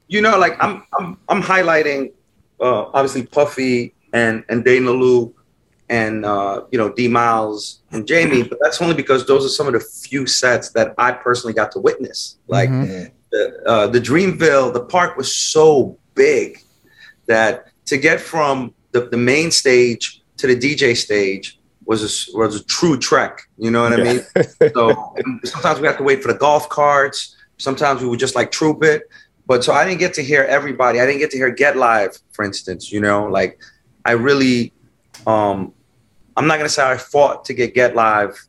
you 0.08 0.22
know, 0.22 0.40
like 0.40 0.56
I'm 0.60 0.82
I'm 0.98 1.18
I'm 1.30 1.44
highlighting 1.44 2.12
uh, 2.60 2.86
obviously 2.96 3.28
Puffy 3.28 3.94
and 4.12 4.44
and 4.50 4.66
Dana 4.66 4.90
Lou 4.90 5.36
and 5.90 6.26
uh, 6.26 6.64
you 6.72 6.78
know 6.80 6.92
D 6.92 7.08
Miles 7.08 7.82
and 7.92 8.08
Jamie, 8.08 8.42
but 8.44 8.58
that's 8.62 8.82
only 8.82 8.96
because 8.96 9.28
those 9.28 9.46
are 9.46 9.50
some 9.50 9.68
of 9.68 9.74
the 9.74 9.80
few 9.80 10.26
sets 10.26 10.72
that 10.72 10.96
I 10.98 11.12
personally 11.12 11.54
got 11.54 11.72
to 11.74 11.80
witness. 11.80 12.38
Like 12.48 12.70
Mhm. 12.70 13.12
the 13.32 13.62
uh, 13.68 13.88
the 13.88 14.00
Dreamville, 14.02 14.74
the 14.74 14.82
park 14.84 15.16
was 15.16 15.36
so 15.36 15.98
big 16.16 16.64
that 17.28 17.68
to 17.90 17.98
get 17.98 18.20
from 18.20 18.74
the, 18.92 19.02
the 19.02 19.18
main 19.18 19.52
stage 19.52 20.22
to 20.38 20.48
the 20.48 20.56
DJ 20.56 20.96
stage 20.96 21.60
was 21.86 22.02
a, 22.04 22.38
was 22.38 22.56
a 22.56 22.64
true 22.66 22.98
trek. 22.98 23.42
You 23.58 23.72
know 23.72 23.84
what 23.84 24.00
I 24.00 24.04
mean? 24.04 24.22
so 24.74 25.16
sometimes 25.44 25.80
we 25.80 25.88
have 25.88 25.98
to 25.98 26.04
wait 26.04 26.22
for 26.22 26.32
the 26.32 26.38
golf 26.38 26.70
carts. 26.70 27.36
Sometimes 27.58 28.02
we 28.02 28.08
would 28.08 28.20
just 28.20 28.36
like 28.36 28.52
troop 28.52 28.84
it. 28.84 29.10
But 29.48 29.64
so 29.64 29.74
I 29.74 29.84
didn't 29.86 30.00
get 30.00 30.14
to 30.14 30.24
hear 30.24 30.44
everybody. 30.44 31.00
I 31.00 31.06
didn't 31.08 31.20
get 31.20 31.32
to 31.32 31.38
hear 31.38 31.50
Get 31.50 31.76
Live, 31.76 32.18
for 32.32 32.46
instance. 32.46 32.92
You 32.92 33.02
know, 33.02 33.26
like 33.26 33.60
I 34.06 34.12
really, 34.12 34.72
um, 35.26 35.74
I'm 36.38 36.46
not 36.46 36.58
gonna 36.58 36.70
say 36.70 36.84
I 36.84 36.98
fought 36.98 37.46
to 37.46 37.56
get 37.56 37.74
Get 37.74 37.96
Live 37.96 38.40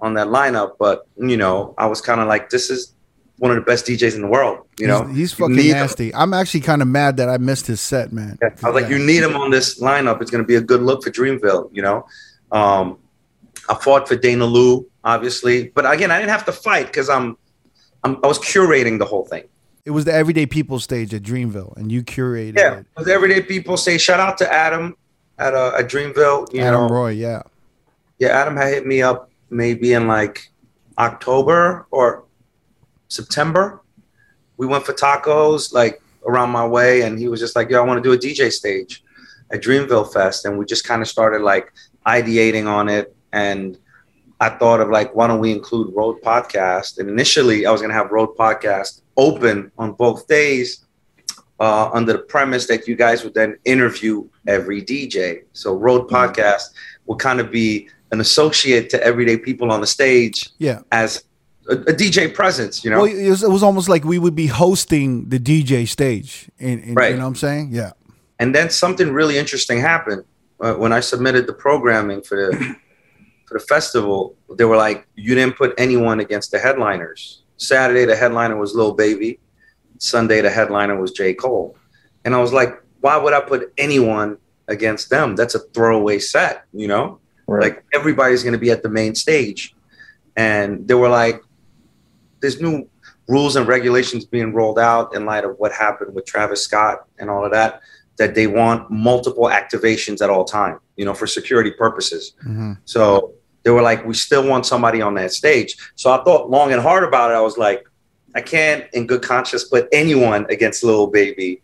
on 0.00 0.14
that 0.14 0.28
lineup, 0.28 0.76
but 0.78 1.06
you 1.18 1.36
know, 1.36 1.74
I 1.76 1.86
was 1.86 2.00
kind 2.00 2.22
of 2.22 2.28
like, 2.28 2.48
this 2.48 2.70
is 2.70 2.94
one 3.40 3.50
of 3.50 3.54
the 3.56 3.62
best 3.62 3.86
DJs 3.86 4.16
in 4.16 4.20
the 4.20 4.28
world. 4.28 4.66
You 4.78 4.86
know, 4.86 5.04
he's, 5.06 5.16
he's 5.16 5.32
fucking 5.32 5.56
need 5.56 5.70
him. 5.70 5.78
nasty. 5.78 6.14
I'm 6.14 6.34
actually 6.34 6.60
kind 6.60 6.82
of 6.82 6.88
mad 6.88 7.16
that 7.16 7.30
I 7.30 7.38
missed 7.38 7.66
his 7.66 7.80
set, 7.80 8.12
man. 8.12 8.38
I 8.42 8.70
was 8.70 8.82
like, 8.82 8.90
you 8.90 8.98
need 8.98 9.22
him 9.22 9.34
on 9.34 9.50
this 9.50 9.80
lineup. 9.80 10.20
It's 10.20 10.30
going 10.30 10.44
to 10.44 10.46
be 10.46 10.56
a 10.56 10.60
good 10.60 10.82
look 10.82 11.02
for 11.02 11.10
Dreamville, 11.10 11.70
you 11.72 11.80
know. 11.80 12.06
Um, 12.52 12.98
I 13.70 13.74
fought 13.76 14.06
for 14.06 14.14
Dana 14.16 14.44
Lou, 14.44 14.86
obviously, 15.04 15.68
but 15.68 15.90
again, 15.90 16.10
I 16.10 16.18
didn't 16.18 16.32
have 16.32 16.44
to 16.46 16.52
fight 16.52 16.88
because 16.88 17.08
I'm, 17.08 17.38
I'm, 18.04 18.18
I 18.22 18.26
was 18.26 18.38
curating 18.38 18.98
the 18.98 19.06
whole 19.06 19.24
thing. 19.24 19.44
It 19.86 19.92
was 19.92 20.04
the 20.04 20.12
everyday 20.12 20.44
people 20.44 20.78
stage 20.78 21.14
at 21.14 21.22
Dreamville, 21.22 21.74
and 21.78 21.90
you 21.90 22.02
curated 22.02 22.58
Yeah, 22.58 22.74
it. 22.80 22.86
because 22.94 23.08
everyday 23.08 23.40
people 23.40 23.78
say 23.78 23.96
shout 23.96 24.20
out 24.20 24.36
to 24.38 24.52
Adam 24.52 24.94
at 25.38 25.54
uh, 25.54 25.72
at 25.78 25.88
Dreamville. 25.88 26.52
You 26.52 26.60
Adam 26.60 26.88
know, 26.88 26.94
Roy, 26.94 27.12
yeah. 27.12 27.42
yeah, 28.18 28.28
Adam 28.28 28.54
had 28.54 28.68
hit 28.68 28.86
me 28.86 29.00
up 29.00 29.30
maybe 29.48 29.94
in 29.94 30.06
like 30.06 30.50
October 30.98 31.86
or 31.90 32.24
September. 33.10 33.82
We 34.56 34.66
went 34.66 34.84
for 34.86 34.92
tacos 34.94 35.72
like 35.72 36.00
around 36.26 36.50
my 36.50 36.66
way, 36.66 37.02
and 37.02 37.18
he 37.18 37.28
was 37.28 37.40
just 37.40 37.54
like, 37.56 37.68
"Yo, 37.70 37.78
I 37.82 37.84
want 37.86 38.02
to 38.02 38.08
do 38.08 38.12
a 38.14 38.18
DJ 38.18 38.50
stage 38.50 39.02
at 39.50 39.60
Dreamville 39.62 40.10
Fest," 40.12 40.44
and 40.46 40.58
we 40.58 40.64
just 40.64 40.84
kind 40.84 41.02
of 41.02 41.08
started 41.08 41.42
like 41.42 41.72
ideating 42.06 42.66
on 42.66 42.88
it. 42.88 43.14
And 43.32 43.76
I 44.40 44.48
thought 44.48 44.80
of 44.80 44.88
like, 44.88 45.14
why 45.14 45.26
don't 45.26 45.40
we 45.40 45.52
include 45.52 45.94
Road 45.94 46.22
Podcast? 46.22 46.98
And 46.98 47.08
initially, 47.10 47.66
I 47.66 47.70
was 47.72 47.82
gonna 47.82 47.94
have 47.94 48.10
Road 48.10 48.36
Podcast 48.38 49.02
open 49.16 49.70
on 49.78 49.92
both 49.92 50.26
days. 50.26 50.86
Uh, 51.58 51.90
under 51.92 52.14
the 52.14 52.20
premise 52.20 52.66
that 52.66 52.88
you 52.88 52.96
guys 52.96 53.22
would 53.22 53.34
then 53.34 53.54
interview 53.66 54.26
every 54.46 54.80
DJ. 54.80 55.42
So 55.52 55.74
Road 55.74 56.08
Podcast 56.08 56.70
will 57.04 57.16
kind 57.16 57.38
of 57.38 57.50
be 57.50 57.86
an 58.12 58.20
associate 58.20 58.88
to 58.88 59.04
everyday 59.04 59.36
people 59.36 59.70
on 59.70 59.82
the 59.82 59.86
stage 59.86 60.48
Yeah. 60.56 60.78
as 60.90 61.24
a, 61.70 61.74
a 61.74 61.94
DJ 61.94 62.32
presence, 62.34 62.84
you 62.84 62.90
know? 62.90 63.02
Well, 63.02 63.06
it 63.06 63.30
was, 63.30 63.42
it 63.42 63.50
was 63.50 63.62
almost 63.62 63.88
like 63.88 64.04
we 64.04 64.18
would 64.18 64.34
be 64.34 64.46
hosting 64.46 65.28
the 65.28 65.38
DJ 65.38 65.88
stage. 65.88 66.50
In, 66.58 66.80
in, 66.80 66.94
Right. 66.94 67.12
You 67.12 67.16
know 67.16 67.22
what 67.22 67.28
I'm 67.28 67.36
saying? 67.36 67.68
Yeah. 67.72 67.92
and 68.38 68.54
then 68.54 68.70
something 68.70 69.12
really 69.12 69.38
interesting 69.38 69.80
happened 69.80 70.24
uh, 70.60 70.74
when 70.74 70.92
I 70.92 71.00
submitted 71.00 71.46
the 71.46 71.52
programming 71.52 72.22
for 72.22 72.36
the 72.36 72.76
for 73.46 73.58
the 73.58 73.64
festival. 73.64 74.34
They 74.58 74.64
were 74.64 74.76
like, 74.76 75.06
"You 75.16 75.34
didn't 75.34 75.56
put 75.56 75.74
anyone 75.78 76.20
against 76.20 76.50
the 76.50 76.58
headliners." 76.58 77.42
Saturday, 77.56 78.04
the 78.04 78.16
headliner 78.16 78.56
was 78.56 78.74
Lil 78.74 78.94
Baby. 78.94 79.38
Sunday, 79.98 80.40
the 80.40 80.50
headliner 80.50 80.98
was 80.98 81.12
J. 81.12 81.34
Cole, 81.34 81.76
and 82.24 82.34
I 82.34 82.38
was 82.38 82.52
like, 82.52 82.82
"Why 83.00 83.16
would 83.16 83.34
I 83.34 83.40
put 83.40 83.72
anyone 83.76 84.38
against 84.68 85.10
them? 85.10 85.36
That's 85.36 85.54
a 85.54 85.60
throwaway 85.74 86.18
set, 86.18 86.64
you 86.72 86.88
know." 86.88 87.18
Right. 87.46 87.62
Like 87.62 87.84
everybody's 87.92 88.42
going 88.42 88.52
to 88.54 88.58
be 88.58 88.70
at 88.70 88.82
the 88.82 88.88
main 88.88 89.14
stage, 89.14 89.74
and 90.36 90.86
they 90.86 90.94
were 90.94 91.08
like, 91.08 91.42
"There's 92.40 92.60
new 92.60 92.88
rules 93.28 93.56
and 93.56 93.66
regulations 93.66 94.24
being 94.24 94.52
rolled 94.52 94.78
out 94.78 95.14
in 95.14 95.24
light 95.24 95.44
of 95.44 95.56
what 95.58 95.72
happened 95.72 96.14
with 96.14 96.26
Travis 96.26 96.62
Scott 96.62 97.04
and 97.18 97.30
all 97.30 97.44
of 97.44 97.52
that." 97.52 97.80
That 98.18 98.34
they 98.34 98.46
want 98.46 98.90
multiple 98.90 99.44
activations 99.44 100.20
at 100.20 100.28
all 100.28 100.44
time, 100.44 100.78
you 100.96 101.06
know, 101.06 101.14
for 101.14 101.26
security 101.26 101.70
purposes. 101.70 102.34
Mhm. 102.46 102.76
So 102.84 103.32
they 103.62 103.70
were 103.70 103.80
like, 103.80 104.04
we 104.04 104.12
still 104.12 104.46
want 104.46 104.66
somebody 104.66 105.00
on 105.00 105.14
that 105.14 105.32
stage. 105.32 105.76
So 105.94 106.10
I 106.10 106.22
thought 106.22 106.50
long 106.50 106.72
and 106.72 106.82
hard 106.82 107.02
about 107.04 107.30
it. 107.30 107.34
I 107.34 107.40
was 107.40 107.56
like, 107.56 107.86
I 108.34 108.42
can't, 108.42 108.84
in 108.92 109.06
good 109.06 109.22
conscience, 109.22 109.64
put 109.64 109.88
anyone 109.90 110.46
against 110.50 110.84
Lil 110.84 111.06
Baby 111.06 111.62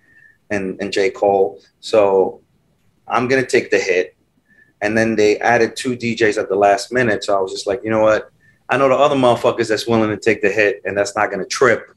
and, 0.51 0.81
and 0.81 0.93
J. 0.93 1.11
Cole. 1.11 1.61
So 1.81 2.41
I'm 3.07 3.29
going 3.29 3.43
to 3.43 3.49
take 3.49 3.71
the 3.71 3.79
hit. 3.79 4.17
And 4.81 4.97
then 4.97 5.17
they 5.17 5.39
added 5.39 5.77
two 5.77 5.95
DJs 5.97 6.39
at 6.39 6.49
the 6.49 6.57
last 6.57 6.91
minute. 6.93 7.25
So 7.25 7.37
I 7.37 7.41
was 7.41 7.53
just 7.53 7.67
like, 7.67 7.83
you 7.85 7.91
know 7.91 8.01
what? 8.03 8.31
I 8.69 8.77
know 8.77 8.89
the 8.89 8.95
other 8.95 9.17
motherfuckers 9.17 9.69
that's 9.69 9.87
willing 9.87 10.11
to 10.11 10.17
take 10.17 10.43
the 10.43 10.51
hit 10.51 10.83
and 10.85 10.97
that's 10.97 11.15
not 11.15 11.31
going 11.31 11.41
to 11.41 11.47
trip 11.47 11.95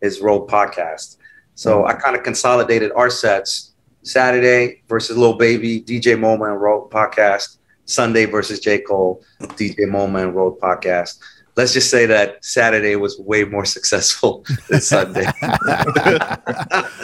is 0.00 0.20
Road 0.20 0.48
Podcast. 0.48 1.16
So 1.54 1.78
mm-hmm. 1.78 1.88
I 1.88 1.92
kind 1.94 2.16
of 2.16 2.22
consolidated 2.22 2.92
our 2.92 3.10
sets 3.10 3.74
Saturday 4.02 4.82
versus 4.88 5.16
Lil 5.16 5.34
Baby, 5.34 5.80
DJ 5.82 6.18
Moma 6.18 6.50
and 6.50 6.60
Road 6.60 6.90
Podcast. 6.90 7.58
Sunday 7.90 8.24
versus 8.24 8.60
J. 8.60 8.78
Cole, 8.78 9.22
DJ 9.40 9.80
Moma 9.80 10.22
and 10.22 10.34
Road 10.34 10.60
Podcast. 10.60 11.18
Let's 11.60 11.74
just 11.74 11.90
say 11.90 12.06
that 12.06 12.42
Saturday 12.42 12.96
was 12.96 13.18
way 13.18 13.44
more 13.44 13.66
successful 13.66 14.46
than 14.70 14.80
Sunday. 14.80 15.26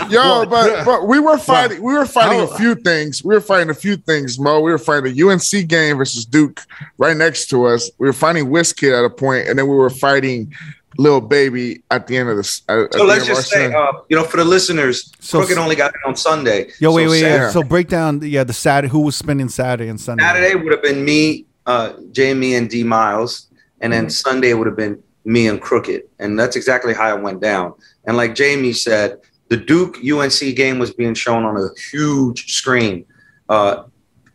Yo, 0.09 0.47
but 0.47 0.83
but 0.87 1.07
we 1.07 1.21
were 1.21 1.37
fighting. 1.37 1.83
We 1.83 1.93
were 1.93 2.07
fighting 2.07 2.41
a 2.41 2.47
few 2.57 2.75
things. 2.75 3.23
We 3.23 3.35
were 3.35 3.43
fighting 3.43 3.69
a 3.69 3.75
few 3.75 3.99
things, 3.99 4.39
Mo. 4.39 4.61
We 4.61 4.71
were 4.71 4.79
fighting 4.79 5.13
a 5.13 5.29
UNC 5.29 5.69
game 5.69 5.99
versus 5.99 6.25
Duke 6.25 6.63
right 6.97 7.15
next 7.15 7.49
to 7.49 7.67
us. 7.67 7.91
We 7.99 8.07
were 8.07 8.15
fighting 8.15 8.47
Wizkid 8.47 8.99
at 8.99 9.05
a 9.05 9.11
point, 9.11 9.47
and 9.47 9.59
then 9.59 9.69
we 9.69 9.77
were 9.77 9.91
fighting 9.91 10.55
Lil 10.97 11.21
Baby 11.21 11.83
at 11.91 12.07
the 12.07 12.17
end 12.17 12.31
of 12.31 12.39
this. 12.39 12.63
At, 12.67 12.79
at 12.79 12.93
So 12.95 12.99
the 13.01 13.05
let's 13.05 13.27
just 13.27 13.51
say, 13.51 13.71
uh, 13.71 13.93
you 14.09 14.17
know, 14.17 14.25
for 14.25 14.39
the 14.39 14.45
listeners, 14.45 15.13
So- 15.21 15.41
Crooked 15.41 15.59
only 15.59 15.77
got 15.77 15.91
it 15.91 16.01
on 16.07 16.17
Sunday. 16.17 16.71
Yo, 16.81 16.95
wait, 16.95 17.05
So 17.05 17.11
wait, 17.11 17.21
Saturday, 17.21 17.45
wait. 17.45 17.53
So 17.53 17.63
break 17.63 17.89
down, 17.89 18.23
yeah, 18.23 18.43
the 18.45 18.55
Saturday. 18.55 18.91
Who 18.91 19.01
was 19.01 19.17
spending 19.17 19.51
Saturday 19.51 19.91
and 19.91 20.01
Sunday? 20.01 20.25
Saturday 20.25 20.55
would 20.55 20.73
have 20.73 20.83
been 20.83 21.05
me, 21.05 21.45
uh, 21.67 21.93
Jamie, 22.13 22.55
and 22.55 22.71
D 22.71 22.85
Miles, 22.85 23.49
and 23.81 23.93
then 23.93 24.09
Sunday 24.11 24.53
would 24.55 24.67
have 24.67 24.77
been 24.77 25.03
me 25.25 25.49
and 25.49 25.61
Crooked, 25.61 26.03
and 26.19 26.39
that's 26.39 26.57
exactly 26.57 26.95
how 26.95 27.15
it 27.17 27.23
went 27.23 27.41
down. 27.41 27.75
And 28.07 28.17
like 28.17 28.35
Jamie 28.35 28.73
said, 28.73 29.19
the 29.49 29.57
Duke 29.57 29.99
UNC 30.05 30.39
game 30.57 30.79
was 30.79 30.93
being 30.93 31.15
shown 31.15 31.45
on 31.45 31.57
a 31.57 31.69
huge 31.91 32.53
screen, 32.53 33.05
uh, 33.49 33.85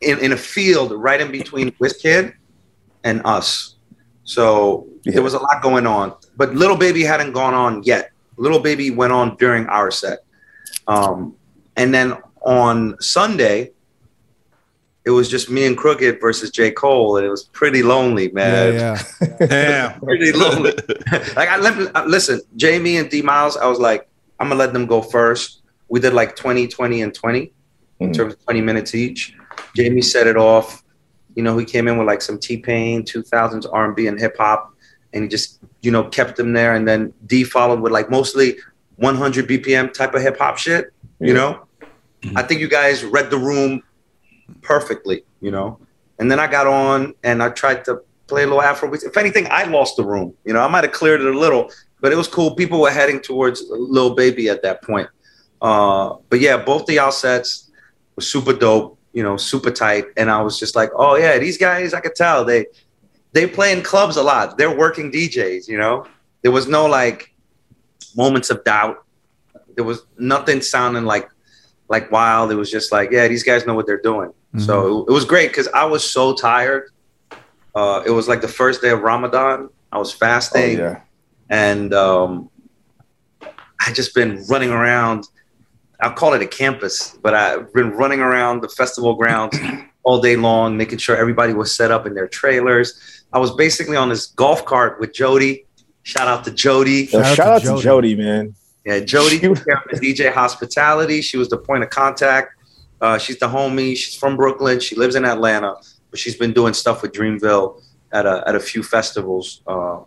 in 0.02 0.20
in 0.20 0.32
a 0.32 0.38
field 0.38 0.92
right 0.94 1.22
in 1.22 1.32
between 1.32 1.72
Wizkid 1.82 2.34
and 3.04 3.22
us. 3.26 3.76
So 4.24 4.88
Yeah. 5.04 5.14
there 5.14 5.24
was 5.24 5.34
a 5.34 5.40
lot 5.40 5.62
going 5.62 5.88
on, 5.88 6.14
but 6.38 6.54
Lil 6.56 6.76
Baby 6.78 7.04
hadn't 7.04 7.34
gone 7.34 7.54
on 7.54 7.84
yet. 7.84 8.12
Lil 8.38 8.60
Baby 8.60 8.92
went 8.92 9.14
on 9.14 9.36
during 9.38 9.66
our 9.68 9.92
set, 9.92 10.20
um, 10.88 11.36
and 11.76 11.94
then 11.94 12.18
on 12.46 12.96
Sunday 13.00 13.72
it 15.06 15.10
was 15.12 15.30
just 15.30 15.50
me 15.50 15.66
and 15.66 15.78
Crooked 15.78 16.20
versus 16.22 16.52
J. 16.52 16.72
Cole, 16.72 17.18
and 17.18 17.26
it 17.26 17.30
was 17.30 17.44
pretty 17.46 17.82
lonely, 17.82 18.32
man. 18.32 18.74
Yeah, 18.76 19.04
yeah. 19.22 19.48
Damn. 19.48 20.00
Pretty 20.04 20.32
lonely. 20.32 20.74
like 21.36 21.50
I 21.50 21.58
let 21.58 21.78
me 21.78 21.88
listen, 22.08 22.42
Jamie 22.56 22.98
and 22.98 23.10
D 23.10 23.22
Miles, 23.22 23.58
I 23.58 23.66
was 23.68 23.80
like, 23.80 24.08
I'm 24.40 24.48
gonna 24.50 24.60
let 24.60 24.74
them 24.74 24.86
go 24.86 25.02
first. 25.02 25.62
We 25.90 26.00
did 26.00 26.14
like 26.14 26.36
20, 26.36 26.68
20, 26.68 27.02
and 27.02 27.14
20 27.14 27.52
in 28.00 28.10
Mhm. 28.10 28.14
terms 28.16 28.34
of 28.34 28.44
20 28.46 28.62
minutes 28.62 28.94
each. 28.96 29.34
Jamie 29.76 30.02
set 30.02 30.28
it 30.28 30.38
off. 30.38 30.84
You 31.36 31.44
know, 31.44 31.58
he 31.58 31.66
came 31.66 31.88
in 31.88 31.98
with 31.98 32.08
like 32.08 32.22
some 32.22 32.38
T 32.38 32.58
Pain, 32.58 33.04
2000s 33.04 33.66
R&B 33.72 34.06
and 34.08 34.20
hip 34.20 34.36
hop, 34.38 34.74
and 35.14 35.24
he 35.24 35.30
just, 35.30 35.60
you 35.82 35.90
know, 35.92 36.04
kept 36.06 36.36
them 36.38 36.54
there. 36.54 36.76
And 36.76 36.88
then 36.88 37.12
D 37.26 37.44
followed 37.44 37.80
with 37.82 37.92
like 37.92 38.10
mostly 38.12 38.58
100 38.98 39.48
BPM 39.48 39.92
type 39.94 40.14
of 40.14 40.22
hip 40.22 40.38
hop 40.38 40.58
shit. 40.58 40.94
You 41.20 41.28
Yeah. 41.30 41.34
know, 41.34 41.60
I 42.36 42.44
think 42.44 42.62
you 42.62 42.68
guys 42.68 43.04
read 43.04 43.30
the 43.32 43.38
room 43.38 43.82
perfectly. 44.62 45.24
You 45.40 45.52
know, 45.52 45.80
and 46.20 46.30
then 46.30 46.40
I 46.40 46.48
got 46.48 46.68
on 46.68 47.14
and 47.24 47.42
I 47.42 47.50
tried 47.50 47.84
to 47.86 48.02
play 48.28 48.44
a 48.44 48.48
little 48.48 48.62
Afrobeat. 48.62 49.04
If 49.04 49.18
anything, 49.18 49.48
I 49.52 49.64
lost 49.66 49.98
the 49.98 50.06
room. 50.06 50.34
You 50.46 50.54
know, 50.54 50.62
I 50.62 50.68
might 50.68 50.84
have 50.84 50.94
cleared 50.94 51.22
it 51.22 51.36
a 51.36 51.38
little, 51.38 51.72
but 52.00 52.12
it 52.12 52.16
was 52.16 52.28
cool. 52.28 52.56
People 52.56 52.80
were 52.82 52.92
heading 52.92 53.20
towards 53.20 53.64
Lil 53.70 54.16
Baby 54.16 54.50
at 54.50 54.62
that 54.64 54.84
point. 54.84 55.10
Uh, 55.62 56.16
but 56.30 56.40
yeah, 56.40 56.58
both 56.58 56.86
the 56.86 56.94
y'all 56.96 57.12
sets 57.12 57.72
were 58.16 58.24
super 58.24 58.54
dope. 58.54 58.98
you 59.14 59.24
know, 59.24 59.38
super 59.38 59.72
tight. 59.72 60.06
And 60.18 60.30
I 60.32 60.42
was 60.42 60.58
just 60.60 60.76
like, 60.76 60.90
oh 60.96 61.16
yeah, 61.16 61.38
these 61.38 61.58
guys, 61.58 61.94
I 61.94 62.00
could 62.00 62.16
tell 62.16 62.46
they 62.46 62.66
they 63.34 63.48
play 63.48 63.72
in 63.74 63.82
clubs 63.82 64.18
a 64.18 64.24
lot. 64.24 64.58
They're 64.58 64.76
working 64.76 65.12
DJs, 65.12 65.68
you 65.68 65.78
know. 65.78 66.06
There 66.42 66.52
was 66.52 66.68
no 66.68 66.86
like 66.86 67.34
moments 68.16 68.50
of 68.50 68.64
doubt. 68.64 69.04
There 69.76 69.86
was 69.86 70.04
nothing 70.18 70.62
sounding 70.62 71.06
like 71.06 71.30
like 71.88 72.12
wild. 72.12 72.52
It 72.52 72.56
was 72.56 72.72
just 72.72 72.92
like, 72.92 73.12
yeah, 73.12 73.28
these 73.28 73.44
guys 73.44 73.66
know 73.66 73.74
what 73.74 73.86
they're 73.86 74.02
doing. 74.02 74.32
So 74.58 75.04
it, 75.04 75.10
it 75.10 75.14
was 75.14 75.24
great 75.26 75.48
because 75.50 75.68
I 75.70 75.86
was 75.86 76.04
so 76.10 76.34
tired. 76.36 76.90
Uh, 77.74 78.04
it 78.06 78.10
was 78.12 78.28
like 78.28 78.42
the 78.42 78.48
first 78.50 78.82
day 78.82 78.90
of 78.90 79.02
Ramadan. 79.02 79.70
I 79.92 79.98
was 79.98 80.14
Oh, 80.14 80.18
fasting 80.18 80.78
yeah. 80.78 81.02
and 81.50 81.94
um, 81.94 82.50
I 83.42 83.92
just 83.94 84.14
been 84.14 84.44
running 84.48 84.72
around. 84.72 85.28
I'll 86.02 86.14
call 86.14 86.34
it 86.34 86.42
a 86.42 86.48
campus, 86.48 87.18
but 87.22 87.34
I've 87.34 87.72
been 87.74 87.92
running 87.92 88.20
around 88.20 88.62
the 88.62 88.70
festival 88.70 89.16
grounds 89.16 89.58
all 90.04 90.20
day 90.20 90.36
long, 90.36 90.76
making 90.78 90.98
sure 90.98 91.16
everybody 91.16 91.54
was 91.54 91.74
set 91.76 91.92
up 91.92 92.06
in 92.06 92.14
their 92.14 92.28
trailers. 92.28 93.24
I 93.34 93.40
was 93.40 93.52
basically 93.52 93.96
on 93.98 94.10
this 94.10 94.26
golf 94.28 94.66
cart 94.66 95.00
with 95.00 95.14
Jody. 95.14 95.66
Shout 96.04 96.28
out 96.28 96.44
to 96.46 96.52
Jody. 96.52 97.06
Shout 97.08 97.36
Shout, 97.36 97.40
out 97.40 97.48
out 97.48 97.62
to 97.62 97.68
to 97.68 97.82
Jody. 97.82 97.84
Jody, 97.84 98.16
man. 98.16 98.56
Yeah, 98.86 99.00
Jody 99.00 99.40
took 99.40 99.64
care 99.64 99.78
of 99.92 100.00
DJ 100.02 100.34
hospitality. 100.34 101.22
She 101.22 101.38
was 101.38 101.50
the 101.50 101.58
point 101.58 101.84
of 101.84 101.90
contact. 101.92 102.54
Uh, 103.02 103.18
she's 103.18 103.40
the 103.40 103.48
homie. 103.48 103.98
She's 103.98 104.16
from 104.16 104.38
Brooklyn. 104.38 104.80
She 104.80 104.96
lives 104.96 105.16
in 105.16 105.26
Atlanta, 105.26 105.76
but 106.10 106.20
she's 106.20 106.38
been 106.38 106.54
doing 106.54 106.74
stuff 106.74 107.02
with 107.02 107.12
Dreamville 107.12 107.82
at 108.12 108.26
a 108.26 108.44
at 108.48 108.56
a 108.56 108.60
few 108.60 108.84
festivals. 108.84 109.62
Uh, 109.68 110.00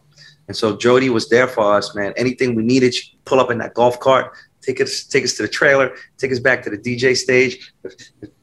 and 0.47 0.57
so 0.57 0.77
Jody 0.77 1.11
was 1.11 1.29
there 1.29 1.49
for 1.49 1.75
us, 1.75 1.95
man. 1.95 2.13
Anything 2.17 2.55
we 2.55 2.63
needed, 2.63 2.95
she'd 2.95 3.19
pull 3.25 3.41
up 3.41 3.51
in 3.51 3.59
that 3.59 3.75
golf 3.75 3.99
cart, 3.99 4.33
take 4.61 4.81
us 4.81 5.03
take 5.05 5.25
us 5.25 5.33
to 5.35 5.43
the 5.43 5.49
trailer, 5.49 5.97
take 6.19 6.31
us 6.31 6.39
back 6.39 6.63
to 6.65 6.71
the 6.71 6.79
DJ 6.79 7.17
stage. 7.17 7.73
If, 7.83 7.95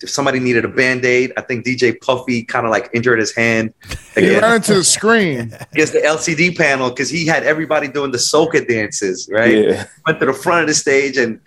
if 0.02 0.10
somebody 0.10 0.40
needed 0.40 0.65
a 0.65 0.68
band 0.68 1.06
aid, 1.06 1.32
I 1.38 1.41
think 1.41 1.65
DJ 1.65 1.99
Puffy 2.02 2.44
kind 2.44 2.65
of 2.65 2.72
like 2.72 2.90
injured 2.94 3.19
his 3.19 3.34
hand 3.36 3.73
He 4.15 4.26
again 4.26 4.41
ran 4.41 4.56
into 4.56 4.73
the 4.73 4.84
screen. 4.84 5.56
against 5.72 5.94
the 5.94 5.99
LCD 5.99 6.57
panel 6.57 6.90
because 6.90 7.10
he 7.10 7.26
had 7.26 7.44
everybody 7.44 7.88
doing 7.88 8.11
the 8.11 8.18
soca 8.18 8.68
dances, 8.68 9.30
right? 9.32 9.56
Yeah. 9.56 9.86
Went 10.06 10.19
to 10.19 10.26
the 10.26 10.34
front 10.34 10.61
of 10.64 10.68
the 10.68 10.73
stage, 10.73 11.18
and 11.18 11.40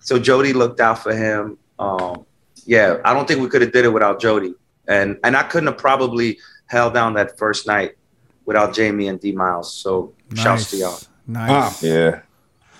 so 0.00 0.18
Jody 0.18 0.52
looked 0.52 0.80
out 0.80 0.98
for 0.98 1.14
him. 1.14 1.56
Um, 1.78 2.26
yeah, 2.66 2.98
I 3.04 3.14
don't 3.14 3.26
think 3.26 3.40
we 3.40 3.48
could 3.48 3.62
have 3.62 3.72
did 3.72 3.84
it 3.84 3.92
without 3.92 4.20
Jody, 4.20 4.54
and 4.88 5.18
and 5.24 5.36
I 5.36 5.42
couldn't 5.44 5.68
have 5.68 5.78
probably 5.78 6.38
held 6.66 6.94
down 6.94 7.14
that 7.14 7.38
first 7.38 7.66
night 7.66 7.96
without 8.44 8.74
Jamie 8.74 9.08
and 9.08 9.20
D 9.20 9.32
Miles. 9.32 9.72
So 9.72 10.12
shouts 10.34 10.70
to 10.70 10.76
y'all. 10.76 10.98
Nice. 11.26 11.82
Yeah. 11.82 12.22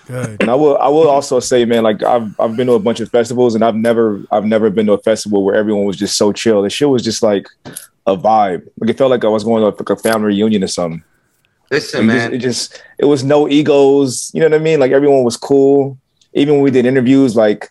Good. 0.07 0.41
And 0.41 0.49
I 0.49 0.55
will 0.55 0.77
I 0.77 0.87
will 0.87 1.07
also 1.09 1.39
say, 1.39 1.63
man, 1.65 1.83
like 1.83 2.03
I've 2.03 2.37
I've 2.39 2.57
been 2.57 2.67
to 2.67 2.73
a 2.73 2.79
bunch 2.79 2.99
of 2.99 3.09
festivals 3.09 3.55
and 3.55 3.63
I've 3.63 3.75
never 3.75 4.23
I've 4.31 4.45
never 4.45 4.69
been 4.69 4.87
to 4.87 4.93
a 4.93 4.97
festival 4.97 5.43
where 5.45 5.55
everyone 5.55 5.85
was 5.85 5.97
just 5.97 6.17
so 6.17 6.33
chill. 6.33 6.61
The 6.61 6.69
shit 6.69 6.89
was 6.89 7.03
just 7.03 7.23
like 7.23 7.47
a 8.05 8.17
vibe. 8.17 8.67
Like 8.77 8.89
it 8.89 8.97
felt 8.97 9.11
like 9.11 9.23
I 9.23 9.29
was 9.29 9.43
going 9.43 9.61
to 9.61 9.69
like 9.69 9.89
a 9.89 9.95
family 9.95 10.27
reunion 10.27 10.63
or 10.63 10.67
something. 10.67 11.03
Listen, 11.69 12.07
Like, 12.07 12.15
it, 12.15 12.17
just, 12.17 12.29
man. 12.29 12.33
it 12.33 12.37
just 12.39 12.83
it 12.97 13.05
was 13.05 13.23
no 13.23 13.47
egos. 13.47 14.31
You 14.33 14.41
know 14.41 14.49
what 14.49 14.59
I 14.59 14.63
mean? 14.63 14.79
Like 14.79 14.91
everyone 14.91 15.23
was 15.23 15.37
cool. 15.37 15.97
Even 16.33 16.55
when 16.55 16.63
we 16.63 16.71
did 16.71 16.85
interviews, 16.85 17.35
like 17.35 17.69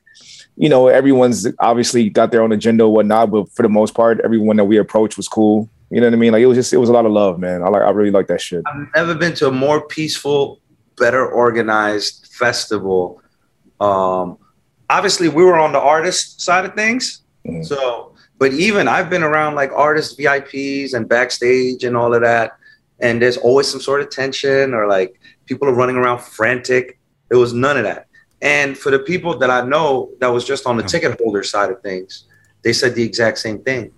you 0.61 0.69
know, 0.69 0.89
everyone's 0.89 1.47
obviously 1.59 2.11
got 2.11 2.31
their 2.31 2.43
own 2.43 2.53
agenda 2.53 2.85
or 2.85 2.93
whatnot, 2.93 3.31
but 3.31 3.51
for 3.51 3.62
the 3.62 3.69
most 3.70 3.95
part, 3.95 4.20
everyone 4.23 4.57
that 4.59 4.66
we 4.66 4.77
approached 4.77 5.16
was 5.16 5.27
cool. 5.27 5.70
You 5.89 6.03
know 6.03 6.07
what 6.07 6.12
I 6.12 6.16
mean? 6.16 6.32
Like 6.32 6.43
it 6.43 6.47
was 6.47 6.59
just 6.59 6.74
it 6.74 6.77
was 6.77 6.91
a 6.91 6.93
lot 6.93 7.07
of 7.07 7.12
love, 7.12 7.39
man. 7.39 7.62
I 7.62 7.69
like 7.70 7.81
I 7.81 7.89
really 7.89 8.11
like 8.11 8.27
that 8.27 8.43
shit. 8.43 8.62
I've 8.66 8.87
never 8.95 9.15
been 9.15 9.32
to 9.37 9.49
a 9.49 9.51
more 9.51 9.81
peaceful, 9.87 10.61
better 10.99 11.27
organized 11.27 12.28
festival. 12.31 13.23
Um, 13.81 14.37
obviously, 14.91 15.31
we 15.31 15.43
were 15.45 15.59
on 15.59 15.73
the 15.73 15.81
artist 15.81 16.43
side 16.43 16.66
of 16.66 16.74
things. 16.74 17.23
Mhm. 17.49 17.65
So, 17.65 18.15
but 18.39 18.53
even 18.53 18.87
I've 18.87 19.09
been 19.09 19.23
around 19.23 19.55
like 19.55 19.73
artist 19.73 20.19
VIPs 20.19 20.93
and 20.93 21.09
backstage 21.09 21.85
and 21.85 21.97
all 21.97 22.12
of 22.12 22.20
that. 22.20 22.53
And 22.99 23.23
there's 23.23 23.39
always 23.39 23.66
some 23.66 23.81
sort 23.81 24.03
of 24.03 24.11
tension 24.11 24.74
or 24.74 24.87
like 24.87 25.19
people 25.47 25.66
are 25.70 25.74
running 25.74 25.97
around 25.97 26.20
frantic. 26.20 26.99
There 27.31 27.39
was 27.39 27.55
none 27.55 27.78
of 27.78 27.85
that. 27.85 28.09
And 28.43 28.77
for 28.77 28.91
the 28.91 28.99
people 28.99 29.37
that 29.39 29.51
I 29.51 29.62
know 29.62 30.11
that 30.21 30.29
was 30.29 30.45
just 30.45 30.67
on 30.67 30.77
the 30.77 30.83
ticket 30.83 31.21
holder 31.21 31.43
side 31.43 31.71
of 31.71 31.83
things, 31.83 32.25
they 32.62 32.73
said 32.73 32.95
the 32.95 33.03
exact 33.03 33.39
same 33.39 33.62
thing. 33.62 33.93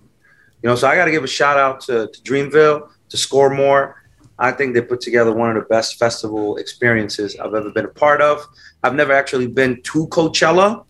You 0.61 0.69
know, 0.69 0.75
so 0.75 0.87
I 0.87 0.95
got 0.95 1.05
to 1.05 1.11
give 1.11 1.23
a 1.23 1.27
shout 1.27 1.57
out 1.57 1.81
to, 1.81 2.07
to 2.07 2.21
Dreamville, 2.21 2.89
to 3.09 3.17
ScoreMore. 3.17 3.95
I 4.39 4.51
think 4.51 4.73
they 4.73 4.81
put 4.81 5.01
together 5.01 5.31
one 5.31 5.49
of 5.49 5.55
the 5.55 5.67
best 5.67 5.97
festival 5.97 6.57
experiences 6.57 7.37
I've 7.37 7.53
ever 7.53 7.69
been 7.71 7.85
a 7.85 7.89
part 7.89 8.21
of. 8.21 8.45
I've 8.83 8.95
never 8.95 9.13
actually 9.13 9.47
been 9.47 9.81
to 9.83 10.07
Coachella. 10.07 10.85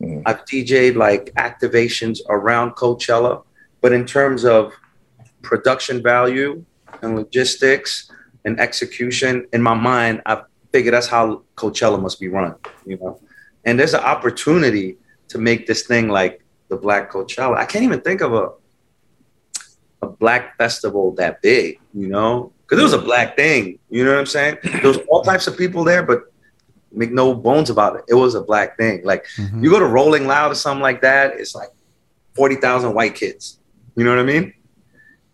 Mhm. 0.00 0.22
I've 0.26 0.44
DJ'd 0.44 0.96
like 0.96 1.32
activations 1.34 2.18
around 2.28 2.72
Coachella, 2.72 3.42
but 3.80 3.92
in 3.92 4.04
terms 4.04 4.44
of 4.44 4.72
production 5.42 6.02
value 6.02 6.64
and 7.02 7.16
logistics 7.16 8.10
and 8.44 8.60
execution, 8.60 9.46
in 9.52 9.62
my 9.62 9.74
mind, 9.74 10.22
I 10.26 10.42
figure 10.72 10.90
that's 10.90 11.06
how 11.06 11.42
Coachella 11.56 12.00
must 12.00 12.20
be 12.20 12.28
run, 12.28 12.54
you 12.84 12.96
know. 12.98 13.20
And 13.64 13.78
there's 13.78 13.94
an 13.94 14.00
opportunity 14.00 14.96
to 15.28 15.38
make 15.38 15.66
this 15.66 15.86
thing 15.86 16.08
like 16.08 16.44
the 16.68 16.76
Black 16.76 17.10
Coachella. 17.10 17.56
I 17.56 17.64
can't 17.64 17.84
even 17.84 18.00
think 18.00 18.20
of 18.20 18.32
a 18.34 18.50
a 20.02 20.06
black 20.08 20.56
festival 20.58 21.12
that 21.12 21.40
big, 21.40 21.80
you 21.94 22.06
know, 22.06 22.52
because 22.62 22.78
it 22.78 22.82
was 22.82 22.92
a 22.92 22.98
black 22.98 23.34
thing. 23.34 23.78
You 23.88 24.04
know 24.04 24.10
what 24.12 24.20
I'm 24.20 24.26
saying? 24.26 24.58
There 24.62 24.88
was 24.88 24.98
all 25.08 25.22
types 25.22 25.46
of 25.46 25.56
people 25.56 25.84
there, 25.84 26.02
but 26.02 26.24
make 26.92 27.10
no 27.12 27.34
bones 27.34 27.70
about 27.70 27.96
it, 27.96 28.04
it 28.08 28.14
was 28.14 28.34
a 28.34 28.42
black 28.42 28.76
thing. 28.76 29.00
Like 29.04 29.24
Mhm. 29.38 29.62
you 29.62 29.70
go 29.70 29.78
to 29.78 29.86
Rolling 29.86 30.26
Loud 30.26 30.52
or 30.52 30.54
something 30.54 30.82
like 30.82 31.00
that, 31.00 31.40
it's 31.40 31.54
like 31.54 31.70
forty 32.34 32.56
thousand 32.56 32.92
white 32.94 33.14
kids. 33.14 33.58
You 33.96 34.04
know 34.04 34.10
what 34.10 34.18
I 34.20 34.24
mean? 34.24 34.52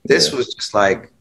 This 0.05 0.31
Yeah. 0.31 0.37
was 0.39 0.55
just 0.55 0.75
like, 0.75 1.12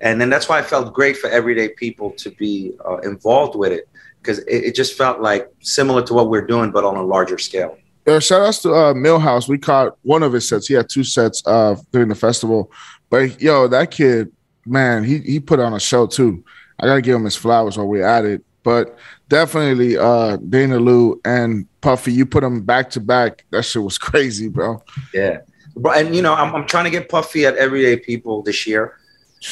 and 0.00 0.20
then 0.20 0.30
that's 0.30 0.48
why 0.48 0.58
it 0.58 0.66
felt 0.66 0.92
great 0.92 1.16
for 1.16 1.30
everyday 1.30 1.68
people 1.68 2.10
to 2.12 2.30
be 2.30 2.74
uh, 2.86 2.98
involved 2.98 3.56
with 3.56 3.72
it 3.72 3.88
because 4.20 4.38
it, 4.40 4.64
it 4.64 4.74
just 4.74 4.96
felt 4.96 5.20
like 5.20 5.50
similar 5.60 6.02
to 6.02 6.14
what 6.14 6.30
we're 6.30 6.46
doing, 6.46 6.70
but 6.70 6.84
on 6.84 6.96
a 6.96 7.02
larger 7.02 7.38
scale. 7.38 7.76
Yeah, 8.06 8.18
shout 8.18 8.42
outs 8.42 8.60
to 8.62 8.72
uh, 8.72 8.94
Millhouse. 8.94 9.48
We 9.48 9.58
caught 9.58 9.96
one 10.02 10.22
of 10.22 10.32
his 10.32 10.48
sets. 10.48 10.66
He 10.66 10.74
had 10.74 10.88
two 10.90 11.04
sets 11.04 11.42
uh, 11.46 11.76
during 11.90 12.08
the 12.08 12.14
festival. 12.14 12.70
But 13.08 13.40
yo, 13.40 13.66
that 13.68 13.90
kid, 13.90 14.30
man, 14.66 15.04
he 15.04 15.18
he 15.18 15.40
put 15.40 15.60
on 15.60 15.72
a 15.72 15.80
show 15.80 16.06
too. 16.06 16.44
I 16.78 16.86
gotta 16.86 17.00
give 17.00 17.16
him 17.16 17.24
his 17.24 17.36
flowers 17.36 17.78
while 17.78 17.86
we're 17.86 18.06
at 18.06 18.24
it. 18.24 18.42
But 18.62 18.98
definitely 19.28 19.96
uh 19.96 20.36
Dana 20.36 20.78
Lou 20.78 21.20
and 21.24 21.66
Puffy, 21.80 22.12
you 22.12 22.26
put 22.26 22.40
them 22.40 22.62
back 22.62 22.90
to 22.90 23.00
back. 23.00 23.44
That 23.50 23.62
shit 23.62 23.82
was 23.82 23.98
crazy, 23.98 24.48
bro. 24.48 24.82
Yeah. 25.12 25.40
Bro, 25.76 25.92
and 25.92 26.14
you 26.14 26.22
know, 26.22 26.34
I'm, 26.34 26.54
I'm 26.54 26.66
trying 26.66 26.84
to 26.84 26.90
get 26.90 27.08
Puffy 27.08 27.46
at 27.46 27.56
Everyday 27.56 27.96
People 27.98 28.42
this 28.42 28.66
year. 28.66 28.98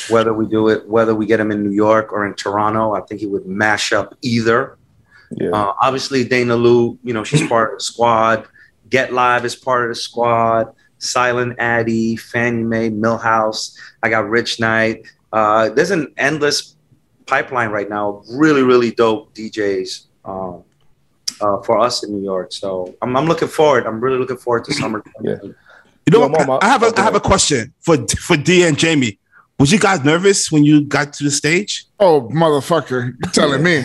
Whether 0.09 0.33
we 0.33 0.47
do 0.47 0.69
it, 0.69 0.89
whether 0.89 1.15
we 1.15 1.27
get 1.27 1.41
him 1.41 1.51
in 1.51 1.63
New 1.63 1.73
York 1.73 2.13
or 2.13 2.27
in 2.27 2.35
Toronto, 2.35 2.95
I 2.95 3.03
think 3.03 3.21
he 3.21 3.27
would 3.27 3.47
mash 3.47 3.93
up 3.93 4.17
either. 4.23 4.79
Yeah. 5.33 5.51
Uh, 5.51 5.75
obviously, 5.81 6.25
Dana 6.25 6.57
Lou, 6.57 6.99
you 7.03 7.13
know, 7.13 7.25
she's 7.25 7.47
part 7.49 7.73
of 7.73 7.79
the 7.79 7.85
squad. 7.85 8.47
Get 8.89 9.13
Live 9.13 9.45
is 9.45 9.55
part 9.55 9.85
of 9.85 9.91
the 9.91 10.01
squad. 10.01 10.75
Silent 10.99 11.57
Addy, 11.59 12.17
Fannie 12.17 12.63
Mae, 12.63 12.91
Millhouse. 12.91 13.77
I 14.03 14.09
got 14.09 14.29
Rich 14.29 14.61
Knight. 14.61 15.07
Uh, 15.33 15.71
there's 15.71 15.91
an 15.91 16.13
endless 16.17 16.77
pipeline 17.27 17.71
right 17.71 17.89
now 17.89 18.11
of 18.11 18.27
really, 18.31 18.63
really 18.63 18.91
dope 18.93 19.35
DJs 19.35 20.07
um, 20.25 20.63
uh, 21.41 21.61
for 21.63 21.81
us 21.81 22.05
in 22.05 22.13
New 22.13 22.23
York. 22.23 22.53
So 22.53 22.95
I'm, 23.03 23.17
I'm 23.17 23.27
looking 23.27 23.49
forward. 23.49 23.87
I'm 23.87 24.01
really 24.01 24.19
looking 24.19 24.37
forward 24.37 24.65
to 24.67 24.75
summer. 24.75 25.03
Yeah. 25.23 25.37
You 25.43 26.11
know 26.11 26.21
Yo, 26.21 26.29
what? 26.29 26.63
I 26.63 26.69
have 26.69 26.83
a 26.83 26.93
I 26.97 27.03
have 27.03 27.15
a 27.15 27.21
question 27.21 27.73
for 27.81 27.97
for 28.19 28.37
D 28.37 28.65
and 28.65 28.77
Jamie. 28.77 29.19
Was 29.59 29.71
you 29.71 29.79
guys 29.79 30.03
nervous 30.05 30.51
when 30.51 30.65
you 30.65 30.83
got 30.83 31.13
to 31.15 31.25
the 31.25 31.31
stage? 31.31 31.87
Oh, 32.01 32.23
motherfucker, 32.33 33.13
You're 33.23 33.33
telling 33.33 33.63
me? 33.63 33.85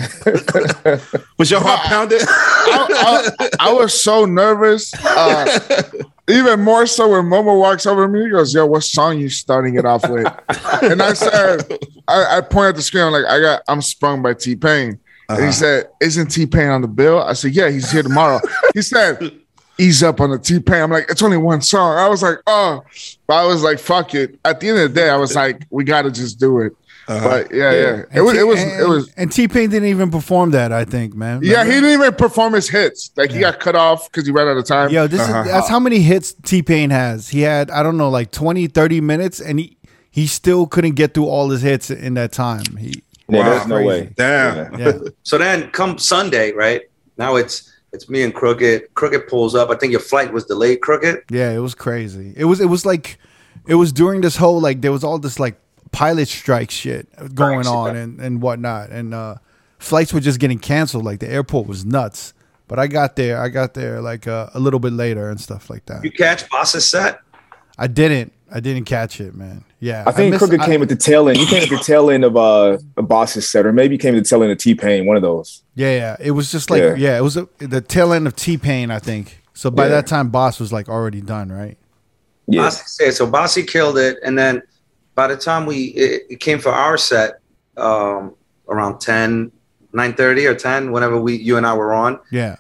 Was 1.38 1.52
your 1.52 1.60
heart 1.62 1.82
pounding? 1.82 2.20
I, 2.22 3.30
I, 3.40 3.50
I 3.60 3.74
was 3.74 3.94
so 3.94 4.26
nervous. 4.26 4.92
Uh, 5.06 5.84
even 6.30 6.62
more 6.62 6.88
so 6.88 7.10
when 7.10 7.26
Momo 7.26 7.60
walks 7.60 7.86
over 7.86 8.08
to 8.08 8.12
me, 8.12 8.24
he 8.26 8.32
goes, 8.32 8.54
"Yo, 8.54 8.66
what 8.66 8.84
song 8.84 9.20
you 9.20 9.30
starting 9.30 9.76
it 9.76 9.86
off 9.86 10.08
with?" 10.10 10.26
And 10.82 11.02
I 11.02 11.14
said, 11.14 11.62
I, 12.08 12.38
I 12.38 12.42
pointed 12.42 12.70
at 12.70 12.76
the 12.78 12.82
screen, 12.82 13.04
I'm 13.04 13.12
like, 13.12 13.26
"I 13.26 13.40
got, 13.40 13.62
I'm 13.68 13.82
sprung 13.82 14.22
by 14.24 14.34
T 14.34 14.56
Pain." 14.56 15.00
And 15.30 15.46
he 15.46 15.52
said, 15.52 15.90
"Isn't 16.02 16.28
T 16.28 16.46
Pain 16.48 16.70
on 16.70 16.82
the 16.82 16.88
bill?" 16.88 17.22
I 17.22 17.34
said, 17.34 17.52
"Yeah, 17.52 17.70
he's 17.70 17.92
here 17.92 18.04
tomorrow." 18.04 18.40
he 18.74 18.82
said, 18.82 19.42
"Ease 19.78 20.04
up 20.04 20.20
on 20.22 20.32
the 20.32 20.40
T 20.40 20.60
Pain." 20.60 20.84
I'm 20.84 20.92
like, 20.92 21.10
"It's 21.10 21.22
only 21.24 21.38
one 21.38 21.62
song." 21.62 21.98
I 21.98 22.08
was 22.10 22.22
like, 22.24 22.38
"Oh," 22.48 22.84
but 23.28 23.36
I 23.36 23.46
was 23.46 23.64
like, 23.64 23.80
"Fuck 23.80 24.14
it." 24.16 24.40
At 24.46 24.60
the 24.60 24.70
end 24.70 24.80
of 24.80 24.94
the 24.94 25.00
day, 25.02 25.10
I 25.10 25.18
was 25.18 25.36
like, 25.36 25.66
"We 25.70 25.84
got 25.84 26.04
to 26.04 26.12
just 26.12 26.40
do 26.40 26.60
it." 26.62 26.74
But 27.08 27.54
yeah, 27.54 27.72
yeah, 27.72 28.04
it 28.14 28.20
was, 28.20 28.38
it 28.38 28.46
was, 28.46 28.60
and, 28.62 28.82
it 28.82 28.86
was. 28.88 29.10
and 29.16 29.32
T 29.32 29.48
Pain 29.48 29.70
didn't 29.70 29.88
even 29.88 30.12
perform 30.12 30.52
that. 30.52 30.74
I 30.74 30.84
think, 30.84 31.16
man. 31.16 31.40
Yeah, 31.42 31.64
he 31.64 31.72
didn't 31.72 31.92
even 31.92 32.14
perform 32.16 32.52
his 32.54 32.70
hits. 32.70 33.12
Like 33.16 33.32
he 33.32 33.40
got 33.40 33.62
cut 33.62 33.76
off 33.76 34.12
because 34.12 34.26
he 34.26 34.34
ran 34.34 34.50
out 34.50 34.58
of 34.58 34.66
time. 34.66 34.90
Yo, 34.90 35.08
this 35.08 35.22
Uh-huh. 35.22 35.42
is 35.44 35.48
that's 35.48 35.70
how 35.70 35.80
many 35.80 36.00
hits 36.00 36.34
T 36.34 36.62
Pain 36.62 36.90
has. 36.90 37.30
He 37.30 37.42
had 37.42 37.72
I 37.72 37.82
don't 37.82 37.96
know 37.96 38.10
like 38.10 38.32
20, 38.32 38.68
30 38.68 39.00
minutes, 39.00 39.40
and 39.40 39.58
he 39.60 39.78
he 40.12 40.28
still 40.28 40.68
couldn't 40.68 40.96
get 40.96 41.14
through 41.14 41.28
all 41.28 41.50
his 41.50 41.62
hits 41.62 41.90
in 41.90 42.16
that 42.16 42.34
time. 42.34 42.76
He 42.76 43.02
Yeah, 43.30 43.40
Wow. 43.40 43.50
there's 43.52 43.68
no 43.68 43.82
way. 43.84 44.10
Damn. 44.18 44.78
yeah. 44.78 44.92
So 45.24 45.38
then 45.38 45.70
come 45.72 45.98
Sunday, 45.98 46.52
right? 46.52 46.82
Now 47.18 47.38
it's 47.38 47.72
It's 47.94 48.10
me 48.10 48.24
and 48.24 48.34
Crooked. 48.34 48.94
Crooked 48.96 49.28
pulls 49.28 49.56
up. 49.56 49.70
I 49.70 49.76
think 49.76 49.92
your 49.92 50.02
flight 50.02 50.34
was 50.34 50.46
delayed. 50.46 50.82
Crooked. 50.82 51.24
Yeah, 51.32 51.52
it 51.52 51.60
was 51.60 51.74
crazy. 51.74 52.34
It 52.36 52.46
was 52.46 52.60
it 52.60 52.68
was 52.68 52.86
like 52.86 53.18
it 53.66 53.76
was 53.76 53.92
during 53.92 54.22
this 54.22 54.36
whole 54.36 54.60
like 54.60 54.82
there 54.82 54.92
was 54.92 55.04
all 55.04 55.20
this 55.20 55.40
like 55.40 55.60
pilot 55.92 56.28
strike 56.28 56.70
shit 56.70 57.08
going 57.34 57.64
Strikes, 57.64 57.68
on 57.68 57.96
yeah. 57.96 58.02
and 58.02 58.20
and 58.20 58.42
whatnot, 58.42 58.90
and 58.90 59.14
uh, 59.14 59.36
flights 59.80 60.14
were 60.14 60.20
just 60.20 60.40
getting 60.40 60.60
canceled. 60.60 61.06
Like 61.06 61.20
the 61.20 61.30
airport 61.30 61.68
was 61.68 61.86
nuts. 61.86 62.34
But 62.68 62.80
I 62.80 62.88
got 62.88 63.16
there. 63.16 63.42
I 63.42 63.48
got 63.48 63.74
there 63.74 64.02
like 64.02 64.28
uh, 64.28 64.50
a 64.54 64.60
little 64.60 64.80
bit 64.80 64.92
later 64.92 65.30
and 65.30 65.40
stuff 65.40 65.70
like 65.70 65.86
that. 65.86 66.04
You 66.04 66.12
catch 66.12 66.50
Bas's 66.50 66.90
set? 66.90 67.22
I 67.78 67.88
didn't. 67.88 68.34
I 68.54 68.60
didn't 68.62 68.86
catch 68.86 69.20
it, 69.20 69.36
man. 69.36 69.64
Yeah, 69.80 70.04
I 70.08 70.12
think 70.12 70.32
missed- 70.32 70.40
Crooked 70.40 70.62
I- 70.62 70.66
came 70.66 70.82
at 70.82 70.90
the 70.90 70.96
tail 70.96 71.28
end. 71.28 71.38
You 71.38 71.46
came 71.48 71.64
at 71.64 71.70
the 71.70 71.78
tail 71.84 72.10
end 72.10 72.24
of 72.24 72.38
uh, 72.38 72.78
a 72.96 73.02
Bas's 73.04 73.50
set, 73.50 73.66
or 73.66 73.74
maybe 73.74 73.96
you 73.96 74.00
came 74.00 74.16
at 74.16 74.24
the 74.24 74.30
tail 74.30 74.42
end 74.44 74.52
of 74.52 74.58
T 74.58 74.74
Pain. 74.76 75.06
One 75.06 75.18
of 75.18 75.22
those. 75.22 75.64
Yeah, 75.76 75.94
yeah. 75.96 76.16
It 76.20 76.32
was 76.32 76.52
just 76.52 76.70
like 76.70 76.82
Yeah. 76.82 76.96
yeah, 76.96 77.18
it 77.18 77.22
was 77.22 77.36
a, 77.38 77.48
the 77.60 77.82
tail 77.82 78.14
end 78.14 78.26
of 78.28 78.36
T 78.36 78.58
Pain, 78.58 78.90
I 78.92 79.00
think. 79.00 79.42
So 79.54 79.70
by 79.70 79.84
Yeah. 79.86 79.90
that 79.96 80.08
time, 80.08 80.30
Bas 80.30 80.60
was 80.60 80.72
like 80.72 80.88
already 80.88 81.22
done, 81.22 81.52
right? 81.52 81.78
Yeah. 82.48 82.62
Bossy 82.64 83.12
so. 83.12 83.28
Bossy 83.28 83.64
killed 83.64 83.98
it, 83.98 84.18
and 84.24 84.38
then 84.38 84.62
by 85.16 85.28
the 85.28 85.36
time 85.36 85.66
we 85.66 85.86
it, 85.88 86.24
it 86.30 86.40
came 86.40 86.60
for 86.60 86.72
our 86.72 86.98
set, 86.98 87.40
um, 87.76 88.34
around 88.70 89.00
10, 89.00 89.52
9.30 89.94 90.50
or 90.50 90.56
ten, 90.56 90.92
whenever 90.92 91.20
we 91.20 91.36
you 91.36 91.58
and 91.58 91.66
I 91.66 91.74
were 91.74 91.94
on, 91.94 92.20
Yeah. 92.32 92.56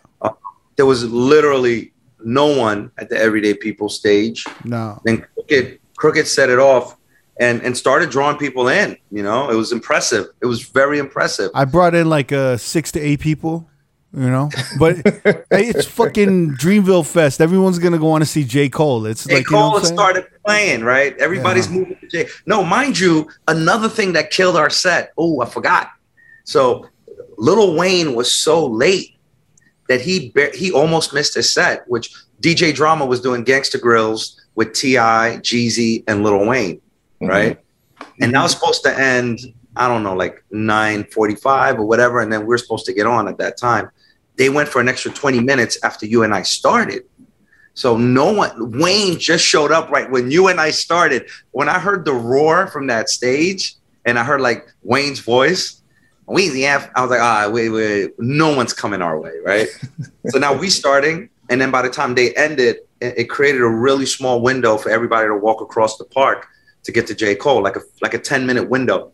there 0.75 0.85
was 0.85 1.03
literally 1.09 1.91
no 2.23 2.47
one 2.57 2.91
at 2.97 3.09
the 3.09 3.17
Everyday 3.17 3.53
People 3.53 3.89
stage. 3.89 4.45
No. 4.63 4.99
Then 5.05 5.25
Crooked 5.33 5.79
Crooked 5.97 6.27
set 6.27 6.49
it 6.49 6.59
off. 6.59 6.95
And, 7.39 7.61
and 7.61 7.77
started 7.77 8.09
drawing 8.09 8.37
people 8.37 8.67
in, 8.67 8.97
you 9.11 9.21
know, 9.21 9.51
it 9.51 9.55
was 9.55 9.71
impressive. 9.71 10.25
It 10.41 10.47
was 10.47 10.63
very 10.63 10.97
impressive. 10.97 11.51
I 11.53 11.65
brought 11.65 11.93
in 11.93 12.09
like 12.09 12.31
uh, 12.31 12.57
six 12.57 12.91
to 12.93 12.99
eight 12.99 13.19
people, 13.19 13.69
you 14.11 14.27
know. 14.27 14.49
But 14.79 14.95
hey, 15.05 15.43
it's 15.69 15.85
fucking 15.85 16.53
Dreamville 16.55 17.05
Fest. 17.05 17.39
Everyone's 17.39 17.77
gonna 17.77 17.99
go 17.99 18.09
on 18.09 18.21
to 18.21 18.25
see 18.25 18.43
J 18.43 18.69
Cole. 18.69 19.05
It's 19.05 19.25
J. 19.27 19.35
like 19.35 19.49
you 19.51 19.55
know 19.55 19.61
Cole 19.61 19.71
what 19.73 19.83
I'm 19.85 19.93
started 19.93 20.25
playing, 20.43 20.83
right? 20.83 21.15
Everybody's 21.19 21.67
Yeah. 21.69 21.77
moving 21.77 21.97
to 22.01 22.07
J. 22.07 22.27
No, 22.47 22.63
mind 22.63 22.97
you, 22.97 23.29
another 23.47 23.87
thing 23.87 24.13
that 24.13 24.31
killed 24.31 24.55
our 24.55 24.71
set. 24.71 25.11
Oh, 25.15 25.39
I 25.39 25.45
forgot. 25.45 25.91
So 26.43 26.87
Lil 27.37 27.75
Wayne 27.75 28.15
was 28.15 28.33
so 28.33 28.65
late 28.65 29.13
that 29.89 30.01
he 30.01 30.33
he 30.53 30.71
almost 30.71 31.13
missed 31.13 31.35
his 31.35 31.51
set, 31.51 31.87
which 31.87 32.13
DJ 32.41 32.73
Drama 32.73 33.05
was 33.05 33.21
doing 33.21 33.43
Gangsta 33.43 33.79
Grillz 33.79 34.35
with 34.55 34.73
T.I., 34.73 35.37
Jeezy, 35.41 36.03
and 36.07 36.23
Lil 36.23 36.45
Wayne, 36.45 36.77
mm-hmm. 36.77 37.27
right? 37.27 37.59
And 38.19 38.33
that 38.33 38.43
was 38.43 38.51
supposed 38.51 38.83
to 38.83 38.99
end. 38.99 39.39
I 39.75 39.87
don't 39.87 40.01
know, 40.03 40.15
like 40.15 40.43
nine 40.51 41.03
forty-five 41.05 41.79
or 41.79 41.85
whatever, 41.85 42.19
and 42.21 42.31
then 42.31 42.45
we 42.45 42.55
are 42.55 42.57
supposed 42.57 42.85
to 42.87 42.93
get 42.93 43.05
on 43.05 43.27
at 43.27 43.37
that 43.37 43.57
time. 43.57 43.89
They 44.35 44.49
went 44.49 44.69
for 44.69 44.81
an 44.81 44.89
extra 44.89 45.11
twenty 45.11 45.39
minutes 45.39 45.77
after 45.83 46.05
you 46.05 46.23
and 46.23 46.33
I 46.33 46.41
started. 46.41 47.03
So 47.77 47.95
no 47.95 48.33
one, 48.33 48.79
Wayne 48.79 49.19
just 49.19 49.45
showed 49.45 49.71
up 49.71 49.91
right 49.91 50.09
when 50.09 50.31
you 50.31 50.47
and 50.47 50.59
I 50.59 50.71
started. 50.71 51.29
When 51.51 51.69
I 51.69 51.77
heard 51.77 52.05
the 52.05 52.13
roar 52.13 52.65
from 52.65 52.87
that 52.87 53.07
stage 53.07 53.75
and 54.03 54.17
I 54.17 54.23
heard 54.23 54.41
like 54.41 54.67
Wayne's 54.81 55.19
voice, 55.19 55.76
Weezy 56.27 56.63
F, 56.63 56.89
I 56.95 57.01
was 57.01 57.09
like, 57.09 57.21
ah, 57.21 57.49
wait, 57.51 57.69
wait, 57.69 58.11
no 58.19 58.55
one's 58.55 58.73
coming 58.73 59.01
our 59.01 59.19
way, 59.19 59.33
right? 59.43 59.67
so 60.27 60.39
now 60.39 60.53
we 60.53 60.69
starting, 60.69 61.29
and 61.49 61.61
then 61.61 61.71
by 61.71 61.81
the 61.81 61.89
time 61.89 62.15
they 62.15 62.33
ended, 62.35 62.77
it, 62.99 63.29
created 63.29 63.61
a 63.61 63.67
really 63.67 64.05
small 64.05 64.41
window 64.41 64.77
for 64.77 64.89
everybody 64.89 65.27
to 65.27 65.35
walk 65.35 65.61
across 65.61 65.97
the 65.97 66.05
park 66.05 66.47
to 66.83 66.91
get 66.91 67.07
to 67.07 67.15
J. 67.15 67.35
Cole, 67.35 67.61
like 67.61 67.75
a 67.75 67.81
like 68.01 68.13
a 68.13 68.19
10 68.19 68.45
minute 68.45 68.69
window. 68.69 69.11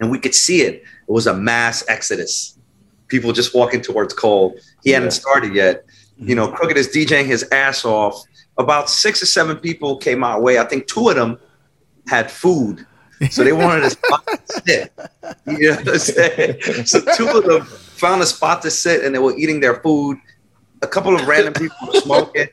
And 0.00 0.10
we 0.10 0.18
could 0.18 0.34
see 0.34 0.62
it. 0.62 0.82
It 0.82 1.12
was 1.12 1.26
a 1.26 1.34
mass 1.34 1.84
exodus. 1.88 2.58
People 3.06 3.32
just 3.32 3.54
walking 3.54 3.80
towards 3.80 4.12
Cole. 4.12 4.56
He 4.82 4.90
hadn't 4.90 5.12
started 5.12 5.54
yet 5.54 5.84
you 6.18 6.34
know, 6.34 6.48
Crooked 6.48 6.76
is 6.76 6.88
DJing 6.88 7.26
his 7.26 7.44
ass 7.50 7.84
off. 7.84 8.22
About 8.56 8.88
six 8.88 9.22
or 9.22 9.26
seven 9.26 9.56
people 9.56 9.96
came 9.96 10.22
our 10.22 10.40
way. 10.40 10.58
I 10.58 10.64
think 10.64 10.86
two 10.86 11.08
of 11.08 11.16
them 11.16 11.38
had 12.06 12.30
food. 12.30 12.86
So 13.30 13.44
they 13.44 13.52
wanted 13.52 13.84
a 13.84 13.90
spot 13.90 14.26
to 14.26 14.62
sit. 14.62 14.92
You 15.46 15.70
know 15.70 15.76
what 15.76 15.88
I'm 15.88 15.98
saying? 15.98 16.86
So 16.86 17.00
two 17.16 17.28
of 17.28 17.44
them 17.44 17.64
found 17.64 18.22
a 18.22 18.26
spot 18.26 18.62
to 18.62 18.70
sit 18.70 19.04
and 19.04 19.14
they 19.14 19.18
were 19.18 19.36
eating 19.36 19.60
their 19.60 19.76
food. 19.76 20.18
A 20.82 20.86
couple 20.86 21.14
of 21.14 21.26
random 21.26 21.54
people 21.54 21.76
were 21.86 22.00
smoking. 22.00 22.48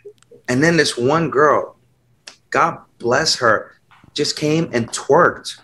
And 0.48 0.64
then 0.64 0.78
this 0.78 0.98
one 0.98 1.30
girl, 1.30 1.78
God 2.50 2.80
bless 3.00 3.36
her, 3.38 3.76
just 4.14 4.38
came 4.38 4.70
and 4.74 4.88
twerked 4.90 5.60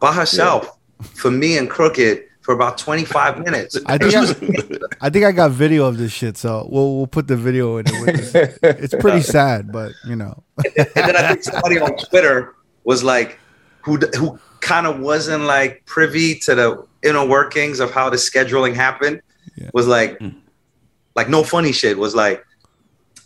by 0.00 0.12
herself 0.12 0.78
for 1.14 1.30
me 1.30 1.58
and 1.58 1.68
Crooked 1.68 2.24
for 2.48 2.54
about 2.54 2.78
25 2.78 3.44
minutes. 3.44 3.78
I 3.86 3.98
think 3.98 4.14
I, 4.14 4.96
I 5.06 5.10
think 5.10 5.24
I 5.26 5.32
got 5.32 5.50
video 5.50 5.84
of 5.84 5.98
this 5.98 6.12
shit, 6.12 6.38
so 6.38 6.66
we'll 6.70 6.96
we'll 6.96 7.06
put 7.06 7.28
the 7.28 7.36
video 7.36 7.76
in 7.76 7.84
it. 7.86 8.58
It's 8.62 8.94
pretty 8.94 9.20
sad, 9.36 9.70
but 9.70 9.92
you 10.06 10.16
know. 10.16 10.42
and 10.76 10.86
then 10.94 11.14
I 11.14 11.28
think 11.28 11.42
somebody 11.42 11.78
on 11.78 11.96
Twitter 11.96 12.54
was 12.84 13.04
like, 13.04 13.38
who 13.88 13.96
who 14.16 14.38
kind 14.60 14.86
of 14.86 15.00
wasn't 15.00 15.44
like 15.44 15.82
privy 15.86 16.38
to 16.40 16.54
the 16.54 16.86
inner 17.02 17.26
workings 17.26 17.80
of 17.80 17.90
how 17.90 18.10
the 18.10 18.16
scheduling 18.16 18.74
happened, 18.74 19.22
was 19.72 19.86
like, 19.86 20.18
hmm. 20.18 20.30
like 21.16 21.28
no 21.28 21.42
funny 21.42 21.72
shit. 21.72 21.98
Was 21.98 22.14
like, 22.14 22.44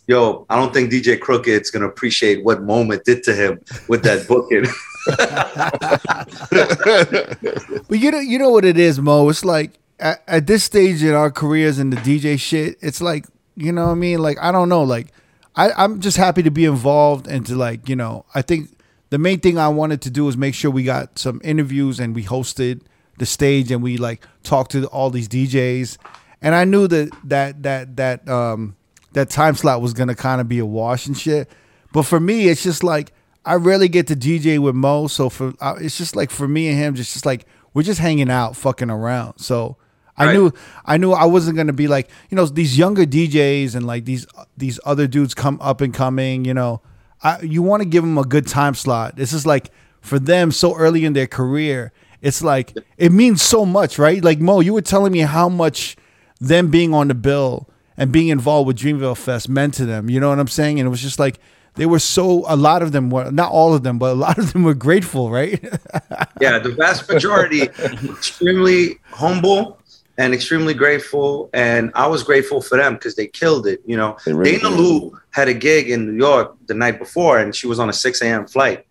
yo, 0.06 0.47
I 0.48 0.56
don't 0.56 0.72
think 0.72 0.93
DJ 0.93 1.20
Crooked's 1.20 1.70
gonna 1.70 1.89
appreciate 1.89 2.44
what 2.44 2.62
Moma 2.62 3.02
did 3.02 3.22
to 3.24 3.34
him 3.34 3.60
with 3.89 4.02
that 4.05 4.26
booking. 4.32 4.66
But 7.89 7.98
you 7.98 8.10
know, 8.10 8.20
you 8.20 8.39
know 8.39 8.51
what 8.51 8.64
it 8.64 8.78
is, 8.78 9.01
Mo. 9.01 9.28
It's 9.28 9.44
like 9.44 9.72
at, 9.98 10.22
at 10.26 10.47
this 10.47 10.64
stage 10.64 11.02
in 11.02 11.14
our 11.14 11.30
careers 11.30 11.78
in 11.78 11.90
the 11.90 11.97
DJ 11.97 12.39
shit, 12.39 12.76
it's 12.80 13.01
like 13.01 13.26
you 13.56 13.72
know 13.72 13.86
what 13.86 13.93
I 13.93 13.97
mean. 13.97 14.20
Like 14.20 14.39
I 14.40 14.52
don't 14.52 14.68
know, 14.68 14.82
like 14.82 15.09
I, 15.56 15.72
I'm 15.72 16.01
just 16.01 16.16
happy 16.16 16.43
to 16.44 16.51
be 16.51 16.64
involved 16.64 17.26
and 17.26 17.44
to 17.47 17.56
like 17.56 17.89
you 17.89 17.97
know. 17.97 18.24
I 18.34 18.43
think 18.43 18.70
the 19.12 19.18
main 19.18 19.40
thing 19.40 19.59
I 19.59 19.68
wanted 19.68 20.01
to 20.02 20.10
do 20.10 20.26
is 20.28 20.39
make 20.39 20.55
sure 20.55 20.70
we 20.70 20.84
got 20.84 21.18
some 21.18 21.39
interviews 21.44 22.01
and 22.01 22.14
we 22.14 22.24
hosted 22.24 22.80
the 23.18 23.26
stage 23.26 23.70
and 23.70 23.82
we 23.82 23.98
like 23.98 24.26
talked 24.43 24.70
to 24.70 24.86
all 24.86 25.10
these 25.10 25.28
DJs. 25.28 25.98
And 26.40 26.55
I 26.55 26.64
knew 26.64 26.89
that 26.89 27.10
that 27.24 27.62
that 27.62 27.97
that 27.97 28.26
um 28.26 28.74
that 29.12 29.28
time 29.28 29.55
slot 29.55 29.82
was 29.82 29.93
gonna 29.93 30.14
kind 30.14 30.40
of 30.40 30.48
be 30.48 30.59
a 30.60 30.64
wash 30.64 31.06
and 31.06 31.16
shit. 31.16 31.51
But 31.93 32.05
for 32.05 32.18
me, 32.20 32.48
it's 32.48 32.62
just 32.62 32.82
like 32.82 33.12
I 33.44 33.56
rarely 33.56 33.89
get 33.89 34.06
to 34.06 34.16
DJ 34.16 34.59
with 34.59 34.74
Mo, 34.74 35.09
so 35.09 35.28
for 35.28 35.52
uh, 35.60 35.74
it's 35.78 35.98
just 35.98 36.16
like 36.16 36.30
for 36.30 36.48
me 36.48 36.68
and 36.68 36.78
him, 36.78 36.94
just 36.94 37.12
just 37.12 37.26
like 37.26 37.44
we're 37.74 37.82
just 37.82 38.01
hanging 38.01 38.30
out, 38.30 38.56
fucking 38.56 38.89
around. 38.89 39.40
So 39.40 39.76
I 40.16 40.24
Right. 40.24 40.32
knew 40.32 40.52
I 40.86 40.97
knew 40.97 41.12
I 41.12 41.26
wasn't 41.26 41.59
gonna 41.59 41.74
be 41.74 41.86
like 41.86 42.09
you 42.30 42.36
know 42.36 42.47
these 42.47 42.78
younger 42.78 43.05
DJs 43.05 43.74
and 43.74 43.86
like 43.86 44.06
these 44.06 44.26
these 44.56 44.80
other 44.86 45.06
dudes 45.06 45.34
come 45.34 45.59
up 45.60 45.82
and 45.82 45.93
coming. 45.93 46.47
You 46.47 46.55
know, 46.55 46.80
I, 47.22 47.40
you 47.40 47.62
want 47.62 47.82
to 47.82 47.88
give 47.88 48.02
them 48.02 48.18
a 48.18 48.24
good 48.24 48.46
time 48.46 48.74
slot. 48.74 49.16
This 49.16 49.32
is 49.32 49.46
like 49.46 49.70
for 50.00 50.18
them 50.18 50.50
so 50.50 50.76
early 50.76 51.04
in 51.04 51.12
their 51.12 51.26
career. 51.26 51.92
It's 52.20 52.42
like 52.42 52.76
it 52.96 53.12
means 53.12 53.42
so 53.42 53.64
much, 53.64 53.98
right? 53.98 54.22
Like 54.22 54.40
Mo, 54.40 54.60
you 54.60 54.74
were 54.74 54.82
telling 54.82 55.12
me 55.12 55.20
how 55.20 55.48
much 55.48 55.96
them 56.40 56.68
being 56.68 56.94
on 56.94 57.08
the 57.08 57.14
bill 57.14 57.68
and 57.96 58.12
being 58.12 58.28
involved 58.28 58.66
with 58.66 58.78
Dreamville 58.78 59.16
Fest 59.16 59.48
meant 59.48 59.74
to 59.74 59.86
them. 59.86 60.10
You 60.10 60.20
know 60.20 60.28
what 60.28 60.38
I'm 60.38 60.48
saying? 60.48 60.80
And 60.80 60.86
it 60.86 60.90
was 60.90 61.02
just 61.02 61.18
like 61.18 61.38
they 61.74 61.86
were 61.86 61.98
so. 61.98 62.44
A 62.48 62.56
lot 62.56 62.82
of 62.82 62.92
them 62.92 63.10
were 63.10 63.30
not 63.30 63.50
all 63.50 63.74
of 63.74 63.82
them, 63.82 63.98
but 63.98 64.12
a 64.12 64.14
lot 64.14 64.38
of 64.38 64.52
them 64.52 64.62
were 64.62 64.74
grateful, 64.74 65.30
right? 65.30 65.62
yeah, 66.40 66.58
the 66.58 66.74
vast 66.76 67.08
majority 67.08 67.62
extremely 67.62 68.98
humble 69.04 69.78
and 70.18 70.34
extremely 70.34 70.74
grateful. 70.74 71.51
And 71.55 71.90
I 71.94 72.06
was 72.06 72.22
grateful 72.22 72.60
for 72.60 72.76
them 72.76 72.94
because 72.94 73.14
they 73.16 73.26
killed 73.26 73.66
it. 73.66 73.80
You 73.86 73.97
know, 73.97 74.16
really 74.26 74.59
Dana 74.59 74.70
did. 74.70 74.78
Lou 74.78 75.18
had 75.30 75.48
a 75.48 75.55
gig 75.55 75.90
in 75.90 76.06
New 76.06 76.16
York 76.24 76.55
the 76.66 76.74
night 76.74 76.98
before, 76.98 77.39
and 77.39 77.55
she 77.55 77.66
was 77.66 77.78
on 77.78 77.89
a 77.89 77.93
6 77.93 78.22
a.m. 78.22 78.47
flight 78.47 78.86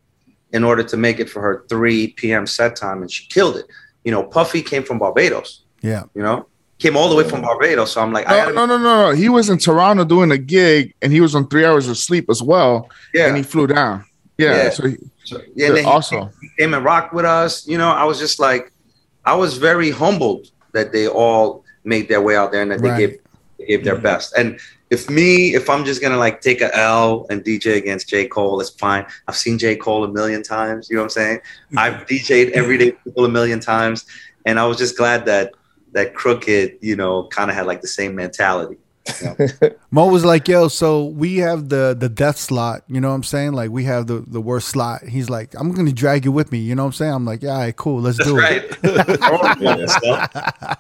in 0.54 0.64
order 0.64 0.84
to 0.84 0.98
make 0.98 1.20
it 1.20 1.30
for 1.30 1.42
her 1.42 1.66
3 1.70 2.10
p.m. 2.14 2.46
set 2.48 2.76
time, 2.76 3.02
and 3.02 3.12
she 3.12 3.28
killed 3.28 3.56
it. 3.58 3.68
You 4.04 4.12
know, 4.12 4.24
Puffy 4.24 4.62
came 4.62 4.84
from 4.84 5.00
Barbados. 5.00 5.64
yeah. 5.82 6.04
You 6.16 6.24
know, 6.24 6.48
came 6.80 6.98
all 6.98 7.08
the 7.10 7.16
way 7.16 7.24
from 7.24 7.42
Barbados. 7.42 7.92
So 7.92 8.02
I'm 8.02 8.12
like, 8.12 8.28
I 8.28 8.46
No, 8.46 8.52
no, 8.52 8.66
no, 8.66 8.78
no, 8.78 9.10
no. 9.10 9.16
He 9.16 9.30
was 9.30 9.50
in 9.50 9.60
Toronto 9.60 10.04
doing 10.04 10.32
a 10.32 10.38
gig, 10.38 10.94
and 11.02 11.14
he 11.14 11.22
was 11.22 11.36
on 11.36 11.48
three 11.48 11.64
hours 11.66 11.88
of 11.88 11.98
sleep 11.98 12.26
as 12.30 12.42
well. 12.42 12.90
Yeah. 13.14 13.28
and 13.28 13.38
he 13.38 13.44
flew 13.44 13.68
down. 13.68 14.06
Yeah, 14.40 14.56
Yeah. 14.64 14.70
so 14.72 14.88
he, 14.88 14.98
So, 15.24 15.40
yeah, 15.54 15.68
and 15.68 15.78
then 15.78 15.84
he 15.86 15.90
also. 15.90 16.32
he 16.42 16.50
came 16.58 16.74
and 16.74 16.84
rocked 16.84 17.14
with 17.14 17.26
us. 17.26 17.68
You 17.68 17.78
know, 17.78 17.90
I 17.92 18.04
was 18.06 18.18
just 18.18 18.40
like, 18.40 18.72
I 19.24 19.36
was 19.36 19.58
very 19.58 19.92
humbled 19.92 20.51
that 20.74 20.92
they 20.92 21.08
all 21.08 21.64
made 21.84 22.08
their 22.08 22.22
way 22.22 22.36
out 22.36 22.52
there 22.52 22.62
and 22.62 22.72
that 22.72 22.82
Right. 22.82 22.98
they 22.98 23.08
gave 23.08 23.20
they 23.60 23.66
gave 23.68 23.84
their 23.84 23.98
best. 23.98 24.34
And 24.36 24.60
if 24.90 25.10
me, 25.10 25.54
if 25.54 25.70
I'm 25.70 25.86
just 25.86 26.02
gonna 26.02 26.18
like 26.18 26.42
take 26.42 26.62
a 26.62 26.76
L 26.76 27.26
and 27.30 27.44
DJ 27.44 27.78
against 27.78 28.10
J. 28.10 28.28
Cole, 28.28 28.60
it's 28.60 28.72
fine. 28.72 29.06
I've 29.28 29.38
seen 29.38 29.58
J. 29.58 29.76
Cole 29.76 30.04
a 30.04 30.08
million 30.08 30.42
times. 30.44 30.90
You 30.90 30.96
know 30.96 31.04
what 31.04 31.06
I'm 31.06 31.10
saying? 31.12 31.38
Mm-hmm. 31.38 31.78
I've 31.78 31.94
DJ'd 32.08 32.54
everyday 32.54 32.92
people 32.92 33.26
a 33.26 33.30
million 33.30 33.60
times, 33.60 34.06
and 34.46 34.60
I 34.60 34.66
was 34.66 34.78
just 34.78 34.98
glad 34.98 35.26
that 35.26 35.54
that 35.94 36.14
Crooked, 36.16 36.78
you 36.82 36.96
know, 36.96 37.28
kind 37.28 37.50
of 37.50 37.56
had 37.56 37.68
like 37.68 37.82
the 37.82 37.88
same 37.88 38.16
mentality. 38.16 38.78
Mo 39.92 40.08
was 40.08 40.24
like, 40.24 40.48
"Yo, 40.48 40.68
so 40.68 41.06
we 41.06 41.38
have 41.38 41.70
the 41.70 41.96
the 41.98 42.10
death 42.10 42.38
slot. 42.38 42.84
You 42.88 43.02
know 43.02 43.10
what 43.10 43.16
I'm 43.16 43.24
saying? 43.24 43.54
Like 43.54 43.72
we 43.72 43.84
have 43.86 44.08
the 44.08 44.24
the 44.28 44.42
worst 44.42 44.68
slot." 44.70 45.04
He's 45.04 45.30
like, 45.30 45.54
"I'm 45.58 45.72
gonna 45.72 45.92
drag 45.92 46.26
you 46.26 46.32
with 46.32 46.52
me." 46.52 46.60
You 46.60 46.76
know 46.76 46.84
what 46.84 46.88
I'm 46.88 46.94
saying? 46.94 47.14
I'm 47.14 47.26
like, 47.26 47.42
"Yeah, 47.44 47.52
all 47.54 47.58
right, 47.60 47.76
cool, 47.76 48.02
let's 48.02 48.18
do 48.18 48.38
Right? 48.38 48.64
it." 48.84 49.20
I 49.22 50.78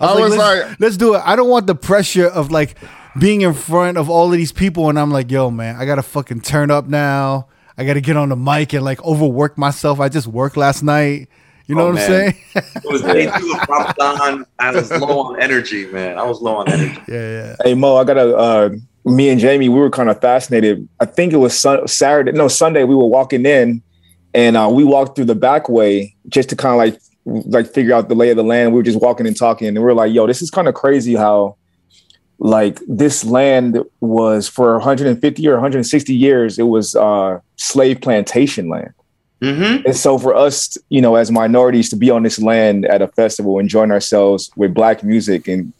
I 0.00 0.14
was 0.20 0.36
let's, 0.36 0.36
like- 0.36 0.80
let's 0.80 0.96
do 0.96 1.14
it. 1.14 1.22
I 1.24 1.36
don't 1.36 1.48
want 1.48 1.66
the 1.66 1.74
pressure 1.74 2.26
of 2.26 2.50
like 2.50 2.76
being 3.18 3.40
in 3.42 3.54
front 3.54 3.98
of 3.98 4.08
all 4.08 4.26
of 4.26 4.32
these 4.32 4.52
people, 4.52 4.88
and 4.88 4.98
I'm 4.98 5.10
like, 5.10 5.30
yo, 5.30 5.50
man, 5.50 5.76
I 5.76 5.84
gotta 5.84 6.02
fucking 6.02 6.40
turn 6.42 6.70
up 6.70 6.86
now. 6.86 7.48
I 7.76 7.84
gotta 7.84 8.00
get 8.00 8.16
on 8.16 8.28
the 8.30 8.36
mic 8.36 8.72
and 8.72 8.84
like 8.84 9.02
overwork 9.04 9.56
myself. 9.58 10.00
I 10.00 10.08
just 10.08 10.26
worked 10.26 10.56
last 10.56 10.82
night. 10.82 11.28
You 11.68 11.74
know 11.74 11.82
Oh, 11.82 11.92
what 11.92 12.00
I'm 12.00 12.06
saying? 12.06 12.34
It 12.56 12.84
was 12.90 13.02
day 13.02 13.24
two 13.26 13.52
of 13.52 13.68
Ramadan. 13.68 14.46
I 14.58 14.70
was 14.72 14.90
low 14.90 15.20
on 15.20 15.40
energy, 15.40 15.86
man. 15.86 16.18
I 16.18 16.22
was 16.24 16.40
low 16.40 16.56
on 16.56 16.68
energy. 16.68 16.98
yeah, 17.06 17.14
yeah. 17.46 17.56
Hey 17.62 17.74
Mo, 17.74 17.96
I 17.96 18.04
got 18.04 18.16
a. 18.16 18.34
Uh, 18.36 18.70
me 19.04 19.28
and 19.30 19.40
Jamie, 19.40 19.68
we 19.68 19.78
were 19.78 19.90
kind 19.90 20.10
of 20.10 20.20
fascinated. 20.20 20.88
I 21.00 21.04
think 21.04 21.32
it 21.32 21.36
was 21.36 21.56
sun- 21.56 21.86
Saturday, 21.86 22.32
no 22.32 22.48
Sunday. 22.48 22.84
We 22.84 22.94
were 22.94 23.06
walking 23.06 23.44
in, 23.46 23.82
and 24.34 24.56
uh, 24.56 24.68
we 24.72 24.82
walked 24.84 25.14
through 25.16 25.26
the 25.26 25.34
back 25.34 25.68
way 25.68 26.14
just 26.28 26.48
to 26.50 26.56
kind 26.56 26.72
of 26.72 26.78
like 26.78 27.00
like 27.46 27.66
figure 27.72 27.94
out 27.94 28.08
the 28.08 28.14
lay 28.14 28.30
of 28.30 28.36
the 28.38 28.42
land. 28.44 28.72
We 28.72 28.78
were 28.78 28.82
just 28.82 29.00
walking 29.00 29.26
and 29.26 29.36
talking, 29.36 29.68
and 29.68 29.76
we 29.76 29.84
were 29.84 29.94
like, 29.94 30.12
"Yo, 30.12 30.26
this 30.26 30.40
is 30.42 30.50
kind 30.50 30.68
of 30.68 30.74
crazy 30.74 31.14
how." 31.14 31.56
Like 32.40 32.78
this 32.86 33.24
land 33.24 33.82
was 34.00 34.46
for 34.48 34.74
150 34.74 35.48
or 35.48 35.54
160 35.54 36.14
years, 36.14 36.56
it 36.56 36.68
was 36.68 36.94
uh, 36.94 37.40
slave 37.56 38.00
plantation 38.00 38.68
land. 38.68 38.92
Mm-hmm. 39.40 39.86
And 39.86 39.96
so 39.96 40.18
for 40.18 40.34
us, 40.34 40.76
you 40.88 41.00
know, 41.00 41.14
as 41.14 41.30
minorities 41.30 41.88
to 41.90 41.96
be 41.96 42.10
on 42.10 42.22
this 42.24 42.40
land 42.40 42.84
at 42.86 43.02
a 43.02 43.08
festival, 43.08 43.58
enjoying 43.58 43.92
ourselves 43.92 44.50
with 44.56 44.74
black 44.74 45.04
music 45.04 45.46
and, 45.46 45.72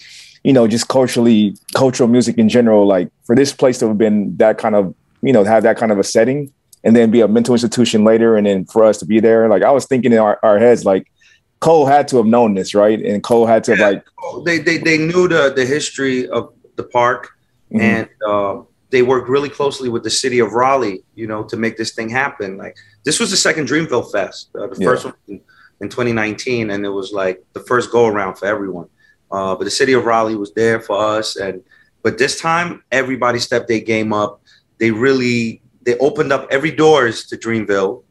you 0.44 0.52
know, 0.52 0.68
just 0.68 0.88
culturally, 0.88 1.56
cultural 1.74 2.08
music 2.08 2.38
in 2.38 2.48
general, 2.48 2.86
like 2.86 3.08
for 3.24 3.34
this 3.34 3.52
place 3.52 3.78
to 3.80 3.88
have 3.88 3.98
been 3.98 4.36
that 4.36 4.58
kind 4.58 4.74
of, 4.76 4.94
you 5.22 5.32
know, 5.32 5.42
have 5.44 5.64
that 5.64 5.76
kind 5.76 5.90
of 5.90 5.98
a 5.98 6.04
setting 6.04 6.52
and 6.84 6.94
then 6.94 7.10
be 7.10 7.20
a 7.20 7.26
mental 7.26 7.54
institution 7.54 8.04
later. 8.04 8.36
And 8.36 8.46
then 8.46 8.64
for 8.66 8.84
us 8.84 8.98
to 8.98 9.06
be 9.06 9.18
there, 9.18 9.48
like 9.48 9.62
I 9.62 9.72
was 9.72 9.86
thinking 9.86 10.12
in 10.12 10.18
our, 10.18 10.38
our 10.44 10.58
heads, 10.60 10.84
like 10.84 11.10
Cole 11.58 11.86
had 11.86 12.06
to 12.08 12.18
have 12.18 12.26
known 12.26 12.54
this, 12.54 12.72
right? 12.74 13.00
And 13.04 13.24
Cole 13.24 13.46
had 13.46 13.64
to 13.64 13.74
have 13.74 13.80
like, 13.80 14.04
They, 14.44 14.58
they 14.58 14.78
they 14.78 14.98
knew 14.98 15.26
the 15.26 15.52
the 15.54 15.66
history 15.66 16.28
of 16.28 16.52
the 16.76 16.84
park, 16.84 17.30
Mhm. 17.72 17.80
and 17.80 18.08
uh, 18.24 18.62
they 18.90 19.02
worked 19.02 19.28
really 19.28 19.48
closely 19.50 19.88
with 19.88 20.02
the 20.02 20.10
city 20.10 20.38
of 20.38 20.52
Raleigh, 20.52 21.02
you 21.14 21.26
know, 21.26 21.42
to 21.44 21.56
make 21.56 21.76
this 21.76 21.92
thing 21.94 22.08
happen. 22.08 22.56
Like 22.56 22.76
this 23.04 23.20
was 23.20 23.30
the 23.30 23.36
second 23.36 23.68
Dreamville 23.68 24.10
Fest, 24.10 24.50
uh, 24.58 24.66
the 24.68 24.76
Yeah. 24.78 24.88
first 24.88 25.04
one 25.04 25.14
in, 25.28 25.40
in 25.80 25.88
2019, 25.88 26.70
and 26.70 26.84
it 26.84 26.88
was 26.90 27.12
like 27.12 27.42
the 27.52 27.60
first 27.60 27.90
go 27.90 28.06
around 28.06 28.36
for 28.36 28.46
everyone. 28.46 28.88
Uh, 29.30 29.54
but 29.54 29.64
the 29.64 29.70
city 29.70 29.92
of 29.92 30.06
Raleigh 30.06 30.36
was 30.36 30.52
there 30.54 30.80
for 30.80 30.96
us, 30.98 31.36
and 31.36 31.62
but 32.02 32.16
this 32.16 32.40
time 32.40 32.82
everybody 32.90 33.38
stepped 33.38 33.68
their 33.68 33.80
game 33.80 34.12
up. 34.12 34.40
They 34.78 34.90
really 34.90 35.60
they 35.82 35.98
opened 35.98 36.32
up 36.32 36.46
every 36.50 36.70
doors 36.70 37.26
to 37.26 37.36
Dreamville, 37.36 38.02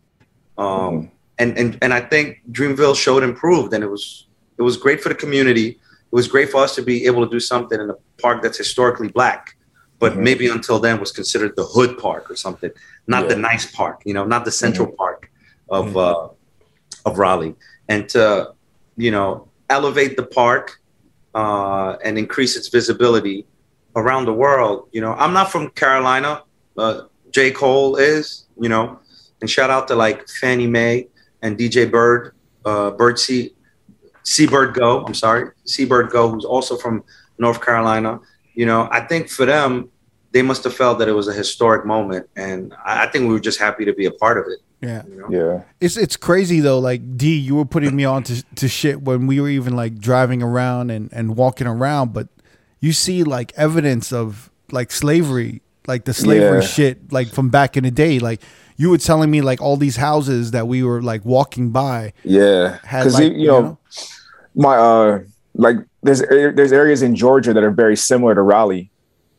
um, 0.57 1.11
and 1.39 1.57
and 1.57 1.77
and 1.81 1.93
I 1.93 2.01
think 2.01 2.41
Dreamville 2.51 2.95
showed 2.95 3.23
improved, 3.23 3.73
and 3.73 3.83
it 3.83 3.89
was 3.89 4.27
it 4.59 4.61
was 4.61 4.77
great 4.77 5.01
for 5.01 5.09
the 5.09 5.15
community. 5.15 5.69
It 5.69 6.15
was 6.15 6.27
great 6.27 6.49
for 6.51 6.61
us 6.61 6.75
to 6.75 6.81
be 6.83 7.05
able 7.05 7.25
to 7.25 7.31
do 7.31 7.39
something 7.39 7.79
in 7.81 7.89
a 7.89 7.95
park 8.21 8.41
that's 8.43 8.57
historically 8.57 9.09
black, 9.09 9.56
but 9.99 10.13
Mhm. 10.13 10.17
maybe 10.27 10.47
until 10.47 10.79
then 10.79 10.99
was 10.99 11.11
considered 11.11 11.53
the 11.55 11.63
hood 11.63 11.97
park 11.97 12.29
or 12.29 12.35
something, 12.35 12.71
not 13.07 13.27
the 13.29 13.35
nice 13.35 13.65
park, 13.71 14.01
you 14.05 14.13
know, 14.13 14.25
not 14.25 14.45
the 14.45 14.51
central 14.51 14.87
park 14.87 15.29
of 15.69 15.95
uh, 15.97 16.27
of 17.05 17.17
Raleigh, 17.17 17.55
and 17.89 18.07
to 18.09 18.51
you 18.95 19.11
know 19.11 19.47
elevate 19.69 20.15
the 20.17 20.23
park 20.41 20.79
uh, 21.35 21.97
and 22.03 22.17
increase 22.17 22.55
its 22.55 22.67
visibility 22.69 23.45
around 23.95 24.25
the 24.25 24.33
world. 24.33 24.87
You 24.91 25.01
know, 25.01 25.13
I'm 25.13 25.33
not 25.33 25.51
from 25.51 25.69
Carolina. 25.71 26.41
Uh, 26.77 27.01
J. 27.31 27.51
Cole 27.51 27.95
is, 27.97 28.45
you 28.59 28.69
know, 28.69 28.99
and 29.41 29.49
shout 29.49 29.69
out 29.69 29.87
to 29.89 29.95
like 29.95 30.27
Fannie 30.39 30.67
Mae 30.67 31.07
and 31.41 31.57
DJ 31.57 31.85
Bird, 31.89 32.33
uh, 32.65 32.91
Bird 32.91 33.19
C, 33.19 33.53
Seabird 34.23 34.73
Go. 34.73 35.03
I'm 35.05 35.13
sorry, 35.13 35.51
Seabird 35.65 36.09
Go, 36.11 36.29
who's 36.31 36.45
also 36.45 36.75
from 36.77 37.03
North 37.37 37.61
Carolina. 37.61 38.19
You 38.57 38.65
know, 38.65 38.89
I 38.91 39.01
think 39.01 39.29
for 39.29 39.45
them, 39.45 39.89
they 40.31 40.41
must 40.41 40.63
have 40.63 40.73
felt 40.75 40.97
that 40.99 41.07
it 41.07 41.13
was 41.13 41.27
a 41.27 41.33
historic 41.33 41.85
moment, 41.85 42.27
and 42.35 42.73
I, 42.83 43.03
I 43.03 43.07
think 43.11 43.27
we 43.27 43.33
were 43.33 43.39
just 43.39 43.59
happy 43.59 43.85
to 43.85 43.93
be 43.93 44.05
a 44.05 44.11
part 44.11 44.37
of 44.39 44.45
it. 44.47 44.59
Yeah. 44.81 45.03
You 45.07 45.15
know? 45.15 45.27
yeah, 45.29 45.63
It's 45.79 45.95
it's 45.97 46.17
crazy 46.17 46.59
though. 46.59 46.79
Like 46.79 47.17
D, 47.17 47.35
you 47.37 47.55
were 47.55 47.65
putting 47.65 47.95
me 47.95 48.03
on 48.05 48.23
to, 48.23 48.43
to 48.55 48.67
shit 48.67 49.01
when 49.01 49.25
we 49.27 49.39
were 49.39 49.49
even 49.49 49.75
like 49.75 49.99
driving 49.99 50.41
around 50.43 50.91
and, 50.91 51.09
and 51.13 51.35
walking 51.35 51.67
around, 51.67 52.13
but 52.13 52.27
you 52.79 52.93
see 52.93 53.23
like 53.23 53.53
evidence 53.57 54.11
of 54.13 54.51
like 54.71 54.91
slavery, 54.91 55.61
like 55.87 56.05
the 56.05 56.13
slavery 56.13 56.59
Yeah. 56.61 56.67
shit, 56.75 57.11
like 57.13 57.27
from 57.29 57.49
back 57.49 57.77
in 57.77 57.83
the 57.85 57.91
day. 57.91 58.19
Like 58.19 58.41
you 58.75 58.89
were 58.91 58.99
telling 58.99 59.31
me 59.31 59.41
like 59.41 59.61
all 59.61 59.77
these 59.77 59.95
houses 59.97 60.51
that 60.51 60.67
we 60.67 60.83
were 60.83 61.01
like 61.01 61.23
walking 61.25 61.69
by 61.71 62.13
yeah. 62.23 62.77
Because 62.81 63.13
like 63.19 63.33
you 63.33 63.47
know, 63.47 63.77
my 64.55 64.75
uh 64.75 65.19
like 65.55 65.77
there's 66.07 66.21
there's 66.55 66.71
areas 66.71 67.01
in 67.01 67.15
Georgia 67.15 67.53
that 67.53 67.63
are 67.63 67.71
very 67.71 67.95
similar 67.95 68.33
to 68.33 68.41
Raleigh, 68.41 68.89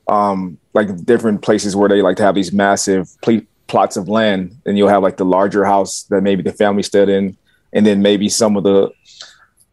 um, 0.07 0.59
like 0.75 1.05
different 1.05 1.43
places 1.43 1.75
where 1.75 1.89
they 1.89 2.03
like 2.03 2.17
to 2.19 2.23
have 2.23 2.35
these 2.35 2.53
massive 2.53 3.09
pl- 3.23 3.47
plots 3.67 3.97
of 3.97 4.09
land, 4.09 4.57
and 4.67 4.77
you'll 4.79 4.89
have 4.89 5.03
like 5.03 5.17
the 5.17 5.25
larger 5.25 5.65
house 5.65 6.05
that 6.05 6.23
maybe 6.23 6.43
the 6.43 6.53
family 6.53 6.83
stood 6.83 7.09
in, 7.09 7.37
and 7.73 7.87
then 7.87 8.03
maybe 8.03 8.29
some 8.29 8.57
of 8.57 8.65
the, 8.65 8.91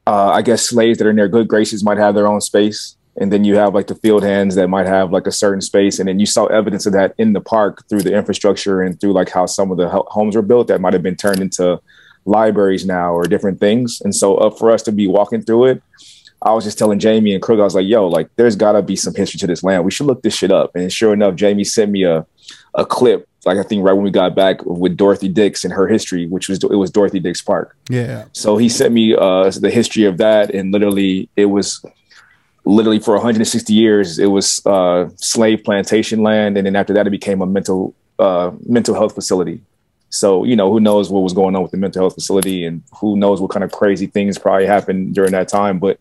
uh, 0.07 0.31
I 0.31 0.41
guess 0.41 0.69
slaves 0.69 0.97
that 0.97 1.07
are 1.07 1.09
in 1.09 1.15
their 1.15 1.27
good 1.27 1.47
graces 1.47 1.83
might 1.83 1.97
have 1.97 2.15
their 2.15 2.27
own 2.27 2.41
space, 2.41 2.95
and 3.17 3.31
then 3.31 3.43
you 3.43 3.55
have 3.55 3.73
like 3.73 3.87
the 3.87 3.95
field 3.95 4.23
hands 4.23 4.55
that 4.55 4.67
might 4.69 4.87
have 4.87 5.11
like 5.11 5.27
a 5.27 5.31
certain 5.31 5.61
space, 5.61 5.99
and 5.99 6.07
then 6.07 6.19
you 6.19 6.25
saw 6.25 6.45
evidence 6.47 6.85
of 6.85 6.93
that 6.93 7.13
in 7.17 7.33
the 7.33 7.41
park 7.41 7.87
through 7.89 8.01
the 8.01 8.15
infrastructure 8.15 8.81
and 8.81 8.99
through 8.99 9.13
like 9.13 9.29
how 9.29 9.45
some 9.45 9.71
of 9.71 9.77
the 9.77 9.89
ho- 9.89 10.07
homes 10.07 10.35
were 10.35 10.41
built 10.41 10.67
that 10.67 10.81
might 10.81 10.93
have 10.93 11.03
been 11.03 11.15
turned 11.15 11.41
into 11.41 11.79
libraries 12.25 12.85
now 12.85 13.13
or 13.13 13.25
different 13.25 13.59
things. 13.59 14.01
And 14.01 14.15
so 14.15 14.35
up 14.37 14.57
for 14.57 14.71
us 14.71 14.81
to 14.83 14.91
be 14.91 15.07
walking 15.07 15.43
through 15.43 15.65
it, 15.65 15.83
I 16.45 16.53
was 16.53 16.63
just 16.63 16.77
telling 16.77 16.99
Jamie 16.99 17.33
and 17.33 17.41
Krug, 17.41 17.59
I 17.59 17.63
was 17.63 17.73
like, 17.73 17.87
yo, 17.87 18.07
like 18.07 18.29
there's 18.35 18.55
gotta 18.55 18.83
be 18.83 18.95
some 18.95 19.15
history 19.15 19.39
to 19.39 19.47
this 19.47 19.63
land. 19.63 19.83
We 19.83 19.91
should 19.91 20.05
look 20.05 20.21
this 20.21 20.35
shit 20.35 20.51
up. 20.51 20.75
And 20.75 20.93
sure 20.93 21.11
enough, 21.11 21.35
Jamie 21.35 21.63
sent 21.63 21.91
me 21.91 22.03
a 22.03 22.25
a 22.75 22.85
clip, 22.85 23.27
like 23.45 23.57
I 23.57 23.63
think 23.63 23.83
right 23.83 23.93
when 23.93 24.03
we 24.03 24.11
got 24.11 24.35
back 24.35 24.63
with 24.63 24.95
Dorothy 24.95 25.27
Dix 25.27 25.63
and 25.63 25.73
her 25.73 25.87
history, 25.87 26.27
which 26.27 26.47
was 26.47 26.63
it 26.63 26.75
was 26.75 26.91
Dorothy 26.91 27.19
Dix 27.19 27.41
Park. 27.41 27.75
Yeah. 27.89 28.25
So 28.33 28.57
he 28.57 28.69
sent 28.69 28.93
me 28.93 29.15
uh 29.15 29.49
the 29.49 29.71
history 29.71 30.05
of 30.05 30.17
that 30.17 30.53
and 30.53 30.71
literally 30.71 31.29
it 31.35 31.45
was 31.45 31.83
literally 32.65 32.99
for 32.99 33.13
160 33.13 33.73
years 33.73 34.17
it 34.17 34.27
was 34.27 34.65
uh 34.65 35.07
slave 35.17 35.63
plantation 35.63 36.23
land 36.23 36.57
and 36.57 36.65
then 36.65 36.75
after 36.75 36.93
that 36.93 37.05
it 37.05 37.11
became 37.11 37.41
a 37.41 37.45
mental 37.45 37.93
uh 38.17 38.51
mental 38.65 38.95
health 38.95 39.13
facility 39.13 39.61
so 40.09 40.43
you 40.43 40.55
know 40.55 40.71
who 40.71 40.79
knows 40.79 41.11
what 41.11 41.19
was 41.19 41.33
going 41.33 41.55
on 41.55 41.61
with 41.61 41.69
the 41.69 41.77
mental 41.77 42.01
health 42.01 42.15
facility 42.15 42.65
and 42.65 42.81
who 42.99 43.15
knows 43.15 43.39
what 43.39 43.51
kind 43.51 43.63
of 43.63 43.71
crazy 43.71 44.07
things 44.07 44.39
probably 44.39 44.65
happened 44.65 45.13
during 45.13 45.31
that 45.31 45.47
time 45.47 45.77
but 45.77 45.99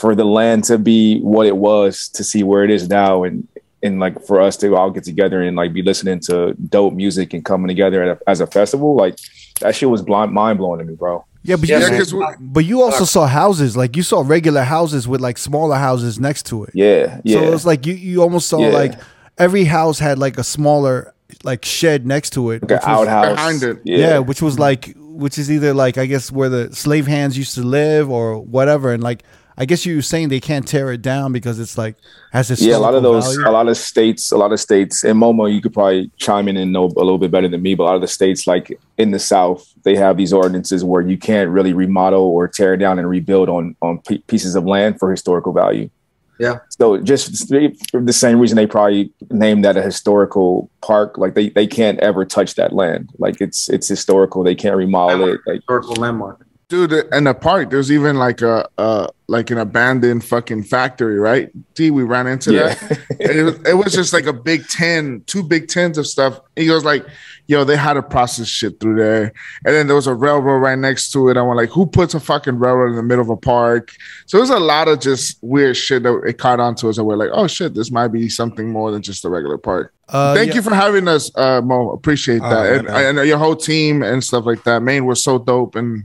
for 0.00 0.14
the 0.14 0.24
land 0.24 0.64
to 0.64 0.78
be 0.78 1.20
what 1.20 1.46
it 1.46 1.56
was 1.56 2.08
to 2.08 2.24
see 2.24 2.42
where 2.42 2.64
it 2.64 2.70
is 2.70 2.88
now 2.88 3.24
and 3.24 3.46
and 3.82 3.98
like 3.98 4.20
for 4.26 4.40
us 4.40 4.56
to 4.58 4.76
all 4.76 4.90
get 4.90 5.04
together 5.04 5.40
and 5.42 5.56
like 5.56 5.72
be 5.72 5.82
listening 5.82 6.20
to 6.20 6.54
dope 6.68 6.92
music 6.94 7.32
and 7.34 7.44
coming 7.44 7.68
together 7.68 8.02
at 8.02 8.08
a, 8.16 8.28
as 8.30 8.40
a 8.40 8.46
festival 8.46 8.94
like 8.96 9.16
that 9.60 9.74
shit 9.74 9.88
was 9.90 10.02
blind 10.02 10.32
mind 10.32 10.58
blowing 10.58 10.78
to 10.80 10.84
me 10.84 10.94
bro 10.94 11.24
Yeah, 11.42 11.56
but 11.56 11.68
Yeah, 11.68 11.78
you, 11.80 11.88
man. 11.90 11.98
'cause 11.98 12.12
we- 12.14 12.26
but 12.40 12.64
you 12.66 12.82
also 12.82 13.04
saw 13.04 13.24
houses, 13.26 13.76
like 13.82 13.96
you 13.96 14.02
saw 14.02 14.18
regular 14.36 14.62
houses 14.76 15.08
with 15.08 15.20
like 15.22 15.38
smaller 15.38 15.76
houses 15.76 16.18
next 16.20 16.42
to 16.50 16.64
it. 16.64 16.70
yeah 16.74 17.20
yeah 17.24 17.40
So 17.40 17.52
it's 17.54 17.64
like 17.72 17.86
you, 17.86 17.94
you 17.94 18.22
almost 18.22 18.46
saw 18.48 18.60
Yeah. 18.60 18.80
like 18.82 18.94
every 19.38 19.64
house 19.64 19.98
had 19.98 20.18
like 20.18 20.36
a 20.38 20.44
smaller 20.44 21.14
like 21.50 21.64
shed 21.64 22.06
next 22.06 22.30
to 22.36 22.50
it. 22.52 22.60
like 22.62 22.70
an 22.72 22.76
which 22.76 22.86
was- 22.86 23.08
outhouse 23.08 23.34
Behind 23.36 23.62
it. 23.62 23.76
Yeah. 23.84 24.18
which 24.30 24.42
was 24.42 24.58
like 24.58 24.94
which 25.22 25.36
is 25.38 25.50
either 25.50 25.72
like 25.84 25.96
I 26.04 26.06
guess 26.12 26.30
where 26.32 26.48
the 26.56 26.74
slave 26.74 27.06
hands 27.06 27.36
used 27.42 27.54
to 27.54 27.62
live 27.62 28.10
or 28.10 28.38
whatever. 28.56 28.92
And 28.92 29.02
like 29.02 29.22
I 29.60 29.66
guess 29.66 29.84
you 29.84 29.96
were 29.96 30.02
saying 30.02 30.30
they 30.30 30.40
can't 30.40 30.66
tear 30.66 30.90
it 30.90 31.02
down 31.02 31.32
because 31.32 31.60
it's 31.60 31.76
like 31.76 31.96
has 32.32 32.48
this 32.48 32.62
yeah, 32.62 32.76
a 32.76 32.78
lot 32.78 32.94
of 32.94 33.02
those, 33.02 33.36
a 33.36 33.50
lot 33.50 33.68
of 33.68 33.76
states, 33.76 34.32
a 34.32 34.38
lot 34.38 34.52
of 34.52 34.58
states, 34.58 35.04
and 35.04 35.20
Momo, 35.20 35.52
you 35.52 35.60
could 35.60 35.74
probably 35.74 36.10
chime 36.16 36.48
in 36.48 36.56
and 36.56 36.72
know 36.72 36.86
a 36.86 37.04
little 37.04 37.18
bit 37.18 37.30
better 37.30 37.46
than 37.46 37.60
me, 37.60 37.74
but 37.74 37.82
a 37.82 37.84
lot 37.84 37.94
of 37.94 38.00
the 38.00 38.08
states, 38.08 38.46
like 38.46 38.80
in 38.96 39.10
the 39.10 39.18
South, 39.18 39.70
they 39.82 39.94
have 39.96 40.16
these 40.16 40.32
ordinances 40.32 40.82
where 40.82 41.02
you 41.02 41.18
can't 41.18 41.50
really 41.50 41.74
remodel 41.74 42.22
or 42.22 42.48
tear 42.48 42.74
down 42.78 42.98
and 42.98 43.06
rebuild 43.06 43.50
on 43.50 43.76
on 43.82 43.98
p- 43.98 44.24
pieces 44.28 44.54
of 44.54 44.64
land 44.64 44.98
for 44.98 45.10
historical 45.10 45.52
value. 45.52 45.90
Yeah. 46.38 46.60
So 46.70 46.96
just 46.96 47.52
for 47.90 48.00
the 48.00 48.14
same 48.14 48.40
reason 48.40 48.56
they 48.56 48.66
probably 48.66 49.12
named 49.30 49.66
that 49.66 49.76
a 49.76 49.82
historical 49.82 50.70
park, 50.80 51.18
like 51.18 51.34
they 51.34 51.50
they 51.50 51.66
can't 51.66 52.00
ever 52.00 52.24
touch 52.24 52.54
that 52.54 52.72
land. 52.72 53.10
Like 53.18 53.42
it's 53.42 53.68
it's 53.68 53.88
historical. 53.88 54.42
They 54.42 54.54
can't 54.54 54.76
remodel 54.76 55.28
it. 55.28 55.40
Like 55.46 55.56
Historical 55.56 55.96
landmark. 55.96 56.46
Dude, 56.70 56.92
in 57.12 57.24
the 57.24 57.34
park, 57.34 57.70
there's 57.70 57.90
even 57.90 58.16
like 58.16 58.42
a 58.42 58.66
uh 58.78 59.08
like 59.26 59.50
an 59.50 59.58
abandoned 59.58 60.24
fucking 60.24 60.62
factory, 60.64 61.18
right? 61.18 61.50
D, 61.74 61.90
we 61.90 62.02
ran 62.04 62.26
into 62.26 62.52
Yeah. 62.52 62.74
that. 62.74 62.98
It, 63.20 63.42
was, 63.44 63.54
it 63.68 63.74
was 63.74 63.92
just 63.92 64.12
like 64.12 64.26
a 64.26 64.32
big 64.32 64.66
tin, 64.66 65.22
two 65.26 65.42
big 65.44 65.68
tins 65.68 65.98
of 65.98 66.06
stuff. 66.06 66.40
He 66.56 66.66
goes 66.66 66.84
like, 66.84 67.04
"Yo, 67.46 67.62
they 67.64 67.76
had 67.76 67.92
to 67.94 68.02
process 68.02 68.46
shit 68.48 68.80
through 68.80 68.96
there." 68.96 69.32
And 69.64 69.74
then 69.74 69.86
there 69.88 69.94
was 69.96 70.06
a 70.06 70.14
railroad 70.14 70.58
right 70.58 70.78
next 70.78 71.10
to 71.12 71.28
it. 71.28 71.36
I 71.36 71.42
went 71.42 71.56
like, 71.58 71.70
"Who 71.70 71.86
puts 71.86 72.14
a 72.14 72.20
fucking 72.20 72.58
railroad 72.58 72.90
in 72.90 72.96
the 72.96 73.02
middle 73.02 73.22
of 73.22 73.30
a 73.30 73.36
park?" 73.36 73.92
So 74.26 74.36
there's 74.38 74.50
a 74.50 74.58
lot 74.58 74.86
of 74.88 75.00
just 75.00 75.38
weird 75.42 75.76
shit 75.76 76.02
that 76.04 76.14
it 76.26 76.38
caught 76.38 76.58
on 76.60 76.74
to 76.76 76.88
us, 76.88 76.98
and 76.98 77.06
we're 77.06 77.16
like, 77.16 77.30
"Oh 77.32 77.46
shit, 77.46 77.74
this 77.74 77.90
might 77.90 78.08
be 78.08 78.28
something 78.28 78.70
more 78.70 78.90
than 78.92 79.02
just 79.02 79.24
a 79.24 79.28
regular 79.28 79.58
park." 79.58 79.92
Uh, 80.08 80.34
Thank 80.34 80.48
yeah. 80.50 80.54
you 80.56 80.62
for 80.62 80.74
having 80.74 81.06
us, 81.06 81.30
uh, 81.36 81.60
Mo. 81.62 81.90
Appreciate 81.90 82.40
that, 82.42 82.64
yeah, 82.64 82.74
and, 82.78 82.86
man. 82.86 83.18
and 83.18 83.28
your 83.28 83.38
whole 83.38 83.54
team 83.54 84.02
and 84.02 84.24
stuff 84.24 84.44
like 84.44 84.64
that. 84.64 84.82
Maine 84.82 85.04
was 85.06 85.22
so 85.22 85.38
dope, 85.38 85.76
and 85.76 86.04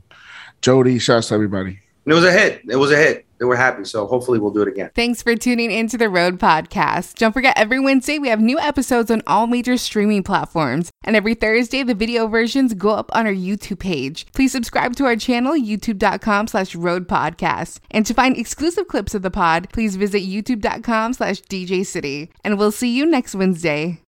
Jody, 0.66 0.98
shouts 0.98 1.28
to 1.28 1.36
everybody. 1.36 1.78
And 2.06 2.12
it 2.12 2.16
was 2.16 2.24
a 2.24 2.32
hit. 2.32 2.64
It 2.68 2.76
was 2.78 2.92
a 2.92 2.98
hit. 2.98 3.28
they 3.38 3.46
were 3.46 3.56
happy. 3.56 3.86
So 3.86 4.08
hopefully 4.08 4.40
we'll 4.40 4.50
do 4.50 4.64
it 4.64 4.68
again. 4.68 4.90
Thanks 4.96 5.22
for 5.22 5.36
tuning 5.36 5.70
into 5.70 5.96
the 5.96 6.10
Road 6.10 6.40
Podcast. 6.40 7.14
Don't 7.20 7.34
forget, 7.34 7.56
every 7.56 7.80
Wednesday 7.80 8.18
we 8.18 8.30
have 8.30 8.40
new 8.40 8.58
episodes 8.58 9.12
on 9.12 9.22
all 9.28 9.46
major 9.46 9.78
streaming 9.78 10.24
platforms. 10.24 10.90
And 11.04 11.16
every 11.16 11.36
Thursday, 11.36 11.84
the 11.84 11.94
video 11.94 12.26
versions 12.26 12.74
go 12.74 12.90
up 12.90 13.12
on 13.14 13.28
our 13.28 13.32
YouTube 13.32 13.78
page. 13.78 14.26
Please 14.34 14.52
subscribe 14.52 14.96
to 14.96 15.06
our 15.06 15.16
channel, 15.16 15.54
youtube.com 15.54 16.48
slash 16.48 16.74
road 16.74 17.08
podcast. 17.08 17.80
And 17.92 18.04
to 18.08 18.16
find 18.16 18.36
exclusive 18.36 18.88
clips 18.88 19.14
of 19.14 19.22
the 19.22 19.30
pod, 19.30 19.70
please 19.72 19.98
visit 19.98 20.24
youtube.com 20.24 21.14
slash 21.14 21.42
DJcity. 21.42 22.30
And 22.44 22.58
we'll 22.58 22.72
see 22.72 22.90
you 22.90 23.06
next 23.06 23.36
Wednesday. 23.36 24.02